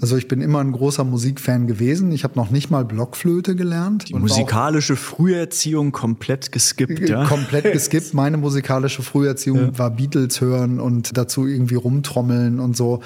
Also 0.00 0.16
ich 0.16 0.28
bin 0.28 0.40
immer 0.40 0.60
ein 0.60 0.72
großer 0.72 1.04
Musikfan 1.04 1.66
gewesen. 1.66 2.12
Ich 2.12 2.24
habe 2.24 2.36
noch 2.36 2.50
nicht 2.50 2.70
mal 2.70 2.84
Blockflöte 2.84 3.56
gelernt. 3.56 4.08
Die 4.08 4.14
musikalische 4.14 4.96
Früherziehung 4.96 5.92
komplett 5.92 6.52
geskippt, 6.52 7.08
ja? 7.08 7.24
komplett 7.24 7.64
geskippt. 7.72 8.14
Meine 8.14 8.36
musikalische 8.36 9.02
Früherziehung 9.02 9.78
war 9.78 9.90
Beatles 9.90 10.40
hören 10.40 10.80
und 10.80 11.16
dazu 11.16 11.46
irgendwie 11.46 11.74
rumtrommeln 11.74 12.60
und 12.60 12.76
so. 12.76 13.00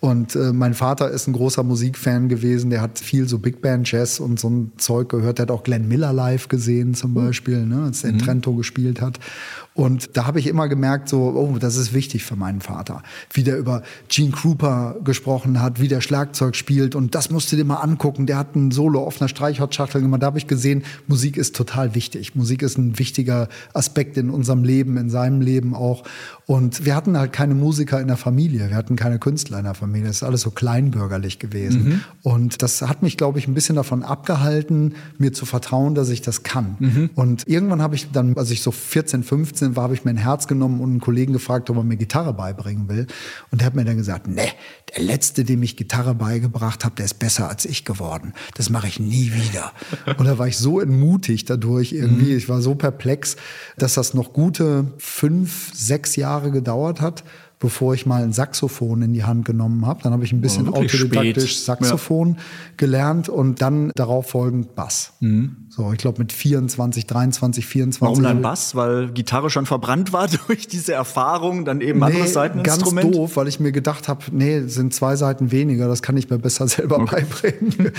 Und 0.00 0.36
äh, 0.36 0.52
mein 0.52 0.74
Vater 0.74 1.10
ist 1.10 1.26
ein 1.26 1.32
großer 1.32 1.62
Musikfan 1.62 2.28
gewesen. 2.28 2.70
Der 2.70 2.82
hat 2.82 2.98
viel 2.98 3.28
so 3.28 3.38
Big 3.38 3.60
Band 3.60 3.90
Jazz 3.90 4.20
und 4.20 4.38
so 4.38 4.48
ein 4.48 4.72
Zeug 4.76 5.08
gehört. 5.08 5.38
Der 5.38 5.44
hat 5.44 5.50
auch 5.50 5.64
Glenn 5.64 5.88
Miller 5.88 6.12
live 6.12 6.48
gesehen 6.48 6.94
zum 6.94 7.14
Beispiel, 7.14 7.66
ne, 7.66 7.82
als 7.84 8.02
der 8.02 8.10
in 8.10 8.18
Trento 8.18 8.54
gespielt 8.54 9.00
hat. 9.00 9.18
Und 9.76 10.16
da 10.16 10.26
habe 10.26 10.40
ich 10.40 10.46
immer 10.46 10.68
gemerkt, 10.68 11.10
so, 11.10 11.34
oh, 11.36 11.58
das 11.58 11.76
ist 11.76 11.92
wichtig 11.92 12.24
für 12.24 12.34
meinen 12.34 12.62
Vater. 12.62 13.02
Wie 13.32 13.42
der 13.42 13.58
über 13.58 13.82
Gene 14.08 14.30
Krupa 14.30 14.96
gesprochen 15.04 15.60
hat, 15.60 15.80
wie 15.80 15.88
der 15.88 16.00
Schlagzeug 16.00 16.56
spielt. 16.56 16.94
Und 16.94 17.14
das 17.14 17.30
musst 17.30 17.52
du 17.52 17.56
dir 17.56 17.64
mal 17.64 17.76
angucken. 17.76 18.24
Der 18.24 18.38
hat 18.38 18.56
ein 18.56 18.70
Solo 18.70 19.04
auf 19.04 19.20
einer 19.20 19.28
Streichholzschachtel 19.28 20.00
gemacht. 20.00 20.22
Da 20.22 20.28
habe 20.28 20.38
ich 20.38 20.46
gesehen, 20.46 20.82
Musik 21.08 21.36
ist 21.36 21.54
total 21.54 21.94
wichtig. 21.94 22.34
Musik 22.34 22.62
ist 22.62 22.78
ein 22.78 22.98
wichtiger 22.98 23.48
Aspekt 23.74 24.16
in 24.16 24.30
unserem 24.30 24.64
Leben, 24.64 24.96
in 24.96 25.10
seinem 25.10 25.42
Leben 25.42 25.74
auch. 25.74 26.04
Und 26.46 26.86
wir 26.86 26.96
hatten 26.96 27.18
halt 27.18 27.34
keine 27.34 27.54
Musiker 27.54 28.00
in 28.00 28.08
der 28.08 28.16
Familie. 28.16 28.70
Wir 28.70 28.76
hatten 28.76 28.96
keine 28.96 29.18
Künstler 29.18 29.58
in 29.58 29.64
der 29.64 29.74
Familie. 29.74 30.06
Das 30.06 30.16
ist 30.16 30.22
alles 30.22 30.40
so 30.40 30.52
kleinbürgerlich 30.52 31.38
gewesen. 31.38 32.02
Und 32.22 32.62
das 32.62 32.80
hat 32.80 33.02
mich, 33.02 33.18
glaube 33.18 33.38
ich, 33.38 33.46
ein 33.46 33.52
bisschen 33.52 33.76
davon 33.76 34.02
abgehalten, 34.02 34.94
mir 35.18 35.34
zu 35.34 35.44
vertrauen, 35.44 35.94
dass 35.94 36.08
ich 36.08 36.22
das 36.22 36.44
kann. 36.44 37.10
Und 37.14 37.46
irgendwann 37.46 37.82
habe 37.82 37.94
ich 37.94 38.10
dann, 38.10 38.34
als 38.38 38.50
ich 38.50 38.62
so 38.62 38.70
14, 38.70 39.22
15 39.22 39.65
war, 39.74 39.84
habe 39.84 39.94
ich 39.94 40.04
mir 40.04 40.10
ein 40.10 40.16
Herz 40.16 40.46
genommen 40.46 40.80
und 40.80 40.90
einen 40.90 41.00
Kollegen 41.00 41.32
gefragt, 41.32 41.68
ob 41.70 41.76
er 41.78 41.82
mir 41.82 41.96
Gitarre 41.96 42.34
beibringen 42.34 42.88
will. 42.88 43.06
Und 43.50 43.60
der 43.60 43.66
hat 43.66 43.74
mir 43.74 43.84
dann 43.84 43.96
gesagt, 43.96 44.28
nee, 44.28 44.52
der 44.94 45.02
Letzte, 45.02 45.42
dem 45.42 45.62
ich 45.62 45.76
Gitarre 45.76 46.14
beigebracht 46.14 46.84
habe, 46.84 46.94
der 46.94 47.06
ist 47.06 47.18
besser 47.18 47.48
als 47.48 47.64
ich 47.64 47.84
geworden. 47.84 48.34
Das 48.54 48.70
mache 48.70 48.86
ich 48.86 49.00
nie 49.00 49.32
wieder. 49.32 49.72
Und 50.18 50.26
da 50.26 50.38
war 50.38 50.46
ich 50.46 50.58
so 50.58 50.78
entmutigt 50.78 51.50
dadurch 51.50 51.92
irgendwie. 51.92 52.34
Ich 52.34 52.48
war 52.48 52.60
so 52.60 52.74
perplex, 52.74 53.36
dass 53.76 53.94
das 53.94 54.14
noch 54.14 54.32
gute 54.32 54.92
fünf, 54.98 55.72
sechs 55.74 56.14
Jahre 56.16 56.50
gedauert 56.50 57.00
hat, 57.00 57.24
bevor 57.58 57.94
ich 57.94 58.04
mal 58.04 58.22
ein 58.22 58.32
Saxophon 58.32 59.00
in 59.00 59.14
die 59.14 59.24
Hand 59.24 59.46
genommen 59.46 59.86
habe. 59.86 60.02
Dann 60.02 60.12
habe 60.12 60.24
ich 60.24 60.32
ein 60.32 60.42
bisschen 60.42 60.66
wirklich 60.66 60.92
autodidaktisch 61.00 61.52
spät. 61.52 61.64
Saxophon 61.64 62.36
gelernt 62.76 63.30
und 63.30 63.62
dann 63.62 63.92
darauf 63.94 64.28
folgend 64.28 64.74
Bass. 64.74 65.14
So, 65.70 65.92
ich 65.92 65.98
glaube 65.98 66.18
mit 66.18 66.32
24, 66.32 67.06
23, 67.06 67.64
24. 67.64 68.00
Warum 68.00 68.22
dann 68.22 68.42
Bass? 68.42 68.74
Weil 68.74 69.10
Gitarre 69.10 69.48
schon 69.48 69.64
verbrannt 69.64 70.12
war 70.12 70.28
durch 70.46 70.68
diese 70.68 70.92
Erfahrung, 70.92 71.64
dann 71.64 71.80
eben 71.80 72.02
anderes 72.02 72.34
ganz 72.34 72.34
Seiteninstrument? 72.34 73.14
doof, 73.14 73.36
weil 73.36 73.48
ich 73.48 73.58
mir 73.58 73.72
gedacht 73.72 74.08
habe, 74.08 74.24
nee, 74.32 74.60
sind 74.66 74.92
zwei 74.92 75.16
Seiten 75.16 75.50
weniger, 75.50 75.88
das 75.88 76.02
kann 76.02 76.16
ich 76.18 76.28
mir 76.28 76.38
besser 76.38 76.68
selber 76.68 77.04
beibringen. 77.06 77.92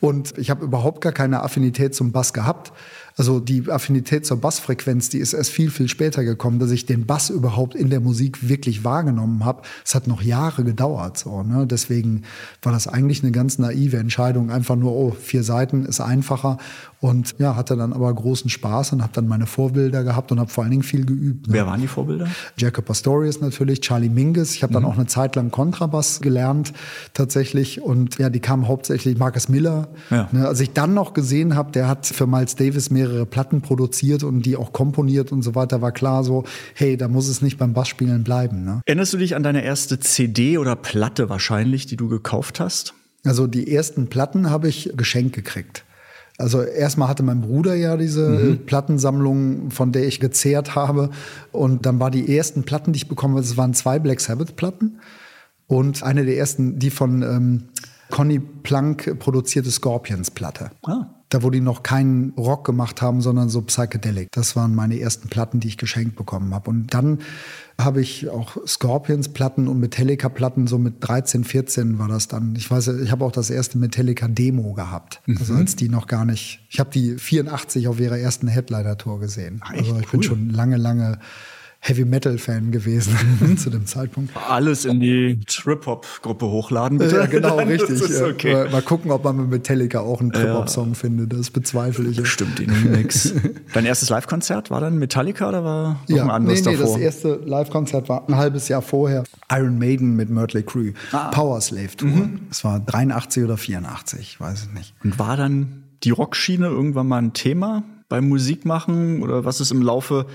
Und 0.00 0.36
ich 0.38 0.48
habe 0.48 0.64
überhaupt 0.64 1.02
gar 1.02 1.12
keine 1.12 1.42
Affinität 1.42 1.94
zum 1.94 2.12
Bass 2.12 2.32
gehabt. 2.32 2.72
Also 3.18 3.40
die 3.40 3.68
Affinität 3.68 4.24
zur 4.24 4.40
Bassfrequenz, 4.40 5.08
die 5.08 5.18
ist 5.18 5.32
erst 5.32 5.50
viel, 5.50 5.70
viel 5.70 5.88
später 5.88 6.22
gekommen, 6.22 6.60
dass 6.60 6.70
ich 6.70 6.86
den 6.86 7.04
Bass 7.04 7.30
überhaupt 7.30 7.74
in 7.74 7.90
der 7.90 7.98
Musik 7.98 8.48
wirklich 8.48 8.84
wahrgenommen 8.84 9.44
habe. 9.44 9.62
Es 9.84 9.96
hat 9.96 10.06
noch 10.06 10.22
Jahre 10.22 10.62
gedauert. 10.62 11.18
So, 11.18 11.42
ne? 11.42 11.66
Deswegen 11.66 12.22
war 12.62 12.72
das 12.72 12.86
eigentlich 12.86 13.24
eine 13.24 13.32
ganz 13.32 13.58
naive 13.58 13.96
Entscheidung. 13.96 14.52
Einfach 14.52 14.76
nur, 14.76 14.92
oh, 14.92 15.10
vier 15.10 15.42
Seiten 15.42 15.84
ist 15.84 16.00
einfacher. 16.00 16.58
Und 17.00 17.36
ja, 17.38 17.54
hatte 17.54 17.76
dann 17.76 17.92
aber 17.92 18.12
großen 18.12 18.50
Spaß 18.50 18.92
und 18.92 19.02
habe 19.02 19.12
dann 19.14 19.28
meine 19.28 19.46
Vorbilder 19.46 20.02
gehabt 20.02 20.32
und 20.32 20.40
habe 20.40 20.50
vor 20.50 20.64
allen 20.64 20.72
Dingen 20.72 20.82
viel 20.82 21.06
geübt. 21.06 21.46
Ne? 21.46 21.54
Wer 21.54 21.66
waren 21.66 21.80
die 21.80 21.86
Vorbilder? 21.86 22.26
Jacob 22.56 22.86
Pastorius 22.86 23.40
natürlich, 23.40 23.80
Charlie 23.82 24.08
Mingus. 24.08 24.54
Ich 24.54 24.64
habe 24.64 24.72
dann 24.72 24.84
auch 24.84 24.96
eine 24.96 25.06
Zeit 25.06 25.36
lang 25.36 25.52
Kontrabass 25.52 26.20
gelernt 26.20 26.72
tatsächlich 27.14 27.80
und 27.80 28.18
ja, 28.18 28.30
die 28.30 28.40
kamen 28.40 28.66
hauptsächlich 28.66 29.16
Marcus 29.16 29.48
Miller. 29.48 29.88
Ja. 30.10 30.28
Ne, 30.32 30.48
als 30.48 30.58
ich 30.58 30.72
dann 30.72 30.94
noch 30.94 31.14
gesehen 31.14 31.54
habe, 31.54 31.70
der 31.70 31.86
hat 31.86 32.04
für 32.04 32.26
Miles 32.26 32.56
Davis 32.56 32.90
mehrere 32.90 33.26
Platten 33.26 33.60
produziert 33.60 34.24
und 34.24 34.42
die 34.42 34.56
auch 34.56 34.72
komponiert 34.72 35.30
und 35.30 35.42
so 35.42 35.54
weiter, 35.54 35.80
war 35.80 35.92
klar 35.92 36.24
so, 36.24 36.42
hey, 36.74 36.96
da 36.96 37.06
muss 37.06 37.28
es 37.28 37.42
nicht 37.42 37.58
beim 37.58 37.74
Bassspielen 37.74 38.24
bleiben. 38.24 38.64
Ne? 38.64 38.80
Erinnerst 38.86 39.12
du 39.12 39.18
dich 39.18 39.36
an 39.36 39.44
deine 39.44 39.62
erste 39.62 40.00
CD 40.00 40.58
oder 40.58 40.74
Platte 40.74 41.28
wahrscheinlich, 41.28 41.86
die 41.86 41.96
du 41.96 42.08
gekauft 42.08 42.58
hast? 42.58 42.94
Also 43.24 43.46
die 43.46 43.72
ersten 43.72 44.08
Platten 44.08 44.50
habe 44.50 44.68
ich 44.68 44.92
geschenkt 44.96 45.34
gekriegt. 45.34 45.84
Also 46.38 46.62
erstmal 46.62 47.08
hatte 47.08 47.24
mein 47.24 47.40
Bruder 47.40 47.74
ja 47.74 47.96
diese 47.96 48.52
äh, 48.52 48.54
Plattensammlung, 48.54 49.72
von 49.72 49.90
der 49.90 50.06
ich 50.06 50.20
gezehrt 50.20 50.76
habe. 50.76 51.10
Und 51.50 51.84
dann 51.84 51.98
war 51.98 52.12
die 52.12 52.36
ersten 52.36 52.62
Platten, 52.62 52.92
die 52.92 52.98
ich 52.98 53.08
bekommen 53.08 53.34
habe, 53.34 53.44
es 53.44 53.56
waren 53.56 53.74
zwei 53.74 53.98
Black 53.98 54.20
Sabbath 54.20 54.54
Platten. 54.54 55.00
Und 55.66 56.04
eine 56.04 56.24
der 56.24 56.38
ersten, 56.38 56.78
die 56.78 56.90
von 56.90 57.22
ähm, 57.22 57.64
Conny 58.10 58.38
Plank 58.38 59.18
produzierte 59.18 59.70
Scorpions 59.70 60.30
Platte. 60.30 60.70
Ah. 60.86 61.06
Da, 61.30 61.42
wo 61.42 61.50
die 61.50 61.60
noch 61.60 61.82
keinen 61.82 62.30
Rock 62.38 62.64
gemacht 62.64 63.02
haben, 63.02 63.20
sondern 63.20 63.50
so 63.50 63.60
Psychedelic. 63.60 64.28
Das 64.32 64.56
waren 64.56 64.74
meine 64.74 64.98
ersten 64.98 65.28
Platten, 65.28 65.60
die 65.60 65.68
ich 65.68 65.76
geschenkt 65.76 66.16
bekommen 66.16 66.54
habe. 66.54 66.70
Und 66.70 66.94
dann 66.94 67.18
habe 67.80 68.00
ich 68.00 68.28
auch 68.28 68.56
Scorpions-Platten 68.66 69.68
und 69.68 69.78
Metallica-Platten, 69.78 70.66
so 70.66 70.78
mit 70.78 70.94
13, 71.00 71.44
14 71.44 71.98
war 71.98 72.08
das 72.08 72.28
dann. 72.28 72.56
Ich 72.56 72.70
weiß, 72.70 72.88
ich 72.88 73.10
habe 73.10 73.24
auch 73.24 73.32
das 73.32 73.50
erste 73.50 73.78
Metallica-Demo 73.78 74.72
gehabt. 74.72 75.20
Also 75.38 75.54
als 75.54 75.76
die 75.76 75.88
noch 75.88 76.06
gar 76.06 76.24
nicht. 76.24 76.60
Ich 76.70 76.80
habe 76.80 76.90
die 76.90 77.18
84 77.18 77.88
auf 77.88 78.00
ihrer 78.00 78.18
ersten 78.18 78.48
Headliner-Tour 78.48 79.20
gesehen. 79.20 79.62
Echt 79.72 79.80
also 79.80 79.98
ich 79.98 80.06
cool. 80.06 80.10
bin 80.12 80.22
schon 80.22 80.50
lange, 80.50 80.76
lange 80.76 81.18
Heavy 81.80 82.04
Metal 82.04 82.38
Fan 82.38 82.72
gewesen 82.72 83.56
zu 83.58 83.70
dem 83.70 83.86
Zeitpunkt. 83.86 84.36
Alles 84.48 84.84
in 84.84 85.00
die 85.00 85.38
Trip-Hop-Gruppe 85.46 86.46
hochladen, 86.46 86.98
bitte. 86.98 87.16
Ja, 87.16 87.26
genau, 87.26 87.56
Dann 87.56 87.68
richtig. 87.68 88.08
Ja, 88.10 88.26
okay. 88.26 88.52
Mal, 88.52 88.70
mal 88.70 88.82
gucken, 88.82 89.10
ob 89.10 89.24
man 89.24 89.36
mit 89.36 89.48
Metallica 89.48 90.00
auch 90.00 90.20
einen 90.20 90.32
Trip-Hop-Song 90.32 90.94
findet. 90.94 91.32
Das 91.32 91.50
bezweifle 91.50 92.08
ich. 92.08 92.26
Stimmt, 92.28 92.58
den 92.58 92.70
Remix. 92.70 93.32
Dein 93.72 93.86
erstes 93.86 94.10
Live-Konzert 94.10 94.70
war 94.70 94.80
dann 94.80 94.98
Metallica 94.98 95.48
oder 95.48 95.64
war 95.64 96.00
noch 96.08 96.22
ein 96.22 96.30
anderes 96.30 96.64
nee, 96.64 96.72
nee, 96.72 96.76
davor? 96.78 96.94
das 96.94 97.02
erste 97.02 97.40
Live-Konzert 97.44 98.08
war 98.08 98.28
ein 98.28 98.36
halbes 98.36 98.68
Jahr 98.68 98.82
vorher. 98.82 99.24
Iron 99.50 99.78
Maiden 99.78 100.16
mit 100.16 100.30
Mötley 100.30 100.64
Crüe. 100.64 100.94
Ah. 101.12 101.28
Power 101.30 101.60
Slave 101.60 101.96
Tour. 101.96 102.10
Mhm. 102.10 102.40
Das 102.48 102.64
war 102.64 102.80
83 102.80 103.44
oder 103.44 103.56
84, 103.56 104.40
weiß 104.40 104.64
ich 104.64 104.74
nicht. 104.74 104.94
Und 105.04 105.18
war 105.18 105.36
dann 105.36 105.84
die 106.02 106.10
Rockschiene 106.10 106.66
irgendwann 106.66 107.06
mal 107.06 107.18
ein 107.18 107.32
Thema 107.32 107.84
beim 108.08 108.28
Musikmachen? 108.28 109.22
Oder 109.22 109.44
was 109.44 109.60
ist 109.60 109.70
im 109.70 109.82
Laufe 109.82 110.26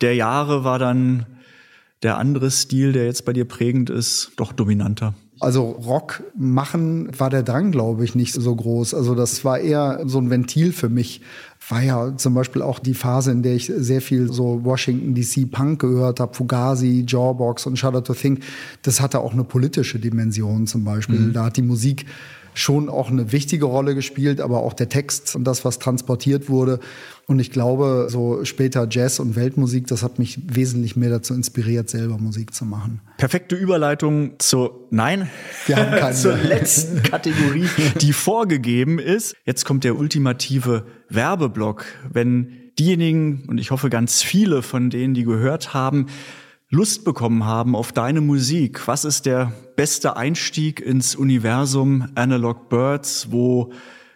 der 0.00 0.14
Jahre 0.14 0.64
war 0.64 0.78
dann 0.78 1.26
der 2.02 2.16
andere 2.16 2.50
Stil, 2.50 2.92
der 2.92 3.04
jetzt 3.04 3.24
bei 3.24 3.32
dir 3.32 3.44
prägend 3.44 3.90
ist, 3.90 4.32
doch 4.36 4.52
dominanter? 4.52 5.14
Also 5.38 5.70
Rock 5.70 6.22
machen 6.36 7.08
war 7.18 7.30
der 7.30 7.42
Drang, 7.42 7.72
glaube 7.72 8.04
ich, 8.04 8.14
nicht 8.14 8.34
so 8.34 8.54
groß. 8.54 8.92
Also 8.92 9.14
das 9.14 9.42
war 9.42 9.58
eher 9.58 10.00
so 10.04 10.18
ein 10.18 10.28
Ventil 10.28 10.72
für 10.72 10.90
mich. 10.90 11.22
War 11.70 11.82
ja 11.82 12.16
zum 12.16 12.34
Beispiel 12.34 12.60
auch 12.60 12.78
die 12.78 12.92
Phase, 12.92 13.30
in 13.30 13.42
der 13.42 13.54
ich 13.54 13.72
sehr 13.74 14.02
viel 14.02 14.30
so 14.30 14.64
Washington 14.64 15.14
DC 15.14 15.50
Punk 15.50 15.80
gehört 15.80 16.20
habe, 16.20 16.34
Fugazi, 16.34 17.06
Jawbox 17.08 17.66
und 17.66 17.78
Shudder 17.78 18.04
to 18.04 18.12
Think. 18.12 18.42
Das 18.82 19.00
hatte 19.00 19.20
auch 19.20 19.32
eine 19.32 19.44
politische 19.44 19.98
Dimension 19.98 20.66
zum 20.66 20.84
Beispiel. 20.84 21.32
Da 21.32 21.46
hat 21.46 21.56
die 21.56 21.62
Musik 21.62 22.04
schon 22.52 22.88
auch 22.88 23.10
eine 23.10 23.32
wichtige 23.32 23.64
Rolle 23.64 23.94
gespielt, 23.94 24.40
aber 24.40 24.60
auch 24.60 24.74
der 24.74 24.88
Text 24.88 25.36
und 25.36 25.44
das, 25.44 25.64
was 25.64 25.78
transportiert 25.78 26.48
wurde. 26.48 26.80
Und 27.30 27.38
ich 27.38 27.52
glaube, 27.52 28.08
so 28.10 28.44
später 28.44 28.88
Jazz 28.90 29.20
und 29.20 29.36
Weltmusik, 29.36 29.86
das 29.86 30.02
hat 30.02 30.18
mich 30.18 30.40
wesentlich 30.52 30.96
mehr 30.96 31.10
dazu 31.10 31.32
inspiriert, 31.32 31.88
selber 31.88 32.18
Musik 32.18 32.52
zu 32.52 32.64
machen. 32.64 33.02
Perfekte 33.18 33.54
Überleitung 33.54 34.32
zur, 34.40 34.88
nein, 34.90 35.30
Wir 35.66 35.76
haben 35.76 35.92
keine 35.96 36.12
zur 36.16 36.36
letzten 36.36 37.04
Kategorie, 37.04 37.68
die 38.00 38.12
vorgegeben 38.12 38.98
ist. 38.98 39.36
Jetzt 39.44 39.64
kommt 39.64 39.84
der 39.84 39.96
ultimative 39.96 40.86
Werbeblock. 41.08 41.84
Wenn 42.12 42.72
diejenigen, 42.80 43.44
und 43.46 43.58
ich 43.58 43.70
hoffe 43.70 43.90
ganz 43.90 44.24
viele 44.24 44.60
von 44.62 44.90
denen, 44.90 45.14
die 45.14 45.22
gehört 45.22 45.72
haben, 45.72 46.06
Lust 46.68 47.04
bekommen 47.04 47.44
haben 47.44 47.76
auf 47.76 47.92
deine 47.92 48.22
Musik, 48.22 48.88
was 48.88 49.04
ist 49.04 49.24
der 49.26 49.52
beste 49.76 50.16
Einstieg 50.16 50.80
ins 50.80 51.14
Universum 51.14 52.08
Analog 52.16 52.68
Birds? 52.68 53.28
Wo 53.30 53.72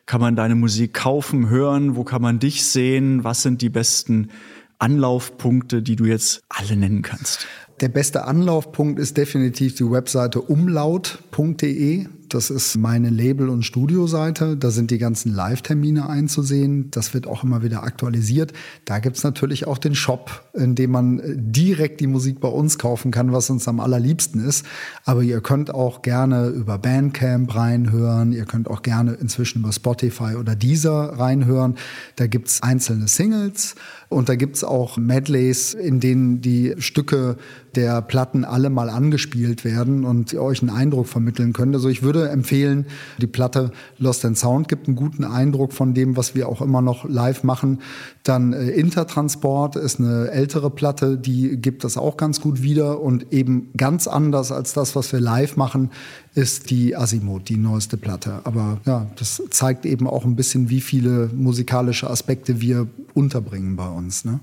kann 0.06 0.20
man 0.20 0.36
deine 0.36 0.54
Musik 0.54 0.94
kaufen, 0.94 1.48
hören? 1.48 1.96
Wo 1.96 2.04
kann 2.04 2.22
man 2.22 2.38
dich 2.38 2.64
sehen? 2.64 3.24
Was 3.24 3.42
sind 3.42 3.62
die 3.62 3.70
besten 3.70 4.30
Anlaufpunkte, 4.78 5.82
die 5.82 5.96
du 5.96 6.04
jetzt 6.04 6.42
alle 6.48 6.76
nennen 6.76 7.02
kannst? 7.02 7.46
Der 7.80 7.88
beste 7.88 8.24
Anlaufpunkt 8.24 9.00
ist 9.00 9.16
definitiv 9.16 9.74
die 9.74 9.90
Webseite 9.90 10.40
umlaut.de. 10.40 12.06
Das 12.34 12.50
ist 12.50 12.76
meine 12.76 13.10
Label- 13.10 13.48
und 13.48 13.62
Studioseite. 13.62 14.56
Da 14.56 14.72
sind 14.72 14.90
die 14.90 14.98
ganzen 14.98 15.32
Live-Termine 15.32 16.08
einzusehen. 16.08 16.90
Das 16.90 17.14
wird 17.14 17.28
auch 17.28 17.44
immer 17.44 17.62
wieder 17.62 17.84
aktualisiert. 17.84 18.52
Da 18.86 18.98
gibt's 18.98 19.22
natürlich 19.22 19.68
auch 19.68 19.78
den 19.78 19.94
Shop, 19.94 20.42
in 20.52 20.74
dem 20.74 20.90
man 20.90 21.20
äh, 21.20 21.36
direkt 21.36 22.00
die 22.00 22.08
Musik 22.08 22.40
bei 22.40 22.48
uns 22.48 22.76
kaufen 22.76 23.12
kann, 23.12 23.30
was 23.30 23.50
uns 23.50 23.68
am 23.68 23.78
allerliebsten 23.78 24.44
ist. 24.44 24.66
Aber 25.04 25.22
ihr 25.22 25.40
könnt 25.42 25.72
auch 25.72 26.02
gerne 26.02 26.48
über 26.48 26.76
Bandcamp 26.76 27.54
reinhören. 27.54 28.32
Ihr 28.32 28.46
könnt 28.46 28.68
auch 28.68 28.82
gerne 28.82 29.12
inzwischen 29.12 29.60
über 29.60 29.70
Spotify 29.70 30.34
oder 30.34 30.56
Deezer 30.56 31.16
reinhören. 31.16 31.76
Da 32.16 32.26
gibt's 32.26 32.64
einzelne 32.64 33.06
Singles 33.06 33.76
und 34.08 34.28
da 34.28 34.34
gibt's 34.34 34.64
auch 34.64 34.96
Medleys, 34.96 35.74
in 35.74 36.00
denen 36.00 36.40
die 36.40 36.74
Stücke 36.78 37.36
der 37.74 38.02
Platten 38.02 38.44
alle 38.44 38.70
mal 38.70 38.88
angespielt 38.88 39.64
werden 39.64 40.04
und 40.04 40.34
euch 40.34 40.62
einen 40.62 40.70
Eindruck 40.70 41.08
vermitteln 41.08 41.52
könnt. 41.52 41.74
Also 41.74 41.88
ich 41.88 42.02
würde 42.02 42.23
empfehlen, 42.30 42.86
die 43.18 43.26
Platte 43.26 43.70
Lost 43.98 44.24
and 44.24 44.38
Sound 44.38 44.68
gibt 44.68 44.86
einen 44.86 44.96
guten 44.96 45.24
Eindruck 45.24 45.72
von 45.72 45.94
dem, 45.94 46.16
was 46.16 46.34
wir 46.34 46.48
auch 46.48 46.60
immer 46.60 46.82
noch 46.82 47.08
live 47.08 47.42
machen. 47.42 47.80
Dann 48.22 48.52
äh, 48.52 48.70
Intertransport 48.70 49.76
ist 49.76 50.00
eine 50.00 50.30
ältere 50.30 50.70
Platte, 50.70 51.16
die 51.18 51.56
gibt 51.56 51.84
das 51.84 51.96
auch 51.96 52.16
ganz 52.16 52.40
gut 52.40 52.62
wieder 52.62 53.00
und 53.00 53.32
eben 53.32 53.70
ganz 53.76 54.06
anders 54.06 54.52
als 54.52 54.72
das, 54.72 54.96
was 54.96 55.12
wir 55.12 55.20
live 55.20 55.56
machen, 55.56 55.90
ist 56.34 56.70
die 56.70 56.96
Asimut, 56.96 57.48
die 57.48 57.56
neueste 57.56 57.96
Platte. 57.96 58.40
Aber 58.44 58.78
ja, 58.86 59.06
das 59.16 59.42
zeigt 59.50 59.86
eben 59.86 60.08
auch 60.08 60.24
ein 60.24 60.36
bisschen, 60.36 60.70
wie 60.70 60.80
viele 60.80 61.30
musikalische 61.34 62.10
Aspekte 62.10 62.60
wir 62.60 62.88
unterbringen 63.14 63.76
bei 63.76 63.88
uns. 63.88 64.24
Ne? 64.24 64.40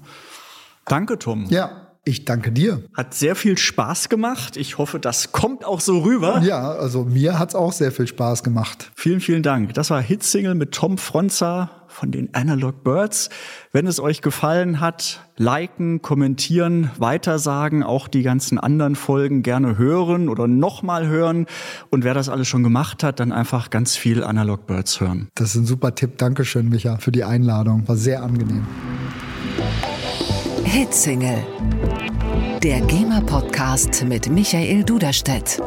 Danke, 0.86 1.20
Tom. 1.20 1.46
Ja, 1.50 1.81
ich 2.04 2.26
danke 2.26 2.52
dir. 2.52 2.82
Hat 2.96 3.14
sehr 3.14 3.36
viel 3.36 3.58
Spaß 3.58 4.10
gemacht. 4.10 4.58
Ich 4.58 4.80
hoffe, 4.80 5.00
das 5.00 5.32
kommt 5.32 5.64
auch 5.66 5.80
so 5.80 6.00
rüber. 6.00 6.42
Ja, 6.42 6.72
also 6.72 7.06
mir 7.06 7.38
hat's 7.38 7.54
auch 7.54 7.74
sehr 7.74 7.92
viel 7.92 8.08
Spaß 8.08 8.44
gemacht. 8.44 8.92
Vielen, 8.96 9.20
vielen 9.20 9.44
Dank. 9.44 9.76
Das 9.76 9.92
war 9.92 10.02
Hitsingle 10.02 10.56
mit 10.56 10.72
Tom 10.72 10.98
Fronza 10.98 11.70
von 11.88 12.12
den 12.12 12.34
Analog 12.34 12.84
Birds. 12.84 13.30
Wenn 13.72 13.86
es 13.86 14.00
euch 14.00 14.22
gefallen 14.22 14.80
hat, 14.80 15.22
liken, 15.38 16.02
kommentieren, 16.02 16.90
weitersagen, 16.98 17.84
auch 17.84 18.08
die 18.08 18.24
ganzen 18.24 18.58
anderen 18.58 18.96
Folgen 18.96 19.44
gerne 19.44 19.78
hören 19.78 20.30
oder 20.30 20.48
nochmal 20.48 21.08
hören. 21.08 21.46
Und 21.92 22.04
wer 22.04 22.16
das 22.16 22.30
alles 22.30 22.48
schon 22.48 22.64
gemacht 22.64 23.04
hat, 23.04 23.20
dann 23.20 23.32
einfach 23.32 23.70
ganz 23.70 23.96
viel 23.96 24.24
Analog 24.24 24.66
Birds 24.66 25.00
hören. 25.02 25.30
Das 25.36 25.50
ist 25.50 25.56
ein 25.56 25.66
super 25.66 25.94
Tipp. 25.94 26.18
Dankeschön, 26.18 26.70
Micha, 26.70 26.98
für 26.98 27.12
die 27.12 27.24
Einladung. 27.24 27.88
War 27.88 27.96
sehr 27.96 28.24
angenehm. 28.24 28.66
Hitsingle. 30.64 31.44
Der 32.64 32.80
GEMA-Podcast 32.80 34.04
mit 34.04 34.30
Michael 34.30 34.84
Duderstedt. 34.84 35.60